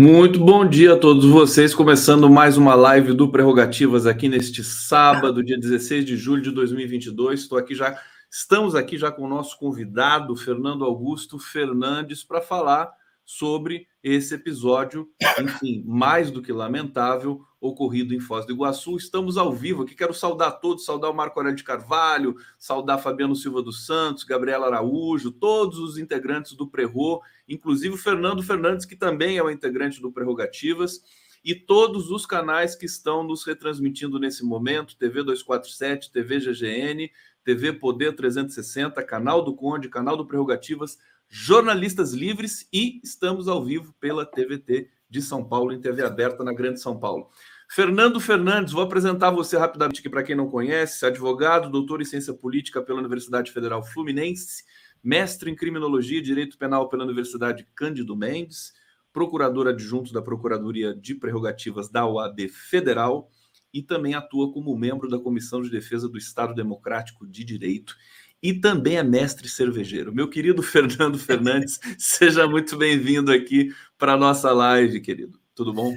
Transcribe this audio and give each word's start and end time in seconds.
Muito 0.00 0.38
bom 0.38 0.64
dia 0.64 0.92
a 0.92 0.96
todos 0.96 1.24
vocês, 1.24 1.74
começando 1.74 2.30
mais 2.30 2.56
uma 2.56 2.76
live 2.76 3.12
do 3.12 3.32
Prerrogativas 3.32 4.06
aqui 4.06 4.28
neste 4.28 4.62
sábado, 4.62 5.42
dia 5.42 5.58
16 5.58 6.04
de 6.04 6.16
julho 6.16 6.40
de 6.40 6.52
2022. 6.52 7.40
Estou 7.40 7.58
aqui 7.58 7.74
já, 7.74 8.00
estamos 8.30 8.76
aqui 8.76 8.96
já 8.96 9.10
com 9.10 9.22
o 9.22 9.28
nosso 9.28 9.58
convidado, 9.58 10.36
Fernando 10.36 10.84
Augusto 10.84 11.36
Fernandes, 11.36 12.22
para 12.22 12.40
falar 12.40 12.92
sobre 13.24 13.88
esse 14.00 14.36
episódio, 14.36 15.08
enfim, 15.42 15.82
mais 15.84 16.30
do 16.30 16.40
que 16.40 16.52
lamentável, 16.52 17.40
ocorrido 17.60 18.14
em 18.14 18.20
Foz 18.20 18.46
do 18.46 18.52
Iguaçu. 18.52 18.96
Estamos 18.96 19.36
ao 19.36 19.52
vivo 19.52 19.82
aqui, 19.82 19.94
quero 19.94 20.14
saudar 20.14 20.52
todos, 20.52 20.84
saudar 20.84 21.10
o 21.10 21.14
Marco 21.14 21.38
Aurélio 21.38 21.56
de 21.56 21.64
Carvalho, 21.64 22.36
saudar 22.58 22.98
Fabiano 22.98 23.34
Silva 23.34 23.62
dos 23.62 23.84
Santos, 23.86 24.24
Gabriela 24.24 24.66
Araújo, 24.66 25.30
todos 25.30 25.78
os 25.78 25.98
integrantes 25.98 26.52
do 26.52 26.68
Prerro, 26.68 27.20
inclusive 27.48 27.94
o 27.94 27.98
Fernando 27.98 28.42
Fernandes, 28.42 28.86
que 28.86 28.96
também 28.96 29.38
é 29.38 29.42
um 29.42 29.50
integrante 29.50 30.00
do 30.00 30.12
Prerrogativas, 30.12 31.02
e 31.44 31.54
todos 31.54 32.10
os 32.10 32.26
canais 32.26 32.74
que 32.74 32.86
estão 32.86 33.22
nos 33.22 33.44
retransmitindo 33.44 34.18
nesse 34.18 34.44
momento, 34.44 34.96
TV 34.96 35.22
247, 35.22 36.10
TV 36.12 36.40
GGN, 36.40 37.10
TV 37.44 37.72
Poder 37.72 38.14
360, 38.14 39.02
canal 39.04 39.42
do 39.42 39.54
Conde, 39.54 39.88
canal 39.88 40.16
do 40.16 40.26
Prerrogativas, 40.26 40.98
jornalistas 41.28 42.12
livres 42.12 42.68
e 42.72 43.00
estamos 43.02 43.48
ao 43.48 43.64
vivo 43.64 43.94
pela 44.00 44.24
TVT 44.26 44.90
de 45.08 45.22
São 45.22 45.42
Paulo, 45.44 45.72
em 45.72 45.80
TV 45.80 46.04
aberta 46.04 46.44
na 46.44 46.52
Grande 46.52 46.80
São 46.80 46.98
Paulo. 46.98 47.30
Fernando 47.70 48.18
Fernandes, 48.18 48.72
vou 48.72 48.82
apresentar 48.82 49.30
você 49.30 49.58
rapidamente 49.58 50.00
aqui 50.00 50.08
para 50.08 50.22
quem 50.22 50.34
não 50.34 50.48
conhece, 50.48 51.04
advogado, 51.04 51.70
doutor 51.70 52.00
em 52.00 52.04
ciência 52.04 52.32
política 52.32 52.80
pela 52.80 52.98
Universidade 52.98 53.52
Federal 53.52 53.84
Fluminense, 53.84 54.64
mestre 55.04 55.50
em 55.50 55.54
criminologia 55.54 56.18
e 56.18 56.22
direito 56.22 56.56
penal 56.56 56.88
pela 56.88 57.04
Universidade 57.04 57.68
Cândido 57.74 58.16
Mendes, 58.16 58.72
procurador 59.12 59.68
adjunto 59.68 60.14
da 60.14 60.22
Procuradoria 60.22 60.94
de 60.94 61.14
Prerrogativas 61.14 61.90
da 61.90 62.06
OAB 62.06 62.48
Federal 62.48 63.30
e 63.72 63.82
também 63.82 64.14
atua 64.14 64.50
como 64.50 64.76
membro 64.76 65.08
da 65.10 65.18
Comissão 65.18 65.60
de 65.60 65.70
Defesa 65.70 66.08
do 66.08 66.16
Estado 66.16 66.54
Democrático 66.54 67.26
de 67.26 67.44
Direito 67.44 67.94
e 68.42 68.54
também 68.54 68.96
é 68.96 69.02
mestre 69.02 69.46
cervejeiro. 69.46 70.12
Meu 70.12 70.28
querido 70.30 70.62
Fernando 70.64 71.18
Fernandes, 71.18 71.78
seja 71.98 72.48
muito 72.48 72.78
bem-vindo 72.78 73.30
aqui 73.30 73.74
para 73.98 74.14
a 74.14 74.16
nossa 74.16 74.52
live, 74.52 75.00
querido. 75.02 75.38
Tudo 75.54 75.72
bom? 75.74 75.94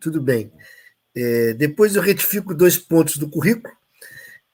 Tudo 0.00 0.20
bem. 0.20 0.52
É, 1.14 1.54
depois 1.54 1.96
eu 1.96 2.02
retifico 2.02 2.54
dois 2.54 2.78
pontos 2.78 3.16
do 3.16 3.28
currículo, 3.28 3.74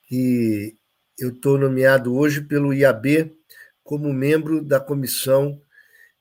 que 0.09 0.77
eu 1.19 1.31
estou 1.31 1.59
nomeado 1.59 2.15
hoje 2.15 2.41
pelo 2.41 2.73
IAB 2.73 3.33
como 3.83 4.13
membro 4.13 4.65
da 4.65 4.81
Comissão 4.81 5.61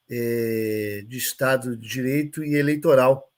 é, 0.10 1.04
de 1.08 1.18
Estado 1.18 1.76
de 1.76 1.88
Direito 1.88 2.44
e 2.44 2.56
Eleitoral 2.56 3.32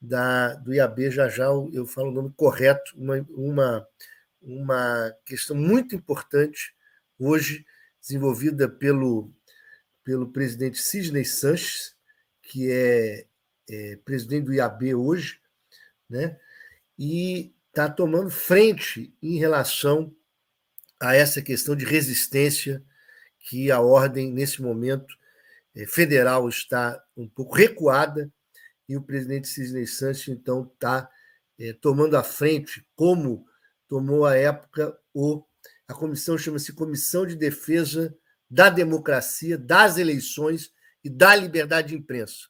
da, 0.00 0.54
do 0.54 0.74
IAB. 0.74 1.10
Já 1.10 1.28
já 1.28 1.44
eu, 1.44 1.86
falo 1.86 2.10
o 2.10 2.14
nome 2.14 2.32
correto, 2.36 2.92
uma, 2.96 3.26
uma, 3.30 3.88
uma 4.40 5.14
questão 5.24 5.56
muito 5.56 5.94
importante 5.94 6.74
hoje 7.18 7.64
desenvolvida 8.00 8.68
pelo, 8.68 9.30
pelo 10.04 10.30
presidente 10.32 10.78
Sidney 10.78 11.24
Sanches, 11.24 11.94
que 12.42 12.70
é, 12.70 13.26
é 13.68 13.96
presidente 14.04 14.46
do 14.46 14.54
IAB 14.54 14.94
hoje, 14.94 15.38
né? 16.08 16.38
e 16.98 17.54
está 17.68 17.88
tomando 17.88 18.30
frente 18.30 19.14
em 19.22 19.38
relação 19.38 20.14
a 21.00 21.14
essa 21.14 21.40
questão 21.40 21.76
de 21.76 21.84
resistência 21.84 22.82
que 23.38 23.70
a 23.70 23.80
ordem, 23.80 24.32
nesse 24.32 24.60
momento, 24.60 25.14
é, 25.74 25.86
federal 25.86 26.48
está 26.48 27.00
um 27.16 27.28
pouco 27.28 27.54
recuada 27.54 28.30
e 28.88 28.96
o 28.96 29.02
presidente 29.02 29.48
Sidney 29.48 29.86
Sanches, 29.86 30.28
então, 30.28 30.70
está 30.74 31.08
é, 31.58 31.72
tomando 31.72 32.16
a 32.16 32.22
frente, 32.22 32.86
como 32.96 33.46
tomou 33.86 34.26
à 34.26 34.36
época 34.36 34.98
o 35.14 35.44
a 35.88 35.94
comissão 35.94 36.36
chama-se 36.36 36.74
Comissão 36.74 37.26
de 37.26 37.34
Defesa 37.34 38.14
da 38.50 38.68
Democracia, 38.68 39.56
das 39.56 39.96
Eleições 39.96 40.70
e 41.02 41.08
da 41.08 41.34
Liberdade 41.34 41.88
de 41.88 41.94
Imprensa. 41.94 42.46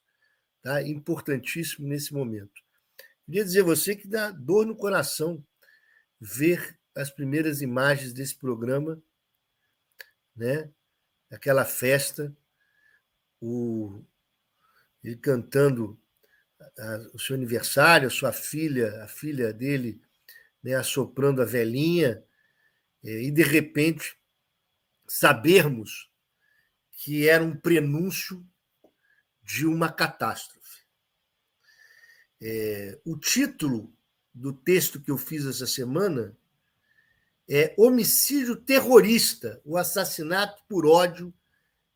Tá? 0.61 0.83
Importantíssimo 0.83 1.87
nesse 1.87 2.13
momento. 2.13 2.61
Queria 3.29 3.45
dizer 3.45 3.61
a 3.61 3.65
você 3.65 3.95
que 3.95 4.09
dá 4.09 4.31
dor 4.31 4.65
no 4.65 4.75
coração 4.75 5.45
ver 6.19 6.79
as 6.97 7.11
primeiras 7.11 7.61
imagens 7.61 8.15
desse 8.15 8.35
programa, 8.35 8.99
né? 10.35 10.73
Aquela 11.31 11.67
festa, 11.67 12.35
o, 13.39 14.03
ele 15.05 15.15
cantando 15.17 16.01
o 17.13 17.19
seu 17.19 17.37
aniversário, 17.37 18.09
a 18.09 18.11
sua 18.11 18.33
filha, 18.33 19.05
a 19.05 19.09
filha 19.09 19.53
dele, 19.53 20.01
né, 20.63 20.75
assoprando 20.75 21.43
a 21.43 21.45
velhinha, 21.45 22.25
e 23.03 23.31
de 23.31 23.43
repente 23.43 24.19
sabermos 25.07 26.11
que 26.93 27.29
era 27.29 27.45
um 27.45 27.55
prenúncio 27.55 28.43
de 29.43 29.67
uma 29.67 29.93
catástrofe. 29.93 30.58
É, 32.41 32.99
o 33.05 33.17
título 33.17 33.93
do 34.33 34.53
texto 34.53 35.01
que 35.01 35.11
eu 35.11 35.19
fiz 35.19 35.45
essa 35.47 35.67
semana 35.67 36.37
é 37.49 37.75
Homicídio 37.77 38.57
Terrorista, 38.57 39.61
o 39.65 39.77
assassinato 39.77 40.63
por 40.69 40.87
ódio 40.87 41.33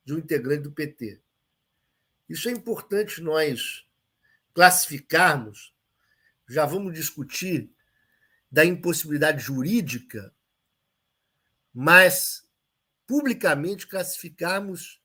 de 0.05 0.15
um 0.15 0.19
integrante 0.19 0.63
do 0.63 0.73
PT. 0.73 1.21
Isso 2.29 2.49
é 2.49 2.53
importante 2.53 3.21
nós 3.21 3.87
classificarmos. 4.55 5.73
Já 6.49 6.67
vamos 6.67 6.95
discutir 6.95 7.71
da 8.51 8.65
impossibilidade 8.65 9.43
jurídica 9.43 10.35
mas 11.73 12.47
publicamente 13.07 13.87
classificarmos 13.87 15.01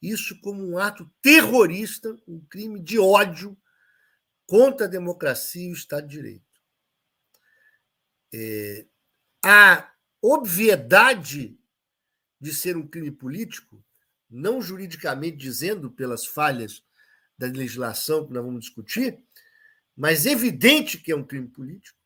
isso 0.00 0.40
como 0.40 0.64
um 0.64 0.78
ato 0.78 1.10
terrorista, 1.20 2.16
um 2.26 2.40
crime 2.40 2.80
de 2.80 2.98
ódio 2.98 3.56
contra 4.48 4.86
a 4.86 4.88
democracia 4.88 5.68
e 5.68 5.70
o 5.70 5.74
Estado 5.74 6.08
de 6.08 6.16
Direito. 6.16 6.62
É, 8.32 8.86
a 9.44 9.92
obviedade 10.22 11.60
de 12.40 12.54
ser 12.54 12.74
um 12.74 12.86
crime 12.86 13.10
político, 13.10 13.84
não 14.28 14.62
juridicamente 14.62 15.36
dizendo 15.36 15.90
pelas 15.90 16.24
falhas 16.24 16.82
da 17.36 17.46
legislação 17.46 18.26
que 18.26 18.32
nós 18.32 18.42
vamos 18.42 18.60
discutir, 18.60 19.22
mas 19.94 20.24
evidente 20.24 20.96
que 20.96 21.12
é 21.12 21.16
um 21.16 21.24
crime 21.24 21.48
político. 21.48 21.98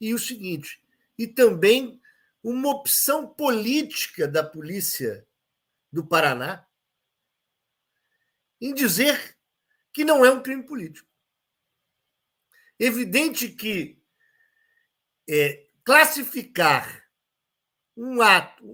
E 0.00 0.14
o 0.14 0.18
seguinte, 0.18 0.80
e 1.18 1.26
também 1.26 2.00
uma 2.42 2.70
opção 2.70 3.26
política 3.26 4.28
da 4.28 4.44
polícia 4.44 5.26
do 5.92 6.06
Paraná 6.06 6.64
em 8.60 8.72
dizer 8.72 9.36
que 9.92 10.04
não 10.04 10.24
é 10.24 10.30
um 10.30 10.42
crime 10.42 10.62
político. 10.62 11.15
Evidente 12.78 13.48
que 13.48 14.02
é, 15.28 15.68
classificar 15.84 17.08
um 17.96 18.20
ato, 18.20 18.64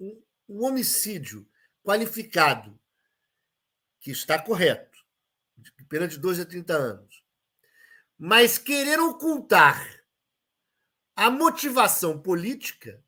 um, 0.00 0.22
um 0.48 0.64
homicídio 0.64 1.48
qualificado, 1.82 2.78
que 4.00 4.10
está 4.10 4.40
correto, 4.40 4.98
perante 5.88 6.18
12 6.18 6.42
a 6.42 6.46
30 6.46 6.74
anos, 6.74 7.24
mas 8.18 8.58
querer 8.58 8.98
ocultar 8.98 10.02
a 11.14 11.30
motivação 11.30 12.20
política 12.20 13.04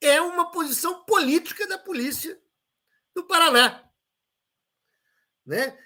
é 0.00 0.20
uma 0.20 0.50
posição 0.50 1.04
política 1.04 1.66
da 1.66 1.78
polícia 1.78 2.40
do 3.14 3.24
Paraná. 3.24 3.88
Né? 5.46 5.78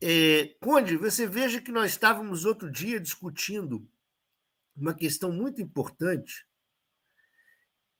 É, 0.00 0.54
Conde, 0.60 0.96
você 0.96 1.26
veja 1.26 1.60
que 1.60 1.72
nós 1.72 1.90
estávamos 1.90 2.44
outro 2.44 2.70
dia 2.70 3.00
discutindo 3.00 3.88
uma 4.76 4.94
questão 4.94 5.32
muito 5.32 5.60
importante 5.60 6.46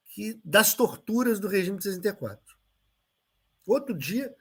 que 0.07 0.41
das 0.45 0.75
torturas 0.75 1.41
do 1.41 1.49
regime 1.49 1.77
de 1.77 1.85
64. 1.85 2.57
Outro 3.67 3.97
dia 3.97 4.35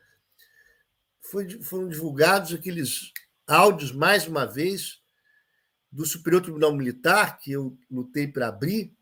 foi, 1.20 1.62
foram 1.62 1.90
divulgados 1.90 2.54
aqueles 2.54 3.12
áudios, 3.48 3.92
mais 3.92 4.28
uma 4.28 4.46
vez, 4.46 5.02
do 5.92 6.06
Superior 6.06 6.42
Tribunal 6.42 6.74
Militar, 6.74 7.40
que 7.40 7.52
eu 7.52 7.78
lutei 7.90 8.28
para 8.28 8.50
abrir, 8.50 8.96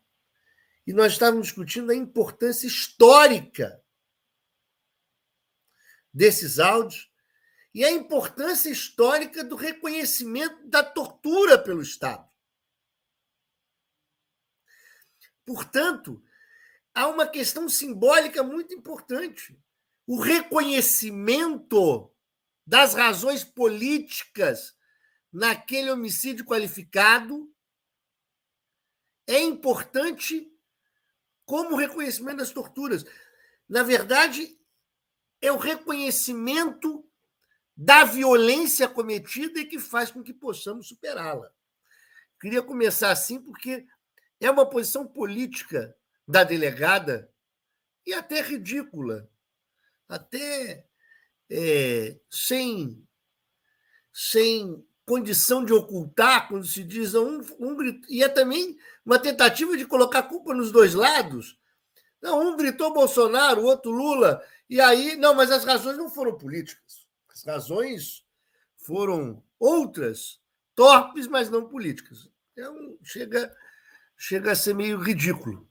e 0.86 0.92
nós 0.92 1.12
estávamos 1.12 1.48
discutindo 1.48 1.90
a 1.90 1.94
importância 1.94 2.66
histórica 2.66 3.82
desses 6.12 6.58
áudios 6.58 7.10
e 7.76 7.84
a 7.84 7.90
importância 7.90 8.70
histórica 8.70 9.44
do 9.44 9.54
reconhecimento 9.54 10.66
da 10.66 10.82
tortura 10.82 11.62
pelo 11.62 11.82
Estado. 11.82 12.26
Portanto, 15.44 16.24
há 16.94 17.06
uma 17.06 17.28
questão 17.28 17.68
simbólica 17.68 18.42
muito 18.42 18.72
importante. 18.72 19.62
O 20.06 20.18
reconhecimento 20.18 22.10
das 22.66 22.94
razões 22.94 23.44
políticas 23.44 24.74
naquele 25.30 25.90
homicídio 25.90 26.46
qualificado 26.46 27.54
é 29.26 29.38
importante 29.38 30.50
como 31.44 31.76
reconhecimento 31.76 32.38
das 32.38 32.52
torturas. 32.52 33.04
Na 33.68 33.82
verdade, 33.82 34.58
é 35.42 35.52
o 35.52 35.58
reconhecimento 35.58 37.06
da 37.76 38.04
violência 38.04 38.88
cometida 38.88 39.60
e 39.60 39.66
que 39.66 39.78
faz 39.78 40.10
com 40.10 40.22
que 40.22 40.32
possamos 40.32 40.88
superá-la. 40.88 41.50
Queria 42.40 42.62
começar 42.62 43.10
assim 43.10 43.40
porque 43.40 43.86
é 44.40 44.50
uma 44.50 44.68
posição 44.68 45.06
política 45.06 45.94
da 46.26 46.42
delegada 46.42 47.30
e 48.06 48.14
até 48.14 48.40
ridícula, 48.40 49.28
até 50.08 50.86
é, 51.50 52.18
sem, 52.30 53.06
sem 54.12 54.86
condição 55.04 55.64
de 55.64 55.72
ocultar, 55.72 56.48
quando 56.48 56.66
se 56.66 56.82
diz 56.82 57.14
um, 57.14 57.40
um 57.58 57.76
e 58.08 58.22
é 58.22 58.28
também 58.28 58.78
uma 59.04 59.18
tentativa 59.18 59.76
de 59.76 59.86
colocar 59.86 60.24
culpa 60.24 60.54
nos 60.54 60.72
dois 60.72 60.94
lados. 60.94 61.58
Não, 62.20 62.48
um 62.48 62.56
gritou 62.56 62.92
Bolsonaro, 62.92 63.62
o 63.62 63.66
outro 63.66 63.90
Lula, 63.90 64.42
e 64.68 64.80
aí, 64.80 65.16
não, 65.16 65.34
mas 65.34 65.50
as 65.50 65.64
razões 65.64 65.96
não 65.96 66.10
foram 66.10 66.36
políticas. 66.36 67.05
As 67.36 67.44
razões 67.44 68.24
foram 68.78 69.42
outras, 69.60 70.40
torpes, 70.74 71.26
mas 71.26 71.50
não 71.50 71.68
políticas. 71.68 72.30
Então, 72.52 72.96
chega, 73.02 73.54
chega 74.16 74.52
a 74.52 74.54
ser 74.54 74.74
meio 74.74 74.98
ridículo. 74.98 75.68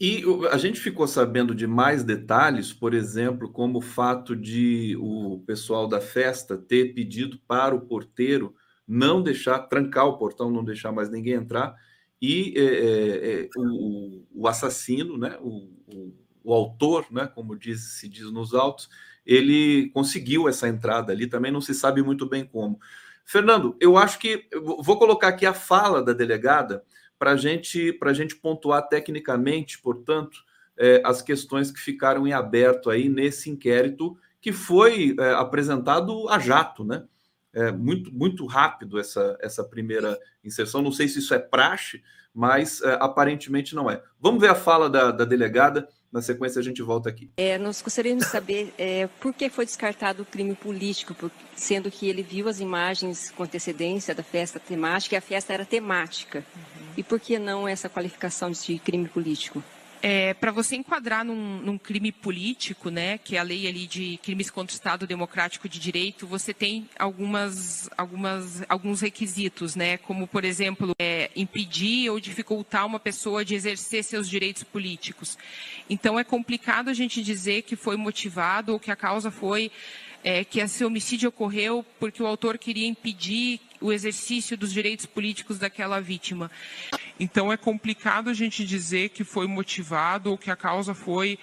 E 0.00 0.24
a 0.50 0.56
gente 0.56 0.80
ficou 0.80 1.06
sabendo 1.06 1.54
de 1.54 1.66
mais 1.66 2.02
detalhes, 2.02 2.72
por 2.72 2.94
exemplo, 2.94 3.52
como 3.52 3.78
o 3.78 3.82
fato 3.82 4.34
de 4.34 4.96
o 4.98 5.44
pessoal 5.46 5.86
da 5.86 6.00
festa 6.00 6.56
ter 6.56 6.94
pedido 6.94 7.38
para 7.46 7.74
o 7.74 7.82
porteiro 7.82 8.54
não 8.88 9.22
deixar, 9.22 9.58
trancar 9.60 10.06
o 10.06 10.16
portão, 10.16 10.50
não 10.50 10.64
deixar 10.64 10.90
mais 10.90 11.10
ninguém 11.10 11.34
entrar, 11.34 11.74
e 12.20 12.54
é, 12.56 12.62
é, 12.62 13.40
é 13.44 13.48
o, 13.56 14.24
o, 14.34 14.48
assassino, 14.48 15.18
né, 15.18 15.38
o, 15.40 15.70
o, 15.86 16.14
o, 16.44 16.54
autor, 16.54 17.06
né, 17.10 17.26
como 17.26 17.56
diz, 17.56 17.98
se 17.98 18.08
diz 18.08 18.30
nos 18.30 18.54
autos, 18.54 18.88
ele 19.24 19.90
conseguiu 19.90 20.48
essa 20.48 20.68
entrada 20.68 21.12
ali, 21.12 21.26
também 21.26 21.50
não 21.52 21.60
se 21.60 21.74
sabe 21.74 22.02
muito 22.02 22.28
bem 22.28 22.44
como. 22.44 22.78
Fernando, 23.24 23.76
eu 23.80 23.96
acho 23.96 24.18
que 24.18 24.46
vou 24.80 24.98
colocar 24.98 25.28
aqui 25.28 25.46
a 25.46 25.54
fala 25.54 26.02
da 26.02 26.12
delegada 26.12 26.84
para 27.18 27.36
gente, 27.36 27.98
a 28.02 28.12
gente 28.12 28.36
pontuar 28.36 28.86
tecnicamente, 28.88 29.80
portanto, 29.80 30.44
é, 30.76 31.00
as 31.04 31.22
questões 31.22 31.70
que 31.70 31.80
ficaram 31.80 32.26
em 32.26 32.32
aberto 32.32 32.90
aí 32.90 33.08
nesse 33.08 33.48
inquérito 33.48 34.16
que 34.40 34.52
foi 34.52 35.16
é, 35.18 35.32
apresentado 35.32 36.28
a 36.28 36.38
jato, 36.38 36.84
né? 36.84 37.04
É 37.50 37.70
muito, 37.70 38.12
muito 38.12 38.44
rápido 38.46 38.98
essa, 38.98 39.38
essa 39.40 39.64
primeira 39.64 40.18
inserção. 40.44 40.82
Não 40.82 40.92
sei 40.92 41.08
se 41.08 41.20
isso 41.20 41.32
é 41.32 41.38
praxe, 41.38 42.02
mas 42.34 42.82
é, 42.82 42.98
aparentemente 43.00 43.74
não 43.74 43.88
é. 43.88 44.02
Vamos 44.20 44.40
ver 44.40 44.48
a 44.48 44.54
fala 44.54 44.90
da, 44.90 45.12
da 45.12 45.24
delegada. 45.24 45.88
Na 46.14 46.22
sequência, 46.22 46.60
a 46.60 46.62
gente 46.62 46.80
volta 46.80 47.08
aqui. 47.08 47.28
É, 47.36 47.58
nós 47.58 47.82
gostaríamos 47.82 48.24
de 48.24 48.30
saber 48.30 48.72
é, 48.78 49.08
por 49.18 49.34
que 49.34 49.50
foi 49.50 49.64
descartado 49.64 50.22
o 50.22 50.24
crime 50.24 50.54
político, 50.54 51.28
sendo 51.56 51.90
que 51.90 52.08
ele 52.08 52.22
viu 52.22 52.48
as 52.48 52.60
imagens 52.60 53.32
com 53.32 53.42
antecedência 53.42 54.14
da 54.14 54.22
festa 54.22 54.60
temática 54.60 55.16
e 55.16 55.18
a 55.18 55.20
festa 55.20 55.52
era 55.52 55.64
temática. 55.64 56.44
Uhum. 56.54 56.86
E 56.96 57.02
por 57.02 57.18
que 57.18 57.36
não 57.36 57.66
essa 57.66 57.88
qualificação 57.88 58.52
de 58.52 58.78
crime 58.78 59.08
político? 59.08 59.60
É, 60.06 60.34
para 60.34 60.52
você 60.52 60.76
enquadrar 60.76 61.24
num, 61.24 61.62
num, 61.62 61.78
crime 61.78 62.12
político, 62.12 62.90
né, 62.90 63.16
que 63.16 63.36
é 63.36 63.38
a 63.38 63.42
lei 63.42 63.66
ali 63.66 63.86
de 63.86 64.18
crimes 64.18 64.50
contra 64.50 64.74
o 64.74 64.76
Estado 64.76 65.06
Democrático 65.06 65.66
de 65.66 65.78
Direito, 65.78 66.26
você 66.26 66.52
tem 66.52 66.86
algumas, 66.98 67.88
algumas, 67.96 68.62
alguns 68.68 69.00
requisitos, 69.00 69.74
né, 69.74 69.96
como 69.96 70.28
por 70.28 70.44
exemplo 70.44 70.94
é, 70.98 71.30
impedir 71.34 72.10
ou 72.10 72.20
dificultar 72.20 72.84
uma 72.84 73.00
pessoa 73.00 73.46
de 73.46 73.54
exercer 73.54 74.04
seus 74.04 74.28
direitos 74.28 74.62
políticos. 74.62 75.38
Então 75.88 76.18
é 76.18 76.22
complicado 76.22 76.90
a 76.90 76.92
gente 76.92 77.22
dizer 77.22 77.62
que 77.62 77.74
foi 77.74 77.96
motivado 77.96 78.74
ou 78.74 78.78
que 78.78 78.90
a 78.90 78.96
causa 78.96 79.30
foi 79.30 79.72
é, 80.22 80.44
que 80.44 80.60
esse 80.60 80.84
homicídio 80.84 81.30
ocorreu 81.30 81.82
porque 81.98 82.22
o 82.22 82.26
autor 82.26 82.58
queria 82.58 82.86
impedir 82.86 83.58
o 83.84 83.92
exercício 83.92 84.56
dos 84.56 84.72
direitos 84.72 85.04
políticos 85.04 85.58
daquela 85.58 86.00
vítima. 86.00 86.50
Então 87.20 87.52
é 87.52 87.56
complicado 87.56 88.30
a 88.30 88.32
gente 88.32 88.64
dizer 88.64 89.10
que 89.10 89.22
foi 89.24 89.46
motivado 89.46 90.30
ou 90.30 90.38
que 90.38 90.50
a 90.50 90.56
causa 90.56 90.94
foi 90.94 91.38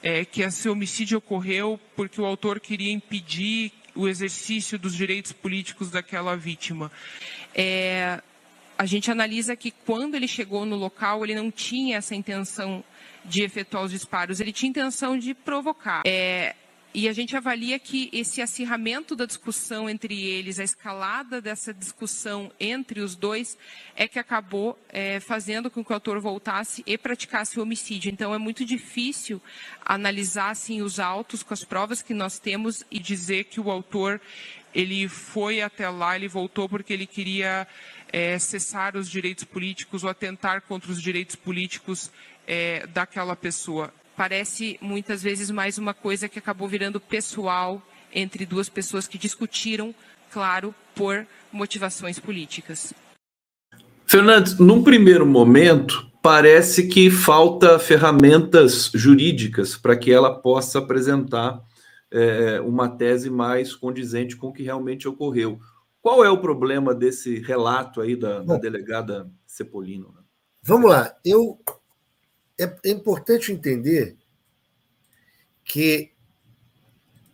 é, 0.00 0.24
que 0.24 0.40
esse 0.40 0.68
homicídio 0.68 1.18
ocorreu 1.18 1.80
porque 1.96 2.20
o 2.20 2.24
autor 2.24 2.60
queria 2.60 2.92
impedir 2.92 3.72
o 3.92 4.06
exercício 4.06 4.78
dos 4.78 4.94
direitos 4.94 5.32
políticos 5.32 5.90
daquela 5.90 6.36
vítima. 6.36 6.92
É, 7.52 8.22
a 8.78 8.86
gente 8.86 9.10
analisa 9.10 9.56
que 9.56 9.72
quando 9.72 10.14
ele 10.14 10.28
chegou 10.28 10.64
no 10.64 10.76
local, 10.76 11.24
ele 11.24 11.34
não 11.34 11.50
tinha 11.50 11.96
essa 11.96 12.14
intenção 12.14 12.84
de 13.24 13.42
efetuar 13.42 13.82
os 13.82 13.90
disparos, 13.90 14.38
ele 14.38 14.52
tinha 14.52 14.70
intenção 14.70 15.18
de 15.18 15.34
provocar. 15.34 16.02
É, 16.06 16.54
e 16.92 17.08
a 17.08 17.12
gente 17.12 17.36
avalia 17.36 17.78
que 17.78 18.10
esse 18.12 18.42
acirramento 18.42 19.14
da 19.14 19.24
discussão 19.24 19.88
entre 19.88 20.20
eles, 20.24 20.58
a 20.58 20.64
escalada 20.64 21.40
dessa 21.40 21.72
discussão 21.72 22.50
entre 22.58 23.00
os 23.00 23.14
dois, 23.14 23.56
é 23.94 24.08
que 24.08 24.18
acabou 24.18 24.76
é, 24.88 25.20
fazendo 25.20 25.70
com 25.70 25.84
que 25.84 25.92
o 25.92 25.94
autor 25.94 26.18
voltasse 26.18 26.82
e 26.84 26.98
praticasse 26.98 27.58
o 27.58 27.62
homicídio. 27.62 28.10
Então, 28.10 28.34
é 28.34 28.38
muito 28.38 28.64
difícil 28.64 29.40
analisar 29.84 30.50
assim, 30.50 30.82
os 30.82 30.98
autos 30.98 31.44
com 31.44 31.54
as 31.54 31.62
provas 31.62 32.02
que 32.02 32.12
nós 32.12 32.40
temos 32.40 32.82
e 32.90 32.98
dizer 32.98 33.44
que 33.44 33.60
o 33.60 33.70
autor 33.70 34.20
ele 34.74 35.08
foi 35.08 35.60
até 35.62 35.88
lá, 35.88 36.16
ele 36.16 36.28
voltou 36.28 36.68
porque 36.68 36.92
ele 36.92 37.06
queria 37.06 37.68
é, 38.12 38.36
cessar 38.38 38.96
os 38.96 39.08
direitos 39.08 39.44
políticos 39.44 40.02
ou 40.02 40.10
atentar 40.10 40.62
contra 40.62 40.90
os 40.90 41.00
direitos 41.00 41.36
políticos 41.36 42.10
é, 42.46 42.84
daquela 42.88 43.36
pessoa 43.36 43.92
parece 44.20 44.76
muitas 44.82 45.22
vezes 45.22 45.50
mais 45.50 45.78
uma 45.78 45.94
coisa 45.94 46.28
que 46.28 46.38
acabou 46.38 46.68
virando 46.68 47.00
pessoal 47.00 47.80
entre 48.12 48.44
duas 48.44 48.68
pessoas 48.68 49.08
que 49.08 49.16
discutiram, 49.16 49.94
claro, 50.30 50.74
por 50.94 51.26
motivações 51.50 52.18
políticas. 52.18 52.92
Fernandes, 54.04 54.58
num 54.58 54.82
primeiro 54.84 55.24
momento, 55.24 56.06
parece 56.20 56.86
que 56.86 57.10
falta 57.10 57.78
ferramentas 57.78 58.90
jurídicas 58.94 59.74
para 59.74 59.96
que 59.96 60.12
ela 60.12 60.38
possa 60.38 60.80
apresentar 60.80 61.58
é, 62.10 62.60
uma 62.60 62.90
tese 62.90 63.30
mais 63.30 63.74
condizente 63.74 64.36
com 64.36 64.48
o 64.48 64.52
que 64.52 64.62
realmente 64.62 65.08
ocorreu. 65.08 65.58
Qual 66.02 66.22
é 66.22 66.28
o 66.28 66.42
problema 66.42 66.94
desse 66.94 67.38
relato 67.38 68.02
aí 68.02 68.14
da, 68.14 68.40
da 68.40 68.58
delegada 68.58 69.30
Cepolino? 69.46 70.12
Vamos 70.62 70.90
lá. 70.90 71.10
Eu 71.24 71.58
é, 72.60 72.78
é 72.84 72.90
importante 72.90 73.52
entender 73.52 74.16
que 75.64 76.12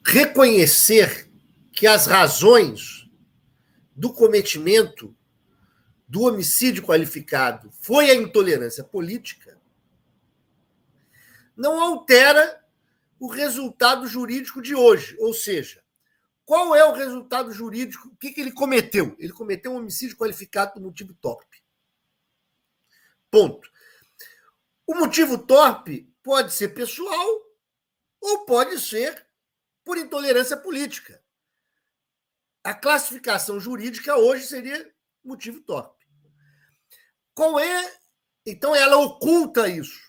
reconhecer 0.04 1.30
que 1.73 1.87
as 1.87 2.06
razões 2.06 3.11
do 3.95 4.12
cometimento 4.12 5.16
do 6.06 6.23
homicídio 6.23 6.85
qualificado 6.85 7.71
foi 7.80 8.11
a 8.11 8.14
intolerância 8.14 8.85
política, 8.85 9.59
não 11.56 11.80
altera 11.80 12.64
o 13.18 13.26
resultado 13.26 14.06
jurídico 14.06 14.62
de 14.62 14.75
hoje. 14.75 15.16
Ou 15.18 15.35
seja, 15.35 15.83
qual 16.45 16.76
é 16.76 16.85
o 16.85 16.92
resultado 16.92 17.50
jurídico? 17.50 18.09
O 18.09 18.16
que, 18.16 18.30
que 18.30 18.40
ele 18.40 18.52
cometeu? 18.52 19.16
Ele 19.18 19.33
cometeu 19.33 19.73
um 19.73 19.78
homicídio 19.78 20.16
qualificado 20.16 20.75
por 20.75 20.83
motivo 20.83 21.14
torpe. 21.14 21.62
Ponto. 23.30 23.68
O 24.86 24.94
motivo 24.94 25.36
torpe 25.36 26.14
pode 26.22 26.52
ser 26.52 26.68
pessoal 26.68 27.42
ou 28.20 28.44
pode 28.46 28.78
ser 28.80 29.26
por 29.84 29.98
intolerância 29.98 30.56
política. 30.56 31.22
A 32.62 32.74
classificação 32.74 33.60
jurídica 33.60 34.16
hoje 34.16 34.46
seria 34.46 34.92
motivo 35.24 35.60
torpe. 35.60 36.06
Qual 37.34 37.60
é. 37.60 37.98
Então, 38.44 38.74
ela 38.74 38.96
oculta 38.96 39.68
isso. 39.68 40.00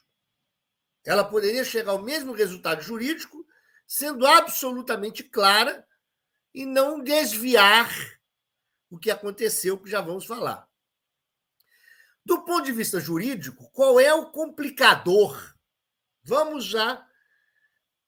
Ela 1.05 1.24
poderia 1.24 1.63
chegar 1.63 1.91
ao 1.91 2.01
mesmo 2.01 2.34
resultado 2.34 2.81
jurídico, 2.81 3.46
sendo 3.88 4.25
absolutamente 4.27 5.24
clara 5.24 5.88
e 6.53 6.65
não 6.65 7.01
desviar 7.01 7.89
o 8.89 8.98
que 8.98 9.10
aconteceu, 9.10 9.77
que 9.77 9.89
já 9.89 10.01
vamos 10.01 10.25
falar. 10.25 10.67
Do 12.27 12.43
ponto 12.43 12.65
de 12.65 12.74
vista 12.74 13.00
jurídico, 13.00 13.72
qual 13.72 13.98
é 13.98 14.13
o 14.13 14.29
complicador? 14.29 15.55
Vamos 16.22 16.65
já 16.65 17.10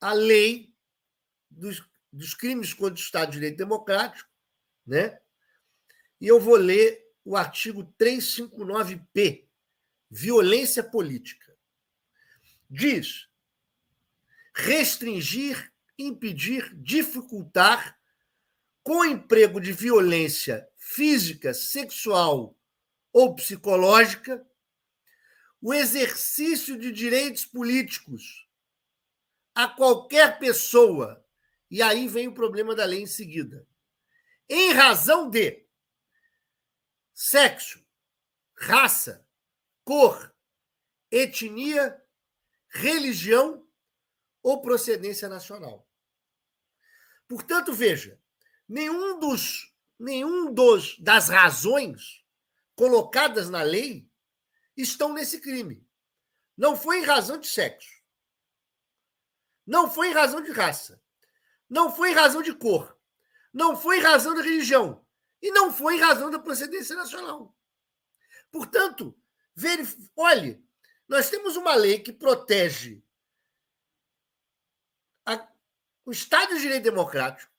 à 0.01 0.11
lei 0.11 0.75
dos, 1.49 1.81
dos 2.11 2.33
crimes 2.33 2.73
contra 2.73 2.95
o 2.95 2.97
Estado 2.97 3.27
de 3.27 3.38
Direito 3.38 3.55
Democrático, 3.55 4.29
né? 4.85 5.21
E 6.19 6.27
eu 6.27 6.38
vou 6.38 6.57
ler 6.57 7.01
o 7.23 7.38
artigo 7.38 7.93
359P, 7.97 9.47
violência 10.11 10.83
política. 10.83 11.57
Diz: 12.69 13.29
restringir, 14.53 15.71
impedir, 15.97 16.75
dificultar 16.75 17.97
com 18.83 19.05
emprego 19.05 19.61
de 19.61 19.71
violência 19.71 20.67
física, 20.75 21.53
sexual 21.53 22.59
ou 23.12 23.36
psicológica, 23.36 24.46
o 25.62 25.74
exercício 25.74 26.78
de 26.78 26.92
direitos 26.92 27.46
políticos 27.46 28.48
a 29.54 29.68
qualquer 29.68 30.39
pessoa. 30.39 31.25
E 31.70 31.82
aí 31.82 32.08
vem 32.08 32.28
o 32.28 32.34
problema 32.34 32.74
da 32.74 32.86
lei 32.86 33.01
em 33.01 33.08
seguida. 33.08 33.68
Em 34.48 34.72
razão 34.72 35.30
de 35.30 35.66
sexo, 37.13 37.86
raça, 38.58 39.28
cor, 39.84 40.34
etnia, 41.12 42.01
religião 42.70 43.68
ou 44.42 44.62
procedência 44.62 45.28
nacional. 45.28 45.88
Portanto, 47.28 47.74
veja, 47.74 48.20
nenhum 48.68 49.20
dos 49.20 49.70
nenhum 50.00 50.54
dos 50.54 50.98
das 51.00 51.28
razões 51.28 52.18
colocadas 52.79 53.50
na 53.50 53.62
lei 53.62 54.09
estão 54.77 55.12
nesse 55.12 55.41
crime. 55.41 55.86
Não 56.55 56.77
foi 56.77 57.00
em 57.00 57.03
razão 57.03 57.38
de 57.38 57.45
sexo. 57.45 58.01
Não 59.67 59.91
foi 59.91 60.07
em 60.07 60.13
razão 60.13 60.41
de 60.41 60.50
raça. 60.53 61.03
Não 61.69 61.93
foi 61.93 62.12
em 62.12 62.13
razão 62.13 62.41
de 62.41 62.53
cor. 62.55 62.98
Não 63.53 63.75
foi 63.75 63.98
em 63.98 64.01
razão 64.01 64.33
de 64.33 64.43
religião. 64.43 65.05
E 65.41 65.51
não 65.51 65.74
foi 65.74 65.98
em 65.98 66.00
razão 66.00 66.31
da 66.31 66.39
procedência 66.39 66.95
nacional. 66.95 67.53
Portanto, 68.50 69.13
verif... 69.53 69.98
olhe, 70.15 70.65
nós 71.05 71.29
temos 71.29 71.57
uma 71.57 71.75
lei 71.75 72.00
que 72.00 72.13
protege 72.13 73.03
a... 75.25 75.51
o 76.05 76.12
Estado 76.13 76.55
de 76.55 76.62
Direito 76.62 76.83
Democrático, 76.83 77.51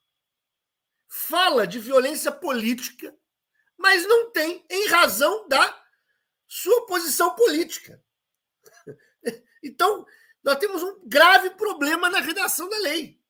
fala 1.06 1.66
de 1.66 1.78
violência 1.78 2.32
política, 2.32 3.14
mas 3.80 4.06
não 4.06 4.30
tem 4.30 4.62
em 4.68 4.88
razão 4.88 5.49
da 5.49 5.84
sua 6.46 6.87
posição 6.87 7.34
política. 7.34 8.02
Então, 9.62 10.06
nós 10.42 10.56
temos 10.56 10.82
um 10.82 11.06
grave 11.06 11.50
problema 11.50 12.08
na 12.08 12.18
redação 12.18 12.66
da 12.66 12.78
lei. 12.78 13.22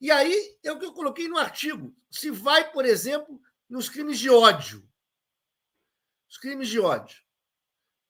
E 0.00 0.12
aí 0.12 0.56
é 0.62 0.70
o 0.70 0.78
que 0.78 0.84
eu 0.84 0.92
coloquei 0.92 1.26
no 1.26 1.36
artigo. 1.36 1.92
Se 2.08 2.30
vai, 2.30 2.70
por 2.70 2.84
exemplo, 2.84 3.42
nos 3.68 3.88
crimes 3.88 4.20
de 4.20 4.30
ódio. 4.30 4.88
Os 6.30 6.38
crimes 6.38 6.68
de 6.68 6.78
ódio. 6.78 7.20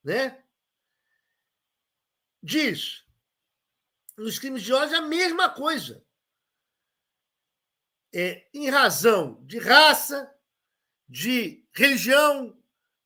Né? 0.03 0.45
Diz, 2.43 3.03
nos 4.15 4.37
crimes 4.37 4.61
de 4.61 4.71
ódio, 4.71 4.97
a 4.97 5.01
mesma 5.01 5.49
coisa. 5.49 6.05
É, 8.13 8.47
em 8.53 8.69
razão 8.69 9.43
de 9.43 9.57
raça, 9.57 10.31
de 11.07 11.66
religião, 11.77 12.57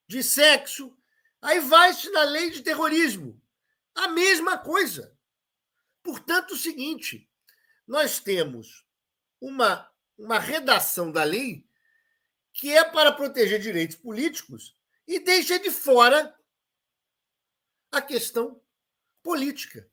de 0.08 0.24
sexo. 0.24 0.98
Aí 1.42 1.60
vai-se 1.60 2.10
na 2.12 2.24
lei 2.24 2.50
de 2.50 2.62
terrorismo. 2.62 3.42
A 3.94 4.08
mesma 4.08 4.58
coisa. 4.58 5.18
Portanto, 6.02 6.52
o 6.52 6.58
seguinte: 6.58 7.30
nós 7.86 8.20
temos 8.20 8.86
uma, 9.40 9.92
uma 10.18 10.40
redação 10.40 11.12
da 11.12 11.24
lei 11.24 11.68
que 12.54 12.72
é 12.72 12.84
para 12.84 13.12
proteger 13.12 13.60
direitos 13.60 13.96
políticos 13.96 14.78
e 15.08 15.20
deixa 15.20 15.60
de 15.60 15.70
fora 15.70 16.38
a 17.92 18.02
questão 18.02 18.62
política. 19.22 19.90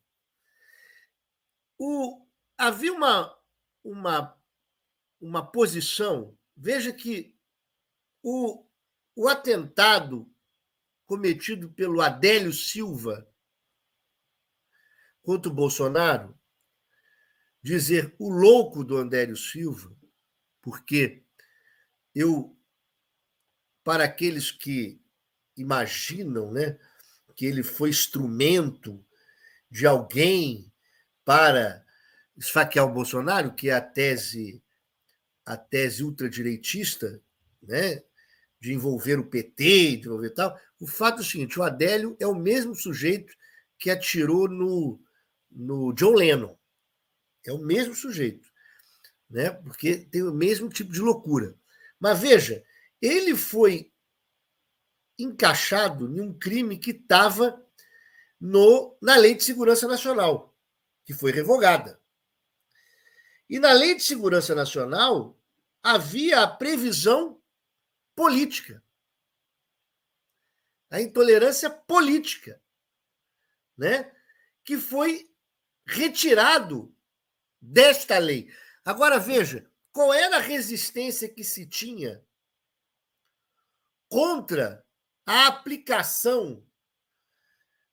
O, 1.76 2.26
havia 2.56 2.92
uma, 2.92 3.38
uma, 3.82 4.40
uma 5.20 5.46
posição, 5.46 6.36
veja 6.56 6.92
que 6.92 7.38
o, 8.22 8.67
o 9.18 9.26
atentado 9.26 10.32
cometido 11.04 11.68
pelo 11.70 12.00
Adélio 12.00 12.52
Silva 12.52 13.28
contra 15.20 15.50
o 15.50 15.54
Bolsonaro, 15.54 16.38
dizer 17.60 18.14
o 18.16 18.30
louco 18.30 18.84
do 18.84 18.96
Andélio 18.96 19.36
Silva, 19.36 19.92
porque 20.62 21.24
eu, 22.14 22.56
para 23.82 24.04
aqueles 24.04 24.52
que 24.52 25.02
imaginam 25.56 26.52
né, 26.52 26.78
que 27.34 27.44
ele 27.44 27.64
foi 27.64 27.90
instrumento 27.90 29.04
de 29.68 29.84
alguém 29.84 30.72
para 31.24 31.84
esfaquear 32.36 32.86
o 32.86 32.94
Bolsonaro, 32.94 33.52
que 33.52 33.68
é 33.68 33.74
a 33.74 33.80
tese 33.80 34.62
a 35.44 35.56
tese 35.56 36.04
ultradireitista, 36.04 37.20
né, 37.60 38.04
de 38.60 38.72
envolver 38.72 39.18
o 39.18 39.26
PT, 39.26 39.98
de 39.98 40.06
envolver 40.06 40.30
tal. 40.30 40.58
O 40.80 40.86
fato 40.86 41.18
é 41.18 41.20
o 41.20 41.24
seguinte: 41.24 41.58
o 41.58 41.62
Adélio 41.62 42.16
é 42.18 42.26
o 42.26 42.34
mesmo 42.34 42.74
sujeito 42.74 43.34
que 43.78 43.90
atirou 43.90 44.48
no, 44.48 45.00
no 45.50 45.92
John 45.92 46.14
Lennon. 46.14 46.56
É 47.46 47.52
o 47.52 47.58
mesmo 47.58 47.94
sujeito, 47.94 48.48
né? 49.30 49.50
porque 49.50 49.96
tem 49.96 50.22
o 50.22 50.34
mesmo 50.34 50.68
tipo 50.68 50.92
de 50.92 51.00
loucura. 51.00 51.54
Mas 51.98 52.18
veja, 52.20 52.62
ele 53.00 53.34
foi 53.36 53.90
encaixado 55.18 56.06
em 56.06 56.20
um 56.20 56.32
crime 56.32 56.78
que 56.78 56.90
estava 56.90 57.64
na 59.00 59.16
Lei 59.16 59.34
de 59.34 59.42
Segurança 59.42 59.88
Nacional, 59.88 60.54
que 61.04 61.12
foi 61.12 61.32
revogada. 61.32 62.00
E 63.48 63.58
na 63.58 63.72
Lei 63.72 63.94
de 63.94 64.02
Segurança 64.02 64.54
Nacional 64.54 65.36
havia 65.82 66.42
a 66.42 66.46
previsão 66.46 67.37
política. 68.18 68.82
A 70.90 71.00
intolerância 71.00 71.70
política, 71.70 72.60
né? 73.76 74.12
Que 74.64 74.76
foi 74.76 75.32
retirado 75.86 76.92
desta 77.60 78.18
lei. 78.18 78.52
Agora 78.84 79.20
veja, 79.20 79.70
qual 79.92 80.12
era 80.12 80.38
a 80.38 80.40
resistência 80.40 81.28
que 81.28 81.44
se 81.44 81.64
tinha 81.64 82.26
contra 84.08 84.84
a 85.24 85.46
aplicação 85.46 86.66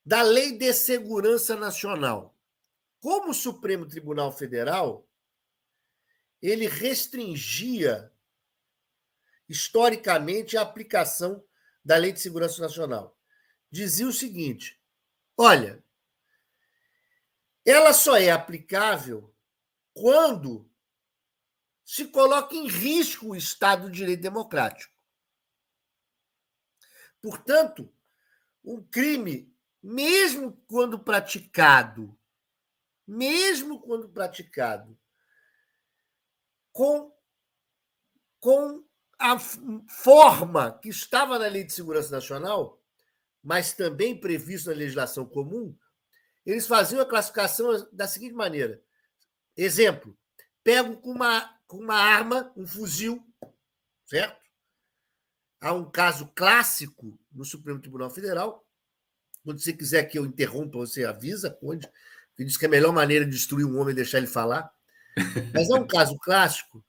da 0.04 0.22
Lei 0.22 0.58
de 0.58 0.72
Segurança 0.72 1.54
Nacional? 1.54 2.36
Como 2.98 3.30
o 3.30 3.34
Supremo 3.34 3.86
Tribunal 3.86 4.32
Federal 4.32 5.08
ele 6.42 6.66
restringia 6.66 8.12
historicamente 9.48 10.56
a 10.56 10.62
aplicação 10.62 11.44
da 11.84 11.96
Lei 11.96 12.12
de 12.12 12.20
Segurança 12.20 12.60
Nacional. 12.60 13.18
Dizia 13.70 14.06
o 14.06 14.12
seguinte: 14.12 14.80
olha, 15.36 15.84
ela 17.64 17.92
só 17.92 18.16
é 18.16 18.30
aplicável 18.30 19.34
quando 19.92 20.70
se 21.84 22.08
coloca 22.08 22.54
em 22.54 22.68
risco 22.68 23.28
o 23.28 23.36
Estado 23.36 23.90
de 23.90 23.98
Direito 23.98 24.22
Democrático. 24.22 24.94
Portanto, 27.22 27.92
um 28.64 28.82
crime, 28.82 29.54
mesmo 29.82 30.52
quando 30.68 30.98
praticado, 30.98 32.18
mesmo 33.06 33.80
quando 33.80 34.08
praticado 34.08 34.98
com, 36.72 37.10
com 38.38 38.85
a 39.18 39.38
forma 39.38 40.78
que 40.82 40.88
estava 40.88 41.38
na 41.38 41.46
Lei 41.46 41.64
de 41.64 41.72
Segurança 41.72 42.10
Nacional, 42.10 42.80
mas 43.42 43.72
também 43.72 44.18
previsto 44.18 44.70
na 44.70 44.76
legislação 44.76 45.24
comum, 45.24 45.74
eles 46.44 46.66
faziam 46.66 47.00
a 47.00 47.06
classificação 47.06 47.88
da 47.92 48.06
seguinte 48.06 48.34
maneira: 48.34 48.80
exemplo, 49.56 50.16
pego 50.62 50.96
com 50.96 51.10
uma, 51.10 51.58
com 51.66 51.78
uma 51.78 51.96
arma, 51.96 52.52
um 52.56 52.66
fuzil, 52.66 53.24
certo? 54.04 54.44
Há 55.60 55.72
um 55.72 55.90
caso 55.90 56.30
clássico 56.34 57.18
no 57.32 57.44
Supremo 57.44 57.80
Tribunal 57.80 58.10
Federal. 58.10 58.64
Quando 59.42 59.60
você 59.60 59.72
quiser 59.72 60.04
que 60.04 60.18
eu 60.18 60.26
interrompa, 60.26 60.78
você 60.78 61.04
avisa, 61.04 61.56
onde. 61.62 61.88
Porque 62.28 62.44
diz 62.44 62.56
que 62.56 62.66
é 62.66 62.68
a 62.68 62.70
melhor 62.70 62.92
maneira 62.92 63.24
de 63.24 63.30
destruir 63.30 63.64
um 63.64 63.78
homem 63.78 63.92
é 63.92 63.96
deixar 63.96 64.18
ele 64.18 64.26
falar. 64.26 64.70
Mas 65.54 65.70
é 65.70 65.74
um 65.74 65.86
caso 65.86 66.18
clássico 66.18 66.84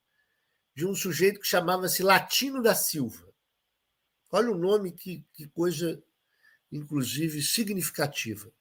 de 0.77 0.85
um 0.85 0.93
sujeito 0.93 1.39
que 1.39 1.47
chamava-se 1.47 2.03
Latino 2.03 2.61
da 2.61 2.75
Silva. 2.75 3.33
Olha 4.29 4.51
o 4.51 4.55
nome, 4.55 4.91
que, 4.91 5.25
que 5.33 5.47
coisa, 5.47 5.99
inclusive, 6.71 7.41
significativa. 7.41 8.53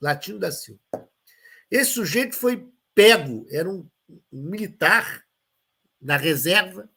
Latino 0.00 0.38
da 0.38 0.52
Silva. 0.52 0.80
Esse 1.68 1.90
sujeito 1.90 2.36
foi 2.36 2.72
pego, 2.94 3.44
era 3.50 3.68
um, 3.68 3.90
um 4.08 4.42
militar 4.44 5.26
na 6.00 6.16
reserva, 6.16 6.88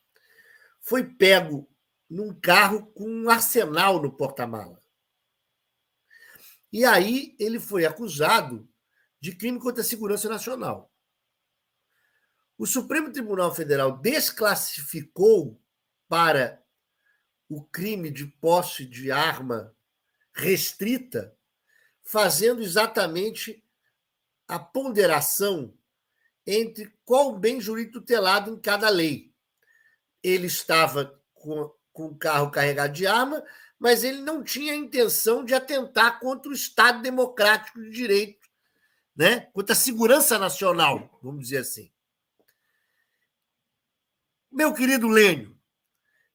foi 0.79 1.03
pego 1.03 1.67
num 2.07 2.31
carro 2.39 2.85
com 2.91 3.09
um 3.09 3.31
arsenal 3.31 3.99
no 3.99 4.15
porta-mala. 4.15 4.79
E 6.71 6.85
aí 6.85 7.35
ele 7.39 7.59
foi 7.59 7.83
acusado 7.83 8.69
de 9.19 9.35
crime 9.35 9.59
contra 9.59 9.81
a 9.81 9.83
segurança 9.85 10.29
nacional. 10.29 10.93
O 12.57 12.65
Supremo 12.65 13.11
Tribunal 13.11 13.53
Federal 13.53 13.97
desclassificou 13.99 15.61
para 16.07 16.63
o 17.47 17.63
crime 17.63 18.09
de 18.09 18.25
posse 18.25 18.83
de 18.83 19.11
arma 19.11 19.75
restrita, 20.33 21.35
fazendo 22.03 22.61
exatamente 22.61 23.63
a 24.47 24.57
ponderação 24.57 25.73
entre 26.45 26.91
qual 27.05 27.37
bem 27.37 27.59
jurídico 27.59 27.99
tutelado 27.99 28.51
em 28.51 28.59
cada 28.59 28.89
lei. 28.89 29.33
Ele 30.23 30.47
estava 30.47 31.21
com, 31.33 31.71
o 31.93 32.15
carro 32.15 32.49
carregado 32.49 32.93
de 32.93 33.05
arma, 33.05 33.43
mas 33.77 34.03
ele 34.03 34.21
não 34.21 34.43
tinha 34.43 34.73
a 34.73 34.77
intenção 34.77 35.43
de 35.43 35.53
atentar 35.53 36.19
contra 36.19 36.49
o 36.49 36.53
Estado 36.53 37.01
democrático 37.01 37.81
de 37.81 37.91
direito, 37.91 38.47
né? 39.15 39.41
contra 39.53 39.73
a 39.73 39.75
segurança 39.75 40.39
nacional, 40.39 41.19
vamos 41.21 41.41
dizer 41.43 41.59
assim. 41.59 41.91
Meu 44.57 44.73
querido 44.73 45.07
Lênio, 45.07 45.55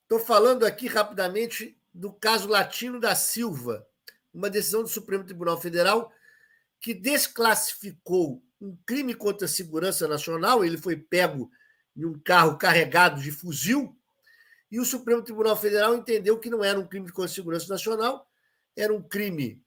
estou 0.05 0.21
falando 0.21 0.65
aqui 0.65 0.87
rapidamente 0.87 1.77
do 1.93 2.13
caso 2.13 2.49
Latino 2.49 3.01
da 3.01 3.17
Silva, 3.17 3.85
uma 4.33 4.49
decisão 4.49 4.81
do 4.81 4.89
Supremo 4.89 5.25
Tribunal 5.25 5.61
Federal 5.61 6.13
que 6.81 6.95
desclassificou 6.95 8.41
um 8.61 8.79
crime 8.87 9.13
contra 9.13 9.47
a 9.47 9.49
segurança 9.49 10.07
nacional. 10.07 10.65
Ele 10.65 10.79
foi 10.79 10.97
pego 10.97 11.51
em 11.97 12.05
um 12.05 12.17
carro 12.17 12.57
carregado 12.57 13.21
de 13.21 13.33
fuzil 13.33 13.99
e 14.71 14.79
o 14.79 14.85
Supremo 14.85 15.23
Tribunal 15.23 15.57
Federal 15.57 15.97
entendeu 15.97 16.39
que 16.39 16.49
não 16.49 16.63
era 16.63 16.79
um 16.79 16.87
crime 16.87 17.11
contra 17.11 17.29
a 17.29 17.35
segurança 17.35 17.67
nacional, 17.67 18.31
era 18.77 18.95
um 18.95 19.03
crime 19.03 19.61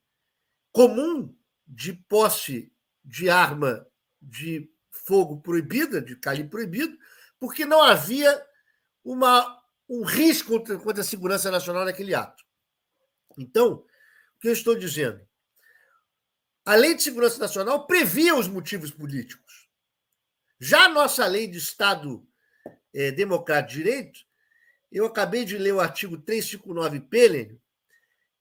comum 0.72 1.36
de 1.68 1.92
posse 1.92 2.72
de 3.04 3.30
arma 3.30 3.86
de 4.22 4.72
fogo 4.90 5.42
proibida, 5.42 6.02
de 6.02 6.16
calibre 6.16 6.52
proibido, 6.52 6.98
porque 7.40 7.66
não 7.66 7.82
havia 7.82 8.44
uma, 9.04 9.62
um 9.88 10.04
risco 10.04 10.64
contra, 10.66 11.02
a 11.02 11.04
segurança 11.04 11.52
nacional 11.52 11.86
naquele 11.86 12.14
ato. 12.14 12.44
Então, 13.38 13.86
o 14.38 14.40
que 14.40 14.48
eu 14.48 14.54
estou 14.54 14.76
dizendo? 14.76 15.26
A 16.66 16.76
Lei 16.76 16.96
de 16.96 17.04
Segurança 17.04 17.38
Nacional 17.38 17.86
previa 17.86 18.36
os 18.36 18.48
motivos 18.48 18.90
políticos. 18.90 19.70
Já 20.60 20.86
a 20.86 20.90
nossa 20.90 21.28
lei 21.28 21.48
de 21.48 21.58
Estado 21.58 22.28
é, 22.94 23.12
Democrático 23.12 23.78
de 23.78 23.84
Direito, 23.84 24.20
eu 24.92 25.06
acabei 25.06 25.46
de 25.46 25.58
ler 25.58 25.74
o 25.74 25.82
artigo 25.82 26.18
359 26.18 27.02
Pelen, 27.02 27.60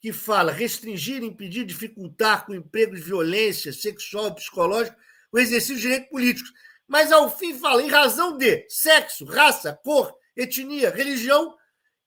que 0.00 0.12
fala 0.12 0.52
restringir, 0.52 1.22
impedir, 1.22 1.64
dificultar 1.64 2.46
com 2.46 2.54
emprego 2.54 2.94
de 2.94 3.00
violência 3.00 3.72
sexual, 3.72 4.34
psicológica, 4.34 4.96
o 5.32 5.38
exercício 5.38 5.76
de 5.76 5.82
direitos 5.82 6.08
políticos. 6.10 6.52
Mas, 6.86 7.10
ao 7.10 7.34
fim, 7.34 7.58
fala 7.58 7.82
em 7.82 7.88
razão 7.88 8.36
de 8.36 8.66
sexo, 8.68 9.24
raça, 9.24 9.78
cor, 9.82 10.14
etnia, 10.36 10.90
religião, 10.90 11.56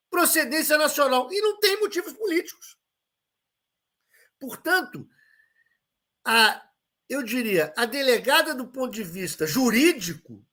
procedência 0.10 0.78
nacional. 0.78 1.32
E 1.32 1.42
não 1.42 1.60
tem 1.60 1.80
motivos 1.80 2.14
políticos. 2.14 2.78
Portanto, 4.40 5.08
a, 6.24 6.64
eu 7.10 7.24
diria, 7.24 7.74
a 7.76 7.86
delegada, 7.86 8.54
do 8.54 8.68
ponto 8.68 8.94
de 8.94 9.04
vista 9.04 9.48
jurídico, 9.48 10.46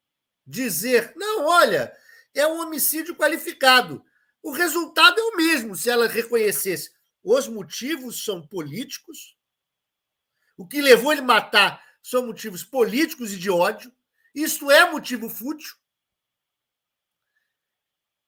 dizer: 0.46 1.12
não, 1.16 1.44
olha, 1.46 1.94
é 2.34 2.46
um 2.46 2.60
homicídio 2.60 3.14
qualificado. 3.14 4.04
O 4.42 4.52
resultado 4.52 5.18
é 5.18 5.22
o 5.22 5.36
mesmo 5.36 5.74
se 5.74 5.88
ela 5.88 6.06
reconhecesse. 6.06 6.92
Os 7.22 7.48
motivos 7.48 8.24
são 8.24 8.46
políticos. 8.46 9.36
O 10.56 10.66
que 10.66 10.80
levou 10.80 11.12
ele 11.12 11.22
a 11.22 11.24
matar 11.24 11.82
são 12.02 12.26
motivos 12.26 12.62
políticos 12.62 13.32
e 13.32 13.38
de 13.38 13.50
ódio. 13.50 13.90
Isto 14.34 14.70
é 14.70 14.90
motivo 14.90 15.28
fútil. 15.28 15.74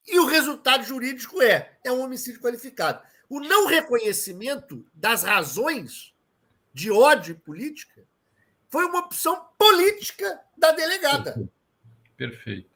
E 0.07 0.21
o 0.21 0.27
resultado 0.27 0.85
jurídico 0.85 1.43
é: 1.43 1.77
é 1.83 1.91
um 1.91 2.01
homicídio 2.01 2.41
qualificado. 2.41 3.03
O 3.29 3.41
não 3.41 3.67
reconhecimento 3.67 4.87
das 4.95 5.25
razões 5.25 6.15
de 6.73 6.91
ódio 6.91 7.35
política, 7.37 8.05
foi 8.69 8.85
uma 8.85 9.01
opção 9.01 9.47
política 9.59 10.41
da 10.57 10.73
delegada. 10.73 11.49
Perfeito. 12.17 12.69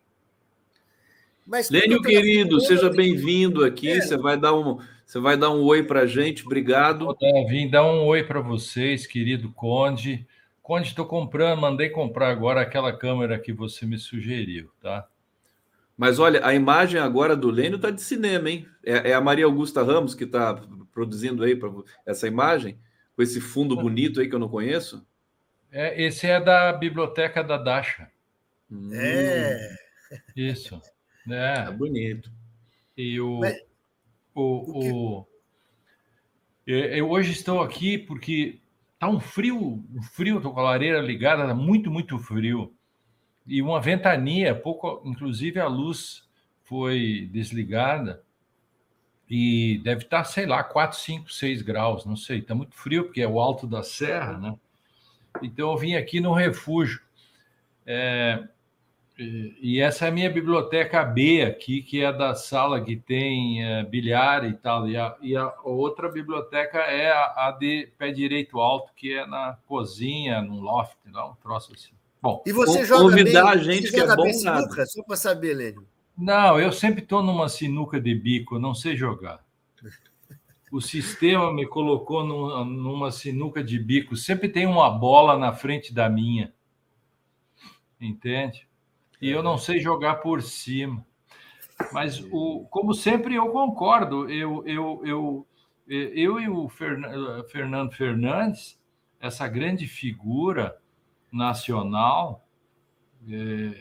Mas, 1.47 1.69
Lênio, 1.69 2.01
querido, 2.01 2.61
seja 2.61 2.89
bem-vindo 2.89 3.65
aqui. 3.65 3.91
É. 3.91 4.01
Você 4.01 4.17
vai 4.17 4.39
dar 4.39 4.55
um, 4.55 4.79
você 5.05 5.19
vai 5.19 5.37
dar 5.37 5.51
um 5.51 5.63
oi 5.65 5.83
para 5.83 6.03
a 6.03 6.07
gente. 6.07 6.47
Obrigado. 6.47 7.15
Vim 7.49 7.69
dar 7.69 7.85
um 7.85 8.07
oi 8.07 8.23
para 8.23 8.41
vocês, 8.41 9.07
querido 9.07 9.53
Conde. 9.53 10.27
Conde, 10.71 10.87
estou 10.87 11.05
comprando, 11.05 11.61
mandei 11.61 11.91
comprar 11.91 12.29
agora 12.29 12.61
aquela 12.61 12.97
câmera 12.97 13.41
que 13.41 13.53
você 13.53 13.85
me 13.85 13.99
sugeriu, 13.99 14.71
tá? 14.81 15.05
Mas 15.97 16.21
olha, 16.21 16.47
a 16.47 16.55
imagem 16.55 17.01
agora 17.01 17.35
do 17.35 17.51
Lênio 17.51 17.75
está 17.75 17.91
de 17.91 18.01
cinema, 18.01 18.49
hein? 18.49 18.69
É, 18.85 19.11
é, 19.11 19.15
a 19.15 19.21
Maria 19.21 19.47
Augusta 19.47 19.83
Ramos 19.83 20.15
que 20.15 20.23
está 20.23 20.55
produzindo 20.93 21.43
aí 21.43 21.57
para 21.57 21.73
essa 22.07 22.29
imagem 22.29 22.79
com 23.17 23.21
esse 23.21 23.41
fundo 23.41 23.75
bonito 23.75 24.21
aí 24.21 24.29
que 24.29 24.35
eu 24.37 24.39
não 24.39 24.49
conheço? 24.49 25.05
É, 25.73 26.01
esse 26.01 26.29
é 26.29 26.41
da 26.41 26.73
biblioteca 26.73 27.43
da 27.43 27.57
Dasha. 27.57 28.09
Hum. 28.71 28.91
É. 28.95 29.75
Isso. 30.37 30.81
É. 31.29 31.65
Tá 31.65 31.73
bonito. 31.73 32.31
E 32.97 33.21
o. 33.21 33.41
Mas, 33.41 33.61
o, 34.37 35.23
o, 35.25 35.29
eu 36.65 37.11
hoje 37.11 37.33
estou 37.33 37.61
aqui 37.61 37.99
porque 37.99 38.61
tá 39.01 39.09
um 39.09 39.19
frio, 39.19 39.83
um 39.93 40.03
frio, 40.03 40.37
estou 40.37 40.53
com 40.53 40.61
a 40.61 40.65
lareira 40.65 41.01
ligada, 41.01 41.47
tá 41.47 41.55
muito, 41.55 41.91
muito 41.91 42.19
frio. 42.19 42.73
E 43.47 43.63
uma 43.63 43.81
ventania, 43.81 44.55
pouco, 44.55 45.01
inclusive 45.07 45.59
a 45.59 45.67
luz 45.67 46.29
foi 46.65 47.27
desligada 47.33 48.23
e 49.29 49.81
deve 49.83 50.03
estar, 50.05 50.23
sei 50.25 50.45
lá, 50.45 50.63
4, 50.63 50.99
5, 50.99 51.33
6 51.33 51.63
graus, 51.63 52.05
não 52.05 52.15
sei, 52.15 52.41
está 52.41 52.55
muito 52.55 52.75
frio, 52.75 53.05
porque 53.05 53.23
é 53.23 53.27
o 53.27 53.41
alto 53.41 53.67
da 53.67 53.83
serra, 53.83 54.37
né? 54.37 54.55
Então 55.43 55.71
eu 55.71 55.79
vim 55.79 55.95
aqui 55.95 56.21
no 56.21 56.35
refúgio. 56.35 57.01
É, 57.87 58.47
e 59.23 59.81
essa 59.81 60.07
é 60.07 60.09
a 60.09 60.11
minha 60.11 60.31
biblioteca 60.31 61.05
B 61.05 61.43
aqui, 61.43 61.83
que 61.83 62.03
é 62.03 62.11
da 62.11 62.35
sala 62.35 62.81
que 62.81 62.97
tem 62.97 63.63
é, 63.63 63.85
bilhar 63.85 64.45
e 64.47 64.55
tal. 64.55 64.89
E 64.89 64.97
a, 64.97 65.15
e 65.21 65.37
a, 65.37 65.53
outra 65.63 66.11
biblioteca 66.11 66.79
é 66.79 67.13
a, 67.13 67.49
a, 67.49 67.51
de 67.51 67.93
pé 67.99 68.13
direito 68.13 68.59
alto, 68.59 68.93
que 68.95 69.13
é 69.13 69.27
na 69.27 69.59
cozinha, 69.67 70.41
no 70.41 70.61
loft, 70.61 70.97
lá, 71.13 71.31
um 71.31 71.35
troço 71.35 71.75
assim. 71.75 71.93
Bom, 72.23 72.43
e 72.47 72.53
você 72.53 72.85
joga 72.85 73.03
convidar 73.03 73.45
bem, 73.45 73.53
a 73.53 73.57
gente 73.59 73.91
que 73.91 74.01
é 74.01 74.17
bom 74.17 74.33
sinuca, 74.33 74.87
só 74.87 75.03
para 75.03 75.17
saber, 75.17 75.55
Lênio. 75.55 75.87
Não, 76.17 76.59
eu 76.59 76.73
sempre 76.73 77.03
estou 77.03 77.23
numa 77.23 77.49
sinuca 77.49 78.01
de 78.01 78.15
bico, 78.15 78.59
não 78.59 78.75
sei 78.75 78.97
jogar. 78.97 79.45
O 80.73 80.81
sistema 80.81 81.53
me 81.53 81.67
colocou 81.67 82.25
numa, 82.25 82.65
numa 82.65 83.11
sinuca 83.11 83.63
de 83.63 83.79
bico. 83.79 84.17
Sempre 84.17 84.49
tem 84.49 84.67
uma 84.67 84.89
bola 84.89 85.37
na 85.37 85.53
frente 85.53 85.93
da 85.93 86.09
minha. 86.09 86.53
Entende? 88.01 88.70
E 89.21 89.31
eu 89.31 89.43
não 89.43 89.59
sei 89.59 89.81
jogar 89.81 90.17
por 90.17 90.43
cima. 90.43 91.05
Mas, 91.93 92.21
o, 92.31 92.67
como 92.71 92.95
sempre, 92.95 93.35
eu 93.35 93.49
concordo. 93.51 94.29
Eu, 94.29 94.67
eu, 94.67 95.03
eu, 95.05 95.47
eu 95.89 96.41
e 96.41 96.49
o 96.49 96.69
Fernando 96.69 97.93
Fernandes, 97.93 98.81
essa 99.21 99.47
grande 99.49 99.87
figura 99.87 100.77
nacional, 101.33 102.47
é, 103.29 103.79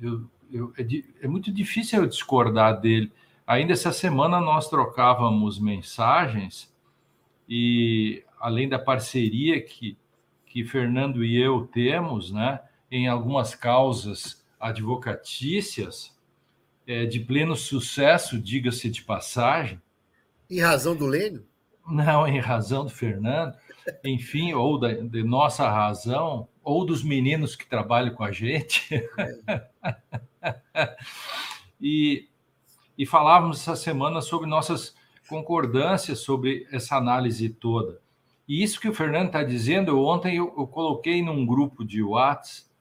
eu, 0.00 0.30
eu, 0.50 0.72
é, 0.76 0.84
é, 1.22 1.28
muito 1.28 1.52
difícil 1.52 2.00
eu 2.02 2.08
discordar 2.08 2.80
dele. 2.80 3.12
Ainda 3.46 3.72
essa 3.72 3.92
semana 3.92 4.40
nós 4.40 4.68
trocávamos 4.68 5.58
mensagens 5.58 6.72
e 7.48 8.24
além 8.40 8.68
da 8.68 8.78
parceria 8.78 9.62
que, 9.62 9.96
que 10.46 10.64
Fernando 10.64 11.24
e 11.24 11.36
eu 11.36 11.66
temos, 11.66 12.32
né, 12.32 12.60
em 12.94 13.08
algumas 13.08 13.56
causas 13.56 14.40
advocatícias, 14.60 16.16
é, 16.86 17.04
de 17.04 17.18
pleno 17.18 17.56
sucesso, 17.56 18.38
diga-se 18.40 18.88
de 18.88 19.02
passagem. 19.02 19.82
Em 20.48 20.60
razão 20.60 20.94
do 20.94 21.04
Lênio? 21.04 21.44
Não, 21.84 22.24
em 22.24 22.38
razão 22.38 22.84
do 22.84 22.90
Fernando, 22.90 23.56
enfim, 24.04 24.52
ou 24.52 24.78
da, 24.78 24.92
de 24.92 25.24
nossa 25.24 25.68
razão, 25.68 26.46
ou 26.62 26.86
dos 26.86 27.02
meninos 27.02 27.56
que 27.56 27.66
trabalham 27.66 28.14
com 28.14 28.22
a 28.22 28.30
gente. 28.30 28.94
É. 29.18 29.66
e, 31.80 32.28
e 32.96 33.04
falávamos 33.04 33.60
essa 33.60 33.74
semana 33.74 34.22
sobre 34.22 34.48
nossas 34.48 34.94
concordâncias 35.28 36.20
sobre 36.20 36.68
essa 36.70 36.96
análise 36.96 37.48
toda. 37.48 38.00
E 38.46 38.62
isso 38.62 38.80
que 38.80 38.88
o 38.88 38.94
Fernando 38.94 39.26
está 39.26 39.42
dizendo, 39.42 40.00
ontem 40.00 40.36
eu, 40.36 40.54
eu, 40.56 40.66
coloquei 40.68 41.22
num 41.22 41.44
grupo 41.44 41.84
de 41.84 42.00
WhatsApp, 42.00 42.73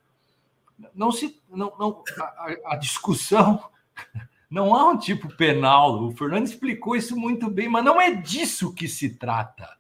não 0.94 1.12
se, 1.12 1.42
não, 1.50 1.74
não, 1.80 2.04
a, 2.18 2.74
a 2.74 2.76
discussão 2.76 3.64
não 4.50 4.76
há 4.76 4.90
um 4.90 4.98
tipo 4.98 5.28
penal. 5.36 6.04
O 6.04 6.12
Fernando 6.12 6.46
explicou 6.46 6.96
isso 6.96 7.16
muito 7.16 7.50
bem, 7.50 7.70
mas 7.70 7.84
não 7.84 8.00
é 8.00 8.12
disso 8.12 8.74
que 8.74 8.88
se 8.88 9.12
trata. 9.18 9.78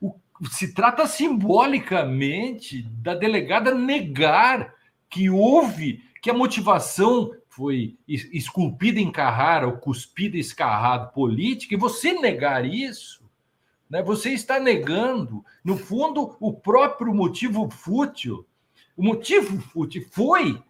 O, 0.00 0.14
se 0.50 0.74
trata 0.74 1.06
simbolicamente 1.06 2.82
da 2.82 3.14
delegada 3.14 3.74
negar 3.74 4.74
que 5.08 5.30
houve, 5.30 6.02
que 6.20 6.30
a 6.30 6.34
motivação 6.34 7.30
foi 7.48 7.96
esculpida 8.08 8.98
em 8.98 9.12
Carrara 9.12 9.68
ou 9.68 9.76
cuspida 9.76 10.36
escarrado 10.36 11.12
política, 11.12 11.74
e 11.74 11.78
você 11.78 12.14
negar 12.14 12.64
isso, 12.64 13.24
né, 13.88 14.02
você 14.02 14.30
está 14.30 14.58
negando, 14.58 15.44
no 15.62 15.76
fundo, 15.76 16.36
o 16.40 16.52
próprio 16.52 17.14
motivo 17.14 17.70
fútil. 17.70 18.44
O 18.96 19.02
motivo 19.02 19.60
foi 20.10 20.62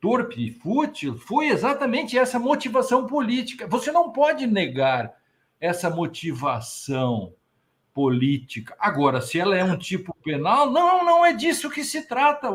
torpe 0.00 0.46
e 0.46 0.50
fútil, 0.50 1.16
foi 1.16 1.48
exatamente 1.48 2.18
essa 2.18 2.38
motivação 2.38 3.06
política. 3.06 3.66
Você 3.66 3.90
não 3.90 4.12
pode 4.12 4.46
negar 4.46 5.14
essa 5.58 5.88
motivação 5.88 7.32
política. 7.94 8.76
Agora, 8.78 9.20
se 9.20 9.38
ela 9.38 9.56
é 9.56 9.64
um 9.64 9.78
tipo 9.78 10.14
penal, 10.22 10.70
não, 10.70 11.04
não 11.04 11.24
é 11.24 11.32
disso 11.32 11.70
que 11.70 11.84
se 11.84 12.06
trata. 12.06 12.48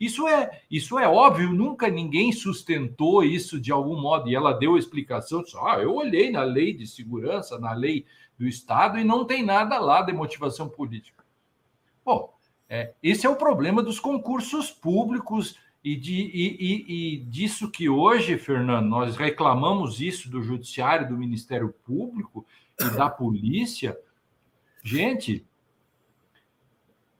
Isso 0.00 0.26
é, 0.28 0.62
isso 0.70 0.98
é 0.98 1.06
óbvio, 1.06 1.52
nunca 1.52 1.88
ninguém 1.88 2.32
sustentou 2.32 3.24
isso 3.24 3.60
de 3.60 3.72
algum 3.72 4.00
modo. 4.00 4.30
E 4.30 4.34
ela 4.34 4.52
deu 4.52 4.76
a 4.76 4.78
explicação, 4.78 5.42
disse, 5.42 5.56
ah, 5.58 5.78
eu 5.80 5.94
olhei 5.94 6.30
na 6.30 6.42
lei 6.44 6.72
de 6.72 6.86
segurança, 6.86 7.58
na 7.58 7.72
lei 7.72 8.06
do 8.38 8.46
Estado, 8.46 8.98
e 8.98 9.04
não 9.04 9.24
tem 9.26 9.44
nada 9.44 9.78
lá 9.78 10.00
de 10.00 10.12
motivação 10.12 10.68
política. 10.68 11.24
Bom, 12.04 12.32
é, 12.68 12.92
esse 13.02 13.26
é 13.26 13.30
o 13.30 13.36
problema 13.36 13.82
dos 13.82 14.00
concursos 14.00 14.70
públicos 14.70 15.58
e, 15.82 15.96
de, 15.96 16.14
e, 16.14 16.56
e, 16.58 17.14
e 17.14 17.16
disso 17.18 17.70
que 17.70 17.88
hoje, 17.88 18.38
Fernando, 18.38 18.88
nós 18.88 19.16
reclamamos 19.16 20.00
isso 20.00 20.30
do 20.30 20.42
Judiciário, 20.42 21.08
do 21.08 21.18
Ministério 21.18 21.74
Público 21.84 22.46
e 22.80 22.96
da 22.96 23.08
polícia, 23.10 23.96
Gente, 24.86 25.46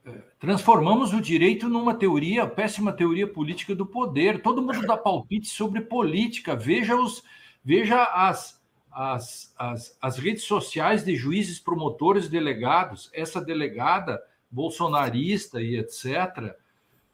é, 0.04 0.22
transformamos 0.38 1.14
o 1.14 1.20
direito 1.20 1.66
numa 1.66 1.94
teoria, 1.94 2.46
péssima 2.46 2.92
teoria 2.92 3.26
política 3.26 3.74
do 3.74 3.86
poder. 3.86 4.42
Todo 4.42 4.60
mundo 4.60 4.86
dá 4.86 4.98
palpite 4.98 5.48
sobre 5.48 5.80
política. 5.80 6.54
Veja 6.54 6.94
os, 6.94 7.22
veja 7.64 8.04
as, 8.04 8.62
as, 8.92 9.54
as, 9.56 9.96
as 9.98 10.18
redes 10.18 10.44
sociais 10.44 11.06
de 11.06 11.16
juízes, 11.16 11.58
promotores, 11.58 12.28
delegados. 12.28 13.08
Essa 13.14 13.40
delegada 13.40 14.22
bolsonarista 14.54 15.60
e 15.60 15.76
etc. 15.76 16.54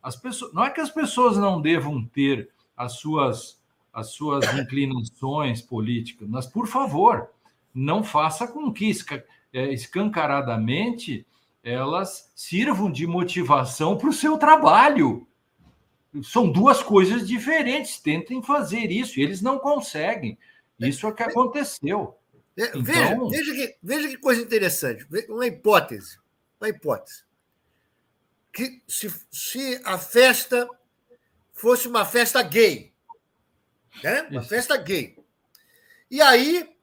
As 0.03 0.14
pessoas, 0.14 0.53
não 0.53 0.64
é 0.64 0.70
que 0.70 0.81
as 0.81 0.90
pessoas 0.90 1.37
não 1.37 1.61
devam 1.61 2.05
ter 2.05 2.50
as 2.76 2.94
suas 2.94 3.59
as 3.92 4.12
suas 4.12 4.44
inclinações 4.55 5.61
políticas, 5.61 6.29
mas 6.29 6.46
por 6.46 6.68
favor, 6.68 7.29
não 7.74 8.05
faça 8.05 8.46
com 8.46 8.72
que 8.72 8.92
é, 9.53 9.72
escancaradamente 9.72 11.26
elas 11.62 12.31
sirvam 12.35 12.90
de 12.90 13.07
motivação 13.07 13.96
para 13.96 14.09
o 14.09 14.12
seu 14.12 14.38
trabalho. 14.38 15.26
São 16.22 16.50
duas 16.50 16.83
coisas 16.83 17.26
diferentes. 17.26 17.98
Tentem 18.00 18.42
fazer 18.42 18.90
isso. 18.90 19.20
Eles 19.20 19.42
não 19.42 19.59
conseguem. 19.59 20.38
Isso 20.79 21.07
é 21.07 21.11
o 21.11 21.14
que 21.14 21.22
aconteceu. 21.22 22.16
É, 22.57 22.68
então... 22.68 22.83
veja, 22.83 23.16
veja, 23.29 23.55
que, 23.55 23.76
veja 23.83 24.09
que 24.09 24.16
coisa 24.16 24.42
interessante. 24.42 25.07
Uma 25.29 25.46
hipótese. 25.46 26.18
Uma 26.61 26.68
hipótese. 26.70 27.22
Que 28.52 28.82
se, 28.88 29.12
se 29.30 29.80
a 29.84 29.98
festa 29.98 30.68
fosse 31.52 31.86
uma 31.86 32.04
festa 32.04 32.42
gay, 32.42 32.92
né? 34.02 34.22
uma 34.30 34.42
festa 34.42 34.76
gay. 34.76 35.16
E 36.10 36.20
aí 36.20 36.74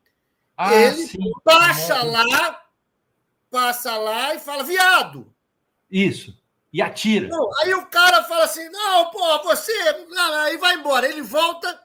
ah, 0.56 0.73
ele 0.73 1.08
sim. 1.08 1.32
passa 1.43 2.01
lá, 2.03 2.65
passa 3.49 3.97
lá 3.97 4.34
e 4.34 4.39
fala, 4.39 4.63
viado. 4.63 5.34
Isso. 5.89 6.38
E 6.71 6.82
atira. 6.82 7.27
Não, 7.27 7.49
aí 7.60 7.73
o 7.73 7.86
cara 7.88 8.23
fala 8.25 8.43
assim: 8.43 8.67
não, 8.69 9.10
pô, 9.10 9.43
você. 9.43 9.71
Aí 10.43 10.58
vai 10.58 10.75
embora. 10.75 11.08
Ele 11.08 11.21
volta, 11.21 11.82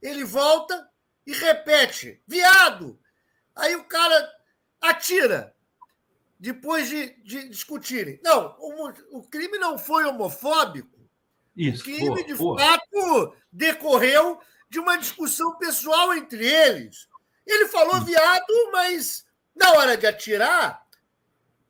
ele 0.00 0.24
volta 0.24 0.88
e 1.26 1.32
repete: 1.32 2.22
viado. 2.26 2.98
Aí 3.56 3.74
o 3.76 3.84
cara 3.84 4.32
atira, 4.80 5.53
depois 6.44 6.90
de, 6.90 7.08
de 7.22 7.48
discutirem. 7.48 8.20
Não, 8.22 8.54
o, 8.58 9.18
o, 9.18 9.22
crime 9.22 9.56
não 9.56 9.78
foi 9.78 10.04
homofóbico. 10.04 11.00
Isso. 11.56 11.80
O 11.80 11.84
crime, 11.84 12.08
boa, 12.08 12.24
de 12.24 12.34
boa. 12.34 12.58
fato, 12.58 13.34
decorreu 13.50 14.38
de 14.68 14.78
uma 14.78 14.98
discussão 14.98 15.56
pessoal 15.56 16.12
entre 16.12 16.46
eles. 16.46 17.08
Ele 17.46 17.66
falou 17.68 17.98
viado, 18.02 18.70
mas 18.72 19.24
na 19.56 19.72
hora 19.72 19.96
de 19.96 20.06
atirar, 20.06 20.86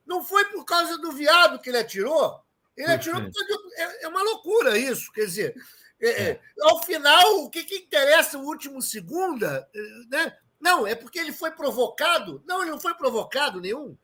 não 0.04 0.24
foi 0.24 0.44
por 0.46 0.64
causa 0.64 0.98
do 0.98 1.12
viado 1.12 1.60
que 1.60 1.70
ele 1.70 1.78
atirou. 1.78 2.40
Ele 2.76 2.90
atirou 2.90 3.22
porque 3.22 3.80
é, 3.80 4.06
é 4.06 4.08
uma 4.08 4.24
loucura 4.24 4.76
isso. 4.76 5.12
Quer 5.12 5.26
dizer, 5.26 5.54
é, 6.00 6.08
é. 6.08 6.30
é. 6.30 6.40
ao 6.62 6.82
final, 6.82 7.44
o 7.44 7.48
que, 7.48 7.62
que 7.62 7.76
interessa 7.76 8.38
o 8.38 8.44
último 8.44 8.82
segunda? 8.82 9.68
Né? 10.10 10.36
Não, 10.60 10.84
é 10.84 10.96
porque 10.96 11.20
ele 11.20 11.32
foi 11.32 11.52
provocado. 11.52 12.42
Não, 12.44 12.62
ele 12.62 12.72
não 12.72 12.80
foi 12.80 12.94
provocado 12.94 13.60
nenhum. 13.60 13.96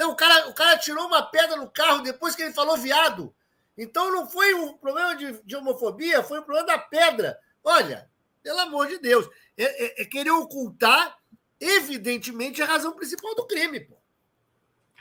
Não, 0.00 0.12
o 0.12 0.16
cara, 0.16 0.48
o 0.48 0.54
cara 0.54 0.78
tirou 0.78 1.06
uma 1.06 1.20
pedra 1.20 1.56
no 1.56 1.68
carro 1.68 2.02
depois 2.02 2.34
que 2.34 2.40
ele 2.40 2.54
falou 2.54 2.74
viado. 2.78 3.34
Então 3.76 4.10
não 4.10 4.26
foi 4.26 4.54
um 4.54 4.72
problema 4.78 5.14
de, 5.14 5.42
de 5.44 5.54
homofobia, 5.54 6.22
foi 6.22 6.40
um 6.40 6.42
problema 6.42 6.66
da 6.68 6.78
pedra. 6.78 7.38
Olha, 7.62 8.08
pelo 8.42 8.60
amor 8.60 8.86
de 8.86 8.98
Deus. 8.98 9.28
É, 9.58 9.64
é, 9.64 10.02
é, 10.02 10.04
querer 10.06 10.30
ocultar, 10.30 11.18
evidentemente, 11.60 12.62
a 12.62 12.64
razão 12.64 12.96
principal 12.96 13.34
do 13.34 13.46
crime. 13.46 13.78
Pô. 13.80 13.94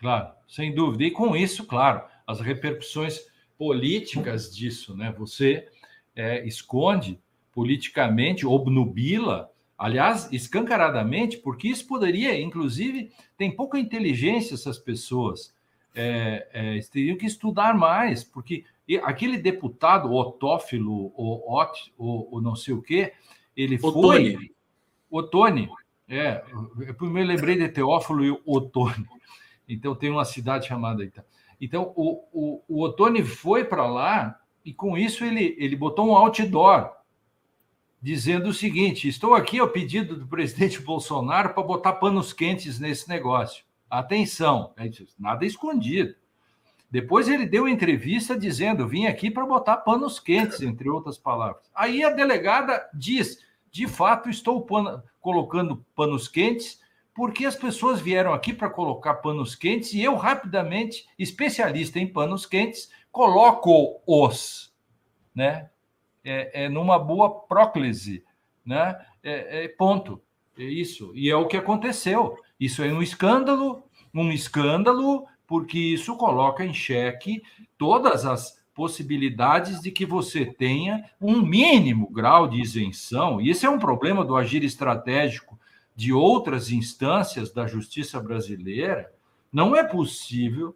Claro, 0.01 0.33
sem 0.49 0.75
dúvida. 0.75 1.05
E 1.05 1.11
com 1.11 1.33
isso, 1.33 1.65
claro, 1.65 2.03
as 2.27 2.41
repercussões 2.41 3.21
políticas 3.57 4.53
disso, 4.53 4.97
né? 4.97 5.15
Você 5.17 5.65
é, 6.13 6.45
esconde 6.45 7.21
politicamente, 7.53 8.45
obnubila, 8.45 9.49
aliás, 9.79 10.27
escancaradamente, 10.33 11.37
porque 11.37 11.69
isso 11.69 11.87
poderia, 11.87 12.39
inclusive, 12.39 13.11
tem 13.37 13.49
pouca 13.49 13.79
inteligência 13.79 14.53
essas 14.53 14.77
pessoas. 14.77 15.55
É, 15.95 16.47
é, 16.53 16.79
teriam 16.91 17.17
que 17.17 17.25
estudar 17.25 17.73
mais, 17.73 18.21
porque 18.23 18.65
aquele 19.01 19.37
deputado 19.37 20.13
otófilo, 20.13 21.13
ou, 21.15 21.49
ot, 21.49 21.93
ou, 21.97 22.41
não 22.41 22.57
sei 22.57 22.73
o 22.73 22.81
quê, 22.81 23.13
ele 23.55 23.79
Otone. 23.81 24.35
foi. 24.35 24.51
Otone. 25.09 25.69
É, 26.09 26.43
eu 26.85 26.93
primeiro 26.93 27.29
lembrei 27.29 27.55
de 27.55 27.69
Teófilo 27.69 28.25
e 28.25 28.37
Otone. 28.45 29.07
Então 29.67 29.95
tem 29.95 30.09
uma 30.09 30.25
cidade 30.25 30.67
chamada 30.67 31.03
então. 31.03 31.23
Então 31.61 31.93
o, 31.95 32.23
o, 32.33 32.63
o 32.67 32.81
Otone 32.81 33.23
foi 33.23 33.63
para 33.63 33.85
lá 33.85 34.39
e 34.65 34.73
com 34.73 34.97
isso 34.97 35.23
ele, 35.23 35.55
ele 35.59 35.75
botou 35.75 36.07
um 36.07 36.15
outdoor 36.15 36.91
dizendo 38.01 38.49
o 38.49 38.53
seguinte: 38.53 39.07
estou 39.07 39.33
aqui 39.33 39.59
ao 39.59 39.69
pedido 39.69 40.15
do 40.15 40.27
presidente 40.27 40.79
Bolsonaro 40.83 41.53
para 41.53 41.63
botar 41.63 41.93
panos 41.93 42.33
quentes 42.33 42.79
nesse 42.79 43.07
negócio. 43.09 43.63
Atenção, 43.89 44.73
nada 45.17 45.45
escondido. 45.45 46.15
Depois 46.91 47.27
ele 47.27 47.45
deu 47.45 47.67
entrevista 47.67 48.37
dizendo: 48.37 48.87
vim 48.87 49.05
aqui 49.05 49.29
para 49.29 49.45
botar 49.45 49.77
panos 49.77 50.19
quentes, 50.19 50.61
entre 50.61 50.89
outras 50.89 51.17
palavras. 51.17 51.69
Aí 51.75 52.03
a 52.03 52.09
delegada 52.09 52.89
diz: 52.93 53.39
de 53.71 53.87
fato, 53.87 54.29
estou 54.29 54.65
colocando 55.21 55.85
panos 55.95 56.27
quentes, 56.27 56.79
porque 57.13 57.45
as 57.45 57.55
pessoas 57.55 57.99
vieram 57.99 58.33
aqui 58.33 58.53
para 58.53 58.69
colocar 58.69 59.15
panos 59.15 59.55
quentes 59.55 59.93
e 59.93 60.01
eu, 60.01 60.15
rapidamente, 60.15 61.05
especialista 61.17 61.99
em 61.99 62.07
panos 62.07 62.45
quentes, 62.45 62.89
coloco-os, 63.11 64.73
né? 65.35 65.69
É, 66.23 66.65
é, 66.65 66.69
numa 66.69 66.99
boa 66.99 67.41
próclise, 67.41 68.23
né? 68.65 68.99
É, 69.23 69.65
é, 69.65 69.67
ponto. 69.67 70.21
É 70.57 70.63
isso. 70.63 71.11
E 71.15 71.29
é 71.29 71.35
o 71.35 71.47
que 71.47 71.57
aconteceu. 71.57 72.37
Isso 72.59 72.83
é 72.83 72.91
um 72.91 73.01
escândalo, 73.01 73.83
um 74.13 74.31
escândalo, 74.31 75.25
porque 75.47 75.79
isso 75.79 76.15
coloca 76.17 76.65
em 76.65 76.73
xeque 76.73 77.41
todas 77.77 78.25
as 78.25 78.59
possibilidades 78.79 79.81
de 79.81 79.91
que 79.91 80.05
você 80.05 80.45
tenha 80.45 81.03
um 81.19 81.41
mínimo 81.41 82.09
grau 82.09 82.47
de 82.47 82.61
isenção, 82.61 83.41
e 83.41 83.49
esse 83.49 83.65
é 83.65 83.69
um 83.69 83.77
problema 83.77 84.23
do 84.23 84.37
agir 84.37 84.63
estratégico 84.63 85.59
de 85.93 86.13
outras 86.13 86.71
instâncias 86.71 87.51
da 87.51 87.67
justiça 87.67 88.21
brasileira. 88.21 89.11
Não 89.51 89.75
é 89.75 89.83
possível 89.83 90.73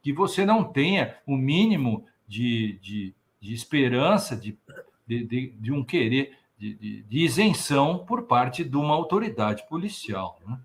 que 0.00 0.14
você 0.14 0.46
não 0.46 0.64
tenha 0.64 1.16
o 1.26 1.34
um 1.34 1.36
mínimo 1.36 2.06
de, 2.26 2.78
de, 2.80 3.14
de 3.42 3.52
esperança, 3.52 4.36
de, 4.36 4.56
de, 5.04 5.48
de, 5.48 5.72
um 5.72 5.84
querer, 5.84 6.38
de, 6.56 7.02
de, 7.02 7.18
isenção 7.18 8.06
por 8.06 8.22
parte 8.22 8.62
de 8.62 8.76
uma 8.76 8.94
autoridade 8.94 9.66
policial. 9.68 10.40
Né? 10.46 10.60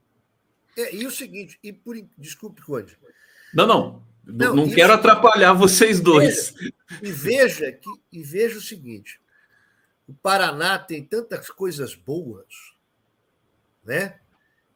É, 0.78 0.96
e 0.96 1.08
o 1.08 1.12
seguinte, 1.12 1.58
e 1.64 1.74
por 1.74 1.98
desculpe, 2.16 2.62
Conde. 2.62 2.96
Não, 3.52 3.66
não. 3.66 4.08
Não, 4.24 4.54
não 4.54 4.70
quero 4.70 4.94
atrapalhar 4.94 5.54
vocês 5.54 6.02
dois. 6.02 6.54
E 7.02 7.12
veja 7.12 7.72
que 7.72 7.90
e 8.12 8.22
veja 8.22 8.58
o 8.58 8.62
seguinte: 8.62 9.22
o 10.06 10.14
Paraná 10.14 10.78
tem 10.78 11.02
tantas 11.02 11.50
coisas 11.50 11.96
boas, 11.96 12.76
né? 13.86 14.20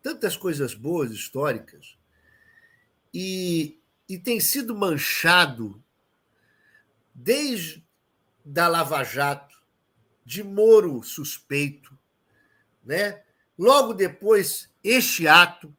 Tantas 0.02 0.38
coisas 0.38 0.74
boas 0.74 1.12
históricas 1.12 1.98
e, 3.14 3.78
e 4.08 4.18
tem 4.18 4.40
sido 4.40 4.74
manchado 4.74 5.84
desde 7.14 7.84
da 8.43 8.67
Lava 8.67 9.04
Jato, 9.04 9.62
de 10.25 10.43
Moro 10.43 11.04
suspeito, 11.04 11.97
né? 12.84 13.21
Logo 13.58 13.93
depois 13.93 14.69
este 14.84 15.27
ato 15.27 15.73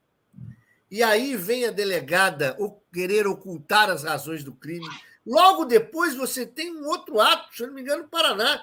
e 0.91 1.03
aí 1.03 1.37
vem 1.37 1.65
a 1.65 1.71
delegada 1.71 2.57
querer 2.93 3.27
ocultar 3.27 3.89
as 3.89 4.05
razões 4.05 4.45
do 4.45 4.53
crime. 4.53 4.87
Logo 5.27 5.65
depois 5.65 6.15
você 6.15 6.45
tem 6.45 6.71
um 6.77 6.87
outro 6.87 7.19
ato, 7.19 7.57
se 7.57 7.67
não 7.67 7.73
me 7.73 7.81
engano, 7.81 8.03
no 8.03 8.09
Paraná, 8.09 8.63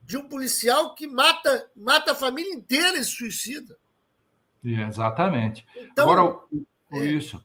de 0.00 0.16
um 0.16 0.28
policial 0.28 0.94
que 0.94 1.06
mata, 1.06 1.68
mata 1.74 2.12
a 2.12 2.14
família 2.14 2.54
inteira 2.54 2.96
e 2.98 3.04
se 3.04 3.10
suicida. 3.10 3.76
Exatamente. 4.62 5.66
Então, 5.76 6.08
Agora, 6.08 6.38
é... 6.92 7.04
isso. 7.06 7.44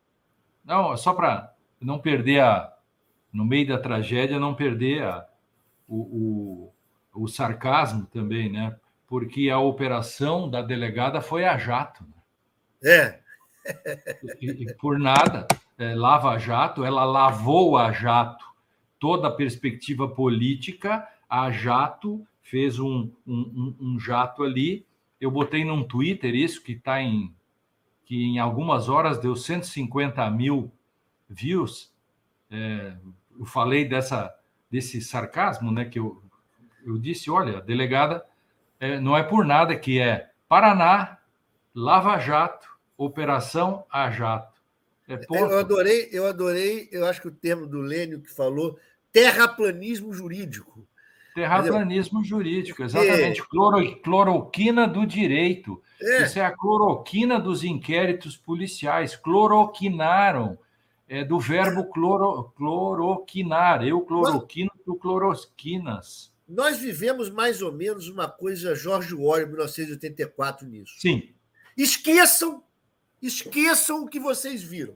Não, 0.64 0.96
só 0.96 1.14
para 1.14 1.54
não 1.82 2.00
perder 2.00 2.42
a. 2.42 2.74
No 3.32 3.46
meio 3.46 3.68
da 3.68 3.78
tragédia, 3.78 4.40
não 4.40 4.56
perder 4.56 5.04
a, 5.04 5.28
o, 5.90 6.72
o, 7.14 7.24
o 7.24 7.28
sarcasmo 7.28 8.06
também, 8.06 8.52
né? 8.52 8.76
Porque 9.08 9.50
a 9.50 9.60
operação 9.60 10.50
da 10.50 10.62
delegada 10.62 11.20
foi 11.20 11.44
a 11.44 11.58
jato. 11.58 12.04
Né? 12.04 12.92
É. 12.92 13.20
E, 14.40 14.64
e 14.64 14.74
por 14.76 14.98
nada, 15.00 15.48
é, 15.78 15.96
Lava 15.96 16.38
Jato, 16.38 16.84
ela 16.84 17.04
lavou 17.04 17.78
a 17.78 17.92
Jato 17.92 18.46
toda 19.00 19.28
a 19.28 19.32
perspectiva 19.32 20.08
política. 20.08 21.08
A 21.28 21.52
Jato 21.52 22.26
fez 22.42 22.80
um, 22.80 23.12
um, 23.26 23.76
um 23.80 24.00
jato 24.00 24.44
ali. 24.44 24.86
Eu 25.20 25.32
botei 25.32 25.64
num 25.64 25.84
Twitter 25.84 26.36
isso 26.36 26.64
que 26.64 26.74
está 26.74 27.02
em 27.02 27.34
que 28.06 28.24
em 28.24 28.40
algumas 28.40 28.90
horas 28.90 29.20
deu 29.20 29.36
150 29.36 30.28
mil 30.32 30.72
views. 31.30 31.94
É, 32.50 32.96
eu 33.40 33.46
falei 33.46 33.86
dessa 33.86 34.36
desse 34.70 35.02
sarcasmo, 35.02 35.72
né? 35.72 35.86
Que 35.86 36.00
eu, 36.00 36.22
eu 36.86 36.98
disse, 36.98 37.30
olha, 37.30 37.62
delegada 37.62 38.26
é, 38.80 39.00
não 39.00 39.18
é 39.18 39.24
por 39.24 39.46
nada 39.46 39.76
que 39.76 40.00
é 40.00 40.30
Paraná, 40.48 41.18
Lava 41.76 42.18
Jato, 42.18 42.68
Operação 42.98 43.86
a 43.92 44.10
Jato. 44.10 44.60
É 45.08 45.20
eu 45.30 45.58
adorei, 45.58 46.10
eu 46.12 46.28
adorei, 46.28 46.88
eu 46.92 47.06
acho 47.06 47.22
que 47.22 47.28
o 47.28 47.32
termo 47.32 47.66
do 47.66 47.80
Lênio 47.80 48.22
que 48.22 48.32
falou, 48.32 48.78
terraplanismo 49.12 50.14
jurídico. 50.14 50.88
Terraplanismo 51.34 52.24
jurídico, 52.24 52.84
exatamente. 52.84 53.42
Cloro, 53.48 53.96
cloroquina 54.02 54.88
do 54.88 55.06
direito. 55.06 55.82
É. 56.02 56.24
Isso 56.24 56.38
é 56.38 56.46
a 56.46 56.52
cloroquina 56.52 57.40
dos 57.40 57.64
inquéritos 57.64 58.38
policiais. 58.38 59.16
Cloroquinaram. 59.16 60.58
É 61.10 61.26
do 61.26 61.40
verbo 61.40 61.92
cloro, 61.92 62.54
cloroquinar. 62.56 63.86
Eu 63.86 64.00
cloroquino, 64.02 64.72
tu 64.86 64.96
cloroquinas. 64.96 66.32
Nós 66.48 66.78
vivemos 66.78 67.30
mais 67.30 67.62
ou 67.62 67.72
menos 67.72 68.08
uma 68.08 68.30
coisa 68.30 68.74
Jorge 68.76 69.14
Orwell, 69.14 69.48
1984, 69.48 70.66
nisso. 70.68 70.94
Sim. 71.00 71.34
Esqueçam 71.76 72.64
Esqueçam 73.22 74.04
o 74.04 74.08
que 74.08 74.20
vocês 74.20 74.64
viram. 74.64 74.96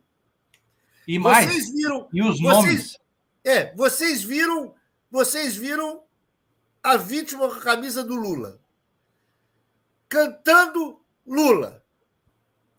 E 1.08 1.20
mais. 1.20 1.48
Vocês 1.48 1.74
viram. 1.74 2.08
E 2.14 2.22
os 2.22 2.40
vocês, 2.40 2.66
nomes. 2.66 3.00
É, 3.44 3.76
vocês 3.76 4.24
viram. 4.24 4.74
Vocês 5.12 5.56
viram 5.56 6.04
a 6.82 6.98
vítima 6.98 7.48
com 7.48 7.56
a 7.56 7.62
camisa 7.62 8.04
do 8.04 8.16
Lula. 8.16 8.60
Cantando 10.08 11.02
Lula. 11.26 11.84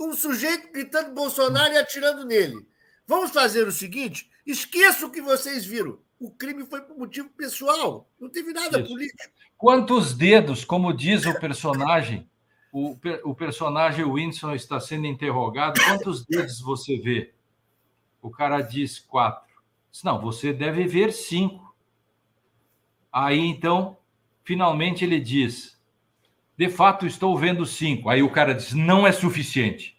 Um 0.01 0.15
sujeito 0.15 0.73
gritando 0.73 1.15
Bolsonaro 1.15 1.75
e 1.75 1.77
atirando 1.77 2.25
nele. 2.25 2.67
Vamos 3.07 3.31
fazer 3.31 3.67
o 3.67 3.73
seguinte: 3.73 4.31
esqueça 4.47 5.07
o 5.07 5.11
que 5.11 5.21
vocês 5.21 5.65
viram. 5.65 5.99
O 6.19 6.31
crime 6.31 6.65
foi 6.65 6.81
por 6.81 6.97
motivo 6.97 7.29
pessoal, 7.31 8.09
não 8.19 8.31
teve 8.31 8.53
nada 8.53 8.81
Isso. 8.81 8.89
político. 8.89 9.19
Quantos 9.57 10.15
dedos, 10.15 10.65
como 10.65 10.93
diz 10.93 11.27
o 11.27 11.39
personagem, 11.39 12.29
o, 12.73 12.97
o 13.25 13.35
personagem 13.35 14.11
Winston 14.11 14.55
está 14.55 14.81
sendo 14.81 15.07
interrogado, 15.07 15.81
quantos 15.81 16.25
dedos 16.25 16.61
você 16.61 16.99
vê? 16.99 17.35
O 18.23 18.31
cara 18.31 18.61
diz 18.63 18.99
quatro. 18.99 19.55
Não, 20.03 20.21
você 20.21 20.53
deve 20.53 20.87
ver 20.87 21.13
cinco. 21.13 21.75
Aí 23.13 23.39
então, 23.39 23.97
finalmente 24.45 25.05
ele 25.05 25.21
diz: 25.21 25.81
de 26.57 26.69
fato 26.69 27.07
estou 27.07 27.37
vendo 27.37 27.67
cinco. 27.67 28.09
Aí 28.09 28.23
o 28.23 28.31
cara 28.31 28.55
diz: 28.55 28.73
não 28.73 29.07
é 29.07 29.13
suficiente. 29.13 29.94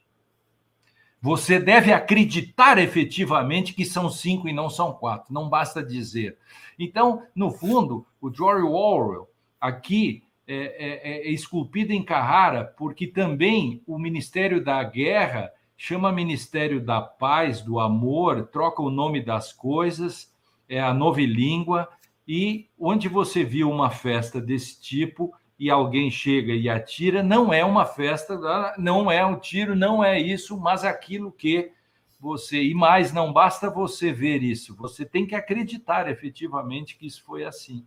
Você 1.25 1.59
deve 1.59 1.91
acreditar 1.91 2.77
efetivamente 2.77 3.73
que 3.73 3.83
são 3.83 4.11
cinco 4.11 4.47
e 4.47 4.53
não 4.53 4.69
são 4.69 4.93
quatro. 4.93 5.33
Não 5.33 5.49
basta 5.49 5.81
dizer. 5.81 6.37
Então, 6.77 7.23
no 7.33 7.49
fundo, 7.49 8.05
o 8.21 8.31
George 8.31 8.67
Orwell 8.67 9.27
aqui 9.59 10.21
é, 10.47 10.53
é, 10.53 11.27
é 11.27 11.31
esculpida 11.31 11.91
em 11.91 12.03
Carrara, 12.03 12.71
porque 12.77 13.07
também 13.07 13.81
o 13.87 13.97
Ministério 13.97 14.63
da 14.63 14.83
Guerra 14.83 15.51
chama 15.75 16.11
Ministério 16.11 16.79
da 16.79 17.01
Paz, 17.01 17.59
do 17.59 17.79
Amor, 17.79 18.45
troca 18.53 18.83
o 18.83 18.91
nome 18.91 19.19
das 19.19 19.51
coisas, 19.51 20.31
é 20.69 20.79
a 20.79 20.93
nova 20.93 21.21
língua, 21.21 21.89
e 22.27 22.67
onde 22.77 23.09
você 23.09 23.43
viu 23.43 23.71
uma 23.71 23.89
festa 23.89 24.39
desse 24.39 24.79
tipo 24.79 25.33
e 25.57 25.69
alguém 25.69 26.11
chega 26.11 26.53
e 26.53 26.67
atira, 26.69 27.23
não 27.23 27.53
é 27.53 27.63
uma 27.63 27.85
festa, 27.85 28.37
não 28.77 29.09
é 29.09 29.25
um 29.25 29.39
tiro, 29.39 29.75
não 29.75 30.03
é 30.03 30.19
isso, 30.19 30.59
mas 30.59 30.83
aquilo 30.83 31.31
que 31.31 31.71
você. 32.19 32.61
E 32.61 32.73
mais, 32.73 33.13
não 33.13 33.31
basta 33.31 33.69
você 33.69 34.11
ver 34.11 34.43
isso, 34.43 34.75
você 34.75 35.05
tem 35.05 35.25
que 35.25 35.35
acreditar 35.35 36.09
efetivamente 36.09 36.97
que 36.97 37.07
isso 37.07 37.23
foi 37.23 37.45
assim 37.45 37.85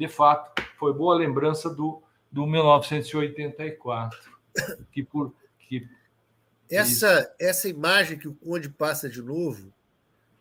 de 0.00 0.08
fato, 0.08 0.62
foi 0.78 0.94
boa 0.94 1.14
lembrança 1.14 1.68
do, 1.68 2.02
do 2.32 2.46
1984. 2.46 4.18
Que 4.90 5.04
por, 5.04 5.32
que, 5.60 5.86
essa, 6.68 7.32
essa 7.38 7.68
imagem 7.68 8.18
que 8.18 8.26
o 8.26 8.34
Conde 8.34 8.68
passa 8.68 9.08
de 9.08 9.22
novo, 9.22 9.72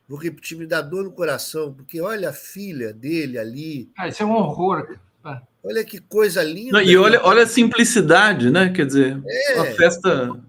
vou 0.08 0.18
repetir, 0.18 0.58
me 0.58 0.66
dá 0.66 0.82
dor 0.82 1.04
no 1.04 1.12
coração, 1.12 1.72
porque 1.72 2.02
olha 2.02 2.30
a 2.30 2.34
filha 2.34 2.92
dele 2.92 3.38
ali. 3.38 3.92
Ah, 3.96 4.08
isso 4.08 4.24
é 4.24 4.26
um 4.26 4.32
horror. 4.32 4.98
Olha 5.64 5.84
que 5.84 6.00
coisa 6.00 6.42
linda. 6.42 6.74
Não, 6.74 6.82
e 6.82 6.96
olha, 6.98 7.22
olha 7.24 7.44
a 7.44 7.48
simplicidade, 7.48 8.50
né? 8.50 8.70
Quer 8.70 8.86
dizer, 8.86 9.22
é, 9.26 9.56
uma 9.56 9.66
festa. 9.66 10.44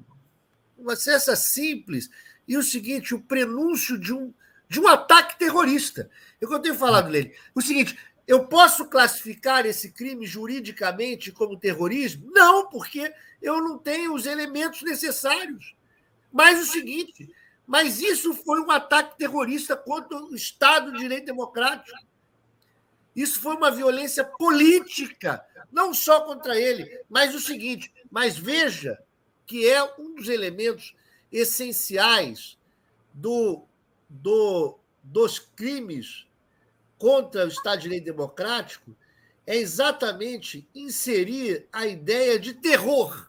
Uma 0.78 0.96
festa 0.96 1.34
simples. 1.36 2.08
E 2.46 2.56
o 2.56 2.62
seguinte, 2.62 3.14
o 3.14 3.20
prenúncio 3.20 3.98
de 3.98 4.12
um, 4.12 4.32
de 4.68 4.80
um 4.80 4.86
ataque 4.86 5.38
terrorista. 5.38 6.08
É 6.40 6.44
o 6.44 6.48
que 6.48 6.54
eu 6.54 6.60
tenho 6.60 6.74
falado 6.74 7.10
dele. 7.10 7.34
O 7.54 7.60
seguinte, 7.60 7.98
eu 8.26 8.46
posso 8.46 8.86
classificar 8.86 9.66
esse 9.66 9.90
crime 9.90 10.24
juridicamente 10.24 11.32
como 11.32 11.58
terrorismo? 11.58 12.30
Não, 12.32 12.68
porque 12.68 13.12
eu 13.42 13.60
não 13.60 13.76
tenho 13.76 14.14
os 14.14 14.26
elementos 14.26 14.82
necessários. 14.82 15.74
Mas 16.32 16.60
o 16.60 16.70
seguinte, 16.70 17.28
mas 17.66 18.00
isso 18.00 18.32
foi 18.32 18.60
um 18.60 18.70
ataque 18.70 19.18
terrorista 19.18 19.76
contra 19.76 20.16
o 20.16 20.34
Estado 20.34 20.92
de 20.92 20.98
Direito 20.98 21.26
Democrático. 21.26 21.98
Isso 23.14 23.40
foi 23.40 23.56
uma 23.56 23.70
violência 23.70 24.24
política, 24.24 25.44
não 25.70 25.92
só 25.92 26.20
contra 26.20 26.58
ele, 26.58 27.02
mas 27.08 27.34
o 27.34 27.40
seguinte, 27.40 27.92
mas 28.10 28.36
veja 28.36 28.98
que 29.46 29.68
é 29.68 29.82
um 29.98 30.14
dos 30.14 30.28
elementos 30.28 30.94
essenciais 31.30 32.58
do, 33.12 33.64
do, 34.08 34.78
dos 35.02 35.38
crimes 35.38 36.26
contra 36.98 37.44
o 37.44 37.48
Estado 37.48 37.78
de 37.78 37.82
Direito 37.84 38.04
Democrático 38.04 38.94
é 39.46 39.56
exatamente 39.56 40.68
inserir 40.74 41.66
a 41.72 41.86
ideia 41.86 42.38
de 42.38 42.54
terror, 42.54 43.28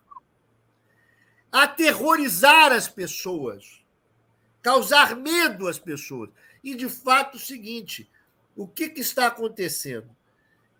aterrorizar 1.52 2.72
as 2.72 2.88
pessoas, 2.88 3.82
causar 4.62 5.16
medo 5.16 5.68
às 5.68 5.80
pessoas. 5.80 6.30
E, 6.64 6.76
de 6.76 6.88
fato, 6.88 7.38
o 7.38 7.40
seguinte: 7.40 8.08
O 8.56 8.68
que, 8.68 8.90
que 8.90 9.02
está 9.02 9.28
acontecendo? 9.28 10.10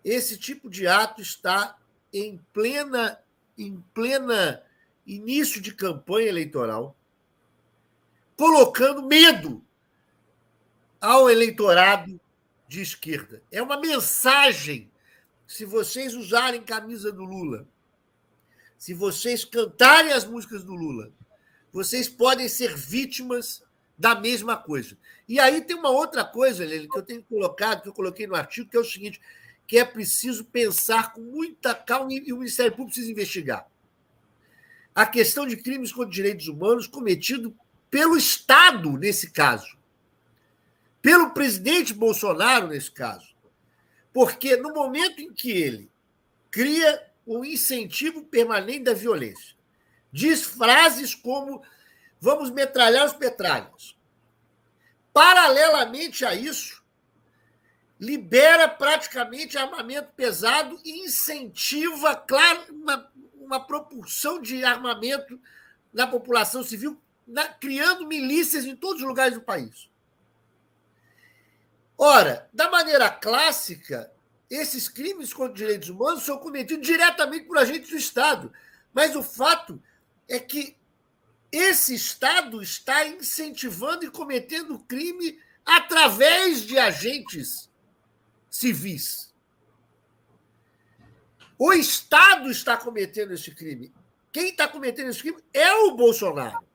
Esse 0.04 0.36
tipo 0.36 0.68
de 0.68 0.86
ato 0.86 1.20
está 1.20 1.78
em 2.12 2.38
plena, 2.52 3.18
em 3.56 3.82
plena 3.94 4.62
início 5.06 5.60
de 5.60 5.74
campanha 5.74 6.28
eleitoral, 6.28 6.96
colocando 8.36 9.02
medo 9.02 9.64
ao 11.00 11.30
eleitorado 11.30 12.20
de 12.68 12.80
esquerda. 12.80 13.42
É 13.50 13.62
uma 13.62 13.80
mensagem. 13.80 14.90
Se 15.46 15.64
vocês 15.64 16.14
usarem 16.14 16.62
camisa 16.62 17.12
do 17.12 17.24
Lula, 17.24 17.68
se 18.78 18.94
vocês 18.94 19.44
cantarem 19.44 20.12
as 20.12 20.24
músicas 20.24 20.64
do 20.64 20.74
Lula, 20.74 21.12
vocês 21.72 22.08
podem 22.08 22.48
ser 22.48 22.74
vítimas 22.74 23.62
da 24.02 24.16
mesma 24.16 24.56
coisa. 24.56 24.98
E 25.28 25.38
aí 25.38 25.60
tem 25.60 25.76
uma 25.76 25.90
outra 25.90 26.24
coisa, 26.24 26.64
Lele, 26.64 26.88
que 26.88 26.98
eu 26.98 27.04
tenho 27.04 27.22
colocado, 27.22 27.82
que 27.82 27.88
eu 27.88 27.92
coloquei 27.92 28.26
no 28.26 28.34
artigo, 28.34 28.68
que 28.68 28.76
é 28.76 28.80
o 28.80 28.84
seguinte: 28.84 29.20
que 29.64 29.78
é 29.78 29.84
preciso 29.84 30.44
pensar 30.44 31.12
com 31.12 31.20
muita 31.20 31.72
calma 31.72 32.12
e 32.12 32.32
o 32.32 32.38
Ministério 32.38 32.72
Público 32.72 32.90
precisa 32.90 33.12
investigar. 33.12 33.64
A 34.92 35.06
questão 35.06 35.46
de 35.46 35.56
crimes 35.56 35.92
contra 35.92 36.10
direitos 36.10 36.48
humanos 36.48 36.88
cometido 36.88 37.56
pelo 37.88 38.16
Estado, 38.16 38.90
nesse 38.98 39.30
caso. 39.30 39.78
Pelo 41.00 41.30
presidente 41.30 41.94
Bolsonaro, 41.94 42.66
nesse 42.66 42.90
caso. 42.90 43.32
Porque 44.12 44.56
no 44.56 44.74
momento 44.74 45.20
em 45.20 45.32
que 45.32 45.52
ele 45.52 45.88
cria 46.50 47.06
o 47.24 47.44
incentivo 47.44 48.24
permanente 48.24 48.82
da 48.82 48.94
violência, 48.94 49.54
diz 50.12 50.42
frases 50.42 51.14
como 51.14 51.62
vamos 52.22 52.50
metralhar 52.50 53.04
os 53.04 53.12
petralhas. 53.12 53.96
Paralelamente 55.12 56.24
a 56.24 56.36
isso, 56.36 56.80
libera 57.98 58.68
praticamente 58.68 59.58
armamento 59.58 60.12
pesado 60.14 60.80
e 60.84 61.04
incentiva, 61.04 62.14
claro, 62.14 62.72
uma, 62.72 63.12
uma 63.34 63.66
propulsão 63.66 64.40
de 64.40 64.64
armamento 64.64 65.38
na 65.92 66.06
população 66.06 66.62
civil, 66.62 66.96
na, 67.26 67.48
criando 67.48 68.06
milícias 68.06 68.64
em 68.64 68.76
todos 68.76 69.02
os 69.02 69.08
lugares 69.08 69.34
do 69.34 69.42
país. 69.42 69.90
Ora, 71.98 72.48
da 72.52 72.70
maneira 72.70 73.10
clássica, 73.10 74.12
esses 74.48 74.88
crimes 74.88 75.34
contra 75.34 75.54
os 75.54 75.58
direitos 75.58 75.88
humanos 75.88 76.22
são 76.22 76.38
cometidos 76.38 76.86
diretamente 76.86 77.46
por 77.46 77.58
agentes 77.58 77.90
do 77.90 77.96
Estado. 77.96 78.52
Mas 78.94 79.16
o 79.16 79.22
fato 79.24 79.82
é 80.28 80.38
que 80.38 80.76
esse 81.52 81.94
Estado 81.94 82.62
está 82.62 83.06
incentivando 83.06 84.06
e 84.06 84.10
cometendo 84.10 84.78
crime 84.78 85.38
através 85.64 86.62
de 86.62 86.78
agentes 86.78 87.70
civis. 88.48 89.32
O 91.58 91.72
Estado 91.74 92.50
está 92.50 92.76
cometendo 92.76 93.34
esse 93.34 93.54
crime. 93.54 93.92
Quem 94.32 94.48
está 94.48 94.66
cometendo 94.66 95.10
esse 95.10 95.20
crime 95.20 95.42
é 95.52 95.72
o 95.74 95.94
Bolsonaro. 95.94 96.66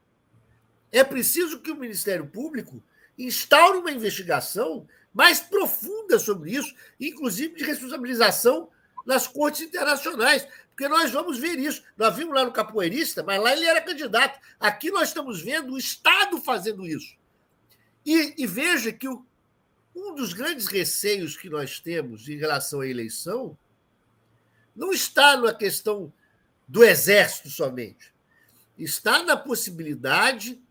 É 0.91 1.03
preciso 1.03 1.59
que 1.59 1.71
o 1.71 1.75
Ministério 1.75 2.27
Público 2.27 2.81
instaure 3.17 3.79
uma 3.79 3.91
investigação 3.91 4.87
mais 5.11 5.39
profunda 5.39 6.19
sobre 6.19 6.51
isso, 6.51 6.73
inclusive 6.99 7.55
de 7.55 7.63
responsabilização 7.63 8.69
nas 9.05 9.27
cortes 9.27 9.61
internacionais, 9.61 10.47
porque 10.77 10.87
nós 10.87 11.09
vamos 11.09 11.39
ver 11.39 11.57
isso. 11.57 11.81
Nós 11.97 12.15
vimos 12.15 12.35
lá 12.35 12.45
no 12.45 12.51
Capoeirista, 12.51 13.23
mas 13.23 13.41
lá 13.41 13.51
ele 13.51 13.65
era 13.65 13.81
candidato. 13.81 14.39
Aqui 14.59 14.91
nós 14.91 15.07
estamos 15.07 15.41
vendo 15.41 15.73
o 15.73 15.77
Estado 15.77 16.39
fazendo 16.39 16.85
isso. 16.85 17.17
E, 18.05 18.35
e 18.37 18.45
veja 18.45 18.93
que 18.93 19.07
o, 19.07 19.25
um 19.95 20.13
dos 20.13 20.33
grandes 20.33 20.67
receios 20.67 21.35
que 21.35 21.49
nós 21.49 21.79
temos 21.79 22.29
em 22.29 22.37
relação 22.37 22.81
à 22.81 22.87
eleição 22.87 23.57
não 24.75 24.93
está 24.93 25.35
na 25.35 25.51
questão 25.51 26.13
do 26.67 26.83
exército 26.83 27.49
somente. 27.49 28.13
Está 28.77 29.23
na 29.23 29.35
possibilidade 29.35 30.61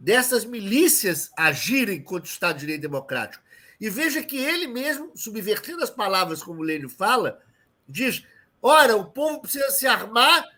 dessas 0.00 0.44
milícias 0.44 1.30
agirem 1.38 2.02
contra 2.02 2.28
o 2.28 2.32
Estado 2.32 2.54
de 2.54 2.60
Direito 2.62 2.82
Democrático. 2.82 3.44
E 3.80 3.88
veja 3.88 4.20
que 4.20 4.36
ele 4.36 4.66
mesmo, 4.66 5.12
subvertendo 5.14 5.84
as 5.84 5.90
palavras 5.90 6.42
como 6.42 6.58
o 6.58 6.64
Lênio 6.64 6.88
fala, 6.88 7.40
diz: 7.88 8.24
ora, 8.62 8.96
o 8.96 9.10
povo 9.10 9.40
precisa 9.40 9.70
se 9.70 9.86
armar 9.86 10.48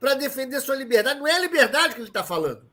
para 0.00 0.14
defender 0.14 0.60
sua 0.60 0.74
liberdade. 0.74 1.20
Não 1.20 1.28
é 1.28 1.36
a 1.36 1.38
liberdade 1.38 1.94
que 1.94 2.00
ele 2.00 2.08
está 2.08 2.24
falando. 2.24 2.68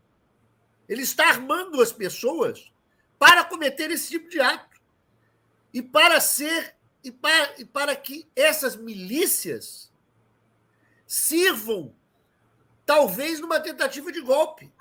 Ele 0.88 1.02
está 1.02 1.28
armando 1.28 1.82
as 1.82 1.92
pessoas 1.92 2.72
para 3.20 3.44
cometer 3.44 3.92
esse 3.92 4.10
tipo 4.10 4.30
de 4.30 4.40
ato. 4.40 4.80
E 5.74 5.82
para 5.82 6.22
ser 6.22 6.78
e 7.04 7.12
para, 7.12 7.54
e 7.58 7.66
para 7.66 7.96
que 7.96 8.28
essas 8.36 8.76
milícias 8.76 9.92
sirvam, 11.06 11.96
talvez, 12.86 13.40
numa 13.40 13.60
tentativa 13.60 14.12
de 14.12 14.22
golpe. 14.22 14.72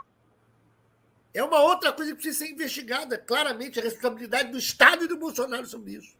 É 1.33 1.42
uma 1.42 1.61
outra 1.61 1.92
coisa 1.92 2.12
que 2.12 2.16
precisa 2.16 2.45
ser 2.45 2.51
investigada, 2.51 3.19
claramente, 3.19 3.79
a 3.79 3.83
responsabilidade 3.83 4.51
do 4.51 4.59
Estado 4.59 5.05
e 5.05 5.09
do 5.09 5.19
Bolsonaro 5.19 5.66
sobre 5.66 5.92
isso. 5.92 6.16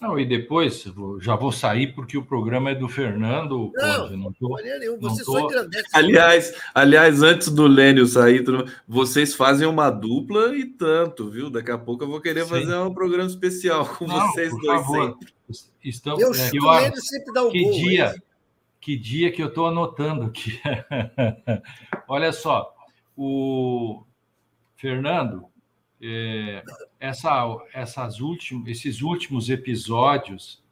Não, 0.00 0.18
e 0.18 0.24
depois 0.24 0.86
já 1.20 1.36
vou 1.36 1.52
sair 1.52 1.88
porque 1.94 2.16
o 2.16 2.24
programa 2.24 2.70
é 2.70 2.74
do 2.74 2.88
Fernando. 2.88 3.70
Não, 3.74 4.02
Conde, 4.02 4.16
não 4.16 4.32
tô, 4.32 4.56
nenhum, 4.56 4.98
você 4.98 5.22
não 5.30 5.46
tô... 5.46 5.70
Aliás, 5.92 6.54
aliás, 6.74 7.22
antes 7.22 7.50
do 7.50 7.66
Lênio 7.66 8.06
sair, 8.06 8.42
vocês 8.88 9.34
fazem 9.34 9.68
uma 9.68 9.90
dupla 9.90 10.56
e 10.56 10.64
tanto, 10.64 11.30
viu? 11.30 11.50
Daqui 11.50 11.70
a 11.70 11.76
pouco 11.76 12.02
eu 12.02 12.08
vou 12.08 12.18
querer 12.18 12.44
Sim. 12.44 12.48
fazer 12.48 12.76
um 12.76 12.94
programa 12.94 13.28
especial 13.28 13.86
com 13.86 14.06
não, 14.06 14.28
vocês 14.28 14.50
dois 14.50 14.80
favor. 14.80 15.10
sempre. 15.10 15.34
Estamos, 15.84 16.20
eu, 16.20 16.28
é, 16.28 16.88
eu, 16.88 16.96
sempre 16.96 17.32
dá 17.34 17.42
o 17.42 17.50
que 17.50 17.62
gol, 17.62 17.72
dia, 17.72 18.14
que 18.80 18.96
dia 18.96 19.30
que 19.30 19.42
eu 19.42 19.48
estou 19.48 19.66
anotando 19.66 20.22
aqui. 20.22 20.58
Olha 22.08 22.32
só, 22.32 22.74
o 23.14 24.02
Fernando, 24.76 25.44
é, 26.02 26.62
essa, 26.98 27.56
essas 27.72 28.20
últimos, 28.20 28.68
esses 28.68 29.02
últimos 29.02 29.50
episódios 29.50 30.62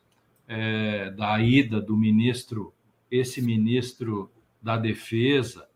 é, 0.47 1.11
da 1.11 1.39
ida 1.41 1.81
do 1.81 1.97
ministro, 1.97 2.73
esse 3.11 3.43
ministro 3.43 4.31
da 4.63 4.77
Defesa, 4.77 5.69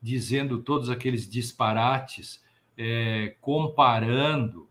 dizendo 0.00 0.62
todos 0.62 0.88
aqueles 0.88 1.28
disparates, 1.28 2.42
é, 2.76 3.34
comparando, 3.40 4.68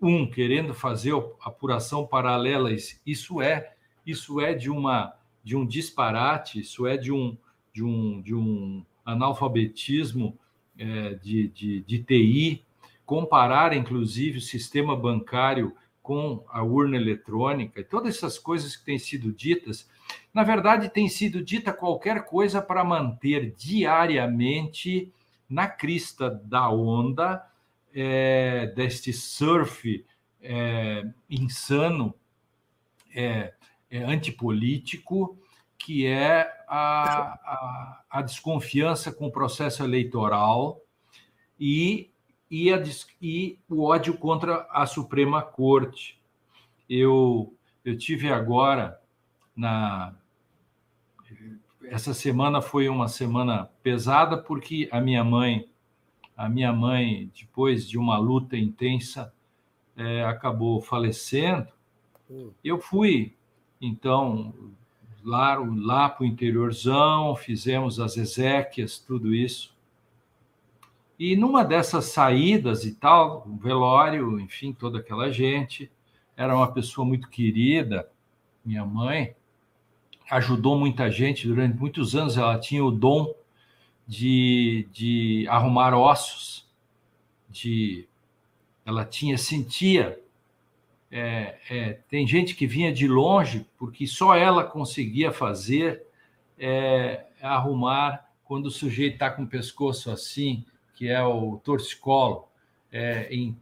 um 0.00 0.28
querendo 0.28 0.74
fazer 0.74 1.14
apuração 1.40 2.06
paralela, 2.06 2.70
isso 3.06 3.40
é 3.40 3.72
isso 4.04 4.40
é 4.40 4.52
de 4.52 4.68
uma 4.68 5.14
de 5.44 5.56
um 5.56 5.64
disparate, 5.64 6.60
isso 6.60 6.86
é 6.86 6.96
de 6.96 7.12
um 7.12 7.36
de 7.72 7.82
um, 7.84 8.20
de 8.20 8.34
um 8.34 8.84
analfabetismo 9.04 10.36
é, 10.76 11.14
de, 11.14 11.48
de, 11.48 11.80
de 11.82 12.02
TI, 12.02 12.64
comparar, 13.12 13.76
inclusive, 13.76 14.38
o 14.38 14.40
sistema 14.40 14.96
bancário 14.96 15.76
com 16.02 16.42
a 16.48 16.62
urna 16.62 16.96
eletrônica, 16.96 17.78
e 17.78 17.84
todas 17.84 18.16
essas 18.16 18.38
coisas 18.38 18.74
que 18.74 18.86
têm 18.86 18.98
sido 18.98 19.30
ditas, 19.30 19.86
na 20.32 20.42
verdade, 20.42 20.88
tem 20.88 21.10
sido 21.10 21.44
dita 21.44 21.74
qualquer 21.74 22.24
coisa 22.24 22.62
para 22.62 22.82
manter 22.82 23.54
diariamente 23.54 25.12
na 25.46 25.68
crista 25.68 26.30
da 26.30 26.70
onda 26.70 27.46
é, 27.94 28.72
deste 28.74 29.12
surf 29.12 30.06
é, 30.40 31.04
insano, 31.28 32.14
é, 33.14 33.52
é 33.90 33.98
antipolítico, 33.98 35.36
que 35.76 36.06
é 36.06 36.50
a, 36.66 37.34
a, 37.44 38.02
a 38.08 38.22
desconfiança 38.22 39.12
com 39.12 39.26
o 39.26 39.30
processo 39.30 39.84
eleitoral 39.84 40.80
e, 41.60 42.10
e, 42.52 42.70
a, 42.70 42.82
e 43.20 43.58
o 43.66 43.84
ódio 43.84 44.18
contra 44.18 44.68
a 44.70 44.84
Suprema 44.84 45.40
Corte. 45.40 46.20
Eu, 46.86 47.54
eu 47.82 47.96
tive 47.96 48.30
agora 48.30 49.00
na 49.56 50.14
essa 51.84 52.12
semana 52.14 52.60
foi 52.60 52.88
uma 52.88 53.08
semana 53.08 53.70
pesada 53.82 54.36
porque 54.36 54.88
a 54.92 55.00
minha 55.00 55.24
mãe 55.24 55.68
a 56.36 56.48
minha 56.48 56.72
mãe 56.72 57.30
depois 57.38 57.88
de 57.88 57.98
uma 57.98 58.18
luta 58.18 58.56
intensa 58.56 59.32
é, 59.96 60.24
acabou 60.24 60.80
falecendo 60.80 61.68
hum. 62.30 62.50
eu 62.62 62.78
fui 62.78 63.34
então 63.80 64.54
lá, 65.24 65.56
lá 65.56 66.08
para 66.08 66.24
o 66.24 66.26
interiorzão, 66.26 67.34
fizemos 67.36 68.00
as 68.00 68.16
exéquias, 68.16 68.98
tudo 68.98 69.34
isso. 69.34 69.71
E 71.24 71.36
numa 71.36 71.64
dessas 71.64 72.06
saídas 72.06 72.84
e 72.84 72.96
tal, 72.96 73.46
o 73.46 73.56
velório, 73.56 74.40
enfim, 74.40 74.72
toda 74.72 74.98
aquela 74.98 75.30
gente, 75.30 75.88
era 76.36 76.52
uma 76.52 76.72
pessoa 76.72 77.06
muito 77.06 77.28
querida, 77.28 78.10
minha 78.64 78.84
mãe, 78.84 79.32
ajudou 80.28 80.76
muita 80.76 81.08
gente 81.12 81.46
durante 81.46 81.78
muitos 81.78 82.16
anos, 82.16 82.36
ela 82.36 82.58
tinha 82.58 82.84
o 82.84 82.90
dom 82.90 83.32
de, 84.04 84.88
de 84.90 85.46
arrumar 85.48 85.94
ossos, 85.94 86.68
de 87.48 88.08
ela 88.84 89.04
tinha 89.04 89.38
sentia 89.38 90.20
é, 91.08 91.56
é, 91.70 91.92
tem 92.08 92.26
gente 92.26 92.56
que 92.56 92.66
vinha 92.66 92.92
de 92.92 93.06
longe 93.06 93.64
porque 93.78 94.08
só 94.08 94.34
ela 94.34 94.64
conseguia 94.64 95.30
fazer 95.30 96.02
é, 96.58 97.26
arrumar 97.40 98.28
quando 98.42 98.66
o 98.66 98.72
sujeito 98.72 99.12
está 99.12 99.30
com 99.30 99.44
o 99.44 99.48
pescoço 99.48 100.10
assim, 100.10 100.64
que 101.02 101.08
é 101.08 101.20
o 101.20 101.56
torcicolo, 101.64 102.46
é, 102.92 103.26
em 103.28 103.56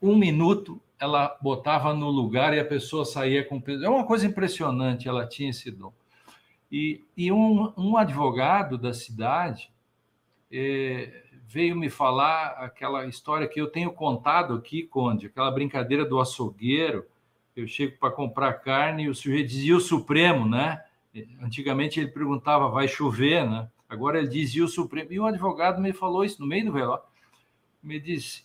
um 0.00 0.14
minuto 0.14 0.80
ela 1.00 1.36
botava 1.42 1.92
no 1.92 2.08
lugar 2.08 2.54
e 2.54 2.60
a 2.60 2.64
pessoa 2.64 3.04
saía 3.04 3.44
com 3.44 3.60
peso. 3.60 3.84
É 3.84 3.88
uma 3.88 4.04
coisa 4.04 4.24
impressionante, 4.24 5.08
ela 5.08 5.26
tinha 5.26 5.50
esse 5.50 5.68
dom. 5.68 5.92
E, 6.70 7.04
e 7.16 7.32
um, 7.32 7.72
um 7.76 7.96
advogado 7.96 8.78
da 8.78 8.94
cidade 8.94 9.68
é, 10.48 11.24
veio 11.44 11.74
me 11.74 11.90
falar 11.90 12.50
aquela 12.50 13.04
história 13.06 13.48
que 13.48 13.60
eu 13.60 13.66
tenho 13.66 13.90
contado 13.90 14.54
aqui, 14.54 14.84
Conde, 14.84 15.26
aquela 15.26 15.50
brincadeira 15.50 16.04
do 16.04 16.20
açougueiro. 16.20 17.04
Eu 17.56 17.66
chego 17.66 17.98
para 17.98 18.12
comprar 18.12 18.52
carne 18.60 19.02
e 19.02 19.08
o 19.08 19.14
sujeito 19.14 19.48
dizia 19.48 19.76
o 19.76 19.80
Supremo, 19.80 20.48
né? 20.48 20.80
Antigamente 21.42 21.98
ele 21.98 22.12
perguntava, 22.12 22.68
vai 22.68 22.86
chover, 22.86 23.44
né? 23.44 23.68
Agora 23.88 24.18
ele 24.18 24.28
dizia 24.28 24.64
o 24.64 24.68
Supremo. 24.68 25.12
E 25.12 25.20
um 25.20 25.26
advogado 25.26 25.80
me 25.80 25.92
falou 25.92 26.24
isso 26.24 26.40
no 26.40 26.46
meio 26.46 26.66
do 26.66 26.72
velório. 26.72 27.04
Me 27.82 28.00
disse, 28.00 28.44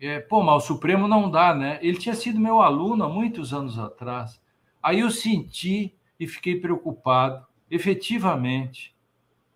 é, 0.00 0.20
pô, 0.20 0.42
mas 0.42 0.64
o 0.64 0.66
Supremo 0.66 1.08
não 1.08 1.30
dá, 1.30 1.54
né? 1.54 1.78
Ele 1.82 1.98
tinha 1.98 2.14
sido 2.14 2.40
meu 2.40 2.60
aluno 2.60 3.04
há 3.04 3.08
muitos 3.08 3.52
anos 3.52 3.78
atrás. 3.78 4.40
Aí 4.82 5.00
eu 5.00 5.10
senti 5.10 5.94
e 6.18 6.26
fiquei 6.26 6.60
preocupado, 6.60 7.46
efetivamente, 7.70 8.94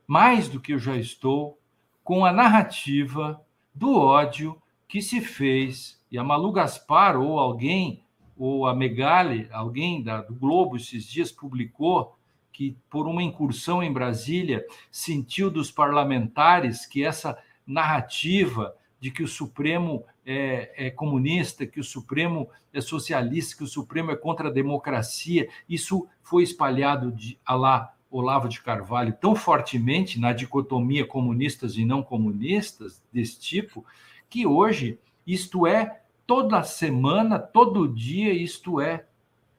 mais 0.06 0.48
do 0.48 0.60
que 0.60 0.72
eu 0.72 0.78
já 0.78 0.96
estou, 0.96 1.58
com 2.02 2.24
a 2.24 2.32
narrativa 2.32 3.40
do 3.74 3.96
ódio 3.96 4.60
que 4.86 5.00
se 5.00 5.20
fez, 5.20 6.00
e 6.10 6.18
a 6.18 6.22
Malu 6.22 6.52
Gaspar 6.52 7.16
ou 7.16 7.38
alguém, 7.38 8.04
ou 8.36 8.66
a 8.66 8.74
Megali, 8.74 9.48
alguém 9.50 10.02
da, 10.02 10.20
do 10.22 10.34
Globo 10.34 10.76
esses 10.76 11.04
dias 11.06 11.32
publicou 11.32 12.16
que 12.54 12.76
por 12.88 13.08
uma 13.08 13.22
incursão 13.22 13.82
em 13.82 13.92
Brasília 13.92 14.64
sentiu 14.88 15.50
dos 15.50 15.72
parlamentares 15.72 16.86
que 16.86 17.04
essa 17.04 17.36
narrativa 17.66 18.74
de 19.00 19.10
que 19.10 19.24
o 19.24 19.28
Supremo 19.28 20.04
é, 20.24 20.86
é, 20.86 20.90
comunista, 20.90 21.66
que 21.66 21.80
o 21.80 21.84
Supremo 21.84 22.48
é 22.72 22.80
socialista, 22.80 23.56
que 23.56 23.64
o 23.64 23.66
Supremo 23.66 24.12
é 24.12 24.16
contra 24.16 24.48
a 24.48 24.52
democracia, 24.52 25.48
isso 25.68 26.06
foi 26.22 26.44
espalhado 26.44 27.10
de, 27.10 27.36
a 27.44 27.56
lá 27.56 27.92
Olavo 28.08 28.48
de 28.48 28.62
Carvalho 28.62 29.12
tão 29.20 29.34
fortemente 29.34 30.20
na 30.20 30.32
dicotomia 30.32 31.04
comunistas 31.04 31.76
e 31.76 31.84
não 31.84 32.04
comunistas 32.04 33.02
desse 33.12 33.40
tipo, 33.40 33.84
que 34.30 34.46
hoje 34.46 34.96
isto 35.26 35.66
é 35.66 36.02
toda 36.24 36.62
semana, 36.62 37.40
todo 37.40 37.88
dia, 37.88 38.32
isto 38.32 38.80
é, 38.80 39.04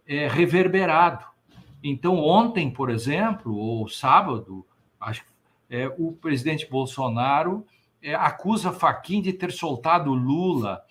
é 0.07 0.29
reverberado. 0.29 1.34
Então, 1.87 2.17
ontem, 2.17 2.71
por 2.71 2.89
exemplo, 2.89 3.55
ou 3.55 3.87
sábado, 3.87 4.65
acho, 4.99 5.23
é, 5.69 5.87
o 5.99 6.13
presidente 6.13 6.67
Bolsonaro 6.67 7.63
é, 8.01 8.15
acusa 8.15 8.71
Faquin 8.71 9.21
de 9.21 9.31
ter 9.31 9.51
soltado 9.51 10.11
Lula 10.11 10.81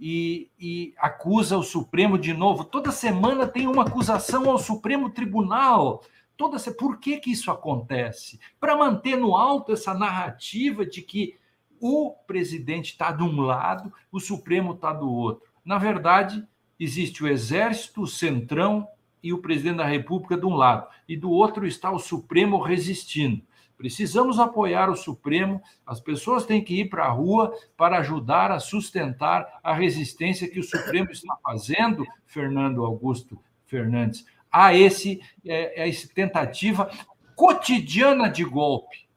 e, 0.00 0.50
e, 0.58 0.94
acusa 0.96 1.58
o 1.58 1.62
Supremo 1.62 2.18
de 2.18 2.32
novo. 2.32 2.64
Toda 2.64 2.90
semana 2.90 3.46
tem 3.46 3.66
uma 3.66 3.82
acusação 3.82 4.48
ao 4.48 4.56
Supremo 4.56 5.10
Tribunal 5.10 6.02
toda 6.34 6.56
essa. 6.56 6.72
Por 6.72 6.98
que, 6.98 7.18
que 7.18 7.30
isso 7.30 7.50
acontece? 7.50 8.40
Para 8.58 8.74
manter 8.74 9.18
no 9.18 9.36
alto 9.36 9.72
essa 9.72 9.92
narrativa 9.92 10.86
de 10.86 11.02
que 11.02 11.36
o 11.78 12.12
presidente 12.26 12.92
está 12.92 13.12
de 13.12 13.22
um 13.22 13.38
lado, 13.42 13.92
o 14.10 14.18
Supremo 14.18 14.72
está 14.72 14.94
do 14.94 15.10
outro. 15.10 15.46
Na 15.62 15.76
verdade, 15.76 16.42
existe 16.80 17.22
o 17.22 17.28
Exército, 17.28 18.00
o 18.00 18.06
Centrão 18.06 18.88
e 19.22 19.32
o 19.32 19.38
presidente 19.38 19.78
da 19.78 19.84
República 19.84 20.36
de 20.36 20.46
um 20.46 20.54
lado, 20.54 20.86
e 21.08 21.16
do 21.16 21.30
outro 21.30 21.66
está 21.66 21.90
o 21.90 21.98
Supremo 21.98 22.60
resistindo. 22.60 23.42
Precisamos 23.76 24.40
apoiar 24.40 24.90
o 24.90 24.96
Supremo, 24.96 25.62
as 25.86 26.00
pessoas 26.00 26.44
têm 26.44 26.62
que 26.62 26.80
ir 26.80 26.88
para 26.88 27.04
a 27.04 27.10
rua 27.10 27.56
para 27.76 27.98
ajudar 27.98 28.50
a 28.50 28.58
sustentar 28.58 29.60
a 29.62 29.72
resistência 29.72 30.48
que 30.48 30.58
o 30.58 30.64
Supremo 30.64 31.10
está 31.12 31.36
fazendo, 31.42 32.04
Fernando 32.26 32.84
Augusto 32.84 33.38
Fernandes 33.66 34.24
a 34.50 34.74
esse 34.74 35.20
é, 35.44 35.82
a 35.82 35.88
essa 35.88 36.08
tentativa 36.08 36.90
cotidiana 37.36 38.28
de 38.28 38.44
golpe. 38.44 39.08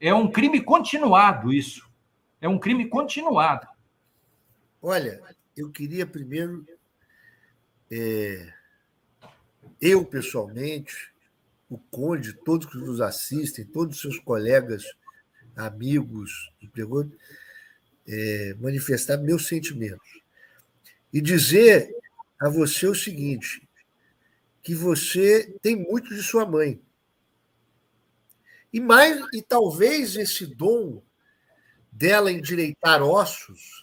É 0.00 0.12
um 0.12 0.30
crime 0.30 0.60
continuado 0.60 1.52
isso. 1.52 1.88
É 2.40 2.48
um 2.48 2.58
crime 2.58 2.88
continuado. 2.88 3.66
Olha, 4.82 5.20
eu 5.56 5.70
queria 5.70 6.06
primeiro 6.06 6.66
é, 7.90 8.52
eu 9.80 10.04
pessoalmente, 10.04 11.12
o 11.68 11.78
Conde, 11.78 12.32
todos 12.32 12.66
que 12.66 12.76
nos 12.76 13.00
assistem, 13.00 13.64
todos 13.64 13.96
os 13.96 14.02
seus 14.02 14.18
colegas, 14.18 14.84
amigos, 15.56 16.52
é, 18.06 18.54
manifestar 18.60 19.18
meus 19.18 19.46
sentimentos 19.46 20.20
e 21.12 21.20
dizer 21.20 21.94
a 22.40 22.48
você 22.48 22.86
o 22.86 22.94
seguinte: 22.94 23.66
que 24.62 24.74
você 24.74 25.56
tem 25.62 25.76
muito 25.76 26.14
de 26.14 26.22
sua 26.22 26.44
mãe. 26.44 26.80
E 28.72 28.80
mais 28.80 29.20
e 29.32 29.42
talvez 29.42 30.16
esse 30.16 30.46
dom 30.46 31.02
dela 31.92 32.30
endireitar 32.30 33.02
ossos 33.02 33.80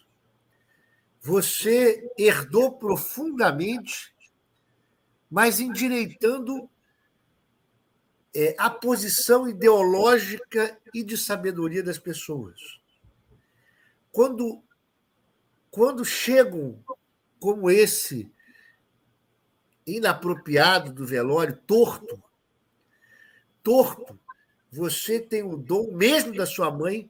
você 1.28 2.10
herdou 2.18 2.72
profundamente, 2.72 4.14
mas 5.30 5.59
endireitando 5.59 6.69
é, 8.34 8.55
a 8.57 8.69
posição 8.69 9.47
ideológica 9.47 10.80
e 10.93 11.03
de 11.03 11.17
sabedoria 11.17 11.84
das 11.84 11.97
pessoas. 11.97 12.80
Quando, 14.11 14.63
quando 15.69 16.05
chegam 16.05 16.84
como 17.39 17.69
esse 17.69 18.32
inapropriado 19.86 20.91
do 20.91 21.05
velório, 21.05 21.57
torto, 21.65 22.21
torto, 23.63 24.19
você 24.71 25.19
tem 25.19 25.43
o 25.43 25.55
dom, 25.55 25.93
mesmo 25.93 26.36
da 26.36 26.45
sua 26.45 26.69
mãe, 26.69 27.09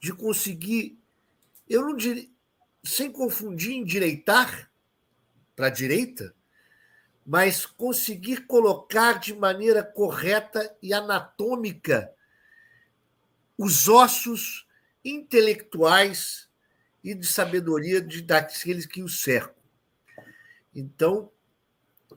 de 0.00 0.12
conseguir, 0.12 0.98
eu 1.68 1.82
não 1.82 1.96
diria, 1.96 2.28
sem 2.82 3.10
confundir 3.10 3.72
endireitar 3.72 4.70
para 5.54 5.66
a 5.66 5.70
direita, 5.70 6.34
mas 7.26 7.66
conseguir 7.66 8.46
colocar 8.46 9.18
de 9.18 9.34
maneira 9.34 9.82
correta 9.82 10.76
e 10.80 10.94
anatômica 10.94 12.12
os 13.58 13.88
ossos 13.88 14.66
intelectuais 15.04 16.48
e 17.02 17.14
de 17.14 17.26
sabedoria 17.26 18.00
de 18.00 18.22
daqueles 18.22 18.86
que 18.86 19.02
o 19.02 19.08
cercam. 19.08 19.56
Então, 20.72 21.32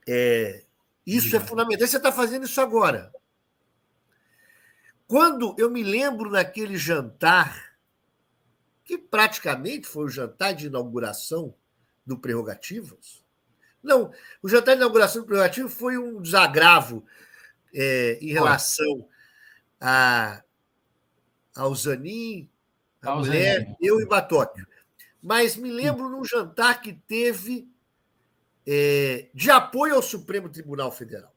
é, 0.07 0.66
isso 1.05 1.36
é 1.36 1.39
fundamental. 1.39 1.88
Você 1.88 1.97
está 1.97 2.12
fazendo 2.12 2.45
isso 2.45 2.62
agora. 2.62 3.12
Quando 5.07 5.55
eu 5.57 5.72
me 5.72 5.82
lembro 5.82 6.30
naquele 6.30 6.78
jantar, 6.78 7.76
que 8.84 8.97
praticamente 8.97 9.88
foi 9.88 10.05
o 10.05 10.10
jantar 10.10 10.53
de 10.53 10.68
inauguração 10.68 11.55
do 12.05 12.18
Prerrogativas. 12.18 13.18
Não, 13.82 14.11
o 14.41 14.49
jantar 14.49 14.75
de 14.75 14.82
inauguração 14.82 15.21
do 15.21 15.25
Prerrogativas 15.25 15.73
foi 15.73 15.97
um 15.97 16.21
desagravo 16.21 17.05
é, 17.73 18.17
em 18.21 18.32
relação 18.32 19.07
a, 19.80 20.43
ao 21.55 21.73
Zanin, 21.75 22.49
a 23.01 23.11
ao 23.11 23.19
mulher, 23.19 23.61
Zanin. 23.61 23.75
eu 23.82 24.01
e 24.01 24.05
Batóquio. 24.05 24.67
Mas 25.21 25.55
me 25.55 25.71
lembro 25.71 26.09
num 26.09 26.23
jantar 26.23 26.82
que 26.82 26.93
teve 26.93 27.69
é, 28.65 29.30
de 29.34 29.49
apoio 29.49 29.95
ao 29.95 30.01
Supremo 30.01 30.49
Tribunal 30.49 30.91
Federal. 30.91 31.34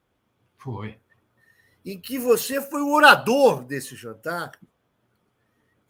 Foi. 0.58 0.98
Em 1.84 2.00
que 2.00 2.18
você 2.18 2.60
foi 2.60 2.82
o 2.82 2.92
orador 2.92 3.64
desse 3.64 3.96
jantar 3.96 4.52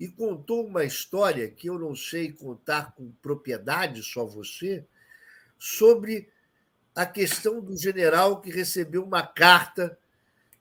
e 0.00 0.08
contou 0.08 0.66
uma 0.66 0.84
história 0.84 1.50
que 1.50 1.68
eu 1.68 1.78
não 1.78 1.94
sei 1.94 2.32
contar 2.32 2.92
com 2.94 3.12
propriedade, 3.22 4.02
só 4.02 4.24
você, 4.24 4.84
sobre 5.58 6.31
a 6.94 7.06
questão 7.06 7.60
do 7.60 7.76
general 7.76 8.40
que 8.40 8.50
recebeu 8.50 9.04
uma 9.04 9.22
carta 9.22 9.98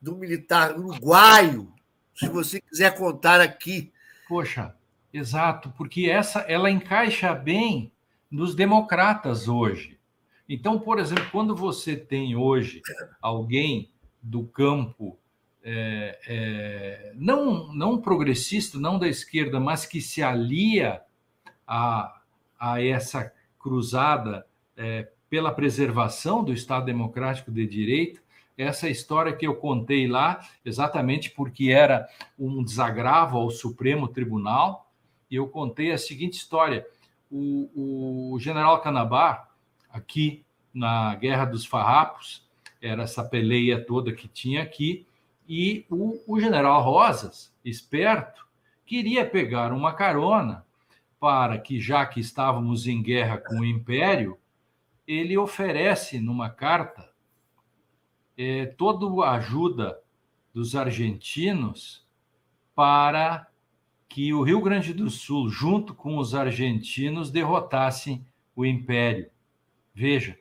do 0.02 0.16
militar 0.16 0.78
uruguaio. 0.78 1.72
Se 2.16 2.28
você 2.28 2.62
quiser 2.62 2.98
contar 2.98 3.42
aqui. 3.42 3.92
Poxa, 4.28 4.76
exato, 5.14 5.74
porque 5.78 6.10
essa 6.10 6.40
ela 6.42 6.70
encaixa 6.70 7.34
bem 7.34 7.92
nos 8.30 8.56
democratas 8.56 9.48
hoje. 9.48 10.00
Então, 10.48 10.80
por 10.80 11.00
exemplo, 11.00 11.28
quando 11.32 11.56
você 11.56 11.96
tem 11.96 12.36
hoje 12.36 12.82
alguém 13.22 13.92
do 14.22 14.44
campo 14.44 15.18
é, 15.64 16.20
é, 16.28 17.12
não, 17.16 17.72
não 17.74 18.02
progressista, 18.02 18.80
não 18.80 18.98
da 18.98 19.08
esquerda, 19.08 19.60
mas 19.60 19.86
que 19.86 20.02
se 20.02 20.24
alia 20.24 21.02
a, 21.68 22.22
a 22.60 22.84
essa 22.84 23.32
cruzada 23.60 24.46
é, 24.76 25.08
pela 25.32 25.54
preservação 25.54 26.44
do 26.44 26.52
Estado 26.52 26.86
Democrático 26.86 27.50
de 27.50 27.66
Direito. 27.66 28.22
Essa 28.58 28.90
história 28.90 29.32
que 29.32 29.48
eu 29.48 29.56
contei 29.56 30.06
lá, 30.06 30.46
exatamente 30.66 31.32
porque 31.32 31.72
era 31.72 32.06
um 32.38 32.62
desagravo 32.62 33.38
ao 33.38 33.50
Supremo 33.50 34.10
Tribunal, 34.10 34.92
e 35.32 35.38
eu 35.38 35.48
contei 35.48 35.94
a 35.94 35.98
seguinte 35.98 36.34
história: 36.34 36.86
o, 37.32 38.34
o 38.34 38.40
general 38.40 38.82
Canabar, 38.82 39.50
aqui 39.90 40.44
na 40.74 41.16
Guerra 41.16 41.46
dos 41.46 41.66
Farrapos, 41.66 42.46
era 42.82 43.04
essa 43.04 43.24
peleia 43.24 43.82
toda 43.82 44.12
que 44.12 44.28
tinha 44.28 44.62
aqui, 44.62 45.08
e 45.48 45.86
o, 45.90 46.22
o 46.28 46.42
general 46.42 46.84
Rosas, 46.84 47.56
esperto, 47.64 48.46
queria 48.86 49.26
pegar 49.26 49.72
uma 49.72 49.94
carona 49.94 50.66
para 51.18 51.58
que, 51.58 51.80
já 51.80 52.06
que 52.06 52.20
estávamos 52.20 52.86
em 52.86 53.02
guerra 53.02 53.38
com 53.38 53.62
o 53.62 53.66
Império, 53.66 54.38
ele 55.08 55.38
oferece 55.38 56.20
numa 56.20 56.50
carta 56.50 57.12
é, 58.38 58.66
toda 58.66 59.26
a 59.26 59.36
ajuda 59.36 60.02
dos 60.54 60.76
argentinos 60.76 62.06
para 62.76 63.48
que 64.08 64.34
o 64.34 64.42
Rio 64.44 64.62
Grande 64.62 64.94
do 64.94 65.10
Sul, 65.10 65.50
junto 65.50 65.94
com 65.94 66.18
os 66.18 66.36
argentinos, 66.36 67.32
derrotassem 67.32 68.26
o 68.56 68.66
Império. 68.66 69.30
Veja. 69.94 70.38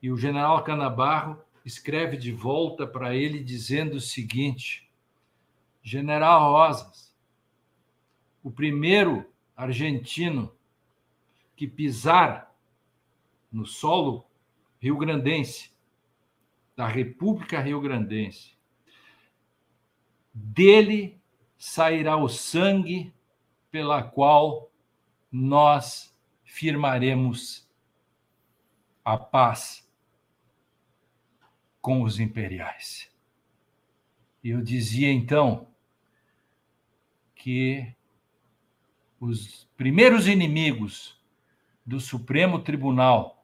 E 0.00 0.10
o 0.10 0.16
general 0.16 0.62
Canabarro 0.62 1.40
escreve 1.64 2.16
de 2.16 2.32
volta 2.32 2.86
para 2.86 3.14
ele 3.14 3.42
dizendo 3.42 3.96
o 3.96 4.00
seguinte: 4.00 4.88
General 5.82 6.52
Rosas, 6.52 7.14
o 8.42 8.50
primeiro 8.50 9.26
argentino 9.56 10.52
que 11.56 11.66
pisar 11.66 12.51
no 13.52 13.66
solo 13.66 14.26
rio-grandense, 14.80 15.70
da 16.74 16.88
República 16.88 17.60
Rio-Grandense, 17.60 18.56
dele 20.32 21.20
sairá 21.58 22.16
o 22.16 22.28
sangue 22.28 23.14
pela 23.70 24.02
qual 24.02 24.72
nós 25.30 26.16
firmaremos 26.44 27.68
a 29.04 29.16
paz 29.16 29.88
com 31.80 32.02
os 32.02 32.18
imperiais. 32.18 33.10
Eu 34.42 34.62
dizia 34.62 35.10
então 35.12 35.68
que 37.34 37.94
os 39.20 39.68
primeiros 39.76 40.26
inimigos 40.26 41.20
do 41.84 42.00
Supremo 42.00 42.60
Tribunal 42.60 43.41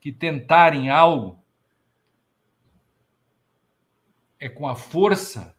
que 0.00 0.12
tentarem 0.12 0.90
algo 0.90 1.42
é 4.38 4.48
com 4.48 4.68
a 4.68 4.76
força 4.76 5.56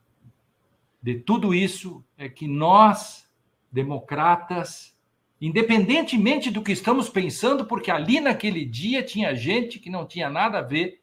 de 1.01 1.15
tudo 1.15 1.53
isso 1.53 2.03
é 2.17 2.27
que 2.27 2.47
nós, 2.47 3.29
democratas, 3.71 4.97
independentemente 5.39 6.51
do 6.51 6.61
que 6.61 6.73
estamos 6.73 7.09
pensando, 7.09 7.65
porque 7.65 7.89
ali 7.89 8.19
naquele 8.19 8.65
dia 8.65 9.01
tinha 9.01 9.35
gente 9.35 9.79
que 9.79 9.89
não 9.89 10.05
tinha 10.05 10.29
nada 10.29 10.59
a 10.59 10.61
ver, 10.61 11.01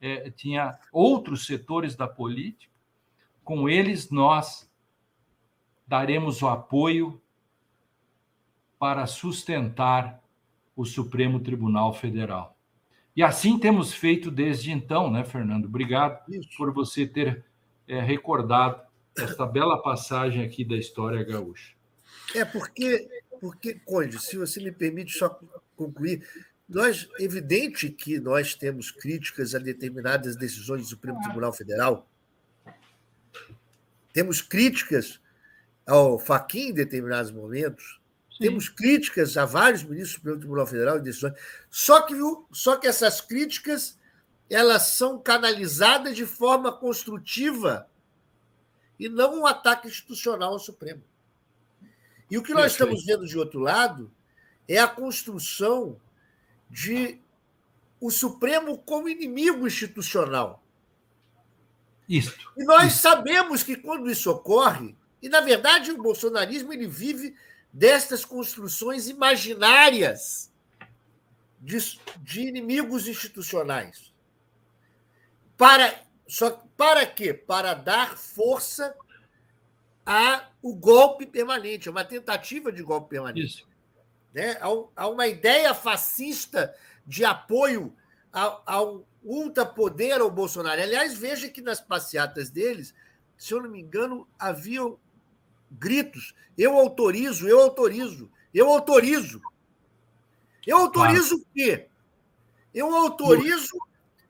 é, 0.00 0.30
tinha 0.30 0.78
outros 0.92 1.46
setores 1.46 1.96
da 1.96 2.06
política, 2.06 2.72
com 3.42 3.68
eles 3.68 4.10
nós 4.10 4.70
daremos 5.86 6.42
o 6.42 6.48
apoio 6.48 7.20
para 8.78 9.06
sustentar 9.06 10.22
o 10.76 10.84
Supremo 10.84 11.40
Tribunal 11.40 11.94
Federal. 11.94 12.57
E 13.18 13.22
assim 13.24 13.58
temos 13.58 13.92
feito 13.92 14.30
desde 14.30 14.70
então, 14.70 15.10
né, 15.10 15.24
Fernando? 15.24 15.64
Obrigado 15.64 16.20
Isso. 16.32 16.50
por 16.56 16.72
você 16.72 17.04
ter 17.04 17.44
é, 17.88 18.00
recordado 18.00 18.80
esta 19.18 19.44
bela 19.44 19.82
passagem 19.82 20.44
aqui 20.44 20.64
da 20.64 20.76
história 20.76 21.24
gaúcha. 21.24 21.74
É 22.32 22.44
porque, 22.44 23.08
porque, 23.40 23.74
Conde, 23.84 24.20
se 24.20 24.38
você 24.38 24.62
me 24.62 24.70
permite 24.70 25.18
só 25.18 25.36
concluir, 25.76 26.24
nós, 26.68 27.08
evidente 27.18 27.90
que 27.90 28.20
nós 28.20 28.54
temos 28.54 28.92
críticas 28.92 29.52
a 29.52 29.58
determinadas 29.58 30.36
decisões 30.36 30.82
do 30.82 30.88
Supremo 30.88 31.20
Tribunal 31.20 31.52
Federal, 31.52 32.08
temos 34.12 34.40
críticas 34.40 35.20
ao 35.84 36.20
Faquim 36.20 36.68
em 36.68 36.72
determinados 36.72 37.32
momentos. 37.32 38.00
Temos 38.38 38.68
críticas 38.68 39.36
a 39.36 39.44
vários 39.44 39.82
ministros 39.82 40.12
do 40.12 40.16
Supremo 40.16 40.38
Tribunal 40.38 40.66
Federal 40.66 40.98
em 40.98 41.02
decisões, 41.02 41.34
só 41.70 42.02
que, 42.02 42.14
só 42.52 42.76
que 42.76 42.86
essas 42.86 43.20
críticas 43.20 43.98
elas 44.48 44.88
são 44.88 45.18
canalizadas 45.18 46.16
de 46.16 46.24
forma 46.24 46.72
construtiva 46.72 47.88
e 48.98 49.08
não 49.08 49.40
um 49.40 49.46
ataque 49.46 49.88
institucional 49.88 50.52
ao 50.52 50.58
Supremo. 50.58 51.02
E 52.30 52.36
o 52.36 52.42
que 52.42 52.54
nós 52.54 52.72
estamos 52.72 53.04
vendo 53.04 53.26
de 53.26 53.38
outro 53.38 53.60
lado 53.60 54.10
é 54.66 54.78
a 54.78 54.88
construção 54.88 56.00
de 56.70 57.20
o 58.00 58.10
Supremo 58.10 58.78
como 58.78 59.08
inimigo 59.08 59.66
institucional. 59.66 60.62
Isso. 62.08 62.34
E 62.56 62.64
nós 62.64 62.92
isso. 62.92 63.02
sabemos 63.02 63.62
que 63.62 63.76
quando 63.76 64.10
isso 64.10 64.30
ocorre, 64.30 64.96
e 65.20 65.28
na 65.28 65.40
verdade 65.40 65.90
o 65.90 66.02
bolsonarismo 66.02 66.72
ele 66.72 66.86
vive 66.86 67.34
destas 67.72 68.24
construções 68.24 69.08
imaginárias 69.08 70.52
de, 71.60 71.78
de 72.18 72.40
inimigos 72.42 73.06
institucionais. 73.06 74.12
Para 75.56 76.02
só 76.26 76.50
para 76.76 77.06
quê? 77.06 77.32
Para 77.32 77.72
dar 77.72 78.16
força 78.16 78.94
a 80.04 80.48
o 80.62 80.74
golpe 80.74 81.26
permanente, 81.26 81.88
uma 81.88 82.04
tentativa 82.04 82.70
de 82.70 82.82
golpe 82.82 83.10
permanente. 83.10 83.46
Isso. 83.46 83.68
Né? 84.32 84.58
Há, 84.94 85.08
uma 85.08 85.26
ideia 85.26 85.72
fascista 85.72 86.74
de 87.06 87.24
apoio 87.24 87.94
ao, 88.32 88.62
ao 88.66 89.08
ultrapoder 89.22 90.20
ao 90.20 90.30
Bolsonaro. 90.30 90.80
Aliás, 90.80 91.16
veja 91.16 91.48
que 91.48 91.62
nas 91.62 91.80
passeatas 91.80 92.50
deles, 92.50 92.94
se 93.36 93.54
eu 93.54 93.62
não 93.62 93.70
me 93.70 93.80
engano, 93.80 94.28
haviam 94.38 94.98
gritos: 95.70 96.34
eu 96.56 96.76
autorizo, 96.76 97.48
eu 97.48 97.60
autorizo, 97.60 98.30
eu 98.52 98.68
autorizo. 98.68 99.40
Eu 100.66 100.78
autorizo 100.78 101.36
claro. 101.36 101.42
o 101.42 101.54
quê? 101.54 101.86
Eu 102.74 102.94
autorizo 102.94 103.78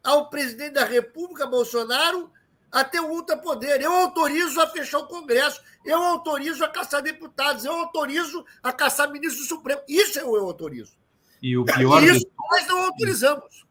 ao 0.04 0.30
presidente 0.30 0.74
da 0.74 0.84
República, 0.84 1.46
Bolsonaro, 1.46 2.30
a 2.70 2.84
ter 2.84 3.00
o 3.00 3.10
ultrapoder. 3.10 3.80
Eu 3.80 3.92
autorizo 3.92 4.60
a 4.60 4.66
fechar 4.68 4.98
o 4.98 5.06
Congresso, 5.06 5.60
eu 5.84 6.00
autorizo 6.02 6.64
a 6.64 6.68
caçar 6.68 7.02
deputados, 7.02 7.64
eu 7.64 7.72
autorizo 7.72 8.44
a 8.62 8.72
caçar 8.72 9.10
ministro 9.10 9.42
do 9.42 9.48
Supremo. 9.48 9.80
Isso 9.88 10.18
eu, 10.18 10.36
eu 10.36 10.44
autorizo. 10.44 10.96
E 11.42 11.56
o 11.56 11.64
pior 11.64 12.02
Isso 12.02 12.20
de... 12.20 12.30
nós 12.50 12.66
não 12.68 12.84
autorizamos. 12.84 13.66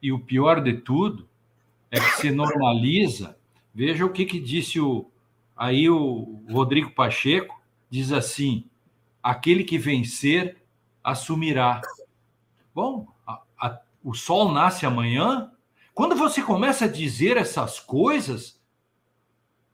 E 0.00 0.12
o 0.12 0.20
pior 0.20 0.62
de 0.62 0.74
tudo 0.74 1.28
é 1.90 1.98
que 1.98 2.20
se 2.20 2.30
normaliza. 2.30 3.36
Veja 3.74 4.04
o 4.04 4.12
que, 4.12 4.24
que 4.24 4.38
disse 4.38 4.80
o, 4.80 5.10
aí 5.58 5.90
o 5.90 6.42
Rodrigo 6.48 6.92
Pacheco, 6.92 7.60
diz 7.90 8.12
assim: 8.12 8.64
aquele 9.22 9.64
que 9.64 9.76
vencer 9.76 10.62
assumirá. 11.02 11.80
Bom, 12.74 13.08
a, 13.26 13.42
a, 13.58 13.80
o 14.02 14.14
sol 14.14 14.52
nasce 14.52 14.86
amanhã, 14.86 15.50
quando 15.92 16.14
você 16.14 16.40
começa 16.40 16.84
a 16.84 16.88
dizer 16.88 17.36
essas 17.36 17.80
coisas, 17.80 18.60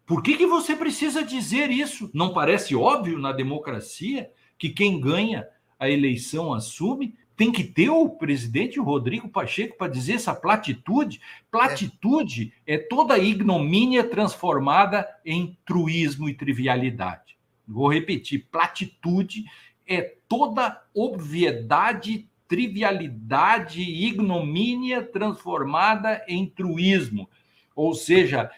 por 0.06 0.22
que, 0.22 0.36
que 0.36 0.46
você 0.46 0.74
precisa 0.74 1.22
dizer 1.22 1.70
isso? 1.70 2.10
Não 2.14 2.32
parece 2.32 2.74
óbvio 2.74 3.18
na 3.18 3.32
democracia 3.32 4.30
que 4.58 4.70
quem 4.70 4.98
ganha 4.98 5.46
a 5.78 5.88
eleição 5.88 6.54
assume? 6.54 7.16
Tem 7.36 7.50
que 7.50 7.64
ter 7.64 7.90
o 7.90 8.08
presidente 8.08 8.78
Rodrigo 8.78 9.28
Pacheco 9.28 9.76
para 9.76 9.90
dizer 9.90 10.14
essa 10.14 10.34
platitude. 10.34 11.20
Platitude 11.50 12.52
é. 12.66 12.74
é 12.74 12.78
toda 12.78 13.18
ignomínia 13.18 14.04
transformada 14.04 15.08
em 15.24 15.58
truísmo 15.64 16.28
e 16.28 16.34
trivialidade. 16.34 17.36
Vou 17.66 17.92
repetir: 17.92 18.46
platitude 18.50 19.44
é 19.86 20.14
toda 20.28 20.82
obviedade 20.94 22.28
trivialidade 22.46 23.80
ignomínia 23.80 25.02
transformada 25.02 26.24
em 26.28 26.46
truísmo. 26.46 27.28
Ou 27.74 27.94
seja, 27.94 28.50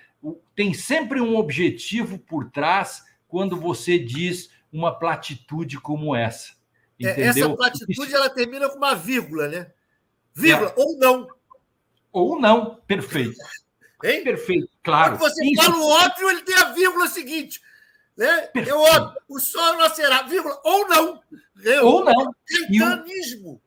tem 0.55 0.75
sempre 0.75 1.21
um 1.21 1.37
objetivo 1.37 2.19
por 2.19 2.51
trás 2.51 3.05
quando 3.29 3.57
você 3.57 3.99
diz 3.99 4.51
uma 4.73 4.93
platitude 4.93 5.81
como 5.81 6.15
essa. 6.15 6.55
É, 7.01 7.11
entendeu? 7.13 7.47
Essa 7.47 7.57
platitude 7.57 8.15
ela 8.15 8.31
termina 8.31 8.69
com 8.69 8.77
uma 8.79 8.95
vírgula, 8.95 9.49
né? 9.49 9.71
Vírgula, 10.35 10.71
é. 10.71 10.75
ou 10.77 10.99
não. 10.99 11.29
Ou 12.13 12.41
não, 12.41 12.77
perfeito. 12.87 13.37
Hein? 14.03 14.25
Perfeito, 14.25 14.69
claro. 14.83 15.19
Quando 15.19 15.33
você 15.33 15.45
Isso. 15.45 15.63
fala 15.63 15.77
o 15.77 15.89
óbvio, 15.89 16.31
ele 16.31 16.43
tem 16.43 16.57
a 16.57 16.73
vírgula 16.73 17.07
seguinte. 17.09 17.61
Né? 18.17 18.49
É 18.55 18.75
óbvio, 18.75 19.21
o 19.29 19.39
sol 19.39 19.77
nascerá, 19.77 20.23
vírgula, 20.23 20.59
ou 20.65 20.89
não. 20.89 21.21
Ou 21.83 22.05
não. 22.05 22.35
Caetanismo. 22.69 23.61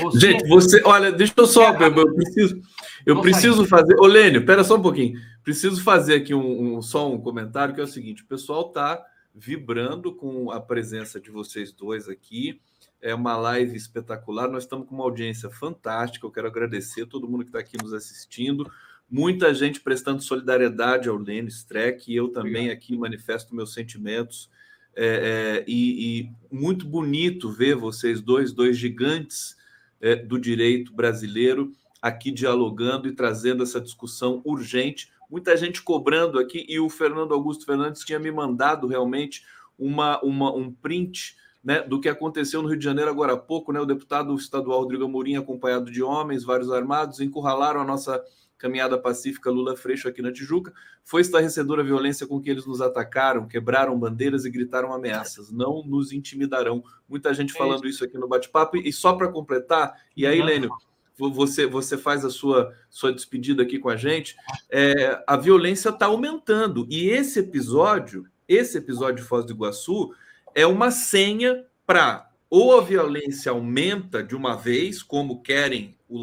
Você... 0.00 0.18
Gente, 0.18 0.48
você, 0.48 0.82
olha, 0.82 1.12
deixa 1.12 1.34
eu 1.36 1.46
só, 1.46 1.74
eu 1.74 2.14
preciso, 2.14 2.62
eu 3.04 3.20
preciso 3.20 3.66
fazer. 3.66 3.96
Ô, 4.00 4.06
Lênio, 4.06 4.46
pera 4.46 4.64
só 4.64 4.76
um 4.76 4.82
pouquinho. 4.82 5.20
Preciso 5.44 5.82
fazer 5.82 6.14
aqui 6.14 6.34
um, 6.34 6.78
um, 6.78 6.82
só 6.82 7.10
um 7.10 7.20
comentário 7.20 7.74
que 7.74 7.80
é 7.80 7.84
o 7.84 7.88
seguinte: 7.88 8.22
o 8.22 8.26
pessoal 8.26 8.68
está 8.68 9.04
vibrando 9.38 10.12
com 10.12 10.50
a 10.50 10.60
presença 10.60 11.20
de 11.20 11.30
vocês 11.30 11.72
dois 11.72 12.08
aqui. 12.08 12.60
É 13.00 13.14
uma 13.14 13.36
live 13.36 13.76
espetacular. 13.76 14.50
Nós 14.50 14.64
estamos 14.64 14.88
com 14.88 14.94
uma 14.96 15.04
audiência 15.04 15.48
fantástica. 15.48 16.26
Eu 16.26 16.30
quero 16.32 16.48
agradecer 16.48 17.02
a 17.02 17.06
todo 17.06 17.28
mundo 17.28 17.44
que 17.44 17.50
está 17.50 17.60
aqui 17.60 17.76
nos 17.80 17.94
assistindo. 17.94 18.70
Muita 19.08 19.54
gente 19.54 19.80
prestando 19.80 20.22
solidariedade 20.22 21.08
ao 21.08 21.16
Lênio 21.16 21.48
Streck, 21.48 22.12
e 22.12 22.16
eu 22.16 22.28
também 22.28 22.64
Obrigado. 22.64 22.76
aqui 22.76 22.96
manifesto 22.96 23.54
meus 23.54 23.72
sentimentos. 23.72 24.50
É, 24.94 25.06
é, 25.06 25.64
e, 25.66 26.20
e, 26.20 26.32
muito 26.50 26.84
bonito 26.84 27.50
ver 27.50 27.76
vocês 27.76 28.20
dois, 28.20 28.52
dois 28.52 28.76
gigantes 28.76 29.56
é, 30.00 30.16
do 30.16 30.38
direito 30.38 30.92
brasileiro, 30.92 31.72
aqui 32.02 32.32
dialogando 32.32 33.08
e 33.08 33.12
trazendo 33.12 33.62
essa 33.62 33.80
discussão 33.80 34.42
urgente. 34.44 35.10
Muita 35.28 35.56
gente 35.56 35.82
cobrando 35.82 36.38
aqui, 36.38 36.64
e 36.68 36.80
o 36.80 36.88
Fernando 36.88 37.34
Augusto 37.34 37.66
Fernandes 37.66 38.04
tinha 38.04 38.18
me 38.18 38.30
mandado 38.30 38.86
realmente 38.86 39.44
uma, 39.78 40.20
uma, 40.22 40.54
um 40.54 40.72
print 40.72 41.36
né, 41.62 41.82
do 41.82 42.00
que 42.00 42.08
aconteceu 42.08 42.62
no 42.62 42.68
Rio 42.68 42.78
de 42.78 42.84
Janeiro 42.84 43.10
agora 43.10 43.34
há 43.34 43.36
pouco. 43.36 43.72
Né, 43.72 43.80
o 43.80 43.86
deputado 43.86 44.34
estadual 44.34 44.80
Rodrigo 44.80 45.04
Amorim, 45.04 45.36
acompanhado 45.36 45.90
de 45.90 46.02
homens, 46.02 46.44
vários 46.44 46.70
armados, 46.70 47.20
encurralaram 47.20 47.80
a 47.80 47.84
nossa 47.84 48.22
caminhada 48.56 48.98
pacífica 48.98 49.50
Lula 49.50 49.76
Freixo 49.76 50.08
aqui 50.08 50.20
na 50.20 50.32
Tijuca. 50.32 50.72
Foi 51.04 51.20
estarrecedora 51.20 51.80
a 51.82 51.84
violência 51.84 52.26
com 52.26 52.40
que 52.40 52.50
eles 52.50 52.66
nos 52.66 52.80
atacaram, 52.80 53.46
quebraram 53.46 53.98
bandeiras 53.98 54.44
e 54.44 54.50
gritaram 54.50 54.92
ameaças. 54.92 55.50
Não 55.50 55.82
nos 55.84 56.12
intimidarão. 56.12 56.82
Muita 57.08 57.32
gente 57.32 57.54
é 57.54 57.58
falando 57.58 57.86
isso 57.86 58.04
aqui 58.04 58.18
no 58.18 58.26
bate-papo. 58.26 58.76
E 58.76 58.92
só 58.92 59.12
para 59.12 59.28
completar, 59.28 59.94
e 60.16 60.26
aí, 60.26 60.42
Lênio, 60.42 60.70
você, 61.18 61.66
você 61.66 61.98
faz 61.98 62.24
a 62.24 62.30
sua, 62.30 62.74
sua 62.88 63.12
despedida 63.12 63.62
aqui 63.62 63.78
com 63.78 63.88
a 63.88 63.96
gente. 63.96 64.36
É, 64.70 65.22
a 65.26 65.36
violência 65.36 65.88
está 65.88 66.06
aumentando. 66.06 66.86
E 66.88 67.08
esse 67.10 67.40
episódio, 67.40 68.26
esse 68.46 68.78
episódio 68.78 69.22
de 69.22 69.28
Foz 69.28 69.44
do 69.44 69.52
Iguaçu, 69.52 70.14
é 70.54 70.66
uma 70.66 70.90
senha 70.90 71.64
para 71.86 72.28
ou 72.50 72.78
a 72.78 72.82
violência 72.82 73.52
aumenta 73.52 74.22
de 74.22 74.34
uma 74.34 74.56
vez, 74.56 75.02
como 75.02 75.42
querem 75.42 75.98
o, 76.08 76.18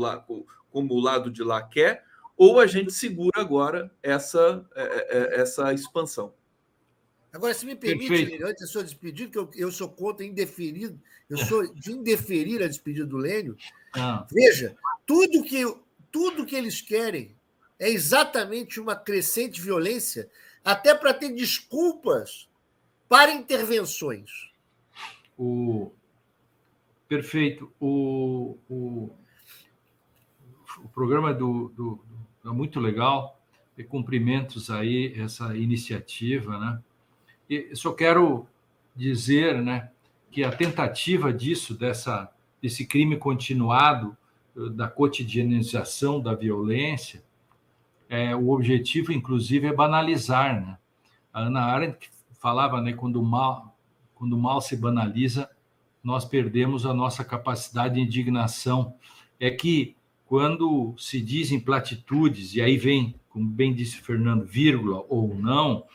como 0.71 0.93
o 0.95 0.99
lado 0.99 1.29
de 1.29 1.43
lá 1.43 1.61
quer, 1.61 2.03
ou 2.35 2.59
a 2.59 2.67
gente 2.67 2.91
segura 2.91 3.41
agora 3.41 3.91
essa, 4.01 4.65
é, 4.75 4.83
é, 4.83 5.17
é, 5.37 5.41
essa 5.41 5.71
expansão. 5.73 6.33
Agora, 7.31 7.53
se 7.53 7.65
me 7.65 7.75
permite, 7.75 8.07
Perfeito. 8.07 8.45
antes 8.45 8.61
da 8.61 8.67
sua 8.67 8.83
despedida, 8.83 9.29
que 9.29 9.37
eu, 9.37 9.49
eu 9.55 9.71
sou 9.71 9.89
contra 9.89 10.25
indeferido, 10.25 10.99
eu 11.29 11.37
sou 11.37 11.73
de 11.73 11.91
indeferir 11.91 12.61
a 12.61 12.67
despedida 12.67 13.05
do 13.05 13.17
Lênio. 13.17 13.57
Ah. 13.93 14.25
Veja, 14.31 14.75
tudo 15.05 15.43
que, 15.43 15.63
tudo 16.11 16.45
que 16.45 16.55
eles 16.55 16.81
querem 16.81 17.35
é 17.79 17.89
exatamente 17.89 18.79
uma 18.79 18.95
crescente 18.95 19.59
violência, 19.59 20.29
até 20.63 20.93
para 20.95 21.13
ter 21.13 21.29
desculpas 21.33 22.47
para 23.09 23.33
intervenções. 23.33 24.29
O... 25.37 25.91
Perfeito. 27.07 27.71
O, 27.79 28.57
o, 28.69 29.09
o 30.83 30.89
programa 30.93 31.33
do, 31.33 31.69
do, 31.69 31.99
é 32.43 32.49
muito 32.49 32.79
legal. 32.79 33.39
E 33.77 33.83
cumprimentos 33.83 34.69
aí 34.69 35.13
essa 35.19 35.55
iniciativa, 35.55 36.57
né? 36.57 36.81
E 37.49 37.75
só 37.75 37.91
quero 37.91 38.47
dizer, 38.95 39.61
né, 39.61 39.91
que 40.35 40.43
a 40.43 40.51
tentativa 40.51 41.31
disso, 41.31 41.73
dessa, 41.73 42.29
desse 42.61 42.85
crime 42.85 43.15
continuado, 43.15 44.17
eh, 44.53 44.69
da 44.71 44.85
cotidianização 44.85 46.19
da 46.19 46.35
violência, 46.35 47.23
é, 48.09 48.35
o 48.35 48.49
objetivo, 48.49 49.13
inclusive, 49.13 49.67
é 49.67 49.73
banalizar, 49.73 50.61
né? 50.61 50.77
A 51.31 51.43
Ana 51.43 51.61
Arendt 51.61 52.09
falava, 52.37 52.81
né, 52.81 52.91
quando 52.91 53.21
o 53.21 53.23
mal, 53.23 53.77
quando 54.13 54.33
o 54.33 54.37
mal 54.37 54.59
se 54.59 54.75
banaliza, 54.75 55.49
nós 56.03 56.25
perdemos 56.25 56.85
a 56.85 56.93
nossa 56.93 57.23
capacidade 57.23 57.95
de 57.95 58.01
indignação. 58.01 58.93
É 59.39 59.49
que 59.49 59.95
quando 60.25 60.93
se 60.97 61.21
dizem 61.21 61.61
platitudes, 61.61 62.55
e 62.55 62.61
aí 62.61 62.75
vem, 62.75 63.15
como 63.29 63.47
bem 63.47 63.73
disse 63.73 64.01
Fernando, 64.01 64.43
vírgula 64.43 65.05
ou 65.07 65.33
não, 65.33 65.85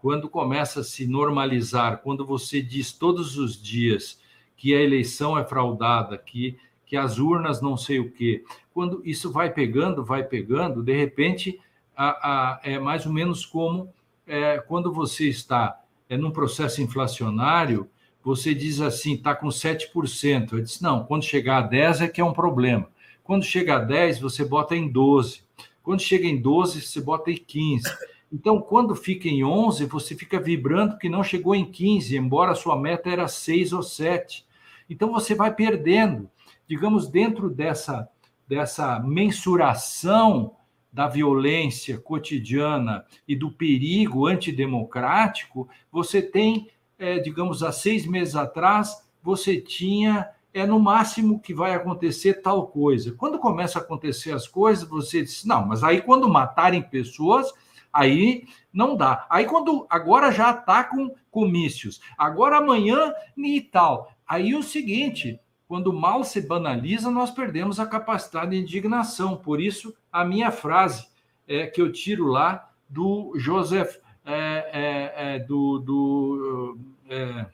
quando 0.00 0.28
começa 0.28 0.80
a 0.80 0.84
se 0.84 1.06
normalizar, 1.06 1.98
quando 1.98 2.24
você 2.24 2.62
diz 2.62 2.92
todos 2.92 3.36
os 3.36 3.60
dias 3.60 4.20
que 4.56 4.74
a 4.74 4.80
eleição 4.80 5.38
é 5.38 5.44
fraudada, 5.44 6.16
que, 6.16 6.56
que 6.86 6.96
as 6.96 7.18
urnas 7.18 7.60
não 7.60 7.76
sei 7.76 7.98
o 7.98 8.10
quê, 8.10 8.44
quando 8.72 9.02
isso 9.04 9.30
vai 9.30 9.52
pegando, 9.52 10.04
vai 10.04 10.22
pegando, 10.22 10.82
de 10.82 10.96
repente 10.96 11.60
a, 11.96 12.08
a, 12.08 12.60
é 12.62 12.78
mais 12.78 13.06
ou 13.06 13.12
menos 13.12 13.44
como 13.44 13.92
é, 14.26 14.58
quando 14.58 14.92
você 14.92 15.28
está 15.28 15.80
é, 16.08 16.16
num 16.16 16.30
processo 16.30 16.80
inflacionário, 16.80 17.88
você 18.22 18.54
diz 18.54 18.80
assim, 18.80 19.14
está 19.14 19.34
com 19.34 19.48
7%. 19.48 20.52
Eu 20.52 20.60
disse, 20.60 20.82
não, 20.82 21.04
quando 21.04 21.24
chegar 21.24 21.64
a 21.64 21.68
10% 21.68 22.02
é 22.02 22.08
que 22.08 22.20
é 22.20 22.24
um 22.24 22.32
problema. 22.32 22.88
Quando 23.24 23.44
chega 23.44 23.76
a 23.76 23.78
10, 23.78 24.20
você 24.20 24.44
bota 24.44 24.76
em 24.76 24.88
12. 24.88 25.42
Quando 25.82 26.00
chega 26.00 26.26
em 26.26 26.40
12, 26.40 26.82
você 26.82 27.00
bota 27.00 27.30
em 27.30 27.36
15. 27.36 27.84
Então, 28.32 28.60
quando 28.60 28.94
fica 28.94 29.28
em 29.28 29.42
11, 29.42 29.86
você 29.86 30.14
fica 30.14 30.38
vibrando 30.38 30.98
que 30.98 31.08
não 31.08 31.24
chegou 31.24 31.54
em 31.54 31.64
15, 31.64 32.16
embora 32.16 32.52
a 32.52 32.56
sua 32.56 32.78
meta 32.78 33.08
era 33.08 33.26
6 33.26 33.72
ou 33.72 33.82
7. 33.82 34.46
Então, 34.88 35.10
você 35.10 35.34
vai 35.34 35.54
perdendo. 35.54 36.28
Digamos, 36.66 37.08
dentro 37.08 37.48
dessa, 37.48 38.08
dessa 38.46 39.00
mensuração 39.00 40.54
da 40.92 41.06
violência 41.06 41.98
cotidiana 41.98 43.04
e 43.26 43.34
do 43.34 43.50
perigo 43.50 44.26
antidemocrático, 44.26 45.68
você 45.90 46.20
tem, 46.20 46.68
é, 46.98 47.18
digamos, 47.18 47.62
há 47.62 47.72
seis 47.72 48.06
meses 48.06 48.36
atrás, 48.36 49.06
você 49.22 49.60
tinha 49.60 50.28
é 50.52 50.66
no 50.66 50.80
máximo 50.80 51.40
que 51.40 51.54
vai 51.54 51.74
acontecer 51.74 52.42
tal 52.42 52.66
coisa. 52.68 53.12
Quando 53.12 53.38
começa 53.38 53.78
a 53.78 53.82
acontecer 53.82 54.32
as 54.32 54.48
coisas, 54.48 54.88
você 54.88 55.22
diz, 55.22 55.44
não, 55.44 55.66
mas 55.66 55.84
aí 55.84 56.00
quando 56.00 56.28
matarem 56.28 56.82
pessoas, 56.82 57.52
aí 57.92 58.44
não 58.72 58.96
dá. 58.96 59.26
Aí 59.28 59.44
quando 59.44 59.86
agora 59.88 60.30
já 60.30 60.50
atacam 60.50 61.14
comícios, 61.30 62.00
agora 62.16 62.58
amanhã 62.58 63.12
e 63.36 63.60
tal. 63.60 64.12
Aí 64.26 64.54
o 64.54 64.62
seguinte, 64.62 65.40
quando 65.66 65.88
o 65.88 65.92
mal 65.92 66.24
se 66.24 66.40
banaliza, 66.40 67.10
nós 67.10 67.30
perdemos 67.30 67.78
a 67.78 67.86
capacidade 67.86 68.52
de 68.52 68.56
indignação. 68.58 69.36
Por 69.36 69.60
isso, 69.60 69.94
a 70.10 70.24
minha 70.24 70.50
frase 70.50 71.06
é 71.46 71.66
que 71.66 71.80
eu 71.80 71.92
tiro 71.92 72.26
lá 72.26 72.70
do 72.88 73.32
Joseph, 73.36 73.96
é, 74.24 74.70
é, 74.72 75.34
é, 75.34 75.38
do, 75.38 75.78
do, 75.78 76.78
é, 77.08 77.46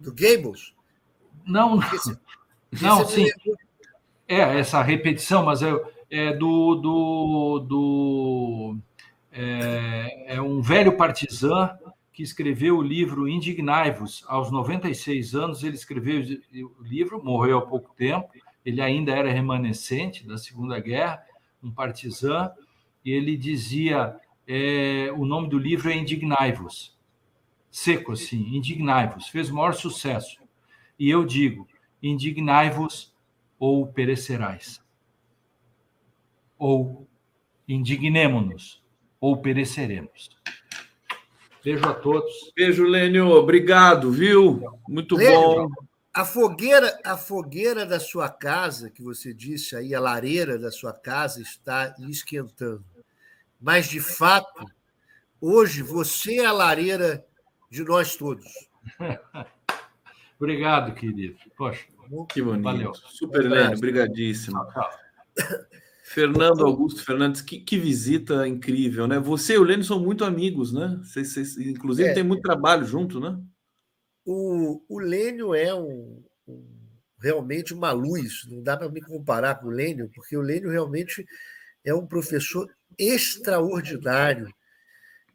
do 0.00 0.12
Gables. 0.12 0.74
Não, 1.46 1.76
não. 1.76 1.94
Esse, 1.94 2.18
não, 2.80 3.06
sim. 3.06 3.28
É, 4.26 4.58
essa 4.58 4.82
repetição, 4.82 5.44
mas 5.44 5.62
é, 5.62 5.72
é 6.10 6.32
do. 6.32 6.74
do, 6.76 7.58
do 7.60 8.76
é, 9.32 10.34
é, 10.34 10.42
um 10.42 10.60
velho 10.60 10.96
partizan 10.96 11.76
que 12.12 12.22
escreveu 12.22 12.76
o 12.76 12.82
livro 12.82 13.26
Indignai-vos. 13.26 14.22
Aos 14.28 14.50
96 14.50 15.34
anos, 15.34 15.64
ele 15.64 15.74
escreveu 15.74 16.22
o 16.78 16.82
livro, 16.82 17.24
morreu 17.24 17.58
há 17.58 17.62
pouco 17.62 17.94
tempo. 17.94 18.28
Ele 18.64 18.82
ainda 18.82 19.12
era 19.12 19.32
remanescente 19.32 20.26
da 20.26 20.36
Segunda 20.36 20.78
Guerra, 20.78 21.22
um 21.62 21.70
partizan, 21.70 22.52
e 23.02 23.10
ele 23.10 23.36
dizia: 23.36 24.14
é, 24.46 25.10
o 25.16 25.24
nome 25.24 25.48
do 25.48 25.58
livro 25.58 25.90
é 25.90 25.96
Indignai-vos. 25.96 26.94
Seco 27.70 28.12
assim, 28.12 28.54
Indignai-vos. 28.54 29.28
Fez 29.28 29.48
o 29.48 29.54
maior 29.54 29.72
sucesso. 29.72 30.38
E 30.98 31.08
eu 31.08 31.24
digo: 31.24 31.66
indignai-vos 32.02 33.14
ou 33.58 33.86
perecerás. 33.86 34.84
Ou 36.58 37.08
indignemo-nos 37.66 38.81
ou 39.22 39.36
pereceremos. 39.40 40.30
Beijo 41.64 41.86
a 41.86 41.94
todos. 41.94 42.52
Beijo, 42.56 42.82
Lênio. 42.82 43.28
Obrigado, 43.28 44.10
viu? 44.10 44.60
Muito 44.88 45.14
Lênio, 45.14 45.40
bom. 45.40 45.68
A 46.12 46.24
fogueira, 46.24 46.98
a 47.04 47.16
fogueira 47.16 47.86
da 47.86 48.00
sua 48.00 48.28
casa, 48.28 48.90
que 48.90 49.00
você 49.00 49.32
disse 49.32 49.76
aí, 49.76 49.94
a 49.94 50.00
lareira 50.00 50.58
da 50.58 50.72
sua 50.72 50.92
casa 50.92 51.40
está 51.40 51.94
esquentando. 52.00 52.84
Mas, 53.60 53.88
de 53.88 54.00
fato, 54.00 54.66
hoje 55.40 55.82
você 55.82 56.40
é 56.40 56.46
a 56.46 56.52
lareira 56.52 57.24
de 57.70 57.84
nós 57.84 58.16
todos. 58.16 58.52
Obrigado, 60.36 60.92
querido. 60.94 61.38
Poxa, 61.56 61.86
que 62.28 62.42
bonito. 62.42 62.64
Valeu. 62.64 62.92
Super 62.92 63.48
Lênio, 63.48 63.76
obrigadíssimo. 63.76 64.66
Fernando 66.12 66.66
Augusto 66.66 67.02
Fernandes, 67.02 67.40
que, 67.40 67.58
que, 67.60 67.78
visita 67.78 68.46
incrível, 68.46 69.06
né? 69.06 69.18
Você 69.18 69.54
e 69.54 69.58
o 69.58 69.62
Lênio 69.62 69.82
são 69.82 69.98
muito 69.98 70.24
amigos, 70.24 70.70
né? 70.70 71.00
Vocês, 71.02 71.32
vocês 71.32 71.56
inclusive, 71.56 72.10
é. 72.10 72.12
tem 72.12 72.22
muito 72.22 72.42
trabalho 72.42 72.84
junto, 72.84 73.18
né? 73.18 73.40
O, 74.22 74.84
o 74.90 74.98
Lênio 74.98 75.54
é 75.54 75.74
um, 75.74 76.22
um 76.46 76.82
realmente 77.18 77.72
uma 77.72 77.92
luz. 77.92 78.44
Não 78.46 78.62
dá 78.62 78.76
para 78.76 78.90
me 78.90 79.00
comparar 79.00 79.54
com 79.54 79.68
o 79.68 79.70
Lênio, 79.70 80.10
porque 80.14 80.36
o 80.36 80.42
Lênio 80.42 80.70
realmente 80.70 81.24
é 81.82 81.94
um 81.94 82.06
professor 82.06 82.68
extraordinário, 82.98 84.52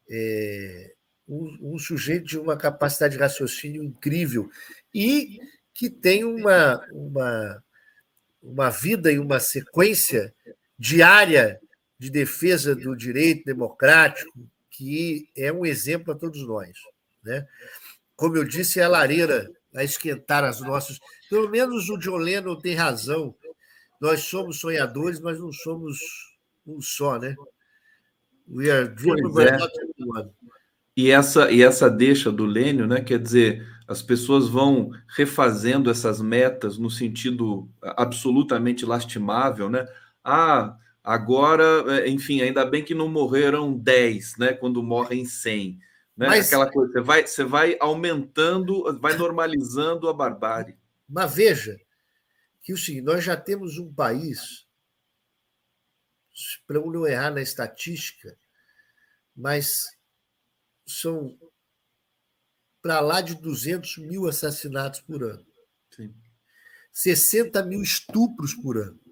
é, 0.08 0.94
um, 1.28 1.74
um, 1.74 1.80
sujeito 1.80 2.26
de 2.26 2.38
uma 2.38 2.56
capacidade 2.56 3.16
de 3.16 3.20
raciocínio 3.20 3.84
incrível 3.84 4.48
e 4.94 5.40
que 5.74 5.90
tem 5.90 6.24
uma, 6.24 6.86
uma, 6.92 7.64
uma 8.44 8.70
vida 8.70 9.12
e 9.12 9.18
uma 9.18 9.40
sequência 9.40 10.34
diária 10.78 11.60
de 12.00 12.10
defesa 12.10 12.76
do 12.76 12.96
direito 12.96 13.46
democrático 13.46 14.32
que 14.78 15.28
é 15.36 15.52
um 15.52 15.66
exemplo 15.66 16.14
a 16.14 16.16
todos 16.16 16.46
nós. 16.48 16.78
Né? 17.24 17.48
Como 18.16 18.38
eu 18.38 18.44
disse, 18.44 18.80
é 18.80 18.84
a 18.84 18.90
lareira 18.90 19.52
a 19.76 19.84
esquentar 19.84 20.44
as 20.44 20.62
nossas. 20.62 21.00
Pelo 21.30 21.50
menos 21.50 21.90
o 21.90 21.98
John 21.98 22.18
Lennon 22.18 22.56
tem 22.60 22.76
razão. 22.76 23.34
Nós 24.00 24.22
somos 24.22 24.60
sonhadores, 24.60 25.20
mas 25.20 25.40
não 25.40 25.52
somos 25.52 25.98
um 26.66 26.80
só, 26.80 27.18
né? 27.18 27.36
We 28.48 28.70
are 28.70 28.88
dreamers, 28.88 29.36
é. 29.38 29.58
one. 30.06 30.30
E 30.96 31.12
essa, 31.12 31.52
e 31.52 31.62
essa 31.62 31.90
deixa 31.90 32.32
do 32.32 32.46
Lênio, 32.46 32.88
né? 32.88 33.02
Quer 33.02 33.20
dizer, 33.20 33.68
as 33.88 34.02
pessoas 34.02 34.48
vão 34.48 34.92
refazendo 35.16 35.90
essas 35.90 36.22
metas 36.22 36.78
no 36.78 36.90
sentido 36.90 37.68
absolutamente 37.82 38.86
lastimável, 38.86 39.70
né? 39.70 39.88
Ah, 40.30 40.78
agora, 41.02 41.64
é, 42.02 42.10
enfim, 42.10 42.42
ainda 42.42 42.66
bem 42.66 42.84
que 42.84 42.94
não 42.94 43.08
morreram 43.08 43.74
10, 43.74 44.36
né? 44.38 44.52
Quando 44.52 44.84
morrem 44.84 45.24
100. 45.24 45.80
Né? 46.18 46.28
Mas, 46.28 46.48
Aquela 46.48 46.70
coisa, 46.70 46.92
você 46.92 47.02
vai, 47.02 47.26
você 47.26 47.44
vai 47.46 47.78
aumentando, 47.80 49.00
vai 49.00 49.16
normalizando 49.16 50.10
a 50.10 50.14
barbárie. 50.14 50.78
Mas 51.08 51.34
veja 51.34 51.80
que 52.62 52.74
o 52.74 52.78
seguinte, 52.78 53.06
nós 53.06 53.24
já 53.24 53.38
temos 53.38 53.78
um 53.78 53.94
país, 53.94 54.68
para 56.68 56.82
não 56.82 57.08
errar 57.08 57.32
na 57.32 57.42
estatística, 57.42 58.38
mas 59.34 59.86
são 60.86 61.40
para 62.82 63.00
lá 63.00 63.22
de 63.22 63.34
200 63.36 64.00
mil 64.00 64.28
assassinatos 64.28 65.00
por 65.00 65.24
ano. 65.24 65.46
Sim. 65.90 66.14
60 66.92 67.64
mil 67.64 67.82
estupros 67.82 68.54
por 68.54 68.78
ano. 68.78 69.07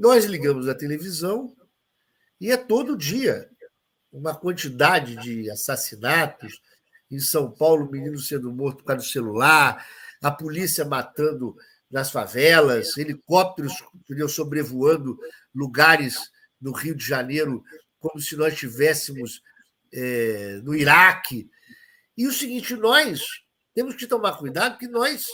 Nós 0.00 0.24
ligamos 0.24 0.66
a 0.66 0.74
televisão 0.74 1.54
e 2.40 2.50
é 2.50 2.56
todo 2.56 2.96
dia 2.96 3.50
uma 4.10 4.34
quantidade 4.34 5.14
de 5.16 5.50
assassinatos. 5.50 6.58
Em 7.10 7.20
São 7.20 7.50
Paulo, 7.50 7.90
menino 7.90 8.18
sendo 8.18 8.50
morto 8.50 8.78
por 8.78 8.84
causa 8.84 9.02
do 9.04 9.10
celular, 9.10 9.86
a 10.22 10.30
polícia 10.30 10.86
matando 10.86 11.54
nas 11.90 12.10
favelas, 12.10 12.96
helicópteros 12.96 13.74
sobrevoando 14.30 15.18
lugares 15.54 16.30
no 16.58 16.72
Rio 16.72 16.94
de 16.94 17.04
Janeiro 17.04 17.62
como 17.98 18.18
se 18.18 18.36
nós 18.36 18.54
estivéssemos 18.54 19.42
é, 19.92 20.62
no 20.64 20.74
Iraque. 20.74 21.50
E 22.16 22.26
o 22.26 22.32
seguinte, 22.32 22.74
nós 22.74 23.42
temos 23.74 23.96
que 23.96 24.06
tomar 24.06 24.38
cuidado, 24.38 24.78
que 24.78 24.88
nós 24.88 25.26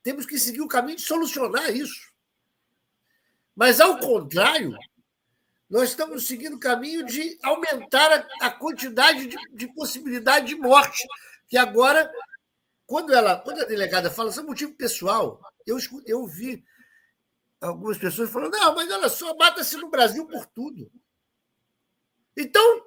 temos 0.00 0.24
que 0.24 0.38
seguir 0.38 0.60
o 0.60 0.68
caminho 0.68 0.96
de 0.96 1.02
solucionar 1.02 1.74
isso. 1.74 2.14
Mas, 3.56 3.80
ao 3.80 3.98
contrário, 3.98 4.76
nós 5.68 5.88
estamos 5.88 6.26
seguindo 6.26 6.56
o 6.56 6.60
caminho 6.60 7.04
de 7.06 7.38
aumentar 7.42 8.12
a, 8.12 8.46
a 8.46 8.50
quantidade 8.50 9.26
de, 9.26 9.36
de, 9.54 9.74
possibilidade 9.74 10.48
de 10.48 10.54
morte, 10.54 11.02
que 11.48 11.56
agora, 11.56 12.12
quando 12.86 13.14
ela, 13.14 13.40
quando 13.40 13.62
a 13.62 13.64
delegada 13.64 14.10
fala, 14.10 14.28
isso 14.28 14.40
é 14.40 14.42
motivo 14.42 14.74
pessoal, 14.74 15.40
eu, 15.66 15.78
eu 16.06 16.26
vi 16.26 16.62
algumas 17.60 17.96
pessoas 17.96 18.30
falando, 18.30 18.52
não, 18.52 18.74
mas 18.74 18.90
olha 18.92 19.08
só, 19.08 19.34
mata-se 19.34 19.76
no 19.78 19.88
Brasil 19.88 20.26
por 20.26 20.44
tudo. 20.46 20.92
Então, 22.36 22.84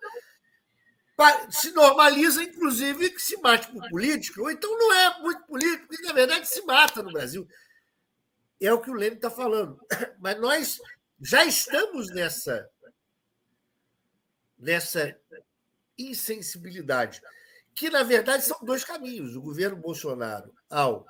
se 1.50 1.72
normaliza, 1.72 2.44
inclusive, 2.44 3.10
que 3.10 3.22
se 3.22 3.36
mate 3.42 3.70
por 3.72 3.90
político, 3.90 4.42
ou 4.42 4.52
então 4.52 4.72
não 4.78 4.94
é 4.94 5.20
muito 5.20 5.44
político, 5.48 5.94
e 5.94 6.04
na 6.04 6.14
verdade 6.14 6.48
se 6.48 6.62
mata 6.62 7.02
no 7.02 7.12
Brasil. 7.12 7.48
É 8.62 8.74
o 8.74 8.82
que 8.82 8.90
o 8.90 8.94
Lênin 8.94 9.16
está 9.16 9.32
falando. 9.32 9.80
Mas 10.20 10.40
nós 10.40 10.82
já 11.22 11.46
estamos 11.46 12.10
nessa, 12.12 12.70
nessa 14.58 15.18
insensibilidade, 15.98 17.22
que 17.76 17.90
na 17.90 18.04
verdade 18.04 18.44
são 18.44 18.60
dois 18.64 18.84
caminhos. 18.84 19.36
O 19.36 19.42
governo 19.42 19.78
Bolsonaro, 19.78 20.54
ao. 20.70 21.06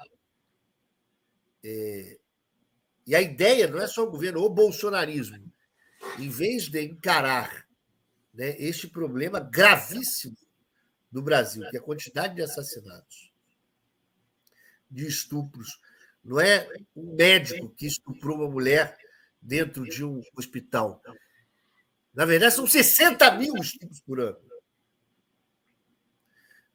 É, 1.64 2.18
e 3.10 3.16
a 3.16 3.22
ideia 3.22 3.68
não 3.68 3.80
é 3.80 3.88
só 3.88 4.04
o 4.04 4.12
governo, 4.12 4.44
o 4.44 4.50
bolsonarismo, 4.50 5.52
em 6.20 6.30
vez 6.30 6.70
de 6.70 6.80
encarar 6.84 7.68
né, 8.32 8.56
este 8.60 8.88
problema 8.88 9.40
gravíssimo 9.40 10.38
do 11.12 11.20
Brasil, 11.20 11.68
que 11.72 11.78
é 11.78 11.80
a 11.80 11.84
quantidade 11.84 12.36
de 12.36 12.44
assassinatos, 12.44 13.34
de 14.92 15.08
estupros. 15.08 15.82
Não 16.24 16.40
é 16.40 16.68
um 16.96 17.16
médico 17.16 17.70
que 17.70 17.86
estuprou 17.86 18.38
uma 18.38 18.50
mulher 18.50 18.98
dentro 19.42 19.84
de 19.84 20.04
um 20.04 20.22
hospital. 20.36 21.02
Na 22.14 22.26
verdade, 22.26 22.56
são 22.56 22.68
60 22.68 23.32
mil 23.38 23.56
estupros 23.56 24.02
por 24.02 24.20
ano. 24.20 24.40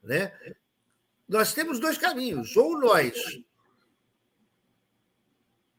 Né? 0.01 0.31
Nós 1.27 1.53
temos 1.53 1.79
dois 1.79 1.97
caminhos. 1.97 2.55
Ou 2.55 2.79
nós 2.79 3.15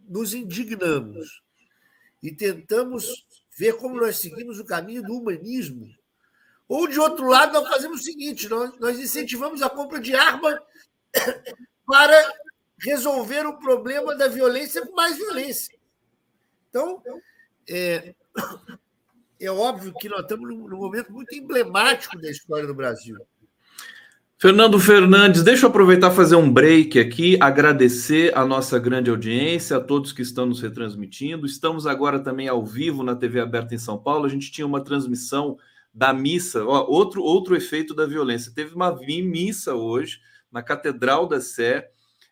nos 0.00 0.34
indignamos 0.34 1.42
e 2.22 2.32
tentamos 2.32 3.26
ver 3.56 3.76
como 3.76 4.00
nós 4.00 4.18
seguimos 4.18 4.60
o 4.60 4.64
caminho 4.64 5.02
do 5.02 5.14
humanismo. 5.14 5.88
Ou, 6.68 6.88
de 6.88 6.98
outro 6.98 7.26
lado, 7.26 7.52
nós 7.52 7.68
fazemos 7.68 8.00
o 8.00 8.04
seguinte: 8.04 8.48
nós, 8.48 8.78
nós 8.78 8.98
incentivamos 8.98 9.62
a 9.62 9.70
compra 9.70 10.00
de 10.00 10.14
arma 10.14 10.60
para 11.86 12.32
resolver 12.78 13.46
o 13.46 13.58
problema 13.58 14.14
da 14.14 14.28
violência 14.28 14.84
com 14.86 14.94
mais 14.94 15.16
violência. 15.16 15.76
Então, 16.68 17.02
é, 17.68 18.14
é 19.40 19.50
óbvio 19.50 19.94
que 19.94 20.08
nós 20.08 20.20
estamos 20.20 20.48
num 20.48 20.76
momento 20.76 21.12
muito 21.12 21.34
emblemático 21.34 22.18
da 22.20 22.30
história 22.30 22.66
do 22.66 22.74
Brasil. 22.74 23.16
Fernando 24.38 24.78
Fernandes, 24.78 25.42
deixa 25.42 25.64
eu 25.64 25.70
aproveitar 25.70 26.10
fazer 26.10 26.36
um 26.36 26.52
break 26.52 26.98
aqui, 26.98 27.38
agradecer 27.40 28.36
a 28.36 28.44
nossa 28.44 28.78
grande 28.78 29.08
audiência, 29.08 29.78
a 29.78 29.80
todos 29.80 30.12
que 30.12 30.20
estão 30.20 30.44
nos 30.44 30.60
retransmitindo. 30.60 31.46
Estamos 31.46 31.86
agora 31.86 32.20
também 32.20 32.46
ao 32.46 32.62
vivo 32.62 33.02
na 33.02 33.16
TV 33.16 33.40
aberta 33.40 33.74
em 33.74 33.78
São 33.78 33.96
Paulo. 33.96 34.26
A 34.26 34.28
gente 34.28 34.52
tinha 34.52 34.66
uma 34.66 34.84
transmissão 34.84 35.56
da 35.92 36.12
missa, 36.12 36.62
ó, 36.62 36.84
outro, 36.86 37.22
outro 37.22 37.56
efeito 37.56 37.94
da 37.94 38.04
violência. 38.04 38.52
Teve 38.54 38.74
uma 38.74 38.94
missa 38.94 39.74
hoje 39.74 40.20
na 40.52 40.62
Catedral 40.62 41.26
da 41.26 41.40
Sé, 41.40 41.88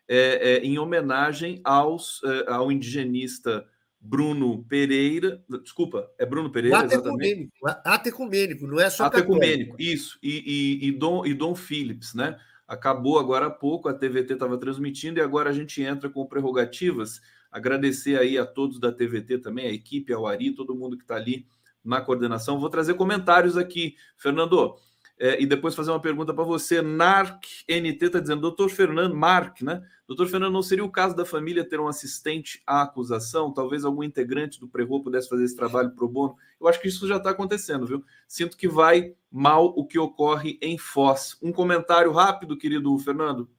é, 0.07 0.57
é, 0.57 0.57
em 0.59 0.77
homenagem 0.77 1.61
aos, 1.63 2.21
é, 2.23 2.51
ao 2.51 2.71
indigenista 2.71 3.65
Bruno 3.99 4.63
Pereira, 4.65 5.43
desculpa, 5.63 6.07
é 6.19 6.25
Bruno 6.25 6.51
Pereira, 6.51 6.79
ato 6.79 6.93
exatamente. 6.93 7.51
Ato 7.63 8.09
ecumênico, 8.09 8.67
não 8.67 8.79
é 8.79 8.89
só 8.89 9.05
Ato 9.05 9.17
ecumênico, 9.17 9.75
isso, 9.79 10.19
e, 10.21 10.79
e, 10.81 10.87
e, 10.87 10.91
Dom, 10.91 11.25
e 11.25 11.33
Dom 11.33 11.55
Phillips, 11.55 12.13
né? 12.13 12.37
Acabou 12.67 13.19
agora 13.19 13.47
há 13.47 13.51
pouco, 13.51 13.89
a 13.89 13.93
TVT 13.93 14.33
estava 14.33 14.57
transmitindo 14.57 15.19
e 15.19 15.21
agora 15.21 15.49
a 15.49 15.53
gente 15.53 15.81
entra 15.81 16.09
com 16.09 16.25
prerrogativas. 16.25 17.21
Agradecer 17.51 18.19
aí 18.19 18.37
a 18.37 18.45
todos 18.45 18.79
da 18.79 18.91
TVT 18.91 19.37
também, 19.37 19.67
a 19.67 19.71
equipe, 19.71 20.11
ao 20.11 20.25
Ari, 20.25 20.53
todo 20.53 20.75
mundo 20.75 20.97
que 20.97 21.03
está 21.03 21.15
ali 21.15 21.47
na 21.83 22.01
coordenação. 22.01 22.59
Vou 22.59 22.69
trazer 22.69 22.95
comentários 22.95 23.55
aqui. 23.55 23.95
Fernando, 24.17 24.75
é, 25.17 25.41
e 25.41 25.45
depois 25.45 25.73
fazer 25.73 25.91
uma 25.91 26.01
pergunta 26.01 26.33
para 26.33 26.43
você. 26.43 26.81
Narc 26.81 27.45
NT 27.69 28.05
está 28.05 28.19
dizendo, 28.19 28.41
doutor 28.41 28.69
Fernando, 28.69 29.15
Mark, 29.15 29.61
né? 29.61 29.81
Doutor 30.07 30.27
Fernando, 30.27 30.53
não 30.53 30.61
seria 30.61 30.83
o 30.83 30.91
caso 30.91 31.15
da 31.15 31.25
família 31.25 31.67
ter 31.67 31.79
um 31.79 31.87
assistente 31.87 32.61
à 32.67 32.81
acusação? 32.83 33.53
Talvez 33.53 33.85
algum 33.85 34.03
integrante 34.03 34.59
do 34.59 34.67
Prerro 34.67 35.01
pudesse 35.01 35.29
fazer 35.29 35.45
esse 35.45 35.55
trabalho 35.55 35.91
pro 35.91 36.07
bono? 36.07 36.35
Eu 36.59 36.67
acho 36.67 36.79
que 36.79 36.87
isso 36.87 37.07
já 37.07 37.17
está 37.17 37.31
acontecendo, 37.31 37.87
viu? 37.87 38.03
Sinto 38.27 38.57
que 38.57 38.67
vai 38.67 39.15
mal 39.31 39.67
o 39.67 39.85
que 39.85 39.97
ocorre 39.97 40.59
em 40.61 40.77
Foz. 40.77 41.37
Um 41.41 41.51
comentário 41.51 42.11
rápido, 42.11 42.57
querido 42.57 42.97
Fernando, 42.99 43.49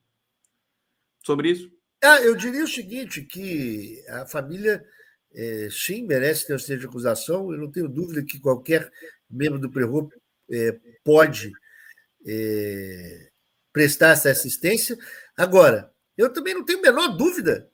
sobre 1.25 1.51
isso? 1.51 1.71
É, 2.03 2.27
eu 2.27 2.37
diria 2.37 2.65
o 2.65 2.69
seguinte, 2.69 3.23
que 3.23 4.05
a 4.09 4.27
família 4.27 4.85
é, 5.35 5.69
sim 5.71 6.07
merece 6.07 6.47
ter 6.47 6.53
um 6.53 6.57
assistente 6.57 6.81
de 6.81 6.87
acusação. 6.87 7.51
Eu 7.51 7.59
não 7.59 7.71
tenho 7.71 7.89
dúvida 7.89 8.23
que 8.23 8.39
qualquer 8.39 8.93
membro 9.29 9.59
do 9.59 9.71
Prerro 9.71 10.11
é, 10.51 10.79
pode 11.05 11.53
é, 12.27 13.31
prestar 13.73 14.11
essa 14.11 14.31
assistência. 14.31 14.97
Agora, 15.37 15.93
eu 16.17 16.33
também 16.33 16.55
não 16.55 16.65
tenho 16.65 16.79
a 16.79 16.83
menor 16.83 17.09
dúvida 17.17 17.71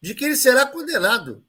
de 0.00 0.14
que 0.14 0.24
ele 0.24 0.36
será 0.36 0.66
condenado 0.66 1.44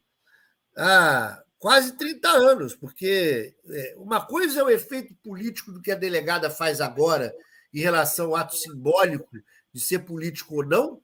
a 0.76 1.44
quase 1.60 1.98
30 1.98 2.30
anos, 2.30 2.76
porque 2.76 3.56
é, 3.70 3.96
uma 3.98 4.26
coisa 4.26 4.60
é 4.60 4.64
o 4.64 4.70
efeito 4.70 5.16
político 5.24 5.72
do 5.72 5.82
que 5.82 5.92
a 5.92 5.96
delegada 5.96 6.50
faz 6.50 6.82
agora 6.82 7.34
em 7.74 7.80
relação 7.80 8.28
ao 8.28 8.36
ato 8.36 8.56
simbólico 8.56 9.30
de 9.74 9.82
ser 9.82 10.00
político 10.00 10.56
ou 10.56 10.66
não, 10.66 11.02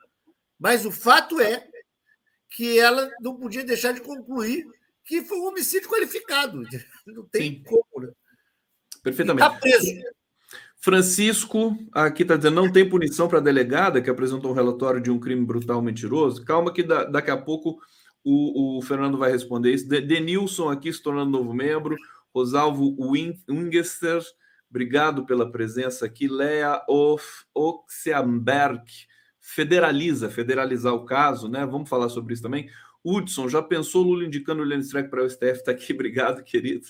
mas 0.59 0.85
o 0.85 0.91
fato 0.91 1.41
é 1.41 1.67
que 2.49 2.79
ela 2.79 3.09
não 3.19 3.35
podia 3.35 3.63
deixar 3.63 3.93
de 3.93 4.01
concluir 4.01 4.65
que 5.03 5.23
foi 5.23 5.37
um 5.39 5.47
homicídio 5.47 5.89
qualificado. 5.89 6.61
Não 7.05 7.25
tem 7.25 7.55
Sim. 7.55 7.63
como, 7.63 8.05
né? 8.05 8.13
Perfeitamente. 9.03 9.45
Está 9.45 9.59
preso. 9.59 9.91
Francisco, 10.83 11.77
aqui 11.93 12.23
está 12.23 12.35
dizendo, 12.35 12.55
não 12.55 12.69
tem 12.69 12.87
punição 12.87 13.27
para 13.27 13.37
a 13.37 13.41
delegada 13.41 14.01
que 14.01 14.09
apresentou 14.09 14.51
um 14.51 14.53
relatório 14.53 14.99
de 14.99 15.09
um 15.09 15.19
crime 15.19 15.45
brutal 15.45 15.81
mentiroso. 15.81 16.43
Calma 16.43 16.73
que 16.73 16.83
da, 16.83 17.05
daqui 17.05 17.31
a 17.31 17.37
pouco 17.37 17.79
o, 18.23 18.77
o, 18.77 18.81
Fernando 18.81 19.17
vai 19.17 19.31
responder 19.31 19.73
isso. 19.73 19.87
Denilson 19.87 20.69
aqui 20.69 20.91
se 20.91 21.01
tornando 21.01 21.31
novo 21.31 21.53
membro. 21.53 21.95
Rosalvo 22.35 22.97
Wingester, 22.99 24.21
obrigado 24.69 25.25
pela 25.25 25.49
presença 25.49 26.05
aqui. 26.05 26.27
Lea 26.27 26.81
Oxiamberg, 27.53 28.83
federaliza, 29.39 30.29
federalizar 30.29 30.93
o 30.93 31.05
caso, 31.05 31.47
né? 31.47 31.65
Vamos 31.65 31.87
falar 31.87 32.09
sobre 32.09 32.33
isso 32.33 32.43
também. 32.43 32.67
Hudson, 33.03 33.49
já 33.49 33.61
pensou 33.61 34.03
Lula 34.03 34.25
indicando 34.25 34.61
o 34.61 34.65
Lenny 34.65 34.83
Streck 34.83 35.09
para 35.09 35.23
o 35.23 35.29
STF? 35.29 35.51
Está 35.51 35.71
aqui, 35.71 35.91
obrigado, 35.93 36.43
querido. 36.43 36.87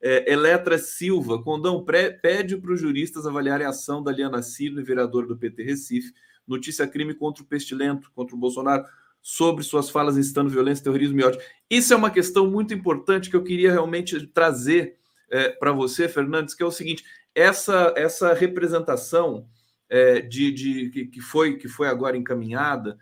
É, 0.00 0.32
Eletra 0.32 0.78
Silva, 0.78 1.42
Condão 1.42 1.84
pré, 1.84 2.10
pede 2.10 2.56
para 2.56 2.72
os 2.72 2.80
juristas 2.80 3.26
avaliarem 3.26 3.66
a 3.66 3.70
ação 3.70 4.02
da 4.02 4.12
Liana 4.12 4.42
Ciro, 4.42 4.84
vereador 4.84 5.26
do 5.26 5.36
PT 5.36 5.62
Recife, 5.62 6.12
notícia 6.46 6.86
crime 6.86 7.14
contra 7.14 7.42
o 7.42 7.46
Pestilento, 7.46 8.10
contra 8.14 8.36
o 8.36 8.38
Bolsonaro, 8.38 8.84
sobre 9.20 9.64
suas 9.64 9.90
falas 9.90 10.16
incitando 10.16 10.48
violência, 10.48 10.84
terrorismo 10.84 11.20
e 11.20 11.24
ódio. 11.24 11.40
Isso 11.68 11.92
é 11.92 11.96
uma 11.96 12.10
questão 12.10 12.48
muito 12.48 12.72
importante 12.72 13.28
que 13.28 13.34
eu 13.34 13.42
queria 13.42 13.72
realmente 13.72 14.24
trazer 14.28 14.98
é, 15.28 15.48
para 15.48 15.72
você, 15.72 16.08
Fernandes, 16.08 16.54
que 16.54 16.62
é 16.62 16.66
o 16.66 16.70
seguinte: 16.70 17.04
essa, 17.34 17.92
essa 17.96 18.32
representação 18.32 19.48
é, 19.88 20.20
de, 20.20 20.52
de 20.52 20.90
que, 20.90 21.06
que, 21.06 21.20
foi, 21.20 21.56
que 21.56 21.66
foi 21.66 21.88
agora 21.88 22.16
encaminhada 22.16 22.96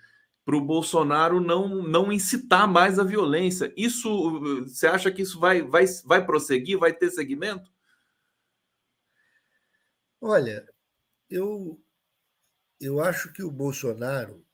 para 0.45 0.57
o 0.57 0.61
Bolsonaro 0.61 1.40
não, 1.40 1.82
não 1.82 2.12
incitar 2.12 2.68
mais 2.68 2.99
a 2.99 3.05
violência. 3.05 3.72
Isso 3.76 4.40
você 4.61 4.86
acha 4.86 5.11
que 5.11 5.22
isso 5.22 5.40
vai, 5.40 5.62
vai, 5.62 5.86
vai 6.05 6.24
prosseguir, 6.24 6.78
vai 6.78 6.92
ter 6.92 7.11
segmento? 7.11 7.72
Olha, 10.20 10.66
eu, 11.30 11.82
eu 12.80 13.01
acho 13.01 13.32
que 13.32 13.42
o 13.42 13.51
Bolsonaro 13.51 14.45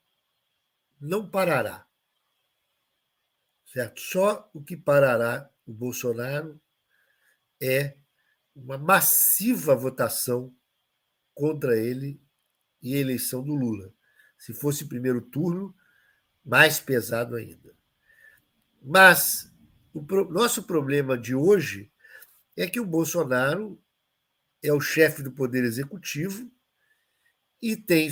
não 1.00 1.28
parará. 1.28 1.86
Certo? 3.66 4.00
Só 4.00 4.50
o 4.52 4.62
que 4.62 4.76
parará 4.76 5.48
o 5.66 5.72
Bolsonaro 5.72 6.60
é 7.60 7.96
uma 8.54 8.76
massiva 8.76 9.76
votação 9.76 10.54
contra 11.34 11.78
ele 11.78 12.20
e 12.82 12.96
eleição 12.96 13.42
do 13.42 13.54
Lula. 13.54 13.92
Se 14.36 14.52
fosse 14.52 14.88
primeiro 14.88 15.20
turno, 15.20 15.74
mais 16.44 16.80
pesado 16.80 17.36
ainda. 17.36 17.74
Mas 18.82 19.52
o 19.92 20.02
pro... 20.02 20.30
nosso 20.30 20.62
problema 20.62 21.16
de 21.16 21.34
hoje 21.34 21.92
é 22.56 22.66
que 22.66 22.80
o 22.80 22.86
Bolsonaro 22.86 23.80
é 24.62 24.72
o 24.72 24.80
chefe 24.80 25.22
do 25.22 25.32
Poder 25.32 25.64
Executivo 25.64 26.50
e 27.60 27.76
tem 27.76 28.10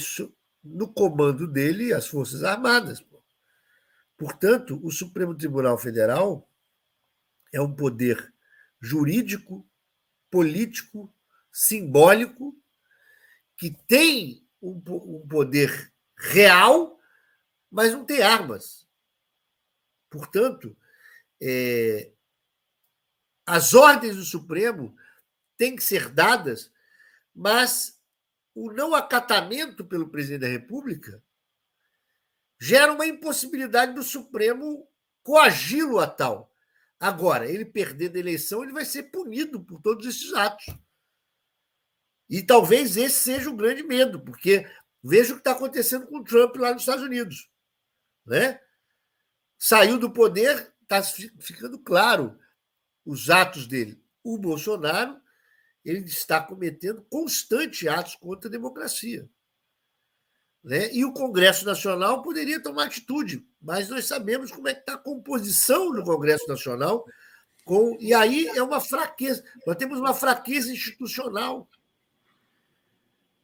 no 0.63 0.93
comando 0.93 1.47
dele 1.47 1.93
as 1.93 2.07
Forças 2.07 2.45
Armadas. 2.45 3.05
Portanto, 4.17 4.81
o 4.83 4.91
Supremo 4.91 5.35
Tribunal 5.35 5.79
Federal 5.79 6.51
é 7.53 7.61
um 7.61 7.75
poder 7.75 8.33
jurídico, 8.81 9.67
político, 10.31 11.13
simbólico, 11.53 12.55
que 13.57 13.71
tem 13.87 14.47
um, 14.61 14.81
poder 15.29 15.93
real 16.17 16.98
mas 17.71 17.93
não 17.93 18.05
tem 18.05 18.23
armas. 18.23 18.87
Portanto, 20.11 20.77
é, 21.41 22.11
as 23.47 23.75
ordens 23.75 24.17
do 24.17 24.25
Supremo 24.25 24.97
têm 25.57 25.77
que 25.77 25.83
ser 25.83 26.09
dadas, 26.09 26.73
mas 27.35 28.01
o 28.55 28.73
não 28.73 28.95
acatamento 28.95 29.85
pelo 29.85 30.09
presidente 30.09 30.41
da 30.41 30.49
República 30.49 31.23
gera 32.61 32.93
uma 32.93 33.07
impossibilidade 33.07 33.95
do 33.95 34.03
Supremo 34.03 34.89
coagi-lo 35.23 35.99
a 35.99 36.07
tal. 36.07 36.53
Agora, 36.99 37.49
ele 37.49 37.65
perdendo 37.65 38.17
a 38.17 38.21
eleição, 38.21 38.63
ele 38.63 38.73
vai 38.73 38.85
ser 38.85 39.05
punido 39.05 39.63
por 39.63 39.81
todos 39.81 40.07
esses 40.07 40.33
atos. 40.35 40.67
E 42.29 42.43
talvez 42.43 42.97
esse 42.97 43.21
seja 43.21 43.49
o 43.49 43.57
grande 43.57 43.83
medo, 43.83 44.21
porque 44.21 44.69
veja 45.03 45.33
o 45.33 45.37
que 45.37 45.41
está 45.41 45.53
acontecendo 45.53 46.07
com 46.07 46.19
o 46.19 46.25
Trump 46.25 46.57
lá 46.57 46.73
nos 46.73 46.83
Estados 46.83 47.05
Unidos 47.05 47.49
né? 48.29 48.61
Saiu 49.59 49.99
do 49.99 50.11
poder, 50.11 50.73
está 50.83 51.03
ficando 51.03 51.79
claro 51.79 52.39
os 53.05 53.31
atos 53.31 53.67
dele. 53.67 54.01
O 54.23 54.39
Bolsonaro 54.39 55.21
ele 55.85 56.01
está 56.01 56.41
cometendo 56.41 57.05
constantes 57.11 57.89
atos 57.89 58.15
contra 58.17 58.49
a 58.49 58.53
democracia. 58.53 59.29
Né? 60.63 60.93
E 60.93 61.05
o 61.05 61.13
Congresso 61.13 61.65
Nacional 61.65 62.23
poderia 62.23 62.63
tomar 62.63 62.85
atitude, 62.85 63.47
mas 63.61 63.89
nós 63.89 64.07
sabemos 64.07 64.51
como 64.51 64.69
é 64.69 64.75
que 64.75 64.81
está 64.81 64.95
a 64.95 64.99
composição 64.99 65.93
do 65.93 66.03
Congresso 66.03 66.47
Nacional, 66.47 67.07
com, 67.65 67.97
e 68.01 68.13
aí 68.13 68.49
é 68.49 68.63
uma 68.63 68.81
fraqueza. 68.81 69.43
Nós 69.67 69.77
temos 69.77 69.99
uma 69.99 70.15
fraqueza 70.15 70.73
institucional. 70.73 71.69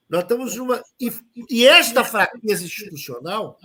Nós 0.09 0.23
estamos 0.23 0.57
numa. 0.57 0.83
E, 1.01 1.13
e 1.49 1.67
esta 1.67 2.05
fraqueza 2.05 2.65
institucional 2.65 3.59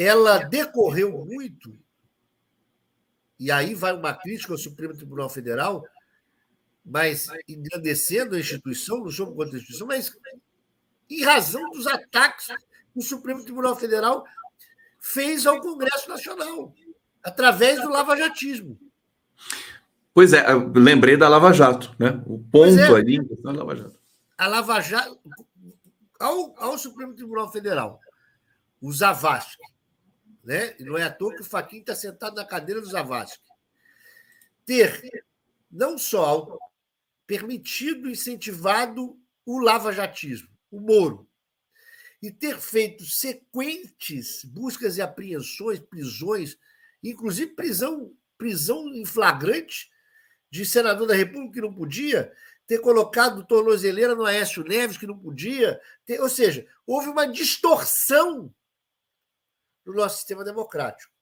ela 0.00 0.38
decorreu 0.38 1.24
muito, 1.24 1.76
e 3.36 3.50
aí 3.50 3.74
vai 3.74 3.92
uma 3.92 4.14
crítica 4.14 4.52
ao 4.52 4.58
Supremo 4.58 4.96
Tribunal 4.96 5.28
Federal, 5.28 5.84
mas 6.86 7.26
engrandecendo 7.48 8.36
a 8.36 8.38
instituição, 8.38 8.98
não 8.98 9.10
sou 9.10 9.34
contra 9.34 9.56
a 9.56 9.58
instituição, 9.58 9.88
mas 9.88 10.16
em 11.10 11.24
razão 11.24 11.68
dos 11.70 11.88
ataques 11.88 12.46
que 12.46 13.00
o 13.00 13.02
Supremo 13.02 13.42
Tribunal 13.42 13.74
Federal 13.74 14.24
fez 15.00 15.44
ao 15.46 15.60
Congresso 15.60 16.08
Nacional, 16.08 16.72
através 17.20 17.82
do 17.82 17.88
lavajatismo. 17.88 18.78
Pois 20.14 20.32
é, 20.32 20.44
lembrei 20.76 21.16
da 21.16 21.28
Lava 21.28 21.52
Jato, 21.52 21.92
né? 21.98 22.22
O 22.24 22.38
ponto 22.38 22.78
é, 22.78 22.94
ali 22.94 23.18
da 23.42 23.50
Lava 23.50 23.74
Jato. 23.74 23.98
A 24.36 24.46
Lava 24.46 24.80
Jato, 24.80 25.18
ao, 26.20 26.54
ao 26.56 26.78
Supremo 26.78 27.14
Tribunal 27.14 27.50
Federal, 27.50 28.00
o 28.80 28.92
Zavascki, 28.92 29.77
né? 30.48 30.74
E 30.78 30.82
não 30.82 30.96
é 30.96 31.02
à 31.02 31.10
toa 31.10 31.34
que 31.34 31.42
o 31.42 31.44
Faquinha 31.44 31.82
está 31.82 31.94
sentado 31.94 32.36
na 32.36 32.44
cadeira 32.44 32.80
do 32.80 32.88
Zavascki. 32.88 33.44
Ter 34.64 35.22
não 35.70 35.98
só 35.98 36.58
permitido, 37.26 38.08
incentivado 38.08 39.14
o 39.44 39.58
lavajatismo, 39.58 40.48
o 40.70 40.80
Moro, 40.80 41.28
e 42.22 42.30
ter 42.30 42.58
feito 42.58 43.04
sequentes 43.04 44.42
buscas 44.42 44.96
e 44.96 45.02
apreensões, 45.02 45.80
prisões, 45.80 46.56
inclusive 47.04 47.52
prisão, 47.52 48.10
prisão 48.38 48.88
em 48.88 49.04
flagrante 49.04 49.90
de 50.50 50.64
senador 50.64 51.06
da 51.06 51.14
República 51.14 51.52
que 51.52 51.60
não 51.60 51.74
podia, 51.74 52.32
ter 52.66 52.78
colocado 52.78 53.44
tornozeleira 53.44 54.14
no 54.14 54.24
Aécio 54.24 54.64
Neves 54.64 54.96
que 54.96 55.06
não 55.06 55.18
podia, 55.18 55.78
ter, 56.06 56.22
ou 56.22 56.28
seja, 56.30 56.66
houve 56.86 57.10
uma 57.10 57.26
distorção 57.26 58.50
no 59.88 59.94
nosso 59.94 60.18
sistema 60.18 60.44
democrático. 60.44 61.12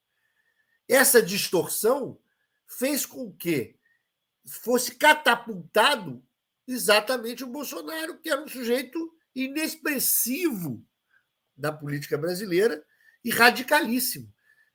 Essa 0.88 1.22
distorção 1.22 2.18
fez 2.66 3.06
com 3.06 3.32
que 3.32 3.76
fosse 4.44 4.94
catapultado 4.94 6.22
exatamente 6.66 7.44
o 7.44 7.48
Bolsonaro, 7.48 8.18
que 8.18 8.28
era 8.28 8.42
um 8.42 8.48
sujeito 8.48 9.12
inexpressivo 9.34 10.84
da 11.56 11.72
política 11.72 12.18
brasileira 12.18 12.84
e 13.24 13.30
radicalíssimo. 13.30 14.32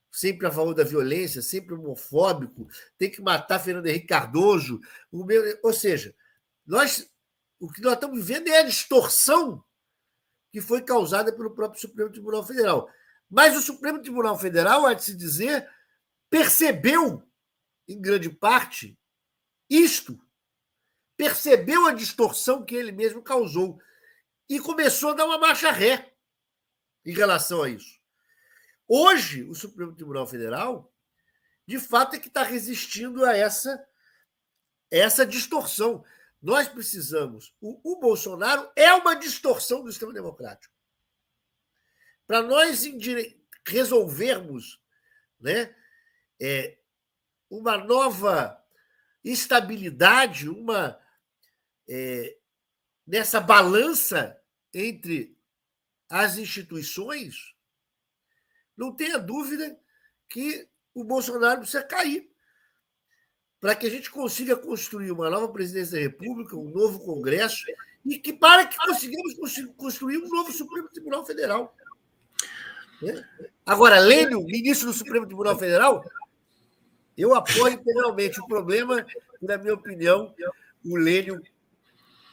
Sempre 0.10 0.48
a 0.48 0.52
favor 0.52 0.74
da 0.74 0.84
violência, 0.84 1.42
sempre 1.42 1.74
homofóbico, 1.74 2.68
tem 2.98 3.10
que 3.10 3.22
matar 3.22 3.60
Fernando 3.60 3.88
Henrique 3.88 4.08
Cardoso. 4.08 4.80
Meu... 5.12 5.60
ou 5.64 5.74
seja, 5.74 6.14
nós, 6.66 7.10
o 7.60 7.70
que 7.72 7.82
nós 7.82 7.94
estamos 7.94 8.18
vivendo 8.20 8.48
é 8.48 8.60
a 8.60 8.64
distorção 8.66 9.64
que 10.52 10.60
foi 10.60 10.82
causada 10.82 11.32
pelo 11.32 11.52
próprio 11.52 11.80
Supremo 11.80 12.12
Tribunal 12.12 12.46
Federal. 12.46 12.90
Mas 13.32 13.56
o 13.56 13.62
Supremo 13.62 14.02
Tribunal 14.02 14.38
Federal, 14.38 14.86
há 14.86 14.94
de 14.94 15.06
se 15.06 15.16
dizer, 15.16 15.66
percebeu, 16.30 17.26
em 17.88 18.00
grande 18.00 18.30
parte, 18.30 19.00
isto. 19.70 20.20
Percebeu 21.16 21.88
a 21.88 21.94
distorção 21.94 22.66
que 22.66 22.76
ele 22.76 22.92
mesmo 22.92 23.24
causou 23.24 23.80
e 24.50 24.60
começou 24.60 25.12
a 25.12 25.14
dar 25.14 25.26
uma 25.26 25.38
marcha 25.38 25.72
ré 25.72 26.14
em 27.06 27.14
relação 27.14 27.64
a 27.64 27.70
isso. 27.70 28.02
Hoje, 28.86 29.44
o 29.44 29.56
Supremo 29.56 29.96
Tribunal 29.96 30.28
Federal, 30.28 30.94
de 31.66 31.80
fato, 31.80 32.18
é 32.18 32.20
que 32.20 32.28
está 32.28 32.44
resistindo 32.44 33.24
a 33.24 33.38
essa, 33.38 33.88
essa 34.92 35.26
distorção. 35.26 36.04
Nós 36.42 36.68
precisamos. 36.68 37.56
O, 37.62 37.94
o 37.94 38.00
Bolsonaro 38.00 38.70
é 38.76 38.92
uma 38.94 39.16
distorção 39.16 39.84
do 39.84 39.90
sistema 39.90 40.12
democrático. 40.12 40.81
Para 42.32 42.44
nós 42.44 42.86
resolvermos 43.68 44.80
né, 45.38 45.76
é, 46.40 46.78
uma 47.50 47.78
nova 47.78 48.58
estabilidade, 49.22 50.48
uma 50.48 50.98
é, 51.90 52.38
nessa 53.06 53.42
balança 53.42 54.42
entre 54.74 55.38
as 56.10 56.38
instituições, 56.38 57.54
não 58.78 58.96
tenha 58.96 59.20
dúvida 59.20 59.78
que 60.30 60.70
o 60.94 61.04
Bolsonaro 61.04 61.60
precisa 61.60 61.84
cair 61.84 62.32
para 63.60 63.76
que 63.76 63.88
a 63.88 63.90
gente 63.90 64.10
consiga 64.10 64.56
construir 64.56 65.12
uma 65.12 65.30
nova 65.30 65.52
presidência 65.52 65.98
da 65.98 66.04
República, 66.04 66.56
um 66.56 66.70
novo 66.70 67.04
Congresso, 67.04 67.66
e 68.06 68.18
que 68.18 68.32
para 68.32 68.66
que 68.66 68.78
consigamos 68.78 69.34
construir 69.76 70.18
um 70.20 70.30
novo 70.30 70.50
Supremo 70.54 70.88
Tribunal 70.88 71.26
Federal. 71.26 71.76
Agora, 73.66 74.00
Lênio, 74.00 74.44
ministro 74.44 74.88
do 74.88 74.94
Supremo 74.94 75.26
Tribunal 75.26 75.58
Federal, 75.58 76.04
eu 77.18 77.34
apoio 77.34 77.74
integralmente. 77.74 78.40
O 78.40 78.48
problema, 78.48 79.06
na 79.42 79.58
minha 79.58 79.74
opinião, 79.74 80.34
o 80.86 80.98
Lênio 80.98 81.42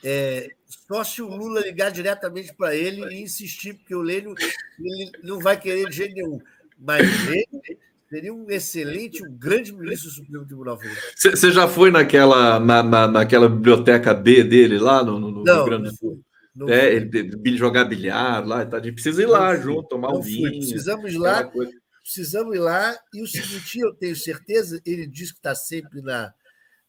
é, 0.02 0.50
só 0.66 1.02
se 1.02 1.20
o 1.22 1.28
Lula 1.28 1.60
ligar 1.60 1.90
diretamente 1.90 2.54
para 2.54 2.74
ele 2.74 3.02
e 3.14 3.22
insistir, 3.22 3.74
porque 3.74 3.94
o 3.94 4.02
Lênio 4.02 4.34
ele 4.78 5.10
não 5.22 5.38
vai 5.38 5.58
querer 5.58 5.88
de 5.88 5.96
jeito 5.96 6.14
nenhum. 6.14 6.40
Mas 6.78 7.06
ele 7.28 7.78
seria 8.08 8.32
um 8.32 8.48
excelente, 8.48 9.26
um 9.26 9.32
grande 9.32 9.72
ministro 9.72 10.08
do 10.08 10.14
Supremo 10.14 10.46
Tribunal 10.46 10.78
Federal. 10.78 11.02
Você 11.16 11.52
já 11.52 11.66
foi 11.66 11.90
naquela, 11.90 12.60
na, 12.60 12.82
na, 12.82 13.08
naquela 13.08 13.48
biblioteca 13.48 14.14
B 14.14 14.44
dele 14.44 14.78
lá 14.78 15.02
no, 15.02 15.18
no, 15.18 15.30
no 15.30 15.44
não, 15.44 15.56
Rio 15.56 15.64
Grande 15.64 15.90
do 15.90 15.96
Sul? 15.96 16.22
É, 16.66 16.94
ele 16.94 17.56
jogar 17.56 17.84
bilhar 17.84 18.46
lá, 18.46 18.64
tá? 18.64 18.78
a 18.78 18.82
gente 18.82 18.94
precisa 18.94 19.22
ir 19.22 19.26
lá 19.26 19.54
junto, 19.56 19.88
tomar 19.88 20.10
um 20.10 20.20
vinho. 20.20 20.50
Precisamos 20.50 21.12
ir 21.12 21.18
lá, 21.18 21.50
precisamos 22.02 22.56
ir 22.56 22.58
lá. 22.58 22.98
E 23.12 23.22
o 23.22 23.26
seguinte, 23.26 23.78
eu 23.78 23.94
tenho 23.94 24.16
certeza, 24.16 24.80
ele 24.84 25.06
diz 25.06 25.30
que 25.30 25.38
está 25.38 25.54
sempre 25.54 26.00
na, 26.00 26.32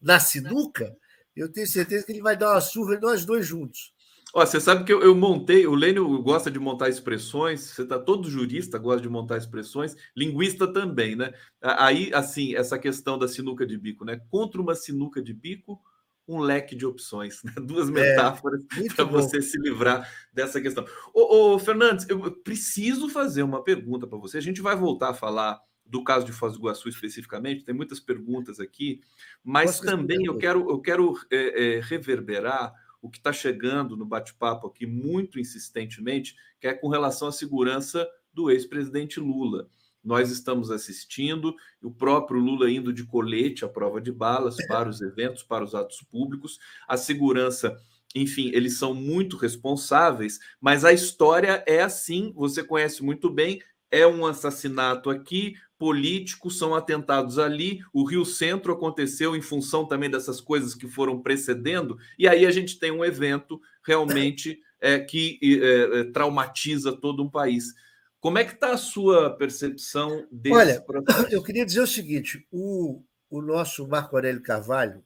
na 0.02 0.20
sinuca, 0.20 0.96
eu 1.36 1.52
tenho 1.52 1.68
certeza 1.68 2.06
que 2.06 2.12
ele 2.12 2.22
vai 2.22 2.38
dar 2.38 2.52
uma 2.52 2.62
surra 2.62 3.00
nós 3.00 3.26
dois 3.26 3.46
juntos. 3.46 3.94
Ó, 4.34 4.46
você 4.46 4.60
sabe 4.60 4.84
que 4.84 4.94
eu, 4.94 5.02
eu, 5.02 5.16
montei, 5.16 5.66
o 5.66 5.74
Lênio 5.74 6.22
gosta 6.22 6.52
de 6.52 6.60
montar 6.60 6.88
expressões, 6.88 7.62
você 7.62 7.86
tá 7.86 7.98
todo 7.98 8.30
jurista 8.30 8.78
gosta 8.78 9.02
de 9.02 9.10
montar 9.10 9.38
expressões, 9.38 9.96
linguista 10.16 10.72
também, 10.72 11.16
né? 11.16 11.34
Aí, 11.62 12.12
assim, 12.14 12.56
essa 12.56 12.78
questão 12.78 13.18
da 13.18 13.28
sinuca 13.28 13.66
de 13.66 13.76
bico, 13.76 14.06
né? 14.06 14.22
Contra 14.30 14.62
uma 14.62 14.76
sinuca 14.76 15.20
de 15.20 15.34
bico, 15.34 15.82
um 16.30 16.40
leque 16.40 16.76
de 16.76 16.86
opções, 16.86 17.42
né? 17.44 17.52
duas 17.58 17.90
é, 17.90 17.92
metáforas 17.92 18.62
é, 18.78 18.94
para 18.94 19.04
você 19.04 19.42
se 19.42 19.58
livrar 19.58 20.08
dessa 20.32 20.62
questão. 20.62 20.86
Ô, 21.12 21.54
ô, 21.54 21.60
Fernandes, 21.60 22.08
eu 22.08 22.32
preciso 22.32 23.10
fazer 23.10 23.42
uma 23.42 23.64
pergunta 23.64 24.06
para 24.06 24.20
você. 24.20 24.38
A 24.38 24.42
gente 24.42 24.62
vai 24.62 24.76
voltar 24.76 25.10
a 25.10 25.14
falar 25.14 25.60
do 25.84 26.04
caso 26.04 26.24
de 26.24 26.32
Foz 26.32 26.54
do 26.54 26.60
Iguaçu 26.60 26.88
especificamente, 26.88 27.64
tem 27.64 27.74
muitas 27.74 28.00
perguntas 28.00 28.60
aqui, 28.60 29.02
mas 29.44 29.78
Posso 29.78 29.86
também 29.86 30.24
eu 30.26 30.38
quero, 30.38 30.70
eu 30.70 30.80
quero 30.80 31.20
é, 31.32 31.78
é, 31.78 31.80
reverberar 31.82 32.72
o 33.02 33.10
que 33.10 33.18
está 33.18 33.34
chegando 33.34 33.98
no 33.98 34.06
bate-papo 34.06 34.68
aqui 34.68 34.86
muito 34.86 35.40
insistentemente, 35.40 36.36
que 36.60 36.68
é 36.68 36.76
com 36.76 36.90
relação 36.90 37.28
à 37.28 37.32
segurança 37.32 38.08
do 38.32 38.52
ex-presidente 38.52 39.20
Lula. 39.20 39.68
Nós 40.10 40.32
estamos 40.32 40.72
assistindo 40.72 41.56
o 41.84 41.92
próprio 41.92 42.40
Lula 42.40 42.68
indo 42.68 42.92
de 42.92 43.06
colete 43.06 43.64
à 43.64 43.70
prova 43.70 44.02
de 44.02 44.12
balas 44.12 44.56
para 44.66 44.90
os 44.90 45.02
eventos, 45.02 45.44
para 45.44 45.64
os 45.64 45.76
atos 45.76 46.02
públicos. 46.02 46.58
A 46.88 46.98
segurança, 46.98 47.80
enfim, 48.16 48.50
eles 48.56 48.80
são 48.80 48.96
muito 48.96 49.38
responsáveis, 49.38 50.40
mas 50.60 50.84
a 50.84 50.92
história 50.92 51.64
é 51.68 51.84
assim, 51.84 52.34
você 52.36 52.64
conhece 52.64 53.04
muito 53.04 53.30
bem, 53.30 53.62
é 53.92 54.08
um 54.08 54.26
assassinato 54.26 55.12
aqui, 55.12 55.54
políticos 55.78 56.58
são 56.58 56.74
atentados 56.74 57.38
ali, 57.38 57.80
o 57.94 58.04
Rio 58.04 58.26
Centro 58.26 58.74
aconteceu 58.74 59.36
em 59.36 59.44
função 59.44 59.86
também 59.86 60.10
dessas 60.10 60.42
coisas 60.42 60.74
que 60.74 60.88
foram 60.88 61.22
precedendo, 61.22 62.00
e 62.18 62.28
aí 62.28 62.48
a 62.48 62.52
gente 62.52 62.80
tem 62.80 62.90
um 62.90 63.06
evento 63.06 63.62
realmente 63.86 64.60
é, 64.82 64.98
que 64.98 65.40
é, 65.44 66.00
é 66.00 66.04
traumatiza 66.06 66.92
todo 66.94 67.22
um 67.22 67.30
país. 67.30 67.76
Como 68.20 68.38
é 68.38 68.44
que 68.44 68.54
está 68.54 68.74
a 68.74 68.78
sua 68.78 69.36
percepção 69.36 70.28
desse 70.32 70.56
Olha, 70.56 70.82
processo? 70.82 71.34
eu 71.34 71.42
queria 71.42 71.66
dizer 71.66 71.82
o 71.82 71.88
seguinte: 71.88 72.46
o, 72.52 73.04
o 73.30 73.42
nosso 73.42 73.88
Marco 73.88 74.16
Aurélio 74.16 74.42
Carvalho 74.42 75.04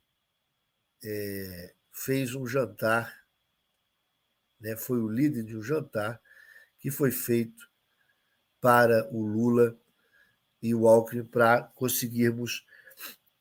é, 1.04 1.74
fez 1.92 2.34
um 2.34 2.46
jantar, 2.46 3.24
né, 4.60 4.76
foi 4.76 5.00
o 5.00 5.10
líder 5.10 5.44
de 5.44 5.56
um 5.56 5.62
jantar 5.62 6.20
que 6.80 6.90
foi 6.90 7.12
feito 7.12 7.70
para 8.60 9.08
o 9.12 9.22
Lula 9.26 9.78
e 10.62 10.74
o 10.74 10.88
Alckmin 10.88 11.26
para 11.26 11.64
conseguirmos 11.76 12.66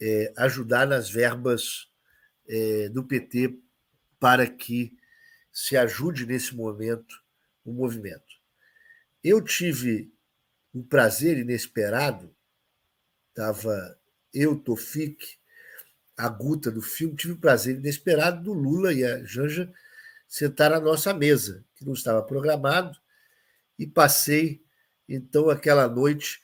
é, 0.01 0.33
ajudar 0.37 0.87
nas 0.87 1.09
verbas 1.09 1.89
é, 2.49 2.89
do 2.89 3.05
PT 3.05 3.59
para 4.19 4.47
que 4.47 4.97
se 5.53 5.77
ajude 5.77 6.27
nesse 6.27 6.55
momento 6.55 7.23
o 7.65 7.73
movimento. 7.73 8.32
Eu 9.23 9.41
tive 9.41 10.13
um 10.75 10.83
prazer 10.83 11.39
inesperado, 11.39 12.35
estava 13.29 13.99
eu, 14.33 14.59
Tofik, 14.59 15.37
a 16.17 16.29
Guta 16.29 16.71
do 16.71 16.83
filme, 16.83 17.17
tive 17.17 17.35
o 17.35 17.39
prazer 17.39 17.77
inesperado 17.77 18.43
do 18.43 18.53
Lula 18.53 18.93
e 18.93 19.05
a 19.05 19.25
Janja 19.25 19.73
sentar 20.27 20.73
à 20.73 20.81
nossa 20.81 21.13
mesa, 21.13 21.65
que 21.77 21.85
não 21.85 21.93
estava 21.93 22.23
programado, 22.23 22.99
e 23.79 23.87
passei 23.87 24.65
então 25.09 25.51
aquela 25.51 25.89
noite 25.89 26.43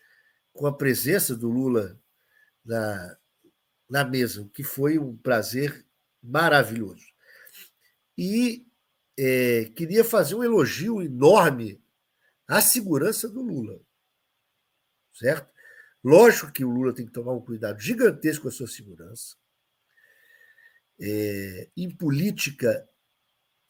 com 0.53 0.67
a 0.67 0.77
presença 0.77 1.35
do 1.35 1.49
Lula 1.49 1.99
na, 2.65 3.17
na 3.89 4.05
mesa, 4.05 4.43
o 4.43 4.49
que 4.49 4.63
foi 4.63 4.99
um 4.99 5.17
prazer 5.17 5.85
maravilhoso. 6.23 7.07
E 8.17 8.67
é, 9.19 9.71
queria 9.75 10.05
fazer 10.05 10.35
um 10.35 10.45
elogio 10.45 11.01
enorme 11.01 11.81
à 12.49 12.61
segurança 12.63 13.29
do 13.29 13.43
Lula. 13.43 13.79
Certo? 15.13 15.53
Lógico 16.03 16.51
que 16.51 16.65
o 16.65 16.71
Lula 16.71 16.95
tem 16.95 17.05
que 17.05 17.13
tomar 17.13 17.33
um 17.33 17.41
cuidado 17.41 17.79
gigantesco 17.79 18.43
com 18.43 18.49
a 18.49 18.53
sua 18.53 18.67
segurança. 18.67 19.37
É, 21.01 21.69
em 21.77 21.95
política 21.95 22.89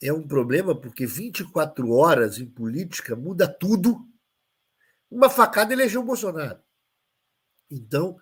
é 0.01 0.13
um 0.13 0.27
problema, 0.27 0.79
porque 0.81 1.05
24 1.05 1.91
horas 1.91 2.39
em 2.39 2.47
política 2.47 3.17
muda 3.17 3.49
tudo. 3.49 4.07
Uma 5.11 5.29
facada 5.29 5.73
elegeu 5.73 6.03
o 6.03 6.05
Bolsonaro. 6.05 6.63
Então, 7.71 8.19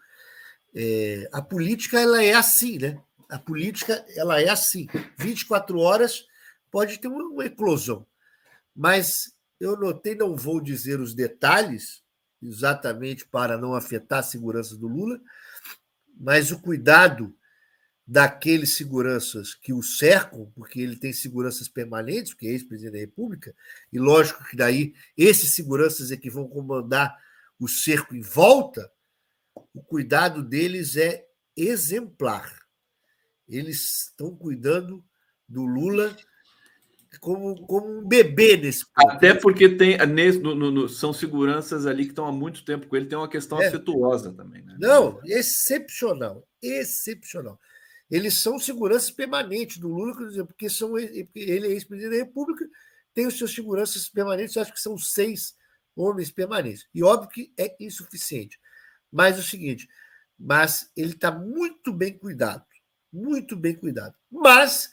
é, 0.75 1.29
a 1.33 1.43
política 1.43 2.01
ela 2.01 2.23
é 2.23 2.33
assim, 2.33 2.79
né? 2.79 3.03
A 3.29 3.39
política 3.39 4.05
ela 4.17 4.41
é 4.41 4.49
assim. 4.49 4.87
24 5.19 5.79
horas 5.79 6.27
pode 6.71 6.99
ter 6.99 7.09
uma, 7.09 7.25
uma 7.25 7.45
eclosão. 7.45 8.07
Mas 8.75 9.36
eu 9.61 9.77
notei, 9.77 10.15
não 10.15 10.37
vou 10.37 10.61
dizer 10.61 11.01
os 11.01 11.15
detalhes, 11.15 12.03
exatamente 12.43 13.27
para 13.27 13.57
não 13.57 13.75
afetar 13.75 14.21
a 14.21 14.23
segurança 14.23 14.77
do 14.77 14.87
Lula, 14.87 15.21
mas 16.19 16.51
o 16.51 16.61
cuidado 16.61 17.35
daqueles 18.07 18.77
seguranças 18.77 19.55
que 19.55 19.73
o 19.73 19.83
cercam, 19.83 20.51
porque 20.55 20.81
ele 20.81 20.97
tem 20.97 21.13
seguranças 21.13 21.69
permanentes, 21.69 22.33
porque 22.33 22.47
é 22.47 22.51
ex-presidente 22.51 22.93
da 22.93 22.99
República, 22.99 23.55
e 23.93 23.99
lógico 23.99 24.45
que 24.45 24.57
daí 24.57 24.95
esses 25.17 25.55
seguranças 25.55 26.13
é 26.13 26.17
que 26.17 26.31
vão 26.31 26.47
comandar 26.47 27.19
o 27.59 27.67
cerco 27.67 28.15
em 28.15 28.21
volta, 28.21 28.93
o 29.75 29.83
cuidado 29.83 30.43
deles 30.43 30.97
é 30.97 31.27
exemplar. 31.57 32.67
Eles 33.49 34.05
estão 34.09 34.37
cuidando 34.37 35.05
do 35.49 35.65
Lula 35.65 36.15
como, 37.19 37.67
como 37.67 37.99
um 37.99 38.07
bebê 38.07 38.57
nesse 38.57 38.85
ponto. 38.93 39.11
Até 39.11 39.35
porque 39.35 39.69
tem 39.69 39.99
nesse, 40.07 40.39
no, 40.39 40.55
no, 40.55 40.89
são 40.89 41.13
seguranças 41.13 41.87
ali 41.87 42.05
que 42.05 42.11
estão 42.11 42.27
há 42.27 42.33
muito 42.33 42.65
tempo 42.65 42.87
com 42.87 42.97
ele, 42.97 43.07
tem 43.07 43.19
uma 43.19 43.29
questão 43.29 43.61
é. 43.61 43.69
afetuosa 43.69 44.33
também. 44.33 44.63
Né? 44.63 44.77
Não, 44.79 45.21
excepcional, 45.25 46.47
excepcional. 46.63 47.59
Eles 48.11 48.35
são 48.35 48.59
seguranças 48.59 49.11
permanentes 49.11 49.79
do 49.79 49.89
Lula, 49.89 50.15
porque 50.47 50.71
são 50.71 50.97
ele 50.97 51.29
é 51.35 51.71
ex-presidente 51.71 52.13
da 52.13 52.25
República, 52.25 52.69
tem 53.13 53.27
os 53.27 53.37
seus 53.37 53.55
seguranças 53.55 54.09
permanentes, 54.09 54.57
acho 54.57 54.73
que 54.73 54.81
são 54.81 54.97
seis 54.97 55.55
homens 55.97 56.31
permanentes. 56.31 56.87
E 56.95 57.03
óbvio 57.03 57.31
que 57.31 57.53
é 57.59 57.75
insuficiente. 57.81 58.61
Mas 59.11 59.37
é 59.37 59.41
o 59.41 59.43
seguinte, 59.43 59.89
mas 60.39 60.91
ele 60.97 61.13
está 61.13 61.33
muito 61.33 61.93
bem 61.93 62.17
cuidado, 62.17 62.65
muito 63.13 63.57
bem 63.57 63.75
cuidado. 63.75 64.15
Mas, 64.31 64.91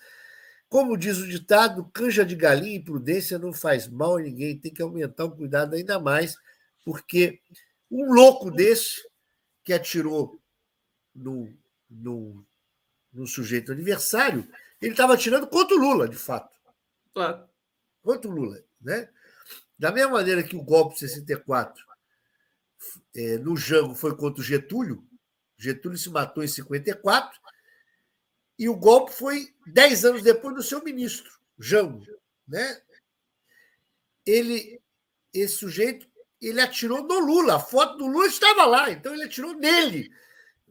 como 0.74 0.98
diz 0.98 1.20
o 1.20 1.28
ditado, 1.28 1.88
canja 1.94 2.26
de 2.26 2.36
galinha 2.36 2.78
e 2.78 2.84
prudência 2.84 3.38
não 3.38 3.54
faz 3.54 3.88
mal 3.88 4.18
a 4.18 4.22
ninguém, 4.22 4.58
tem 4.58 4.74
que 4.74 4.82
aumentar 4.82 5.26
o 5.26 5.36
cuidado 5.36 5.76
ainda 5.76 6.00
mais, 6.00 6.36
porque 6.84 7.40
um 7.92 8.12
louco 8.12 8.50
desse 8.50 9.08
que 9.64 9.72
atirou 9.72 10.42
no, 11.14 11.56
no, 11.88 12.44
no 13.14 13.28
sujeito 13.28 13.72
aniversário, 13.72 14.50
ele 14.82 14.94
estava 14.94 15.14
atirando 15.14 15.46
contra 15.46 15.78
o 15.78 15.80
Lula, 15.80 16.10
de 16.10 16.16
fato. 16.16 16.58
Claro. 17.14 17.48
Contra 18.02 18.32
o 18.32 18.34
Lula. 18.34 18.60
Né? 18.82 19.08
Da 19.78 19.92
mesma 19.92 20.14
maneira 20.14 20.42
que 20.42 20.56
o 20.56 20.64
golpe 20.64 20.96
de 20.96 21.02
64 21.02 21.86
é, 23.16 23.38
no 23.38 23.56
Jango 23.56 23.94
foi 23.94 24.18
contra 24.18 24.42
o 24.42 24.44
Getúlio. 24.44 25.08
Getúlio 25.56 26.00
se 26.00 26.10
matou 26.10 26.44
em 26.44 26.48
54 26.48 27.40
e 28.58 28.70
o 28.70 28.76
golpe 28.76 29.12
foi 29.12 29.48
dez 29.68 30.06
anos 30.06 30.22
depois 30.22 30.56
do 30.56 30.64
seu 30.64 30.84
ministro, 30.84 31.32
Jango. 31.60 32.06
Né? 32.48 32.82
Ele, 34.26 34.82
esse 35.34 35.56
sujeito, 35.56 36.08
ele 36.42 36.62
atirou 36.62 37.04
no 37.04 37.20
Lula. 37.20 37.56
A 37.56 37.60
foto 37.60 37.98
do 37.98 38.08
Lula 38.08 38.28
estava 38.28 38.66
lá, 38.66 38.92
então 38.92 39.14
ele 39.14 39.24
atirou 39.24 39.54
nele. 39.54 40.12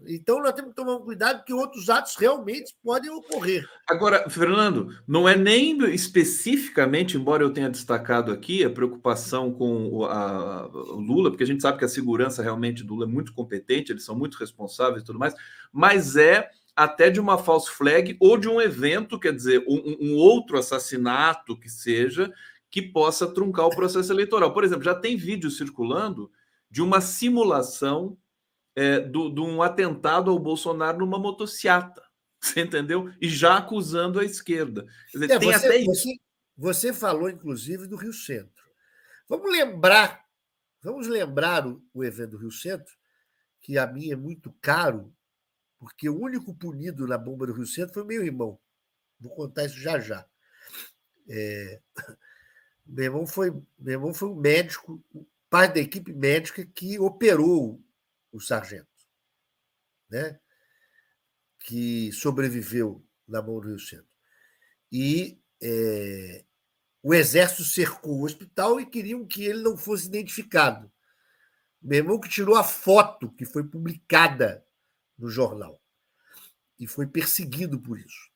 Então, 0.06 0.42
nós 0.42 0.52
temos 0.52 0.70
que 0.70 0.76
tomar 0.76 0.98
cuidado 0.98 1.44
que 1.44 1.52
outros 1.52 1.88
atos 1.88 2.16
realmente 2.16 2.74
podem 2.82 3.10
ocorrer. 3.10 3.68
Agora, 3.88 4.28
Fernando, 4.28 4.88
não 5.06 5.28
é 5.28 5.36
nem 5.36 5.78
especificamente, 5.92 7.16
embora 7.16 7.42
eu 7.42 7.52
tenha 7.52 7.70
destacado 7.70 8.32
aqui 8.32 8.64
a 8.64 8.70
preocupação 8.70 9.52
com 9.52 9.88
o, 9.88 10.04
a, 10.04 10.66
o 10.66 11.00
Lula, 11.00 11.30
porque 11.30 11.44
a 11.44 11.46
gente 11.46 11.62
sabe 11.62 11.78
que 11.78 11.84
a 11.84 11.88
segurança 11.88 12.42
realmente 12.42 12.82
do 12.82 12.94
Lula 12.94 13.06
é 13.06 13.08
muito 13.08 13.32
competente, 13.32 13.92
eles 13.92 14.04
são 14.04 14.16
muito 14.16 14.36
responsáveis 14.38 15.02
e 15.02 15.06
tudo 15.06 15.18
mais, 15.18 15.34
mas 15.72 16.16
é 16.16 16.50
até 16.74 17.10
de 17.10 17.20
uma 17.20 17.38
false 17.38 17.70
flag 17.70 18.16
ou 18.18 18.36
de 18.36 18.48
um 18.48 18.60
evento, 18.60 19.18
quer 19.18 19.34
dizer, 19.34 19.64
um, 19.68 19.96
um 20.00 20.16
outro 20.16 20.58
assassinato 20.58 21.58
que 21.58 21.68
seja, 21.68 22.32
que 22.70 22.80
possa 22.80 23.26
truncar 23.26 23.66
o 23.66 23.76
processo 23.76 24.12
eleitoral. 24.12 24.52
Por 24.52 24.64
exemplo, 24.64 24.84
já 24.84 24.94
tem 24.94 25.16
vídeo 25.16 25.50
circulando 25.50 26.30
de 26.70 26.80
uma 26.80 27.00
simulação 27.02 28.16
é, 28.74 28.98
do, 28.98 29.28
de 29.28 29.40
um 29.40 29.62
atentado 29.62 30.30
ao 30.30 30.38
Bolsonaro 30.38 30.98
numa 30.98 31.18
motociata. 31.18 32.02
Você 32.40 32.62
entendeu? 32.62 33.12
E 33.20 33.28
já 33.28 33.58
acusando 33.58 34.18
a 34.18 34.24
esquerda. 34.24 34.86
Dizer, 35.12 35.30
é, 35.30 35.38
tem 35.38 35.52
você, 35.52 35.66
até 35.66 35.84
você, 35.84 36.16
você, 36.56 36.92
falou, 36.92 37.28
inclusive, 37.28 37.86
do 37.86 37.94
Rio 37.94 38.12
Centro. 38.12 38.64
Vamos 39.28 39.52
lembrar, 39.52 40.24
vamos 40.82 41.06
lembrar 41.06 41.66
o, 41.66 41.80
o 41.94 42.02
evento 42.02 42.30
do 42.30 42.38
Rio 42.38 42.50
Centro, 42.50 42.92
que 43.60 43.78
a 43.78 43.86
mim 43.86 44.10
é 44.10 44.16
muito 44.16 44.52
caro, 44.60 45.14
porque 45.82 46.08
o 46.08 46.16
único 46.16 46.54
punido 46.54 47.08
na 47.08 47.18
bomba 47.18 47.44
do 47.44 47.52
Rio 47.52 47.66
Centro 47.66 47.94
foi 47.94 48.04
meu 48.04 48.24
irmão. 48.24 48.56
Vou 49.18 49.34
contar 49.34 49.64
isso 49.64 49.80
já 49.80 49.98
já. 49.98 50.24
É, 51.28 51.80
meu, 52.86 53.04
irmão 53.06 53.26
foi, 53.26 53.50
meu 53.50 53.94
irmão 53.94 54.14
foi 54.14 54.28
um 54.28 54.36
médico, 54.36 55.04
parte 55.50 55.74
da 55.74 55.80
equipe 55.80 56.12
médica 56.12 56.64
que 56.64 57.00
operou 57.00 57.82
o 58.30 58.38
sargento, 58.38 58.86
né? 60.08 60.38
que 61.58 62.12
sobreviveu 62.12 63.04
na 63.26 63.42
mão 63.42 63.58
do 63.58 63.66
Rio 63.66 63.80
Centro. 63.80 64.06
E 64.92 65.42
é, 65.60 66.44
o 67.02 67.12
exército 67.12 67.64
cercou 67.64 68.20
o 68.20 68.24
hospital 68.24 68.80
e 68.80 68.86
queriam 68.86 69.26
que 69.26 69.46
ele 69.46 69.64
não 69.64 69.76
fosse 69.76 70.06
identificado. 70.06 70.92
Meu 71.82 71.98
irmão 71.98 72.20
que 72.20 72.28
tirou 72.28 72.54
a 72.54 72.62
foto 72.62 73.32
que 73.32 73.44
foi 73.44 73.64
publicada 73.64 74.64
no 75.18 75.28
jornal 75.28 75.82
e 76.82 76.86
foi 76.86 77.06
perseguido 77.06 77.80
por 77.80 77.98
isso. 77.98 78.28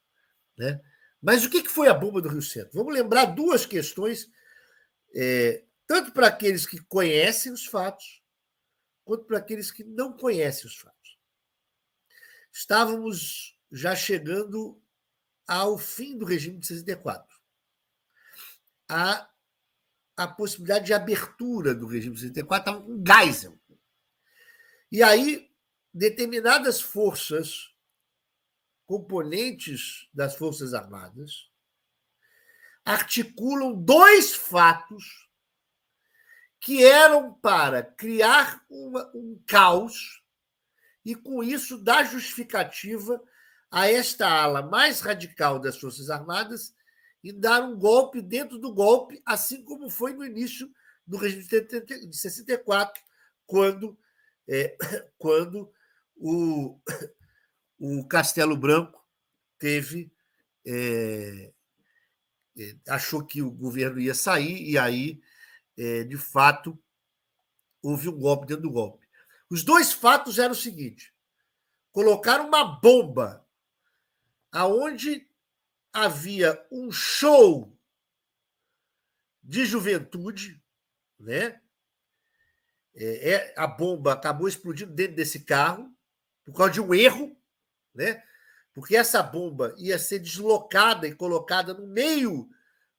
Né? 0.57 0.81
Mas 1.21 1.45
o 1.45 1.51
que 1.51 1.69
foi 1.69 1.89
a 1.89 1.95
bomba 1.95 2.23
do 2.23 2.29
Rio 2.29 2.41
Centro? 2.41 2.75
Vamos 2.75 2.95
lembrar 2.95 3.27
duas 3.27 3.67
questões, 3.67 4.31
é, 5.15 5.65
tanto 5.85 6.13
para 6.13 6.29
aqueles 6.29 6.65
que 6.65 6.79
conhecem 6.85 7.51
os 7.51 7.67
fatos, 7.67 8.23
quanto 9.05 9.25
para 9.25 9.39
aqueles 9.39 9.73
que 9.73 9.83
não 9.83 10.17
conhecem 10.17 10.67
os 10.67 10.77
fatos. 10.77 11.19
Estávamos 12.53 13.59
já 13.71 13.97
chegando 13.97 14.81
ao 15.47 15.77
fim 15.77 16.17
do 16.17 16.25
regime 16.25 16.59
de 16.59 16.69
64. 16.69 17.37
A, 18.89 19.29
a 20.17 20.29
possibilidade 20.29 20.87
de 20.87 20.95
abertura 20.95 21.75
do 21.75 21.87
regime 21.87 22.15
de 22.15 22.21
64 22.21 22.71
estava 22.71 22.89
um 22.89 23.03
Geisel. 23.05 23.59
E 24.91 25.03
aí, 25.03 25.46
determinadas 25.97 26.79
forças, 26.79 27.75
componentes 28.85 30.07
das 30.13 30.37
Forças 30.37 30.75
Armadas, 30.75 31.51
articulam 32.85 33.75
dois 33.75 34.35
fatos 34.35 35.27
que 36.61 36.85
eram 36.85 37.33
para 37.33 37.83
criar 37.83 38.63
uma, 38.69 39.11
um 39.15 39.43
caos 39.47 40.23
e, 41.03 41.15
com 41.15 41.43
isso, 41.43 41.79
dar 41.79 42.05
justificativa 42.05 43.19
a 43.71 43.91
esta 43.91 44.29
ala 44.29 44.61
mais 44.61 45.01
radical 45.01 45.59
das 45.59 45.79
Forças 45.79 46.11
Armadas 46.11 46.75
e 47.25 47.33
dar 47.33 47.63
um 47.63 47.75
golpe 47.77 48.21
dentro 48.21 48.59
do 48.59 48.73
golpe, 48.73 49.23
assim 49.25 49.65
como 49.65 49.89
foi 49.89 50.13
no 50.13 50.27
início 50.27 50.71
do 51.07 51.17
regime 51.17 51.43
de 52.07 52.17
64, 52.17 53.03
quando, 53.47 53.99
é, 54.47 54.77
quando 55.17 55.73
o, 56.17 56.81
o 57.79 58.07
Castelo 58.07 58.57
Branco 58.57 59.05
teve. 59.59 60.13
É, 60.67 61.53
achou 62.89 63.25
que 63.25 63.43
o 63.43 63.51
governo 63.51 64.01
ia 64.01 64.15
sair, 64.15 64.69
e 64.69 64.79
aí 64.79 65.21
é, 65.77 66.05
de 66.05 66.17
fato, 66.17 66.79
houve 67.83 68.09
um 68.09 68.19
golpe 68.19 68.47
dentro 68.47 68.63
do 68.63 68.71
golpe. 68.71 69.07
Os 69.51 69.63
dois 69.63 69.93
fatos 69.93 70.39
eram 70.39 70.53
o 70.53 70.57
seguinte: 70.57 71.15
colocaram 71.93 72.49
uma 72.49 72.65
bomba 72.65 73.47
aonde 74.51 75.29
havia 75.93 76.67
um 76.71 76.91
show 76.91 77.77
de 79.43 79.65
juventude, 79.65 80.63
né? 81.19 81.61
É, 82.99 83.31
é, 83.33 83.55
a 83.59 83.67
bomba 83.67 84.15
acabou 84.15 84.49
explodindo 84.49 84.93
dentro 84.93 85.17
desse 85.17 85.41
carro 85.41 85.95
por 86.47 86.55
causa 86.55 86.73
de 86.73 86.81
um 86.81 86.95
erro, 86.95 87.37
né? 87.95 88.23
Porque 88.73 88.97
essa 88.97 89.23
bomba 89.23 89.75
ia 89.77 89.99
ser 89.99 90.21
deslocada 90.21 91.07
e 91.07 91.15
colocada 91.15 91.75
no 91.75 91.87
meio 91.87 92.49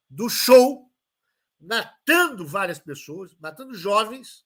do 0.10 0.30
show 0.30 0.92
matando 1.60 2.46
várias 2.46 2.78
pessoas, 2.78 3.36
matando 3.40 3.74
jovens, 3.74 4.46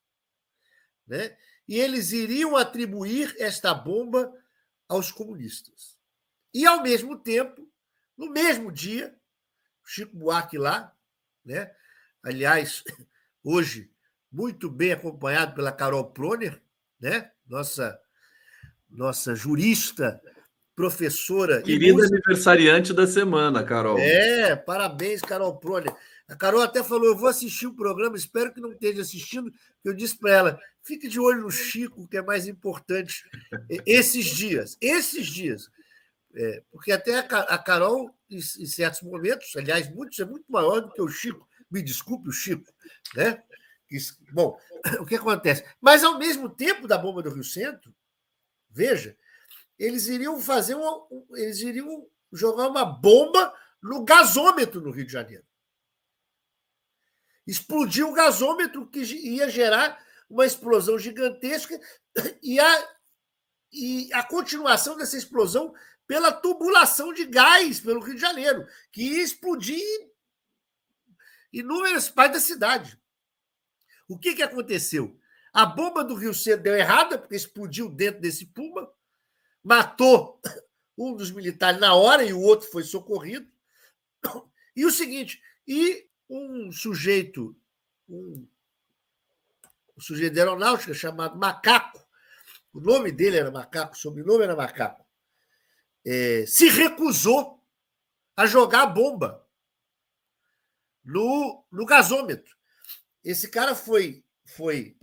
né? 1.05 1.35
e 1.67 1.79
eles 1.79 2.11
iriam 2.11 2.55
atribuir 2.55 3.35
esta 3.39 3.73
bomba 3.73 4.33
aos 4.87 5.11
comunistas. 5.11 5.97
E, 6.53 6.65
ao 6.65 6.83
mesmo 6.83 7.17
tempo, 7.17 7.69
no 8.17 8.29
mesmo 8.29 8.71
dia, 8.71 9.17
Chico 9.85 10.15
Buarque 10.15 10.57
lá, 10.57 10.95
né? 11.45 11.73
aliás, 12.23 12.83
hoje 13.43 13.89
muito 14.31 14.69
bem 14.69 14.93
acompanhado 14.93 15.55
pela 15.55 15.71
Carol 15.71 16.11
Proner, 16.11 16.61
né? 16.99 17.31
nossa, 17.45 17.99
nossa 18.91 19.35
jurista, 19.35 20.21
professora. 20.75 21.61
Querida 21.61 22.03
aniversariante 22.05 22.93
da 22.93 23.07
semana, 23.07 23.63
Carol. 23.63 23.97
É, 23.99 24.55
parabéns, 24.55 25.21
Carol 25.21 25.57
Proner. 25.57 25.95
A 26.27 26.35
Carol 26.35 26.61
até 26.61 26.83
falou: 26.83 27.07
eu 27.07 27.17
vou 27.17 27.29
assistir 27.29 27.67
o 27.67 27.75
programa, 27.75 28.15
espero 28.15 28.53
que 28.53 28.61
não 28.61 28.71
esteja 28.71 29.01
assistindo. 29.01 29.51
Eu 29.83 29.93
disse 29.93 30.17
para 30.17 30.31
ela: 30.31 30.59
fique 30.81 31.07
de 31.07 31.19
olho 31.19 31.41
no 31.41 31.51
Chico, 31.51 32.07
que 32.07 32.17
é 32.17 32.21
mais 32.21 32.47
importante 32.47 33.23
esses 33.85 34.25
dias. 34.25 34.77
Esses 34.81 35.27
dias. 35.27 35.69
É, 36.33 36.63
porque 36.71 36.93
até 36.93 37.19
a 37.19 37.57
Carol, 37.57 38.09
em 38.29 38.39
certos 38.39 39.01
momentos, 39.01 39.53
aliás, 39.57 39.93
muitos 39.93 40.17
é 40.19 40.25
muito 40.25 40.49
maior 40.49 40.79
do 40.79 40.91
que 40.91 41.01
o 41.01 41.09
Chico. 41.09 41.47
Me 41.69 41.81
desculpe, 41.81 42.29
o 42.29 42.33
Chico, 42.33 42.71
né? 43.15 43.41
Bom, 44.31 44.57
o 44.99 45.05
que 45.05 45.15
acontece? 45.15 45.65
Mas 45.81 46.03
ao 46.03 46.17
mesmo 46.17 46.49
tempo 46.49 46.87
da 46.87 46.97
bomba 46.97 47.21
do 47.21 47.29
Rio 47.29 47.43
Centro, 47.43 47.93
veja, 48.71 49.17
eles 49.77 50.07
iriam 50.07 50.39
fazer 50.39 50.75
uma, 50.75 51.07
eles 51.35 51.59
iriam 51.59 52.07
jogar 52.31 52.67
uma 52.67 52.85
bomba 52.85 53.53
no 53.81 54.03
gasômetro 54.03 54.79
no 54.81 54.91
Rio 54.91 55.05
de 55.05 55.11
Janeiro 55.11 55.45
explodiu 57.45 58.09
o 58.09 58.13
gasômetro, 58.13 58.87
que 58.87 59.01
ia 59.01 59.49
gerar 59.49 60.01
uma 60.29 60.45
explosão 60.45 60.97
gigantesca 60.97 61.79
e 62.41 62.59
a, 62.59 62.89
e 63.71 64.09
a 64.13 64.23
continuação 64.23 64.95
dessa 64.95 65.17
explosão 65.17 65.73
pela 66.07 66.31
tubulação 66.31 67.13
de 67.13 67.25
gás 67.25 67.79
pelo 67.79 68.01
Rio 68.01 68.15
de 68.15 68.21
Janeiro, 68.21 68.67
que 68.91 69.03
ia 69.03 69.23
explodir 69.23 69.81
inúmeras 71.51 72.09
partes 72.09 72.41
da 72.41 72.47
cidade. 72.47 72.99
O 74.07 74.17
que, 74.17 74.35
que 74.35 74.43
aconteceu? 74.43 75.17
A 75.53 75.65
bomba 75.65 76.03
do 76.03 76.15
Rio 76.15 76.33
Centro 76.33 76.63
deu 76.63 76.75
errada, 76.75 77.17
porque 77.17 77.35
explodiu 77.35 77.89
dentro 77.89 78.21
desse 78.21 78.45
Puma, 78.45 78.91
matou 79.63 80.39
um 80.97 81.13
dos 81.15 81.31
militares 81.31 81.79
na 81.79 81.93
hora 81.93 82.23
e 82.23 82.33
o 82.33 82.39
outro 82.39 82.69
foi 82.69 82.83
socorrido. 82.83 83.47
E 84.73 84.85
o 84.85 84.89
seguinte, 84.89 85.43
e 85.67 86.07
um 86.29 86.71
sujeito, 86.71 87.53
um, 88.07 88.47
um 89.97 90.01
sujeito 90.01 90.31
de 90.31 90.39
aeronáutica 90.39 90.93
chamado 90.93 91.37
Macaco, 91.37 92.01
o 92.73 92.79
nome 92.79 93.11
dele 93.11 93.35
era 93.35 93.51
Macaco, 93.51 93.93
o 93.93 93.97
sobrenome 93.97 94.45
era 94.45 94.55
Macaco, 94.55 95.05
é, 96.05 96.45
se 96.47 96.69
recusou 96.69 97.61
a 98.33 98.45
jogar 98.45 98.83
a 98.83 98.87
bomba 98.87 99.45
no, 101.03 101.65
no 101.69 101.85
gasômetro. 101.85 102.55
Esse 103.21 103.49
cara 103.49 103.75
foi, 103.75 104.23
foi 104.45 104.97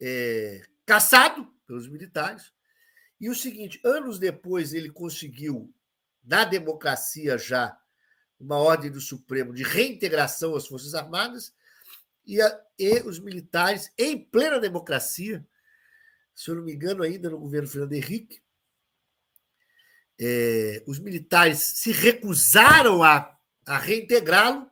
é, 0.00 0.62
caçado 0.86 1.46
pelos 1.66 1.88
militares. 1.88 2.52
E 3.20 3.28
o 3.28 3.34
seguinte: 3.34 3.80
anos 3.84 4.18
depois, 4.18 4.72
ele 4.72 4.90
conseguiu, 4.90 5.72
na 6.24 6.44
democracia 6.44 7.36
já, 7.36 7.78
uma 8.38 8.56
ordem 8.56 8.90
do 8.90 9.00
Supremo 9.00 9.52
de 9.52 9.62
reintegração 9.62 10.56
às 10.56 10.66
Forças 10.66 10.94
Armadas, 10.94 11.52
e, 12.26 12.40
a, 12.40 12.60
e 12.78 13.00
os 13.00 13.18
militares, 13.18 13.90
em 13.98 14.18
plena 14.18 14.58
democracia, 14.58 15.46
se 16.34 16.50
eu 16.50 16.54
não 16.54 16.62
me 16.62 16.72
engano, 16.72 17.02
ainda 17.02 17.28
no 17.28 17.38
governo 17.38 17.68
Fernando 17.68 17.92
Henrique, 17.92 18.40
é, 20.18 20.82
os 20.86 20.98
militares 20.98 21.58
se 21.60 21.92
recusaram 21.92 23.02
a, 23.02 23.36
a 23.66 23.78
reintegrá-lo. 23.78 24.70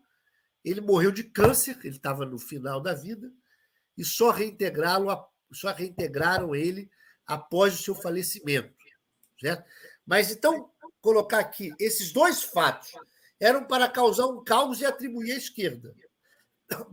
Ele 0.64 0.80
morreu 0.80 1.10
de 1.10 1.24
câncer, 1.24 1.78
ele 1.82 1.96
estava 1.96 2.26
no 2.26 2.38
final 2.38 2.80
da 2.80 2.94
vida, 2.94 3.32
e 3.98 4.04
só 4.04 4.30
reintegrá-lo, 4.30 5.28
só 5.52 5.72
reintegraram 5.72 6.54
ele 6.54 6.88
após 7.26 7.74
o 7.74 7.82
seu 7.82 7.94
falecimento. 7.96 8.72
Certo? 9.40 9.68
Mas 10.06 10.30
então, 10.30 10.70
colocar 11.00 11.40
aqui, 11.40 11.74
esses 11.78 12.12
dois 12.12 12.42
fatos 12.42 12.92
eram 13.40 13.64
para 13.64 13.88
causar 13.88 14.26
um 14.26 14.42
caos 14.42 14.80
e 14.80 14.86
atribuir 14.86 15.32
à 15.32 15.36
esquerda. 15.36 15.94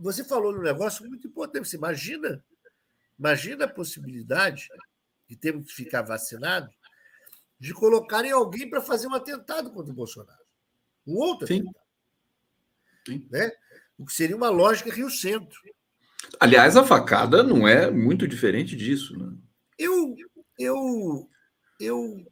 Você 0.00 0.24
falou 0.24 0.52
num 0.52 0.62
negócio 0.62 1.06
muito 1.06 1.28
importante. 1.28 1.68
Você 1.68 1.76
imagina, 1.76 2.44
imagina 3.18 3.64
a 3.64 3.72
possibilidade 3.72 4.68
de 5.28 5.36
termos 5.36 5.68
que 5.68 5.84
ficar 5.84 6.02
vacinados 6.02 6.74
de 7.58 7.72
colocarem 7.72 8.30
alguém 8.30 8.68
para 8.68 8.82
fazer 8.82 9.06
um 9.06 9.14
atentado 9.14 9.72
contra 9.72 9.92
o 9.92 9.96
Bolsonaro. 9.96 10.44
Um 11.06 11.14
outro 11.14 11.46
Sim. 11.46 11.60
atentado. 11.60 11.86
Sim. 13.06 13.28
Né? 13.30 13.50
O 13.98 14.04
que 14.04 14.12
seria 14.12 14.36
uma 14.36 14.50
lógica 14.50 14.92
Rio 14.92 15.10
Centro. 15.10 15.58
Aliás, 16.38 16.76
a 16.76 16.84
facada 16.84 17.42
não 17.42 17.66
é 17.66 17.90
muito 17.90 18.26
diferente 18.26 18.76
disso. 18.76 19.18
Né? 19.18 19.32
Eu, 19.78 20.14
eu, 20.58 21.30
eu, 21.80 22.26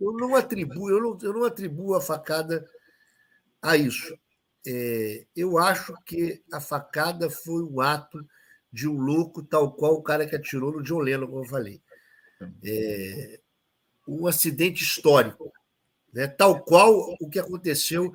eu 0.00 0.12
não 0.12 0.34
atribuo, 0.34 0.90
eu 0.90 1.00
não, 1.00 1.18
eu 1.22 1.32
não 1.32 1.44
atribuo 1.44 1.94
a 1.94 2.00
facada 2.00 2.66
a 3.62 3.76
isso. 3.76 4.16
É, 4.66 5.26
eu 5.34 5.58
acho 5.58 5.94
que 6.04 6.42
a 6.52 6.60
facada 6.60 7.30
foi 7.30 7.62
um 7.62 7.80
ato 7.80 8.26
de 8.72 8.88
um 8.88 8.98
louco, 8.98 9.42
tal 9.42 9.72
qual 9.72 9.94
o 9.94 10.02
cara 10.02 10.26
que 10.26 10.36
atirou 10.36 10.72
no 10.72 10.82
John 10.82 10.98
Lennon, 10.98 11.26
como 11.26 11.44
eu 11.44 11.48
falei. 11.48 11.80
É, 12.64 13.40
um 14.06 14.26
acidente 14.26 14.82
histórico, 14.82 15.52
né? 16.12 16.26
tal 16.26 16.62
qual 16.62 17.16
o 17.20 17.28
que 17.28 17.38
aconteceu 17.38 18.12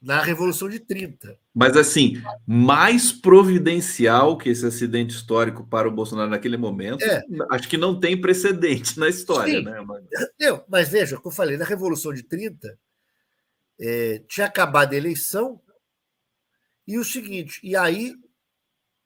na 0.00 0.22
Revolução 0.22 0.68
de 0.68 0.80
30. 0.80 1.38
Mas, 1.54 1.76
assim, 1.76 2.22
mais 2.46 3.12
providencial 3.12 4.38
que 4.38 4.48
esse 4.48 4.64
acidente 4.64 5.14
histórico 5.14 5.66
para 5.66 5.88
o 5.88 5.92
Bolsonaro 5.92 6.30
naquele 6.30 6.56
momento, 6.56 7.04
é. 7.04 7.22
acho 7.50 7.68
que 7.68 7.76
não 7.76 7.98
tem 7.98 8.18
precedente 8.18 8.98
na 8.98 9.08
história, 9.08 9.58
Sim. 9.58 9.64
né? 9.64 9.80
Mas... 9.82 10.04
Não, 10.40 10.64
mas 10.68 10.88
veja, 10.88 11.16
como 11.16 11.28
eu 11.28 11.36
falei, 11.36 11.56
na 11.56 11.64
Revolução 11.64 12.14
de 12.14 12.22
30, 12.22 12.78
é, 13.78 14.22
tinha 14.26 14.46
acabado 14.46 14.92
a 14.94 14.96
eleição, 14.96 15.60
e 16.86 16.98
o 16.98 17.04
seguinte, 17.04 17.60
e 17.62 17.76
aí 17.76 18.14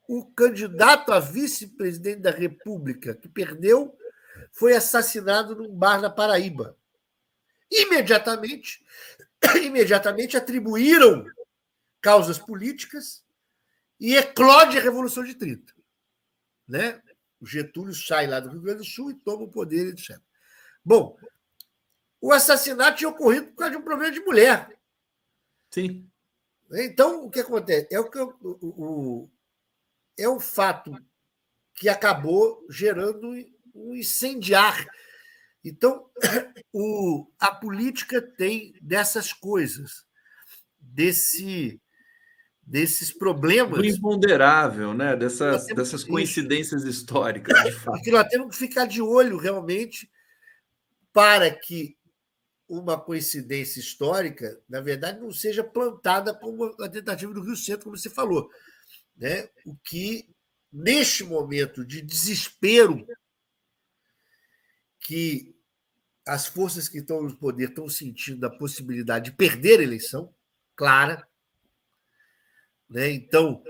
o 0.09 0.25
candidato 0.25 1.13
a 1.13 1.19
vice-presidente 1.19 2.21
da 2.21 2.31
República, 2.31 3.15
que 3.15 3.29
perdeu, 3.29 3.97
foi 4.53 4.75
assassinado 4.75 5.57
num 5.57 5.75
bar 5.75 6.01
na 6.01 6.11
Paraíba. 6.11 6.77
Imediatamente, 7.71 8.85
imediatamente 9.63 10.37
atribuíram 10.37 11.27
causas 12.01 12.39
políticas 12.39 13.25
e 13.99 14.17
eclode 14.17 14.77
a 14.77 14.81
Revolução 14.81 15.25
de 15.25 15.35
30. 15.35 15.73
Né? 16.69 17.03
O 17.41 17.47
Getúlio 17.47 17.95
sai 17.95 18.27
lá 18.27 18.41
do 18.41 18.51
Rio 18.51 18.61
Grande 18.61 18.79
do 18.79 18.85
Sul 18.85 19.11
e 19.11 19.15
toma 19.15 19.45
o 19.45 19.51
poder, 19.51 19.89
etc. 19.89 20.19
Bom, 20.85 21.17
o 22.21 22.33
assassinato 22.33 22.99
tinha 22.99 23.09
ocorrido 23.09 23.49
por 23.49 23.57
causa 23.57 23.73
de 23.73 23.77
um 23.77 23.85
problema 23.85 24.13
de 24.13 24.21
mulher. 24.21 24.79
Sim. 25.71 26.11
Então, 26.73 27.25
o 27.25 27.31
que 27.31 27.41
acontece? 27.41 27.89
É 27.91 28.01
o, 28.01 28.11
que, 28.11 28.19
o, 28.19 28.37
o, 28.41 29.31
é 30.17 30.29
o 30.29 30.41
fato 30.41 30.95
que 31.75 31.89
acabou 31.89 32.65
gerando 32.71 33.31
um 33.75 33.95
incendiar. 33.95 34.87
Então, 35.65 36.11
o, 36.73 37.27
a 37.39 37.51
política 37.51 38.21
tem 38.21 38.75
dessas 38.83 39.33
coisas, 39.33 40.05
desse, 40.79 41.81
desses 42.63 43.11
problemas. 43.11 43.79
Do 43.79 43.85
imponderável, 43.85 44.93
né? 44.93 45.17
dessas, 45.17 45.67
dessas 45.67 46.05
coincidências 46.05 46.85
históricas, 46.85 47.65
de 47.65 47.73
fato. 47.81 48.03
Que 48.03 48.11
nós 48.11 48.29
temos 48.29 48.51
que 48.51 48.67
ficar 48.67 48.85
de 48.85 49.01
olho 49.01 49.39
realmente 49.39 50.11
para 51.13 51.51
que 51.51 51.97
uma 52.69 53.01
coincidência 53.01 53.79
histórica, 53.79 54.61
na 54.69 54.81
verdade, 54.81 55.21
não 55.21 55.31
seja 55.31 55.63
plantada 55.63 56.35
como 56.35 56.65
a 56.83 56.89
tentativa 56.89 57.33
do 57.33 57.43
Rio 57.43 57.57
Centro, 57.57 57.85
como 57.85 57.97
você 57.97 58.11
falou. 58.11 58.51
Né? 59.17 59.49
O 59.65 59.77
que, 59.77 60.29
neste 60.73 61.25
momento 61.25 61.85
de 61.85 62.03
desespero 62.03 63.07
que 64.99 65.54
as 66.27 66.47
forças 66.47 66.89
que 66.89 66.99
estão 66.99 67.23
no 67.23 67.37
poder 67.37 67.69
estão 67.69 67.89
sentindo 67.89 68.45
a 68.47 68.51
possibilidade 68.51 69.27
de 69.27 69.37
perder 69.37 69.81
a 69.81 69.83
eleição, 69.83 70.33
clara. 70.75 71.27
Né? 72.89 73.11
Então, 73.11 73.63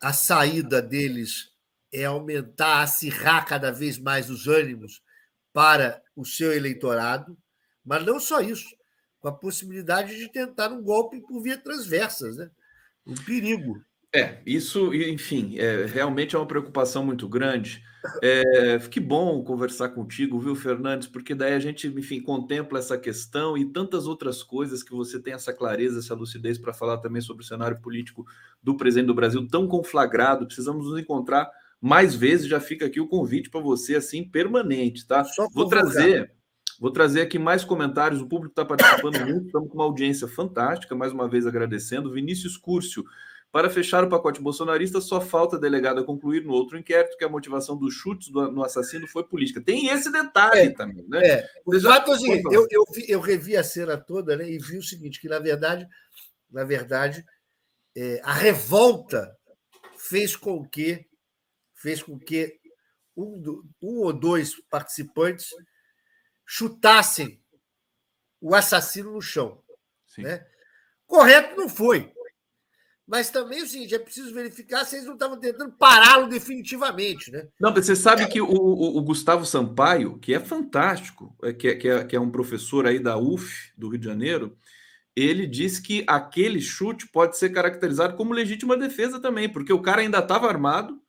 a 0.00 0.12
saída 0.12 0.82
deles 0.82 1.52
é 1.92 2.04
aumentar, 2.04 2.82
acirrar 2.82 3.46
cada 3.46 3.70
vez 3.70 3.98
mais 3.98 4.28
os 4.28 4.46
ânimos 4.46 5.02
para 5.52 6.02
o 6.14 6.24
seu 6.24 6.52
eleitorado, 6.52 7.36
mas 7.84 8.04
não 8.04 8.18
só 8.18 8.40
isso, 8.40 8.76
com 9.20 9.28
a 9.28 9.32
possibilidade 9.32 10.16
de 10.16 10.28
tentar 10.28 10.72
um 10.72 10.82
golpe 10.82 11.20
por 11.20 11.40
via 11.40 11.56
transversas, 11.56 12.36
né? 12.36 12.50
um 13.06 13.14
perigo. 13.14 13.82
É, 14.14 14.38
isso, 14.46 14.94
enfim, 14.94 15.58
é, 15.58 15.84
realmente 15.86 16.34
é 16.34 16.38
uma 16.38 16.46
preocupação 16.46 17.04
muito 17.04 17.28
grande. 17.28 17.82
É, 18.22 18.78
que 18.90 19.00
bom 19.00 19.42
conversar 19.42 19.88
contigo, 19.90 20.38
viu, 20.38 20.54
Fernandes? 20.54 21.08
Porque 21.08 21.34
daí 21.34 21.54
a 21.54 21.58
gente, 21.58 21.88
enfim, 21.88 22.20
contempla 22.20 22.78
essa 22.78 22.96
questão 22.96 23.56
e 23.56 23.64
tantas 23.64 24.06
outras 24.06 24.42
coisas 24.42 24.82
que 24.82 24.92
você 24.92 25.20
tem 25.20 25.34
essa 25.34 25.52
clareza, 25.52 25.98
essa 25.98 26.14
lucidez 26.14 26.58
para 26.58 26.72
falar 26.72 26.98
também 26.98 27.20
sobre 27.20 27.42
o 27.42 27.46
cenário 27.46 27.80
político 27.80 28.24
do 28.62 28.76
presidente 28.76 29.08
do 29.08 29.14
Brasil 29.14 29.46
tão 29.48 29.66
conflagrado. 29.66 30.46
Precisamos 30.46 30.86
nos 30.86 30.98
encontrar 30.98 31.50
mais 31.80 32.14
vezes. 32.14 32.46
Já 32.46 32.60
fica 32.60 32.86
aqui 32.86 33.00
o 33.00 33.08
convite 33.08 33.50
para 33.50 33.60
você, 33.60 33.96
assim, 33.96 34.24
permanente, 34.24 35.06
tá? 35.06 35.24
Vou 35.52 35.68
trazer. 35.68 36.32
Vou 36.78 36.90
trazer 36.90 37.22
aqui 37.22 37.38
mais 37.38 37.64
comentários. 37.64 38.20
O 38.20 38.28
público 38.28 38.52
está 38.52 38.64
participando 38.64 39.18
muito, 39.24 39.46
estamos 39.46 39.68
com 39.68 39.74
uma 39.74 39.84
audiência 39.84 40.28
fantástica. 40.28 40.94
Mais 40.94 41.12
uma 41.12 41.28
vez 41.28 41.46
agradecendo. 41.46 42.12
Vinícius 42.12 42.56
Curcio. 42.56 43.04
Para 43.56 43.70
fechar 43.70 44.04
o 44.04 44.08
pacote 44.10 44.38
bolsonarista, 44.38 45.00
só 45.00 45.18
falta 45.18 45.56
a 45.56 45.58
delegada 45.58 46.04
concluir 46.04 46.44
no 46.44 46.52
outro 46.52 46.76
inquérito 46.76 47.16
que 47.16 47.24
a 47.24 47.28
motivação 47.28 47.74
dos 47.74 47.94
chutes 47.94 48.28
do, 48.28 48.52
no 48.52 48.62
assassino 48.62 49.08
foi 49.08 49.24
política. 49.24 49.62
Tem 49.62 49.86
esse 49.86 50.12
detalhe 50.12 50.60
é, 50.60 50.74
também, 50.74 51.08
né? 51.08 51.26
É. 51.26 51.50
O 51.64 51.80
fato 51.80 52.10
é 52.10 52.14
o 52.14 52.18
seguinte, 52.18 52.44
eu, 52.52 52.66
eu, 52.70 52.84
vi, 52.92 53.10
eu, 53.10 53.18
revi 53.18 53.56
a 53.56 53.64
cena 53.64 53.96
toda 53.96 54.36
né, 54.36 54.46
e 54.46 54.58
vi 54.58 54.76
o 54.76 54.82
seguinte, 54.82 55.18
que 55.18 55.26
na 55.26 55.38
verdade, 55.38 55.88
na 56.50 56.64
verdade, 56.64 57.24
é, 57.96 58.20
a 58.22 58.34
revolta 58.34 59.34
fez 59.96 60.36
com 60.36 60.62
que 60.68 61.06
fez 61.72 62.02
com 62.02 62.18
que 62.18 62.60
um, 63.16 63.40
do, 63.40 63.64
um 63.80 64.00
ou 64.00 64.12
dois 64.12 64.52
participantes 64.68 65.48
chutassem 66.44 67.40
o 68.38 68.54
assassino 68.54 69.12
no 69.12 69.22
chão. 69.22 69.62
Né? 70.18 70.46
Correto 71.06 71.56
não 71.56 71.70
foi. 71.70 72.14
Mas 73.06 73.30
também 73.30 73.60
é 73.60 73.62
o 73.62 73.66
seguinte, 73.68 73.94
é 73.94 73.98
preciso 74.00 74.34
verificar 74.34 74.84
se 74.84 74.96
eles 74.96 75.06
não 75.06 75.14
estavam 75.14 75.38
tentando 75.38 75.72
pará-lo 75.72 76.28
definitivamente, 76.28 77.30
né? 77.30 77.46
Não, 77.60 77.72
você 77.72 77.94
sabe 77.94 78.26
que 78.26 78.40
o, 78.40 78.46
o, 78.46 78.98
o, 78.98 79.02
Gustavo 79.02 79.46
Sampaio, 79.46 80.18
que 80.18 80.34
é 80.34 80.40
fantástico, 80.40 81.32
é, 81.42 81.52
que, 81.52 81.68
é, 81.68 81.74
que, 81.76 81.88
é, 81.88 82.04
que 82.04 82.16
é 82.16 82.20
um 82.20 82.30
professor 82.30 82.84
aí 82.84 82.98
da 82.98 83.16
UF, 83.16 83.72
do 83.78 83.88
Rio 83.88 84.00
de 84.00 84.06
Janeiro, 84.06 84.58
ele 85.14 85.46
disse 85.46 85.80
que 85.80 86.04
aquele 86.08 86.60
chute 86.60 87.06
pode 87.06 87.38
ser 87.38 87.50
caracterizado 87.50 88.16
como 88.16 88.34
legítima 88.34 88.76
defesa 88.76 89.20
também, 89.20 89.48
porque 89.48 89.72
o 89.72 89.80
cara 89.80 90.02
ainda 90.02 90.18
estava 90.18 90.48
armado 90.48 91.00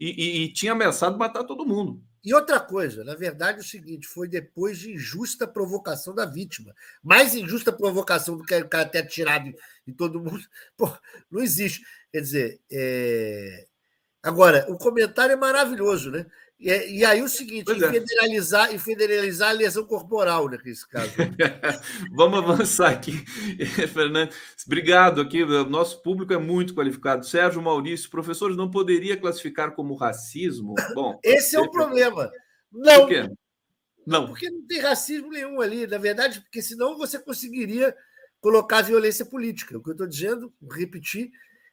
e, 0.00 0.08
e, 0.08 0.44
e 0.44 0.52
tinha 0.52 0.72
ameaçado 0.72 1.18
matar 1.18 1.44
todo 1.44 1.66
mundo. 1.66 2.02
E 2.24 2.32
outra 2.32 2.60
coisa, 2.60 3.02
na 3.02 3.14
verdade, 3.14 3.58
é 3.58 3.60
o 3.60 3.64
seguinte: 3.64 4.06
foi 4.06 4.28
depois 4.28 4.78
de 4.78 4.92
injusta 4.92 5.46
provocação 5.46 6.14
da 6.14 6.24
vítima. 6.24 6.72
Mais 7.02 7.34
injusta 7.34 7.72
provocação 7.72 8.36
do 8.36 8.44
que 8.44 8.54
o 8.54 8.68
cara 8.68 8.88
ter 8.88 8.98
atirado 8.98 9.52
em 9.86 9.92
todo 9.92 10.20
mundo. 10.20 10.40
Pô, 10.76 10.90
não 11.30 11.42
existe. 11.42 11.82
Quer 12.10 12.20
dizer, 12.20 12.60
é... 12.70 13.66
agora, 14.22 14.66
o 14.68 14.76
comentário 14.76 15.32
é 15.32 15.36
maravilhoso, 15.36 16.10
né? 16.10 16.26
E, 16.62 16.98
e 16.98 17.04
aí 17.04 17.20
o 17.20 17.28
seguinte, 17.28 17.68
e 17.72 17.84
é. 17.84 17.90
federalizar, 17.90 18.72
e 18.72 18.78
federalizar 18.78 19.50
a 19.50 19.52
lesão 19.52 19.84
corporal 19.84 20.48
nesse 20.48 20.88
caso. 20.88 21.10
Vamos 22.14 22.38
avançar 22.38 22.90
aqui, 22.90 23.12
Fernando. 23.92 24.32
Obrigado 24.64 25.20
aqui. 25.20 25.42
O 25.42 25.64
nosso 25.64 26.00
público 26.02 26.32
é 26.32 26.38
muito 26.38 26.72
qualificado. 26.72 27.26
Sérgio 27.26 27.60
Maurício, 27.60 28.08
professores, 28.08 28.56
não 28.56 28.70
poderia 28.70 29.16
classificar 29.16 29.74
como 29.74 29.96
racismo? 29.96 30.74
Bom, 30.94 31.18
Esse 31.24 31.56
é 31.56 31.60
o 31.60 31.68
problema. 31.68 32.30
Por 32.70 32.80
Não, 32.80 33.06
quê? 33.08 33.28
Não. 34.06 34.26
porque 34.28 34.48
não 34.48 34.64
tem 34.64 34.80
racismo 34.80 35.30
nenhum 35.30 35.60
ali, 35.60 35.86
na 35.88 35.98
verdade, 35.98 36.40
porque 36.42 36.62
senão 36.62 36.96
você 36.96 37.18
conseguiria 37.18 37.92
colocar 38.42 38.82
violência 38.82 39.24
política. 39.24 39.78
O 39.78 39.82
que 39.82 39.90
eu 39.90 39.92
estou 39.92 40.06
dizendo, 40.06 40.52
repetir, 40.70 41.30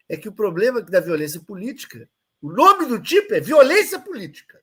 é 0.08 0.16
que 0.16 0.30
o 0.30 0.32
problema 0.32 0.82
da 0.82 1.00
violência 1.02 1.42
política, 1.42 2.08
o 2.42 2.50
nome 2.50 2.86
do 2.86 3.02
tipo 3.02 3.34
é 3.34 3.42
violência 3.42 4.00
política. 4.00 4.62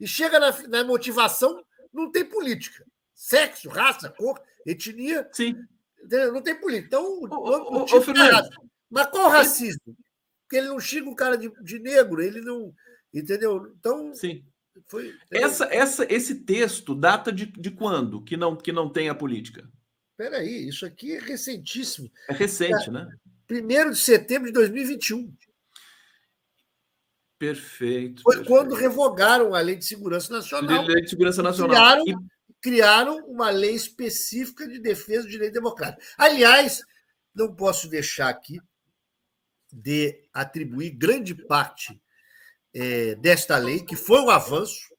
E 0.00 0.08
chega 0.08 0.40
na, 0.40 0.68
na 0.68 0.82
motivação, 0.82 1.62
não 1.92 2.10
tem 2.10 2.24
política. 2.24 2.84
Sexo, 3.14 3.68
raça, 3.68 4.08
cor, 4.08 4.40
etnia, 4.66 5.28
Sim. 5.30 5.54
não 6.10 6.40
tem 6.40 6.58
política. 6.58 6.86
Então, 6.86 7.04
o, 7.04 7.24
ô, 7.24 7.26
do 7.26 7.76
ô, 7.82 7.84
tipo 7.84 8.18
é. 8.18 8.50
Mas 8.88 9.06
qual 9.08 9.28
racismo? 9.28 9.94
Porque 10.42 10.56
ele 10.56 10.68
não 10.68 10.80
xinga 10.80 11.10
o 11.10 11.14
cara 11.14 11.36
de, 11.36 11.52
de 11.62 11.78
negro, 11.78 12.22
ele 12.22 12.40
não. 12.40 12.74
Entendeu? 13.12 13.74
Então, 13.78 14.14
Sim. 14.14 14.42
foi. 14.88 15.14
Essa, 15.30 15.66
essa, 15.66 16.06
esse 16.10 16.36
texto 16.36 16.94
data 16.94 17.30
de, 17.30 17.44
de 17.44 17.70
quando 17.70 18.24
que 18.24 18.38
não, 18.38 18.56
que 18.56 18.72
não 18.72 18.88
tem 18.88 19.10
a 19.10 19.14
política? 19.14 19.68
Peraí, 20.20 20.68
isso 20.68 20.84
aqui 20.84 21.16
é 21.16 21.18
recentíssimo. 21.18 22.12
É 22.28 22.34
recente, 22.34 22.90
né? 22.90 23.08
1 23.50 23.90
de 23.90 23.98
setembro 23.98 24.48
de 24.48 24.52
2021. 24.52 25.34
Perfeito. 27.38 28.22
Foi 28.22 28.36
perfeito. 28.36 28.46
quando 28.46 28.74
revogaram 28.74 29.54
a 29.54 29.60
Lei 29.62 29.76
de 29.76 29.86
Segurança 29.86 30.30
Nacional. 30.30 30.84
Lei 30.84 31.00
de 31.00 31.08
Segurança 31.08 31.42
Nacional. 31.42 31.70
Criaram, 31.70 32.04
E- 32.06 32.16
criaram 32.60 33.16
uma 33.28 33.48
lei 33.48 33.74
específica 33.74 34.68
de 34.68 34.78
defesa 34.78 35.22
do 35.22 35.30
direito 35.30 35.54
democrático. 35.54 36.02
Aliás, 36.18 36.82
não 37.34 37.56
posso 37.56 37.88
deixar 37.88 38.28
aqui 38.28 38.60
de 39.72 40.28
atribuir 40.34 40.90
grande 40.90 41.34
parte 41.34 41.98
eh, 42.74 43.14
desta 43.14 43.56
lei, 43.56 43.82
que 43.86 43.96
foi 43.96 44.20
um 44.20 44.28
avanço. 44.28 44.94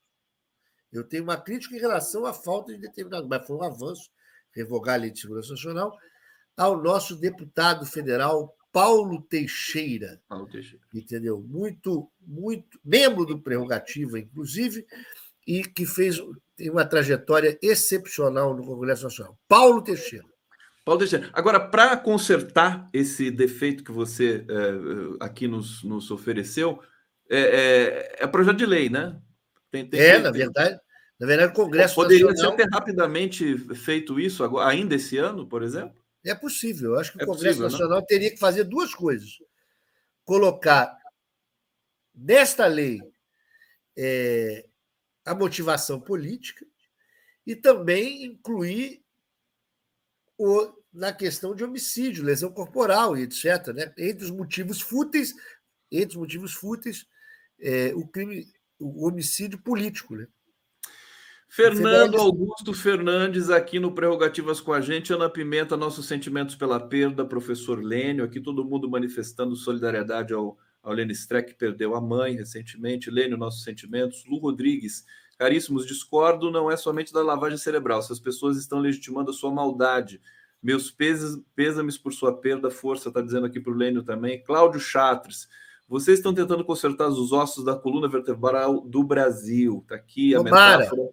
Eu 0.91 1.03
tenho 1.03 1.21
uma 1.21 1.39
crítica 1.39 1.75
em 1.75 1.79
relação 1.79 2.25
à 2.25 2.33
falta 2.33 2.73
de 2.73 2.79
determinado, 2.79 3.27
mas 3.29 3.45
foi 3.45 3.55
um 3.55 3.63
avanço 3.63 4.09
revogar 4.53 4.95
a 4.95 4.97
Lei 4.97 5.11
de 5.11 5.19
Segurança 5.19 5.51
Nacional, 5.51 5.97
ao 6.57 6.81
nosso 6.81 7.15
deputado 7.15 7.85
federal 7.85 8.55
Paulo 8.71 9.21
Teixeira 9.23 10.21
Paulo 10.29 10.47
Teixeira. 10.47 10.83
entendeu? 10.93 11.39
Muito, 11.41 12.09
muito 12.19 12.79
membro 12.83 13.25
do 13.25 13.39
Prerrogativa, 13.39 14.17
inclusive, 14.19 14.85
e 15.45 15.63
que 15.63 15.85
fez 15.85 16.21
uma 16.69 16.85
trajetória 16.85 17.57
excepcional 17.61 18.55
no 18.55 18.63
Congresso 18.65 19.03
Nacional. 19.03 19.37
Paulo 19.47 19.81
Teixeira. 19.81 20.25
Paulo 20.85 20.99
Teixeira. 20.99 21.29
Agora, 21.33 21.59
para 21.59 21.97
consertar 21.97 22.89
esse 22.93 23.29
defeito 23.29 23.83
que 23.83 23.91
você 23.91 24.45
é, 24.49 25.25
aqui 25.25 25.47
nos, 25.47 25.83
nos 25.83 26.09
ofereceu, 26.11 26.79
é, 27.29 27.39
é, 28.19 28.23
é 28.23 28.27
projeto 28.27 28.57
de 28.57 28.65
lei, 28.65 28.89
né? 28.89 29.19
Tem, 29.69 29.87
tem 29.87 29.99
É, 29.99 30.15
que- 30.17 30.23
na 30.23 30.31
verdade, 30.31 30.79
na 31.21 31.27
verdade, 31.27 31.51
o 31.51 31.55
Congresso 31.55 31.93
Poderia 31.93 32.25
Nacional 32.25 32.57
ser 32.57 32.63
ter 32.63 32.73
rapidamente 32.73 33.57
feito 33.75 34.19
isso 34.19 34.43
agora, 34.43 34.67
ainda 34.67 34.95
esse 34.95 35.19
ano, 35.19 35.45
por 35.45 35.61
exemplo? 35.61 36.03
é 36.25 36.33
possível. 36.33 36.93
Eu 36.93 36.99
acho 36.99 37.11
que 37.11 37.19
o 37.19 37.21
É 37.21 37.25
Congresso 37.27 37.59
possível, 37.59 37.67
né? 37.67 37.71
Nacional 37.71 38.01
teria 38.01 38.31
que 38.31 38.39
fazer 38.39 38.63
duas 38.63 38.95
coisas: 38.95 39.29
colocar 40.25 40.97
nesta 42.15 42.65
lei 42.65 43.03
é, 43.95 44.65
a 45.23 45.35
motivação 45.35 46.01
política 46.01 46.65
e 47.45 47.55
também 47.55 48.25
incluir 48.25 49.03
o, 50.39 50.73
na 50.91 51.13
questão 51.13 51.53
de 51.53 51.63
homicídio, 51.63 52.23
lesão 52.23 52.51
corporal 52.51 53.15
e 53.15 53.21
etc. 53.21 53.67
Né? 53.75 53.93
Entre 53.95 54.25
os 54.25 54.31
motivos 54.31 54.81
fúteis, 54.81 55.35
entre 55.91 56.15
os 56.15 56.19
motivos 56.19 56.53
fúteis, 56.55 57.05
é, 57.59 57.93
o 57.93 58.07
crime, 58.07 58.51
o 58.79 59.05
homicídio 59.05 59.61
político. 59.61 60.15
Né? 60.15 60.27
Fernando 61.53 61.83
Fernandes- 61.83 62.19
Augusto 62.21 62.73
Fernandes 62.73 63.49
aqui 63.49 63.77
no 63.77 63.91
Prerrogativas 63.93 64.61
com 64.61 64.71
a 64.71 64.79
gente. 64.79 65.11
Ana 65.11 65.29
Pimenta, 65.29 65.75
nossos 65.75 66.05
sentimentos 66.05 66.55
pela 66.55 66.79
perda. 66.79 67.25
Professor 67.25 67.83
Lênio, 67.83 68.23
aqui 68.23 68.39
todo 68.39 68.63
mundo 68.63 68.89
manifestando 68.89 69.53
solidariedade 69.57 70.33
ao, 70.33 70.57
ao 70.81 70.93
Lênio 70.93 71.11
Streck, 71.11 71.51
que 71.51 71.59
perdeu 71.59 71.93
a 71.93 71.99
mãe 71.99 72.35
recentemente. 72.37 73.11
Lênio, 73.11 73.37
nossos 73.37 73.65
sentimentos. 73.65 74.23
Lu 74.25 74.37
Rodrigues, 74.37 75.03
caríssimos, 75.37 75.85
discordo, 75.85 76.49
não 76.49 76.71
é 76.71 76.77
somente 76.77 77.11
da 77.11 77.21
lavagem 77.21 77.57
cerebral. 77.57 77.99
Essas 77.99 78.17
pessoas 78.19 78.55
estão 78.55 78.79
legitimando 78.79 79.31
a 79.31 79.33
sua 79.33 79.51
maldade. 79.51 80.21
Meus 80.63 80.89
pêsames 81.53 81.97
por 81.97 82.13
sua 82.13 82.31
perda, 82.33 82.71
força, 82.71 83.09
está 83.09 83.19
dizendo 83.19 83.47
aqui 83.47 83.59
para 83.59 83.73
o 83.73 83.75
Lênio 83.75 84.03
também. 84.03 84.41
Cláudio 84.41 84.79
Chatres, 84.79 85.49
vocês 85.85 86.19
estão 86.19 86.33
tentando 86.33 86.63
consertar 86.63 87.09
os 87.09 87.33
ossos 87.33 87.65
da 87.65 87.75
coluna 87.75 88.07
vertebral 88.07 88.79
do 88.79 89.03
Brasil. 89.03 89.79
Está 89.83 89.95
aqui 89.95 90.33
a 90.33 90.37
Tomara. 90.37 90.77
metáfora 90.77 91.09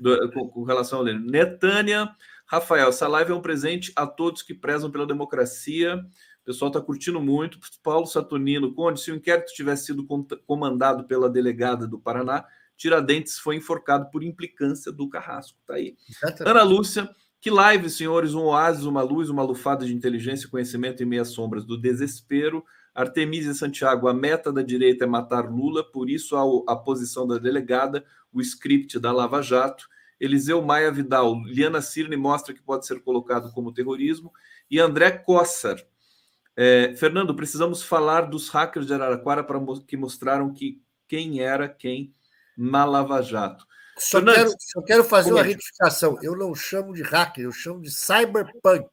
do- 0.00 0.30
com, 0.32 0.48
com 0.48 0.62
relação 0.64 0.98
ao 0.98 1.04
Lênin. 1.04 1.26
Netânia, 1.30 2.14
Rafael, 2.46 2.88
essa 2.88 3.08
live 3.08 3.32
é 3.32 3.34
um 3.34 3.40
presente 3.40 3.92
a 3.96 4.06
todos 4.06 4.42
que 4.42 4.52
prezam 4.54 4.90
pela 4.90 5.06
democracia. 5.06 5.96
O 5.96 6.44
pessoal 6.44 6.68
está 6.70 6.80
curtindo 6.80 7.20
muito. 7.20 7.58
Paulo 7.82 8.06
Saturnino, 8.06 8.74
Conde, 8.74 9.00
se 9.00 9.10
o 9.12 9.14
inquérito 9.14 9.52
tivesse 9.52 9.86
sido 9.86 10.04
com- 10.04 10.26
comandado 10.46 11.04
pela 11.04 11.30
delegada 11.30 11.86
do 11.86 11.98
Paraná, 11.98 12.44
Tiradentes 12.76 13.38
foi 13.38 13.56
enforcado 13.56 14.10
por 14.10 14.24
implicância 14.24 14.90
do 14.90 15.08
Carrasco. 15.08 15.56
Tá 15.66 15.74
aí. 15.74 15.96
Exatamente. 16.08 16.48
Ana 16.50 16.62
Lúcia, 16.64 17.08
que 17.40 17.50
live, 17.50 17.88
senhores, 17.88 18.34
um 18.34 18.42
oásis, 18.42 18.84
uma 18.84 19.02
luz, 19.02 19.28
uma 19.30 19.42
lufada 19.42 19.84
de 19.86 19.94
inteligência 19.94 20.46
e 20.46 20.50
conhecimento 20.50 21.02
em 21.02 21.06
meias 21.06 21.28
sombras 21.28 21.64
do 21.64 21.80
desespero. 21.80 22.64
Artemisia 22.94 23.54
Santiago, 23.54 24.06
a 24.06 24.14
meta 24.14 24.52
da 24.52 24.62
direita 24.62 25.04
é 25.04 25.06
matar 25.06 25.50
Lula, 25.50 25.82
por 25.82 26.10
isso 26.10 26.36
a, 26.36 26.72
a 26.72 26.76
posição 26.76 27.26
da 27.26 27.38
delegada, 27.38 28.04
o 28.32 28.40
script 28.40 28.98
da 28.98 29.12
Lava 29.12 29.42
Jato. 29.42 29.88
Eliseu 30.20 30.62
Maia 30.62 30.92
Vidal, 30.92 31.34
Liana 31.44 31.82
Cirne 31.82 32.16
mostra 32.16 32.54
que 32.54 32.62
pode 32.62 32.86
ser 32.86 33.00
colocado 33.00 33.50
como 33.52 33.72
terrorismo. 33.72 34.32
E 34.70 34.78
André 34.78 35.10
Kossar. 35.10 35.82
É, 36.54 36.94
Fernando, 36.96 37.34
precisamos 37.34 37.82
falar 37.82 38.22
dos 38.22 38.48
hackers 38.50 38.86
de 38.86 38.94
Araraquara 38.94 39.42
para 39.42 39.58
que 39.86 39.96
mostraram 39.96 40.52
que 40.52 40.80
quem 41.08 41.40
era 41.40 41.68
quem 41.68 42.14
na 42.56 42.84
Lava 42.84 43.20
Jato. 43.22 43.66
Só 43.98 44.18
Fernandes, 44.18 44.42
quero, 44.42 44.56
só 44.60 44.82
quero 44.82 45.04
fazer 45.04 45.32
uma 45.32 45.42
retificação. 45.42 46.18
Eu 46.22 46.36
não 46.36 46.54
chamo 46.54 46.92
de 46.92 47.02
hacker, 47.02 47.44
eu 47.44 47.52
chamo 47.52 47.80
de 47.80 47.90
cyberpunk. 47.90 48.88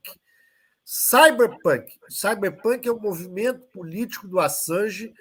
Cyberpunk. 0.92 2.00
Cyberpunk 2.10 2.88
é 2.88 2.92
um 2.92 3.00
movimento 3.00 3.62
político 3.68 4.28
do 4.28 4.40
Assange 4.40 5.14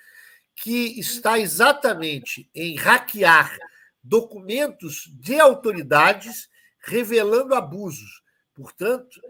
que 0.56 0.98
está 0.98 1.38
exatamente 1.38 2.48
em 2.54 2.74
hackear 2.74 3.54
documentos 4.02 5.04
de 5.20 5.38
autoridades 5.38 6.48
revelando 6.80 7.54
abusos. 7.54 8.22
Portanto, 8.54 9.20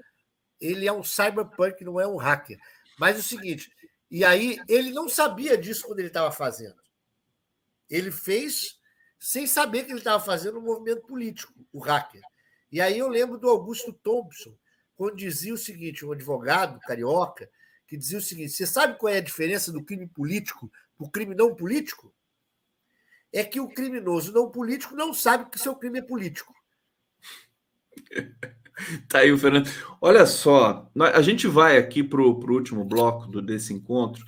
ele 0.60 0.86
é 0.86 0.93
um 0.93 1.02
cyberpunk, 1.02 1.82
não 1.82 2.01
é 2.01 2.06
um 2.06 2.16
hacker. 2.16 2.56
Mas 2.97 3.16
é 3.16 3.19
o 3.19 3.23
seguinte, 3.24 3.73
e 4.09 4.24
aí 4.24 4.60
ele 4.69 4.93
não 4.93 5.09
sabia 5.09 5.59
disso 5.59 5.86
quando 5.86 5.98
ele 5.98 6.06
estava 6.06 6.31
fazendo. 6.31 6.81
Ele 7.90 8.12
fez 8.12 8.78
sem 9.19 9.44
saber 9.44 9.82
que 9.82 9.90
ele 9.90 9.98
estava 9.98 10.24
fazendo 10.24 10.60
um 10.60 10.62
movimento 10.62 11.02
político, 11.02 11.52
o 11.73 11.81
hacker. 11.81 12.23
E 12.70 12.81
aí 12.81 12.97
eu 12.97 13.09
lembro 13.09 13.39
do 13.39 13.48
Augusto 13.48 13.93
Thompson, 13.93 14.56
quando 14.99 15.15
dizia 15.15 15.55
o 15.55 15.57
seguinte, 15.57 16.05
um 16.05 16.11
advogado 16.11 16.81
carioca, 16.81 17.49
que 17.87 17.97
dizia 17.97 18.19
o 18.19 18.23
seguinte: 18.23 18.51
você 18.51 18.66
sabe 18.66 18.99
qual 18.99 19.15
é 19.15 19.19
a 19.19 19.23
diferença 19.23 19.70
do 19.70 19.83
crime 19.83 20.09
político 20.09 20.69
para 20.97 21.07
o 21.07 21.11
crime 21.11 21.37
não 21.37 21.55
político? 21.55 22.12
É 23.33 23.45
que 23.45 23.61
o 23.61 23.69
criminoso 23.69 24.33
não 24.33 24.51
político 24.51 24.97
não 24.97 25.15
sabe 25.15 25.49
que 25.51 25.59
seu 25.59 25.77
crime 25.77 26.01
é 26.01 26.03
político. 26.03 26.53
Tá 29.09 29.19
aí 29.19 29.33
o 29.33 29.37
Fernando. 29.37 29.69
Olha 30.01 30.25
só, 30.25 30.89
a 31.12 31.20
gente 31.20 31.49
vai 31.49 31.77
aqui 31.77 32.01
para 32.01 32.20
o 32.20 32.39
último 32.49 32.85
bloco 32.85 33.27
do, 33.27 33.43
desse 33.43 33.75
encontro. 33.75 34.25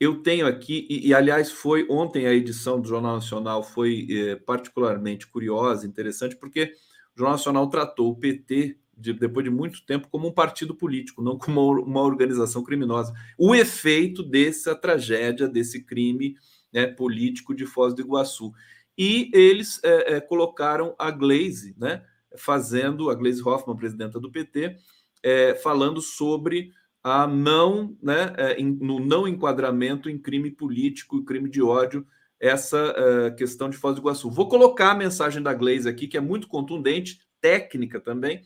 Eu 0.00 0.20
tenho 0.24 0.44
aqui, 0.44 0.88
e, 0.90 1.06
e, 1.06 1.14
aliás, 1.14 1.52
foi 1.52 1.86
ontem 1.88 2.26
a 2.26 2.32
edição 2.32 2.80
do 2.80 2.88
Jornal 2.88 3.14
Nacional 3.14 3.62
foi 3.62 4.08
eh, 4.10 4.34
particularmente 4.44 5.28
curiosa, 5.28 5.86
interessante, 5.86 6.34
porque 6.34 6.74
o 7.14 7.20
Jornal 7.20 7.36
Nacional 7.36 7.70
tratou 7.70 8.10
o 8.10 8.16
PT, 8.16 8.81
de- 8.96 9.12
depois 9.12 9.44
de 9.44 9.50
muito 9.50 9.84
tempo, 9.84 10.08
como 10.10 10.28
um 10.28 10.32
partido 10.32 10.74
político, 10.74 11.22
não 11.22 11.38
como 11.38 11.72
uma, 11.72 11.82
uma 11.82 12.02
organização 12.02 12.62
criminosa. 12.62 13.12
O 13.38 13.54
efeito 13.54 14.22
dessa 14.22 14.74
tragédia, 14.74 15.48
desse 15.48 15.84
crime 15.84 16.36
né, 16.72 16.86
político 16.86 17.54
de 17.54 17.66
Foz 17.66 17.94
do 17.94 18.02
Iguaçu. 18.02 18.52
E 18.96 19.30
eles 19.32 19.80
eh, 19.82 20.16
eh, 20.16 20.20
colocaram 20.20 20.94
a 20.98 21.10
Glaze, 21.10 21.74
né? 21.78 22.02
fazendo, 22.36 23.10
a 23.10 23.14
Gleisi 23.14 23.42
Hoffmann, 23.42 23.76
presidenta 23.76 24.18
do 24.18 24.30
PT, 24.30 24.76
é, 25.22 25.54
falando 25.54 26.00
sobre 26.00 26.72
a 27.02 27.26
não, 27.26 27.96
né, 28.02 28.32
é, 28.36 28.62
no 28.62 29.00
não 29.00 29.26
enquadramento 29.26 30.08
em 30.08 30.18
crime 30.18 30.50
político 30.50 31.18
e 31.18 31.24
crime 31.24 31.48
de 31.48 31.60
ódio 31.60 32.06
essa 32.38 32.92
uh, 32.92 33.36
questão 33.36 33.70
de 33.70 33.76
Foz 33.76 33.94
do 33.94 34.00
Iguaçu. 34.00 34.28
Vou 34.28 34.48
colocar 34.48 34.90
a 34.90 34.96
mensagem 34.96 35.40
da 35.40 35.54
Glaze 35.54 35.88
aqui, 35.88 36.08
que 36.08 36.16
é 36.16 36.20
muito 36.20 36.48
contundente, 36.48 37.20
técnica 37.40 38.00
também, 38.00 38.42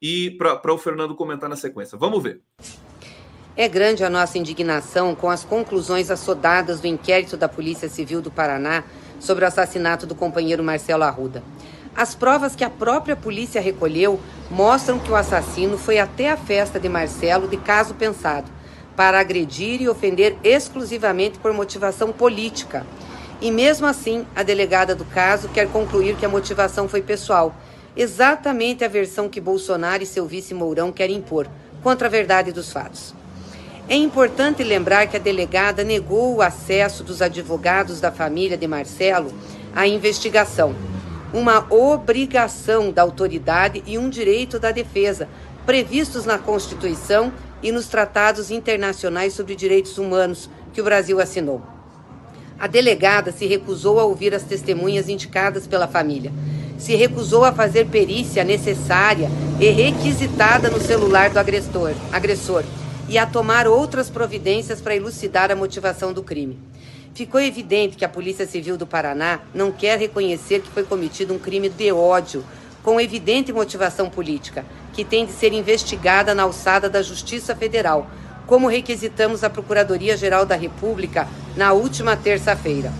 e 0.00 0.30
para 0.32 0.72
o 0.72 0.78
Fernando 0.78 1.14
comentar 1.14 1.48
na 1.48 1.56
sequência. 1.56 1.98
Vamos 1.98 2.22
ver. 2.22 2.40
É 3.56 3.66
grande 3.66 4.04
a 4.04 4.10
nossa 4.10 4.38
indignação 4.38 5.14
com 5.14 5.28
as 5.28 5.42
conclusões 5.42 6.10
assodadas 6.10 6.80
do 6.80 6.86
inquérito 6.86 7.36
da 7.36 7.48
Polícia 7.48 7.88
Civil 7.88 8.22
do 8.22 8.30
Paraná 8.30 8.84
sobre 9.18 9.44
o 9.44 9.48
assassinato 9.48 10.06
do 10.06 10.14
companheiro 10.14 10.62
Marcelo 10.62 11.02
Arruda. 11.02 11.42
As 11.96 12.14
provas 12.14 12.54
que 12.54 12.62
a 12.62 12.70
própria 12.70 13.16
polícia 13.16 13.60
recolheu 13.60 14.20
mostram 14.48 15.00
que 15.00 15.10
o 15.10 15.16
assassino 15.16 15.76
foi 15.76 15.98
até 15.98 16.30
a 16.30 16.36
festa 16.36 16.78
de 16.78 16.88
Marcelo 16.88 17.48
de 17.48 17.56
caso 17.56 17.94
pensado, 17.94 18.48
para 18.94 19.18
agredir 19.18 19.82
e 19.82 19.88
ofender 19.88 20.36
exclusivamente 20.44 21.38
por 21.38 21.52
motivação 21.52 22.12
política 22.12 22.86
e 23.40 23.52
mesmo 23.52 23.86
assim, 23.86 24.26
a 24.34 24.42
delegada 24.42 24.94
do 24.94 25.04
caso 25.04 25.48
quer 25.48 25.68
concluir 25.68 26.16
que 26.16 26.26
a 26.26 26.28
motivação 26.28 26.88
foi 26.88 27.00
pessoal, 27.00 27.54
exatamente 27.98 28.84
a 28.84 28.88
versão 28.88 29.28
que 29.28 29.40
Bolsonaro 29.40 30.04
e 30.04 30.06
seu 30.06 30.24
vice 30.24 30.54
Mourão 30.54 30.92
querem 30.92 31.16
impor, 31.16 31.48
contra 31.82 32.06
a 32.06 32.10
verdade 32.10 32.52
dos 32.52 32.72
fatos. 32.72 33.12
É 33.88 33.96
importante 33.96 34.62
lembrar 34.62 35.08
que 35.08 35.16
a 35.16 35.20
delegada 35.20 35.82
negou 35.82 36.36
o 36.36 36.42
acesso 36.42 37.02
dos 37.02 37.20
advogados 37.20 38.00
da 38.00 38.12
família 38.12 38.56
de 38.56 38.68
Marcelo 38.68 39.32
à 39.74 39.86
investigação, 39.86 40.74
uma 41.32 41.66
obrigação 41.72 42.92
da 42.92 43.02
autoridade 43.02 43.82
e 43.84 43.98
um 43.98 44.08
direito 44.08 44.58
da 44.60 44.70
defesa, 44.70 45.28
previstos 45.66 46.24
na 46.24 46.38
Constituição 46.38 47.32
e 47.62 47.72
nos 47.72 47.88
tratados 47.88 48.50
internacionais 48.50 49.32
sobre 49.32 49.56
direitos 49.56 49.98
humanos 49.98 50.48
que 50.72 50.80
o 50.80 50.84
Brasil 50.84 51.20
assinou. 51.20 51.62
A 52.58 52.66
delegada 52.66 53.32
se 53.32 53.46
recusou 53.46 53.98
a 53.98 54.04
ouvir 54.04 54.34
as 54.34 54.42
testemunhas 54.42 55.08
indicadas 55.08 55.66
pela 55.66 55.88
família. 55.88 56.32
Se 56.78 56.94
recusou 56.94 57.44
a 57.44 57.52
fazer 57.52 57.86
perícia 57.86 58.44
necessária 58.44 59.28
e 59.60 59.68
requisitada 59.68 60.70
no 60.70 60.80
celular 60.80 61.28
do 61.30 61.38
agressor, 61.38 61.92
agressor 62.12 62.64
e 63.08 63.18
a 63.18 63.26
tomar 63.26 63.66
outras 63.66 64.08
providências 64.08 64.80
para 64.80 64.94
elucidar 64.94 65.50
a 65.50 65.56
motivação 65.56 66.12
do 66.12 66.22
crime. 66.22 66.58
Ficou 67.14 67.40
evidente 67.40 67.96
que 67.96 68.04
a 68.04 68.08
Polícia 68.08 68.46
Civil 68.46 68.76
do 68.76 68.86
Paraná 68.86 69.40
não 69.52 69.72
quer 69.72 69.98
reconhecer 69.98 70.60
que 70.60 70.70
foi 70.70 70.84
cometido 70.84 71.34
um 71.34 71.38
crime 71.38 71.68
de 71.68 71.90
ódio, 71.90 72.44
com 72.82 73.00
evidente 73.00 73.52
motivação 73.52 74.08
política, 74.08 74.64
que 74.92 75.04
tem 75.04 75.26
de 75.26 75.32
ser 75.32 75.52
investigada 75.52 76.32
na 76.34 76.44
alçada 76.44 76.88
da 76.88 77.02
Justiça 77.02 77.56
Federal, 77.56 78.08
como 78.46 78.68
requisitamos 78.68 79.42
a 79.42 79.50
Procuradoria-Geral 79.50 80.46
da 80.46 80.54
República 80.54 81.26
na 81.56 81.72
última 81.72 82.16
terça-feira. 82.16 82.92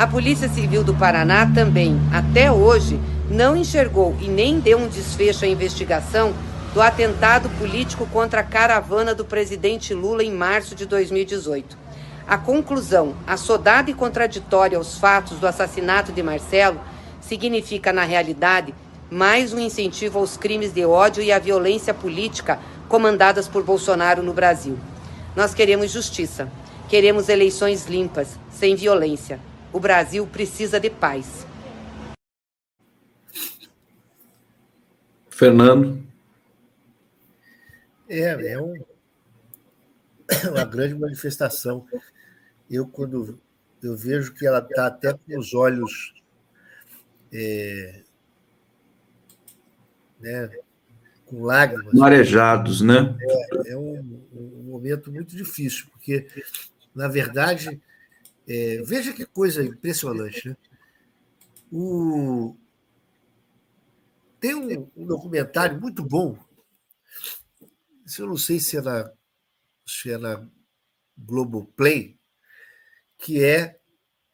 A 0.00 0.06
Polícia 0.06 0.48
Civil 0.48 0.82
do 0.82 0.94
Paraná 0.94 1.52
também, 1.54 2.00
até 2.10 2.50
hoje, 2.50 2.98
não 3.28 3.54
enxergou 3.54 4.16
e 4.18 4.28
nem 4.28 4.58
deu 4.58 4.78
um 4.78 4.88
desfecho 4.88 5.44
à 5.44 5.48
investigação 5.48 6.32
do 6.72 6.80
atentado 6.80 7.50
político 7.58 8.06
contra 8.06 8.40
a 8.40 8.42
caravana 8.42 9.14
do 9.14 9.26
presidente 9.26 9.92
Lula 9.92 10.24
em 10.24 10.32
março 10.32 10.74
de 10.74 10.86
2018. 10.86 11.76
A 12.26 12.38
conclusão, 12.38 13.14
assodada 13.26 13.90
e 13.90 13.94
contraditória 13.94 14.78
aos 14.78 14.96
fatos 14.96 15.38
do 15.38 15.46
assassinato 15.46 16.12
de 16.12 16.22
Marcelo, 16.22 16.80
significa, 17.20 17.92
na 17.92 18.04
realidade, 18.04 18.74
mais 19.10 19.52
um 19.52 19.58
incentivo 19.58 20.18
aos 20.18 20.34
crimes 20.34 20.72
de 20.72 20.82
ódio 20.82 21.22
e 21.22 21.30
à 21.30 21.38
violência 21.38 21.92
política 21.92 22.58
comandadas 22.88 23.46
por 23.46 23.62
Bolsonaro 23.62 24.22
no 24.22 24.32
Brasil. 24.32 24.78
Nós 25.36 25.52
queremos 25.52 25.90
justiça, 25.90 26.50
queremos 26.88 27.28
eleições 27.28 27.86
limpas, 27.86 28.38
sem 28.50 28.74
violência. 28.74 29.49
O 29.72 29.78
Brasil 29.78 30.26
precisa 30.26 30.80
de 30.80 30.90
paz. 30.90 31.46
Fernando. 35.30 36.04
É, 38.08 38.52
é 38.52 38.60
um, 38.60 38.74
uma 40.50 40.64
grande 40.64 40.94
manifestação. 40.94 41.86
Eu, 42.68 42.86
quando 42.86 43.40
eu 43.82 43.96
vejo 43.96 44.34
que 44.34 44.46
ela 44.46 44.58
está 44.58 44.86
até 44.86 45.12
com 45.12 45.38
os 45.38 45.54
olhos 45.54 46.14
é, 47.32 48.02
né, 50.20 50.50
com 51.24 51.42
lágrimas. 51.42 51.94
Marejados, 51.94 52.80
né? 52.80 53.16
É, 53.20 53.72
é 53.72 53.76
um, 53.76 54.20
um, 54.34 54.62
momento 54.64 55.12
muito 55.12 55.36
difícil, 55.36 55.86
porque, 55.92 56.26
na 56.94 57.08
verdade, 57.08 57.80
é, 58.48 58.82
veja 58.82 59.12
que 59.12 59.24
coisa 59.26 59.62
impressionante. 59.62 60.48
Né? 60.48 60.56
O, 61.72 62.56
tem 64.40 64.54
um, 64.54 64.90
um, 64.96 65.06
documentário 65.06 65.80
muito 65.80 66.02
bom, 66.02 66.38
eu 68.18 68.26
não 68.26 68.36
sei 68.36 68.58
se 68.58 68.76
é 68.76 68.80
na, 68.80 69.12
se 69.86 70.10
é 70.10 70.18
na 70.18 70.44
Globoplay, 71.16 72.18
que 73.18 73.44
é, 73.44 73.78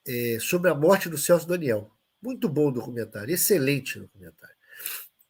é 0.07 0.39
sobre 0.41 0.71
a 0.71 0.75
morte 0.75 1.09
do 1.09 1.19
Celso 1.19 1.47
Daniel. 1.47 1.91
Muito 2.23 2.49
bom 2.49 2.73
documentário, 2.73 3.35
excelente 3.35 3.99
documentário. 3.99 4.57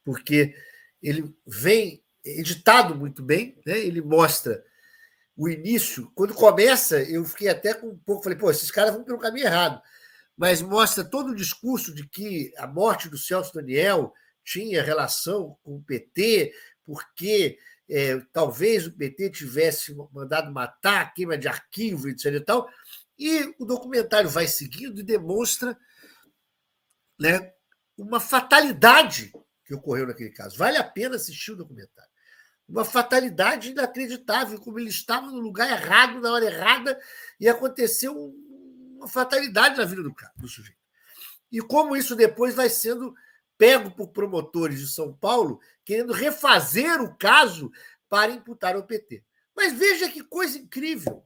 Porque 0.04 0.54
ele 1.02 1.34
vem 1.44 2.02
editado 2.24 2.94
muito 2.94 3.22
bem, 3.22 3.58
né? 3.66 3.78
ele 3.78 4.00
mostra 4.00 4.64
o 5.36 5.48
início. 5.48 6.10
Quando 6.14 6.34
começa, 6.34 7.02
eu 7.02 7.24
fiquei 7.24 7.48
até 7.48 7.74
com 7.74 7.88
um 7.88 7.98
pouco, 7.98 8.22
falei, 8.22 8.38
pô, 8.38 8.50
esses 8.50 8.70
caras 8.70 8.94
vão 8.94 9.04
pelo 9.04 9.18
caminho 9.18 9.46
errado. 9.46 9.82
Mas 10.36 10.62
mostra 10.62 11.04
todo 11.04 11.30
o 11.30 11.34
discurso 11.34 11.94
de 11.94 12.06
que 12.06 12.52
a 12.56 12.66
morte 12.66 13.08
do 13.08 13.18
Celso 13.18 13.54
Daniel 13.54 14.12
tinha 14.42 14.82
relação 14.82 15.58
com 15.62 15.76
o 15.76 15.82
PT, 15.82 16.52
porque 16.84 17.58
é, 17.88 18.20
talvez 18.32 18.86
o 18.86 18.92
PT 18.92 19.30
tivesse 19.30 19.94
mandado 20.12 20.52
matar, 20.52 21.12
queima 21.12 21.36
de 21.36 21.48
arquivo, 21.48 22.08
etc. 22.08 22.26
E, 22.26 22.40
tal. 22.40 22.68
e 23.18 23.54
o 23.58 23.64
documentário 23.64 24.28
vai 24.28 24.46
seguindo 24.46 25.00
e 25.00 25.04
demonstra 25.04 25.76
né, 27.18 27.52
uma 27.96 28.20
fatalidade 28.20 29.32
que 29.64 29.74
ocorreu 29.74 30.06
naquele 30.06 30.30
caso. 30.30 30.56
Vale 30.56 30.76
a 30.76 30.84
pena 30.84 31.16
assistir 31.16 31.52
o 31.52 31.56
documentário. 31.56 32.10
Uma 32.68 32.84
fatalidade 32.84 33.70
inacreditável, 33.70 34.60
como 34.60 34.78
ele 34.78 34.88
estava 34.88 35.28
no 35.28 35.38
lugar 35.38 35.70
errado, 35.70 36.20
na 36.20 36.32
hora 36.32 36.44
errada, 36.44 37.00
e 37.38 37.48
aconteceu 37.48 38.12
uma 38.96 39.06
fatalidade 39.06 39.78
na 39.78 39.84
vida 39.84 40.02
do, 40.02 40.12
cara, 40.12 40.32
do 40.36 40.48
sujeito. 40.48 40.80
E 41.50 41.60
como 41.60 41.96
isso 41.96 42.16
depois 42.16 42.54
vai 42.54 42.68
sendo 42.68 43.14
pego 43.56 43.90
por 43.90 44.08
promotores 44.08 44.80
de 44.80 44.88
São 44.88 45.14
Paulo, 45.14 45.60
querendo 45.84 46.12
refazer 46.12 47.00
o 47.00 47.16
caso 47.16 47.70
para 48.08 48.32
imputar 48.32 48.74
ao 48.74 48.84
PT. 48.84 49.24
Mas 49.54 49.72
veja 49.72 50.10
que 50.10 50.22
coisa 50.22 50.58
incrível. 50.58 51.24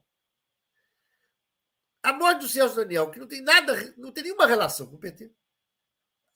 A 2.03 2.13
morte 2.13 2.41
do 2.41 2.49
Celso 2.49 2.77
Daniel, 2.77 3.11
que 3.11 3.19
não 3.19 3.27
tem 3.27 3.43
nada, 3.43 3.95
não 3.97 4.13
tem 4.13 4.25
nenhuma 4.25 4.47
relação 4.47 4.87
com 4.87 4.97
o 4.97 4.99
PT. 4.99 5.31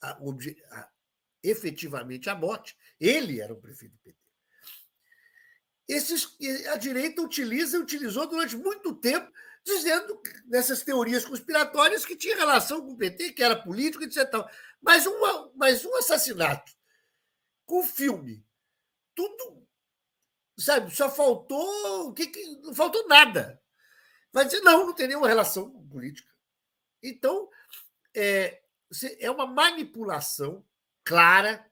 A, 0.02 0.10
a, 0.10 0.88
efetivamente 1.42 2.28
a 2.28 2.34
morte. 2.34 2.76
Ele 2.98 3.40
era 3.40 3.52
o 3.52 3.60
prefeito 3.60 3.92
do 3.92 3.98
PT. 4.00 4.23
Esses, 5.86 6.36
a 6.72 6.76
direita 6.76 7.20
utiliza, 7.22 7.78
utilizou 7.78 8.26
durante 8.26 8.56
muito 8.56 8.94
tempo, 8.94 9.30
dizendo 9.64 10.20
nessas 10.46 10.82
teorias 10.82 11.24
conspiratórias 11.24 12.04
que 12.04 12.16
tinha 12.16 12.36
relação 12.36 12.80
com 12.80 12.92
o 12.92 12.96
PT, 12.96 13.32
que 13.32 13.42
era 13.42 13.56
político, 13.56 14.04
etc. 14.04 14.30
Mas, 14.80 15.06
uma, 15.06 15.50
mas 15.54 15.84
um 15.84 15.94
assassinato 15.96 16.72
com 17.66 17.82
filme, 17.82 18.44
tudo, 19.14 19.66
sabe, 20.58 20.94
só 20.94 21.10
faltou, 21.10 22.12
que, 22.12 22.26
que 22.26 22.56
não 22.56 22.74
faltou 22.74 23.06
nada. 23.08 23.60
Vai 24.32 24.44
dizer, 24.44 24.60
não, 24.60 24.86
não 24.86 24.94
tem 24.94 25.08
nenhuma 25.08 25.28
relação 25.28 25.70
com 25.70 25.88
política. 25.88 26.30
Então, 27.02 27.48
é, 28.14 28.62
é 29.18 29.30
uma 29.30 29.46
manipulação 29.46 30.64
clara 31.04 31.70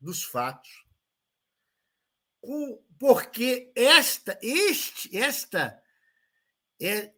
dos 0.00 0.22
fatos, 0.22 0.84
porque 2.98 3.72
esta, 3.74 4.38
este, 4.42 5.16
esta, 5.16 5.82
é, 6.80 7.12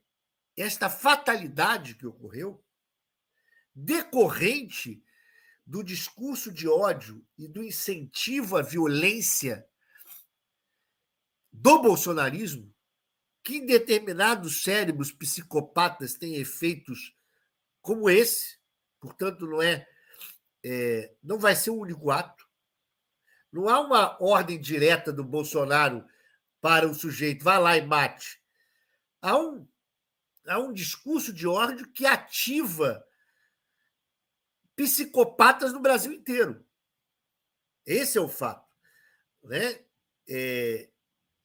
esta 0.57 0.89
fatalidade 0.89 1.95
que 1.95 2.07
ocorreu, 2.07 2.65
decorrente 3.75 5.03
do 5.67 5.83
discurso 5.83 6.53
de 6.53 6.69
ódio 6.69 7.27
e 7.37 7.49
do 7.49 7.63
incentivo 7.63 8.57
à 8.57 8.63
violência 8.63 9.67
do 11.53 11.83
bolsonarismo, 11.83 12.75
que 13.43 13.57
em 13.57 13.67
determinados 13.67 14.63
cérebros 14.63 15.13
psicopatas 15.13 16.15
tem 16.15 16.37
efeitos 16.37 17.15
como 17.81 18.11
esse, 18.11 18.59
portanto, 19.01 19.47
não 19.47 19.63
é 19.63 19.87
é, 20.69 21.15
não 21.23 21.39
vai 21.39 21.55
ser 21.55 21.71
o 21.71 21.79
único 21.79 22.11
ato. 22.11 22.46
Não 23.57 23.71
há 23.71 23.81
uma 23.81 24.23
ordem 24.23 24.61
direta 24.61 25.11
do 25.11 25.25
Bolsonaro 25.25 26.07
para 26.61 26.87
o 26.87 26.95
sujeito, 26.95 27.43
vá 27.43 27.57
lá 27.57 27.75
e 27.75 27.87
mate. 27.87 28.39
Há 29.23 29.35
um, 29.39 29.67
há 30.47 30.59
um 30.59 30.75
discurso 30.75 31.33
de 31.33 31.47
ódio 31.47 31.89
que 31.89 32.05
ativa 32.05 33.03
psicopatas 34.77 35.73
no 35.73 35.81
Brasil 35.81 36.13
inteiro. 36.13 36.63
Esse 37.87 38.19
é 38.19 38.21
o 38.21 38.29
fato. 38.29 38.69
Né? 39.43 39.81
É, 40.29 40.91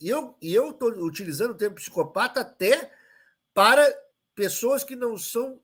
eu 0.01 0.35
estou 0.41 0.89
utilizando 1.05 1.51
o 1.51 1.57
termo 1.57 1.77
psicopata 1.77 2.41
até 2.41 2.91
para 3.53 3.89
pessoas 4.35 4.83
que 4.83 4.97
não 4.97 5.17
são 5.17 5.61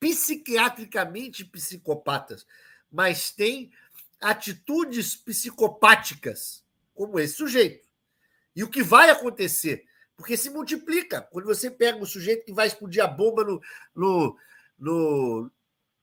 psiquiatricamente 0.00 1.44
psicopatas, 1.44 2.44
mas 2.90 3.30
têm 3.30 3.70
atitudes 4.20 5.16
psicopáticas, 5.16 6.62
como 6.94 7.18
esse 7.18 7.34
sujeito. 7.34 7.88
E 8.54 8.62
o 8.62 8.68
que 8.68 8.82
vai 8.82 9.10
acontecer? 9.10 9.84
Porque 10.16 10.36
se 10.36 10.50
multiplica. 10.50 11.22
Quando 11.22 11.46
você 11.46 11.70
pega 11.70 11.98
o 11.98 12.06
sujeito 12.06 12.44
que 12.44 12.52
vai 12.52 12.66
explodir 12.66 13.02
a 13.02 13.06
bomba 13.06 13.42
no, 13.42 13.60
no, 13.94 14.36
no, 14.78 15.50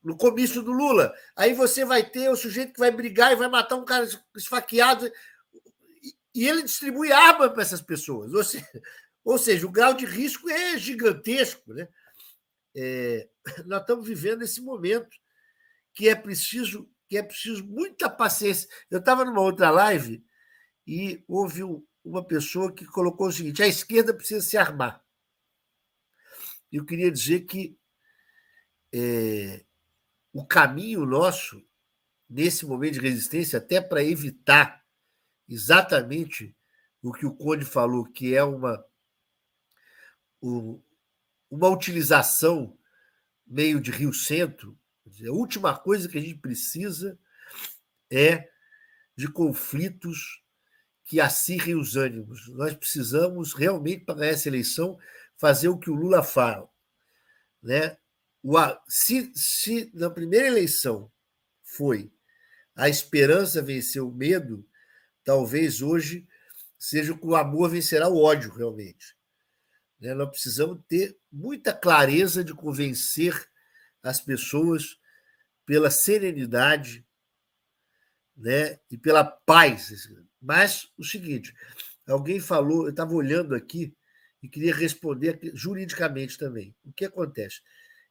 no 0.04 0.18
comício 0.18 0.64
do 0.64 0.72
Lula, 0.72 1.14
aí 1.36 1.54
você 1.54 1.86
vai 1.86 2.04
ter 2.04 2.30
o 2.30 2.36
sujeito 2.36 2.74
que 2.74 2.80
vai 2.80 2.90
brigar 2.90 3.32
e 3.32 3.36
vai 3.36 3.48
matar 3.48 3.76
um 3.76 3.86
cara 3.86 4.08
esfaqueado. 4.36 5.12
E 6.34 6.48
ele 6.48 6.64
distribui 6.64 7.12
arma 7.12 7.50
para 7.50 7.62
essas 7.62 7.82
pessoas. 7.82 8.34
Ou 8.34 8.44
seja, 8.44 8.68
ou 9.24 9.38
seja, 9.38 9.68
o 9.68 9.72
grau 9.72 9.94
de 9.94 10.06
risco 10.06 10.50
é 10.50 10.80
gigantesco. 10.80 11.74
Né? 11.74 11.88
É, 12.76 13.28
nós 13.68 13.82
estamos 13.82 14.08
vivendo 14.08 14.42
esse 14.42 14.62
momento 14.62 15.16
que 15.94 16.10
é 16.10 16.16
preciso 16.16 16.90
que 17.08 17.18
é 17.18 17.24
preciso 17.24 17.66
muita 17.66 18.10
paciência. 18.10 18.68
Eu 18.90 19.00
estava 19.00 19.24
numa 19.24 19.42
outra 19.42 19.70
live 19.70 20.24
e 20.86 21.24
houve 21.28 21.62
uma 22.04 22.24
pessoa 22.24 22.72
que 22.72 22.86
colocou 22.86 23.28
o 23.28 23.32
seguinte: 23.32 23.64
a 23.64 23.68
esquerda 23.68 24.14
precisa 24.14 24.42
se 24.42 24.58
armar. 24.58 25.04
Eu 26.72 26.86
queria 26.86 27.12
dizer 27.12 27.42
que 27.42 27.78
é, 28.94 29.64
o 30.34 30.46
caminho 30.46 31.06
nosso, 31.06 31.66
nesse 32.30 32.66
momento 32.66 32.96
de 32.96 33.00
resistência, 33.00 33.58
até 33.58 33.82
para 33.82 34.04
evitar 34.04 34.86
exatamente 35.48 36.56
o 37.02 37.14
que 37.14 37.26
o 37.26 37.34
Conde 37.34 37.64
falou, 37.64 38.06
que 38.06 38.36
é 38.36 38.44
uma, 38.44 38.84
uma 41.50 41.70
utilização 41.70 42.78
meio 43.46 43.80
de 43.80 43.92
Rio 43.92 44.14
Centro, 44.14 44.78
a 45.26 45.32
última 45.32 45.78
coisa 45.78 46.08
que 46.08 46.18
a 46.18 46.22
gente 46.22 46.40
precisa 46.40 47.18
é 48.10 48.50
de 49.16 49.28
conflitos 49.28 50.44
que 51.04 51.20
acirrem 51.20 51.76
os 51.76 51.96
ânimos. 51.96 52.48
Nós 52.50 52.74
precisamos 52.76 53.54
realmente, 53.54 54.06
para 54.06 54.16
ganhar 54.16 54.32
essa 54.32 54.50
eleição, 54.50 55.00
fazer 55.38 55.70
o 55.70 55.78
que 55.78 55.90
o 55.90 55.96
Lula 55.96 56.22
fala. 56.22 56.70
Né? 57.62 57.98
se, 58.88 59.32
se 59.34 59.92
na 59.94 60.10
primeira 60.10 60.48
eleição 60.48 61.12
foi 61.64 62.12
a 62.76 62.88
esperança 62.88 63.62
vencer 63.62 64.02
o 64.02 64.12
medo, 64.12 64.66
talvez 65.24 65.82
hoje 65.82 66.28
seja 66.78 67.18
que 67.18 67.26
o 67.26 67.36
amor 67.36 67.70
vencerá 67.70 68.08
o 68.08 68.22
ódio, 68.22 68.52
realmente. 68.54 69.16
Né? 70.00 70.14
Nós 70.14 70.30
precisamos 70.30 70.80
ter 70.88 71.18
muita 71.32 71.74
clareza 71.74 72.44
de 72.44 72.54
convencer 72.54 73.50
as 74.08 74.22
pessoas 74.22 74.98
pela 75.66 75.92
serenidade 75.92 77.06
né? 78.36 78.80
e 78.90 78.98
pela 78.98 79.24
paz. 79.24 80.10
Mas 80.42 80.90
o 80.98 81.04
seguinte, 81.04 81.54
alguém 82.08 82.40
falou, 82.40 82.86
eu 82.86 82.92
estava 82.92 83.14
olhando 83.14 83.54
aqui 83.54 83.94
e 84.42 84.48
queria 84.48 84.74
responder 84.74 85.40
juridicamente 85.54 86.38
também. 86.38 86.74
O 86.86 86.94
que 86.94 87.04
acontece? 87.04 87.62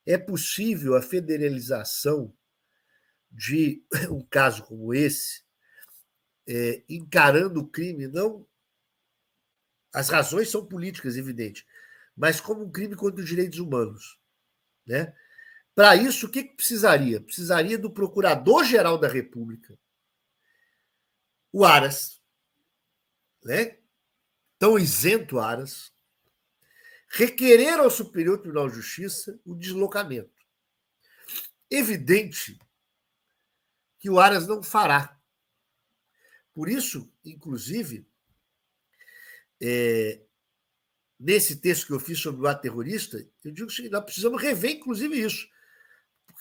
É 0.04 0.18
possível 0.18 0.94
a 0.94 1.02
federalização 1.02 2.36
de 3.30 3.82
um 4.10 4.20
caso 4.20 4.64
como 4.64 4.92
esse, 4.92 5.42
é, 6.46 6.84
encarando 6.88 7.60
o 7.60 7.68
crime, 7.68 8.06
não. 8.06 8.46
As 9.94 10.10
razões 10.10 10.50
são 10.50 10.66
políticas, 10.66 11.16
evidente, 11.16 11.66
mas 12.14 12.38
como 12.38 12.64
um 12.64 12.70
crime 12.70 12.94
contra 12.94 13.22
os 13.22 13.28
direitos 13.28 13.58
humanos. 13.58 14.18
Né? 14.86 15.14
Para 15.76 15.94
isso, 15.94 16.26
o 16.26 16.30
que, 16.30 16.42
que 16.42 16.56
precisaria? 16.56 17.20
Precisaria 17.20 17.76
do 17.76 17.90
Procurador-Geral 17.90 18.96
da 18.96 19.06
República, 19.06 19.78
o 21.52 21.66
Aras, 21.66 22.18
né? 23.44 23.76
tão 24.58 24.78
isento 24.78 25.38
Aras, 25.38 25.92
requerer 27.10 27.78
ao 27.78 27.90
Superior 27.90 28.38
Tribunal 28.38 28.70
de 28.70 28.76
Justiça 28.76 29.38
o 29.44 29.54
deslocamento. 29.54 30.32
Evidente 31.70 32.58
que 33.98 34.08
o 34.08 34.18
Aras 34.18 34.46
não 34.46 34.62
fará. 34.62 35.20
Por 36.54 36.70
isso, 36.70 37.12
inclusive, 37.22 38.08
é, 39.60 40.22
nesse 41.20 41.56
texto 41.56 41.86
que 41.86 41.92
eu 41.92 42.00
fiz 42.00 42.18
sobre 42.18 42.40
o 42.40 42.46
ato 42.46 42.62
terrorista, 42.62 43.18
eu 43.44 43.52
digo 43.52 43.68
que 43.68 43.90
nós 43.90 44.04
precisamos 44.04 44.40
rever, 44.40 44.70
inclusive, 44.70 45.20
isso. 45.20 45.54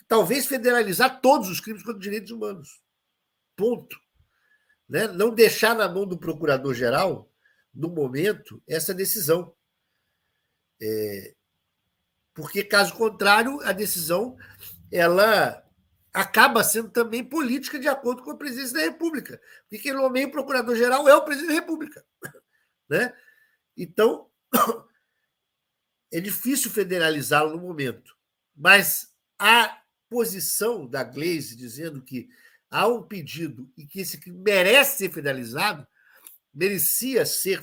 Talvez 0.07 0.45
federalizar 0.45 1.19
todos 1.21 1.49
os 1.49 1.59
crimes 1.59 1.81
contra 1.81 1.97
os 1.97 2.03
direitos 2.03 2.31
humanos. 2.31 2.81
Ponto. 3.55 3.99
Né? 4.87 5.07
Não 5.07 5.33
deixar 5.33 5.75
na 5.75 5.89
mão 5.89 6.05
do 6.05 6.17
procurador-geral, 6.17 7.31
no 7.73 7.89
momento, 7.89 8.61
essa 8.67 8.93
decisão. 8.93 9.53
É, 10.81 11.35
porque, 12.33 12.63
caso 12.63 12.93
contrário, 12.95 13.59
a 13.61 13.71
decisão 13.71 14.37
ela 14.91 15.63
acaba 16.13 16.63
sendo 16.63 16.89
também 16.89 17.23
política 17.23 17.77
de 17.77 17.87
acordo 17.87 18.23
com 18.23 18.31
a 18.31 18.37
presidência 18.37 18.75
da 18.75 18.81
República. 18.81 19.41
Porque 19.63 19.83
quem 19.83 19.93
nomeia 19.93 20.27
o 20.27 20.31
procurador-geral 20.31 21.07
é 21.07 21.15
o 21.15 21.23
presidente 21.23 21.49
da 21.49 21.61
República. 21.61 22.05
Né? 22.87 23.11
Então, 23.75 24.29
é 26.13 26.19
difícil 26.19 26.69
federalizá-lo 26.69 27.57
no 27.57 27.63
momento. 27.63 28.15
Mas 28.55 29.11
a 29.39 29.81
posição 30.15 30.87
da 30.87 31.03
Glaze 31.03 31.57
dizendo 31.57 32.01
que 32.01 32.29
há 32.71 32.87
um 32.87 33.03
pedido 33.03 33.69
e 33.75 33.85
que 33.85 33.99
esse 33.99 34.17
crime 34.17 34.39
merece 34.39 34.99
ser 34.99 35.11
federalizado, 35.11 35.85
merecia 36.53 37.25
ser 37.25 37.61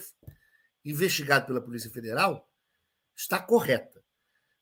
investigado 0.84 1.46
pela 1.46 1.62
Polícia 1.62 1.90
Federal, 1.90 2.46
está 3.16 3.40
correta. 3.40 4.04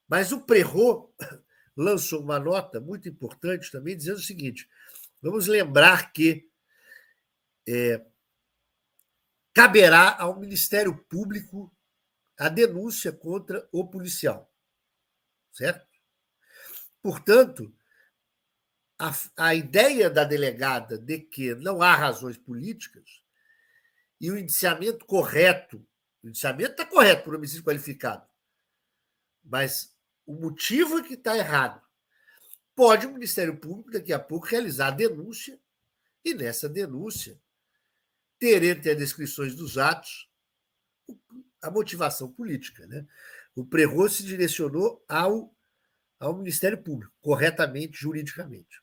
Mas 0.07 0.31
o 0.31 0.39
Prerro 0.39 1.13
lançou 1.75 2.21
uma 2.21 2.39
nota 2.39 2.79
muito 2.79 3.09
importante 3.09 3.69
também, 3.69 3.97
dizendo 3.97 4.19
o 4.19 4.23
seguinte: 4.23 4.69
vamos 5.21 5.47
lembrar 5.47 6.13
que 6.13 6.49
é, 7.67 8.05
caberá 9.53 10.15
ao 10.17 10.39
Ministério 10.39 10.97
Público 11.09 11.69
a 12.39 12.47
denúncia 12.47 13.11
contra 13.11 13.67
o 13.69 13.85
policial. 13.85 14.49
Certo? 15.51 15.85
Portanto, 17.01 17.75
a, 19.01 19.47
a 19.47 19.55
ideia 19.55 20.11
da 20.11 20.23
delegada 20.23 20.95
de 20.95 21.17
que 21.17 21.55
não 21.55 21.81
há 21.81 21.95
razões 21.95 22.37
políticas 22.37 23.23
e 24.19 24.29
o 24.29 24.37
indiciamento 24.37 25.03
correto, 25.05 25.83
o 26.21 26.29
indiciamento 26.29 26.73
está 26.73 26.85
correto 26.85 27.23
por 27.23 27.33
homicídio 27.33 27.63
qualificado, 27.63 28.23
mas 29.43 29.97
o 30.23 30.33
motivo 30.33 30.99
é 30.99 31.03
que 31.03 31.15
está 31.15 31.35
errado. 31.35 31.81
Pode 32.75 33.07
o 33.07 33.11
Ministério 33.11 33.57
Público, 33.57 33.89
daqui 33.89 34.13
a 34.13 34.19
pouco, 34.19 34.45
realizar 34.45 34.89
a 34.89 34.91
denúncia, 34.91 35.59
e 36.23 36.35
nessa 36.35 36.69
denúncia 36.69 37.41
ter 38.37 38.61
entre 38.61 38.91
as 38.91 38.97
descrições 38.97 39.55
dos 39.55 39.79
atos 39.79 40.29
a 41.59 41.71
motivação 41.71 42.31
política. 42.31 42.85
Né? 42.85 43.07
O 43.55 43.65
Prerro 43.65 44.07
se 44.07 44.23
direcionou 44.23 45.03
ao, 45.09 45.55
ao 46.19 46.37
Ministério 46.37 46.77
Público, 46.77 47.11
corretamente, 47.19 47.99
juridicamente. 47.99 48.80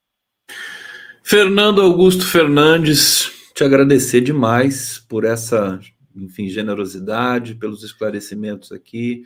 Fernando 1.29 1.83
Augusto 1.83 2.27
Fernandes, 2.27 3.31
te 3.55 3.63
agradecer 3.63 4.23
demais 4.23 4.99
por 4.99 5.27
essa, 5.27 5.79
enfim, 6.17 6.49
generosidade, 6.49 7.55
pelos 7.55 7.83
esclarecimentos 7.83 8.73
aqui. 8.73 9.25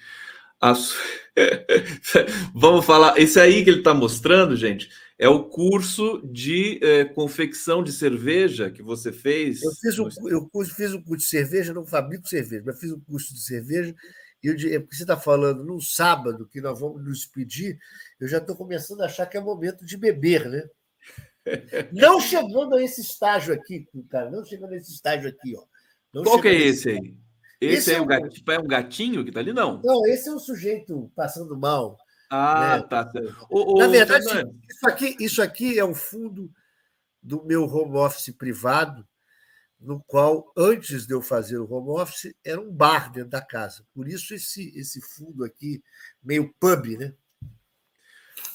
As... 0.61 0.97
Vamos 2.53 2.85
falar. 2.85 3.17
Esse 3.21 3.39
aí 3.39 3.63
que 3.63 3.71
ele 3.71 3.79
está 3.79 3.95
mostrando, 3.95 4.57
gente, 4.57 4.89
é 5.17 5.29
o 5.29 5.45
curso 5.45 6.21
de 6.25 6.81
é, 6.83 7.05
confecção 7.05 7.85
de 7.85 7.93
cerveja 7.93 8.69
que 8.69 8.83
você 8.83 9.13
fez. 9.13 9.63
Eu 9.63 9.71
fiz 9.71 9.97
um, 10.01 10.09
eu 10.29 10.51
fiz 10.75 10.93
um 10.93 11.03
curso 11.05 11.23
de 11.23 11.31
cerveja, 11.31 11.73
não 11.73 11.87
fabrico 11.87 12.27
cerveja, 12.27 12.65
mas 12.67 12.81
fiz 12.81 12.91
um 12.91 12.99
curso 12.99 13.33
de 13.33 13.45
cerveja. 13.45 13.95
E 14.43 14.49
eu, 14.49 14.55
é 14.75 14.81
porque 14.81 14.97
você 14.97 15.05
está 15.05 15.17
falando 15.17 15.63
num 15.63 15.81
sábado 15.81 16.49
que 16.49 16.61
nós 16.61 16.81
vamos 16.81 17.05
nos 17.05 17.27
pedir, 17.27 17.79
eu 18.19 18.27
já 18.27 18.39
estou 18.39 18.57
começando 18.57 19.03
a 19.03 19.05
achar 19.05 19.27
que 19.27 19.37
é 19.37 19.41
momento 19.41 19.87
de 19.87 19.97
beber, 19.97 20.51
né? 20.51 20.65
Não 21.93 22.21
chegando 22.21 22.77
a 22.77 22.83
esse 22.83 23.01
estágio 23.01 23.55
aqui, 23.55 23.87
cara, 24.09 24.31
não 24.31 24.45
chegando 24.45 24.73
a 24.73 24.77
esse 24.77 24.93
estágio 24.93 25.29
aqui, 25.29 25.57
ó. 25.57 25.65
Não 26.13 26.23
Qual 26.23 26.41
que 26.41 26.49
é 26.49 26.55
esse 26.55 26.91
aí? 26.91 27.17
Esse, 27.61 27.75
esse 27.75 27.93
é, 27.93 27.97
é, 27.97 28.01
um... 28.01 28.07
Gatinho, 28.07 28.45
é 28.49 28.59
um 28.59 28.67
gatinho 28.67 29.23
que 29.23 29.31
está 29.31 29.41
ali, 29.41 29.53
não? 29.53 29.81
Não, 29.83 30.07
esse 30.07 30.29
é 30.29 30.33
um 30.33 30.39
sujeito 30.39 31.11
passando 31.15 31.57
mal. 31.57 31.97
Ah, 32.29 32.79
né? 32.79 32.87
tá. 32.89 33.11
O, 33.51 33.75
o, 33.75 33.79
Na 33.79 33.87
verdade, 33.87 34.25
isso 34.25 34.89
aqui, 34.89 35.17
isso 35.21 35.43
aqui 35.43 35.79
é 35.79 35.85
o 35.85 35.95
fundo 35.95 36.51
do 37.23 37.45
meu 37.45 37.65
home 37.65 37.97
office 37.97 38.35
privado, 38.35 39.07
no 39.79 40.03
qual, 40.07 40.51
antes 40.57 41.07
de 41.07 41.15
eu 41.15 41.21
fazer 41.21 41.59
o 41.59 41.71
home 41.71 42.01
office, 42.01 42.35
era 42.45 42.61
um 42.61 42.73
bar 42.73 43.13
dentro 43.13 43.31
da 43.31 43.41
casa. 43.41 43.85
Por 43.95 44.09
isso, 44.09 44.35
esse, 44.35 44.77
esse 44.77 45.01
fundo 45.01 45.45
aqui, 45.45 45.83
meio 46.23 46.53
pub, 46.59 46.97
né? 46.99 47.15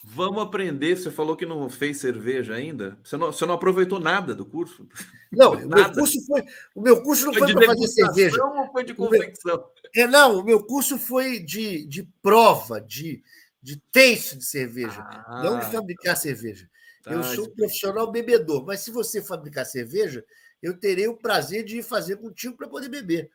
Vamos 0.09 0.41
aprender. 0.41 0.95
Você 0.95 1.11
falou 1.11 1.35
que 1.35 1.45
não 1.45 1.69
fez 1.69 1.97
cerveja 1.97 2.53
ainda. 2.53 2.97
Você 3.03 3.17
não, 3.17 3.31
você 3.31 3.45
não 3.45 3.55
aproveitou 3.55 3.99
nada 3.99 4.33
do 4.33 4.45
curso? 4.45 4.87
Não, 5.31 5.51
o 5.65 5.67
meu 5.67 5.91
curso 5.91 6.25
foi. 6.25 6.43
O 6.73 6.81
meu 6.81 7.03
curso 7.03 7.25
não 7.25 7.33
foi, 7.33 7.41
foi 7.41 7.53
para 7.53 7.65
fazer 7.65 7.87
cerveja. 7.87 8.43
Ou 8.43 8.71
foi 8.71 8.85
de 8.85 8.93
confecção? 8.93 9.65
É, 9.93 10.07
não, 10.07 10.39
o 10.39 10.43
meu 10.45 10.63
curso 10.63 10.97
foi 10.97 11.39
de, 11.39 11.85
de 11.85 12.07
prova, 12.21 12.79
de, 12.79 13.21
de 13.61 13.81
taste 13.91 14.37
de 14.37 14.45
cerveja, 14.45 15.01
ah, 15.01 15.41
não 15.43 15.59
de 15.59 15.65
fabricar 15.65 16.15
cerveja. 16.15 16.69
Tá, 17.03 17.11
eu 17.11 17.21
sou 17.23 17.45
um 17.45 17.55
profissional 17.55 18.09
bebedor, 18.09 18.65
mas 18.65 18.79
se 18.79 18.91
você 18.91 19.21
fabricar 19.21 19.65
cerveja, 19.65 20.23
eu 20.63 20.77
terei 20.77 21.07
o 21.07 21.17
prazer 21.17 21.65
de 21.65 21.79
ir 21.79 21.83
fazer 21.83 22.15
contigo 22.15 22.55
para 22.55 22.69
poder 22.69 22.87
beber. 22.87 23.29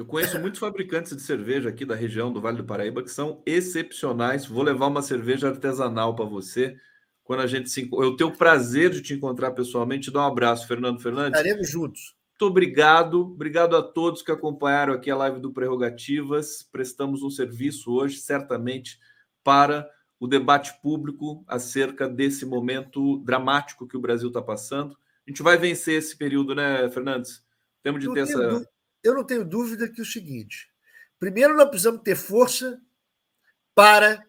Eu 0.00 0.06
conheço 0.06 0.40
muitos 0.40 0.58
fabricantes 0.58 1.14
de 1.14 1.20
cerveja 1.20 1.68
aqui 1.68 1.84
da 1.84 1.94
região 1.94 2.32
do 2.32 2.40
Vale 2.40 2.56
do 2.56 2.64
Paraíba 2.64 3.02
que 3.02 3.10
são 3.10 3.42
excepcionais. 3.44 4.46
Vou 4.46 4.62
levar 4.62 4.86
uma 4.86 5.02
cerveja 5.02 5.48
artesanal 5.48 6.16
para 6.16 6.24
você. 6.24 6.74
Quando 7.22 7.40
a 7.40 7.46
gente 7.46 7.68
se 7.68 7.86
eu 7.92 8.16
tenho 8.16 8.30
o 8.30 8.36
prazer 8.36 8.88
de 8.88 9.02
te 9.02 9.12
encontrar 9.12 9.50
pessoalmente, 9.50 10.04
te 10.04 10.10
dar 10.10 10.20
um 10.20 10.32
abraço, 10.32 10.66
Fernando 10.66 11.02
Fernandes. 11.02 11.38
Estaremos 11.38 11.68
juntos. 11.68 12.16
Muito 12.30 12.50
obrigado. 12.50 13.20
Obrigado 13.20 13.76
a 13.76 13.82
todos 13.82 14.22
que 14.22 14.32
acompanharam 14.32 14.94
aqui 14.94 15.10
a 15.10 15.16
live 15.18 15.38
do 15.38 15.52
Prerrogativas. 15.52 16.66
Prestamos 16.72 17.22
um 17.22 17.28
serviço 17.28 17.92
hoje, 17.92 18.16
certamente, 18.16 18.98
para 19.44 19.86
o 20.18 20.26
debate 20.26 20.80
público 20.80 21.44
acerca 21.46 22.08
desse 22.08 22.46
momento 22.46 23.18
dramático 23.18 23.86
que 23.86 23.98
o 23.98 24.00
Brasil 24.00 24.28
está 24.28 24.40
passando. 24.40 24.96
A 25.26 25.30
gente 25.30 25.42
vai 25.42 25.58
vencer 25.58 25.98
esse 25.98 26.16
período, 26.16 26.54
né, 26.54 26.88
Fernandes? 26.88 27.44
Temos 27.82 28.00
de 28.00 28.10
ter 28.14 28.20
essa 28.20 28.66
eu 29.02 29.14
não 29.14 29.24
tenho 29.24 29.44
dúvida 29.44 29.88
que 29.88 30.00
é 30.00 30.02
o 30.02 30.06
seguinte: 30.06 30.70
primeiro, 31.18 31.56
nós 31.56 31.68
precisamos 31.68 32.02
ter 32.02 32.16
força 32.16 32.80
para 33.74 34.26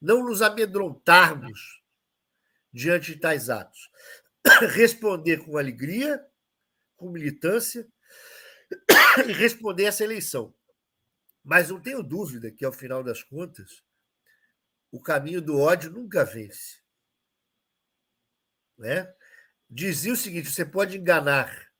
não 0.00 0.24
nos 0.24 0.42
amedrontarmos 0.42 1.82
diante 2.72 3.14
de 3.14 3.20
tais 3.20 3.50
atos. 3.50 3.90
Responder 4.74 5.44
com 5.44 5.58
alegria, 5.58 6.24
com 6.96 7.10
militância 7.10 7.86
e 9.26 9.32
responder 9.32 9.84
essa 9.84 10.04
eleição. 10.04 10.54
Mas 11.44 11.70
não 11.70 11.80
tenho 11.80 12.02
dúvida 12.02 12.50
que, 12.50 12.64
ao 12.64 12.72
final 12.72 13.02
das 13.02 13.22
contas, 13.22 13.82
o 14.90 15.00
caminho 15.00 15.42
do 15.42 15.58
ódio 15.58 15.90
nunca 15.90 16.24
vence. 16.24 16.80
Né? 18.78 19.12
Dizia 19.68 20.12
o 20.12 20.16
seguinte: 20.16 20.50
você 20.50 20.64
pode 20.64 20.96
enganar 20.96 21.71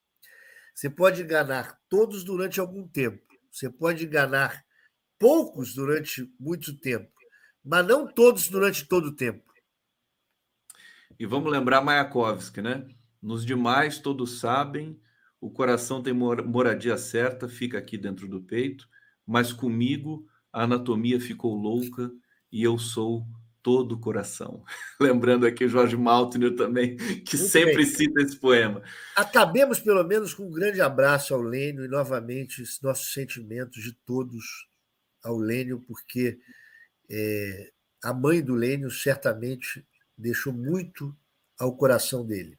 você 0.83 0.91
pode 0.91 1.23
enganar 1.23 1.79
todos 1.89 2.25
durante 2.25 2.59
algum 2.59 2.89
tempo. 2.89 3.23
Você 3.53 3.71
pode 3.71 4.05
enganar 4.05 4.65
poucos 5.17 5.77
durante 5.77 6.29
muito 6.41 6.77
tempo, 6.77 7.09
mas 7.65 7.87
não 7.87 8.13
todos 8.13 8.49
durante 8.49 8.89
todo 8.89 9.11
o 9.11 9.15
tempo. 9.15 9.45
E 11.17 11.25
vamos 11.25 11.53
lembrar 11.53 11.83
Mayakovsky, 11.83 12.61
né? 12.61 12.85
Nos 13.23 13.47
demais 13.47 14.01
todos 14.01 14.41
sabem, 14.41 15.01
o 15.41 15.53
coração 15.53 16.03
tem 16.03 16.13
moradia 16.13 16.99
certa, 16.99 17.49
fica 17.49 17.79
aqui 17.79 17.97
dentro 17.97 18.27
do 18.27 18.43
peito, 18.43 18.89
mas 19.25 19.53
comigo 19.53 20.27
a 20.53 20.65
anatomia 20.65 21.21
ficou 21.21 21.55
louca 21.55 22.11
e 22.51 22.61
eu 22.61 22.77
sou 22.77 23.25
todo 23.63 23.93
o 23.93 24.01
coração. 24.01 24.65
Lembrando 25.01 25.47
aqui 25.47 25.69
Jorge 25.69 25.97
Maltner 25.97 26.55
também, 26.57 26.97
que 26.97 27.37
Muito 27.37 27.51
sempre 27.51 27.77
bem. 27.77 27.87
cita 27.87 28.21
esse 28.21 28.37
poema. 28.37 28.83
Acabemos, 29.17 29.79
pelo 29.79 30.03
menos, 30.05 30.35
com 30.35 30.49
um 30.49 30.51
grande 30.51 30.81
abraço 30.81 31.35
ao 31.35 31.41
Lênio 31.41 31.85
e, 31.85 31.89
novamente, 31.89 32.63
nossos 32.83 33.13
sentimentos 33.13 33.83
de 33.83 33.93
todos 34.05 34.69
ao 35.23 35.37
Lênio, 35.39 35.81
porque 35.87 36.39
é, 37.11 37.71
a 38.03 38.13
mãe 38.13 38.43
do 38.43 38.55
Lênio 38.55 38.91
certamente 38.91 39.87
deixou 40.19 40.53
muito 40.53 41.15
ao 41.59 41.77
coração 41.77 42.27
dele. 42.27 42.59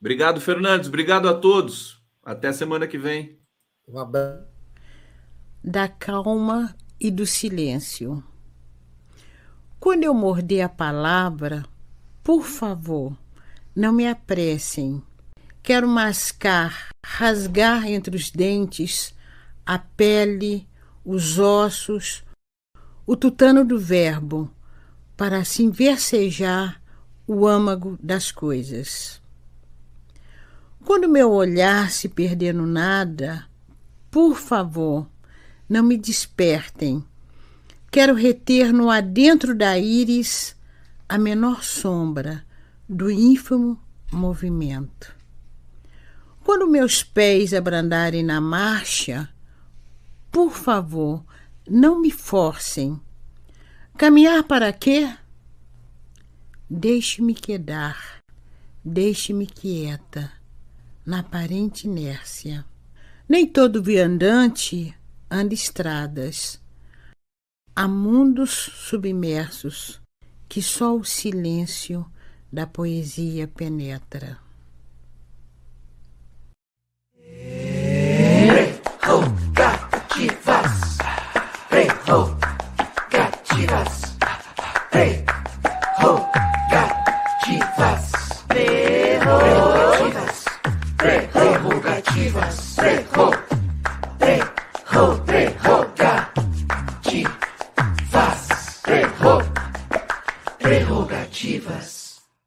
Obrigado, 0.00 0.40
Fernandes. 0.40 0.88
Obrigado 0.88 1.28
a 1.28 1.34
todos. 1.34 2.00
Até 2.22 2.52
semana 2.52 2.86
que 2.86 2.96
vem. 2.96 3.38
Um 3.86 3.98
abraço. 3.98 4.48
Da 5.62 5.88
calma 5.88 6.74
e 6.98 7.10
do 7.10 7.26
silêncio. 7.26 8.24
Quando 9.80 10.04
eu 10.04 10.12
morder 10.12 10.60
a 10.60 10.68
palavra, 10.68 11.64
por 12.22 12.44
favor, 12.44 13.16
não 13.74 13.94
me 13.94 14.06
apressem. 14.06 15.02
Quero 15.62 15.88
mascar, 15.88 16.90
rasgar 17.02 17.86
entre 17.86 18.14
os 18.14 18.30
dentes 18.30 19.14
a 19.64 19.78
pele, 19.78 20.68
os 21.02 21.38
ossos, 21.38 22.22
o 23.06 23.16
tutano 23.16 23.64
do 23.64 23.78
verbo, 23.78 24.50
para 25.16 25.38
assim 25.38 25.70
versejar 25.70 26.78
o 27.26 27.46
âmago 27.46 27.98
das 28.02 28.30
coisas. 28.30 29.18
Quando 30.84 31.08
meu 31.08 31.32
olhar 31.32 31.90
se 31.90 32.06
perder 32.06 32.52
no 32.52 32.66
nada, 32.66 33.46
por 34.10 34.36
favor, 34.36 35.08
não 35.66 35.82
me 35.82 35.96
despertem 35.96 37.02
Quero 37.90 38.14
reter 38.14 38.72
no 38.72 38.88
adentro 38.88 39.52
da 39.52 39.76
íris 39.76 40.54
a 41.08 41.18
menor 41.18 41.64
sombra 41.64 42.46
do 42.88 43.10
ínfimo 43.10 43.82
movimento. 44.12 45.12
Quando 46.44 46.68
meus 46.68 47.02
pés 47.02 47.52
abrandarem 47.52 48.22
na 48.22 48.40
marcha, 48.40 49.28
por 50.30 50.52
favor, 50.52 51.24
não 51.68 52.00
me 52.00 52.12
forcem. 52.12 53.00
Caminhar 53.98 54.44
para 54.44 54.72
quê? 54.72 55.12
Deixe-me 56.70 57.34
quedar, 57.34 58.22
deixe-me 58.84 59.48
quieta, 59.48 60.30
na 61.04 61.18
aparente 61.18 61.88
inércia. 61.88 62.64
Nem 63.28 63.48
todo 63.48 63.82
viandante 63.82 64.94
anda 65.28 65.54
estradas 65.54 66.59
Há 67.82 67.88
mundos 67.88 68.50
submersos 68.50 70.02
que 70.46 70.60
só 70.60 70.94
o 70.94 71.02
silêncio 71.02 72.04
da 72.52 72.66
poesia 72.66 73.48
penetra. 73.48 74.38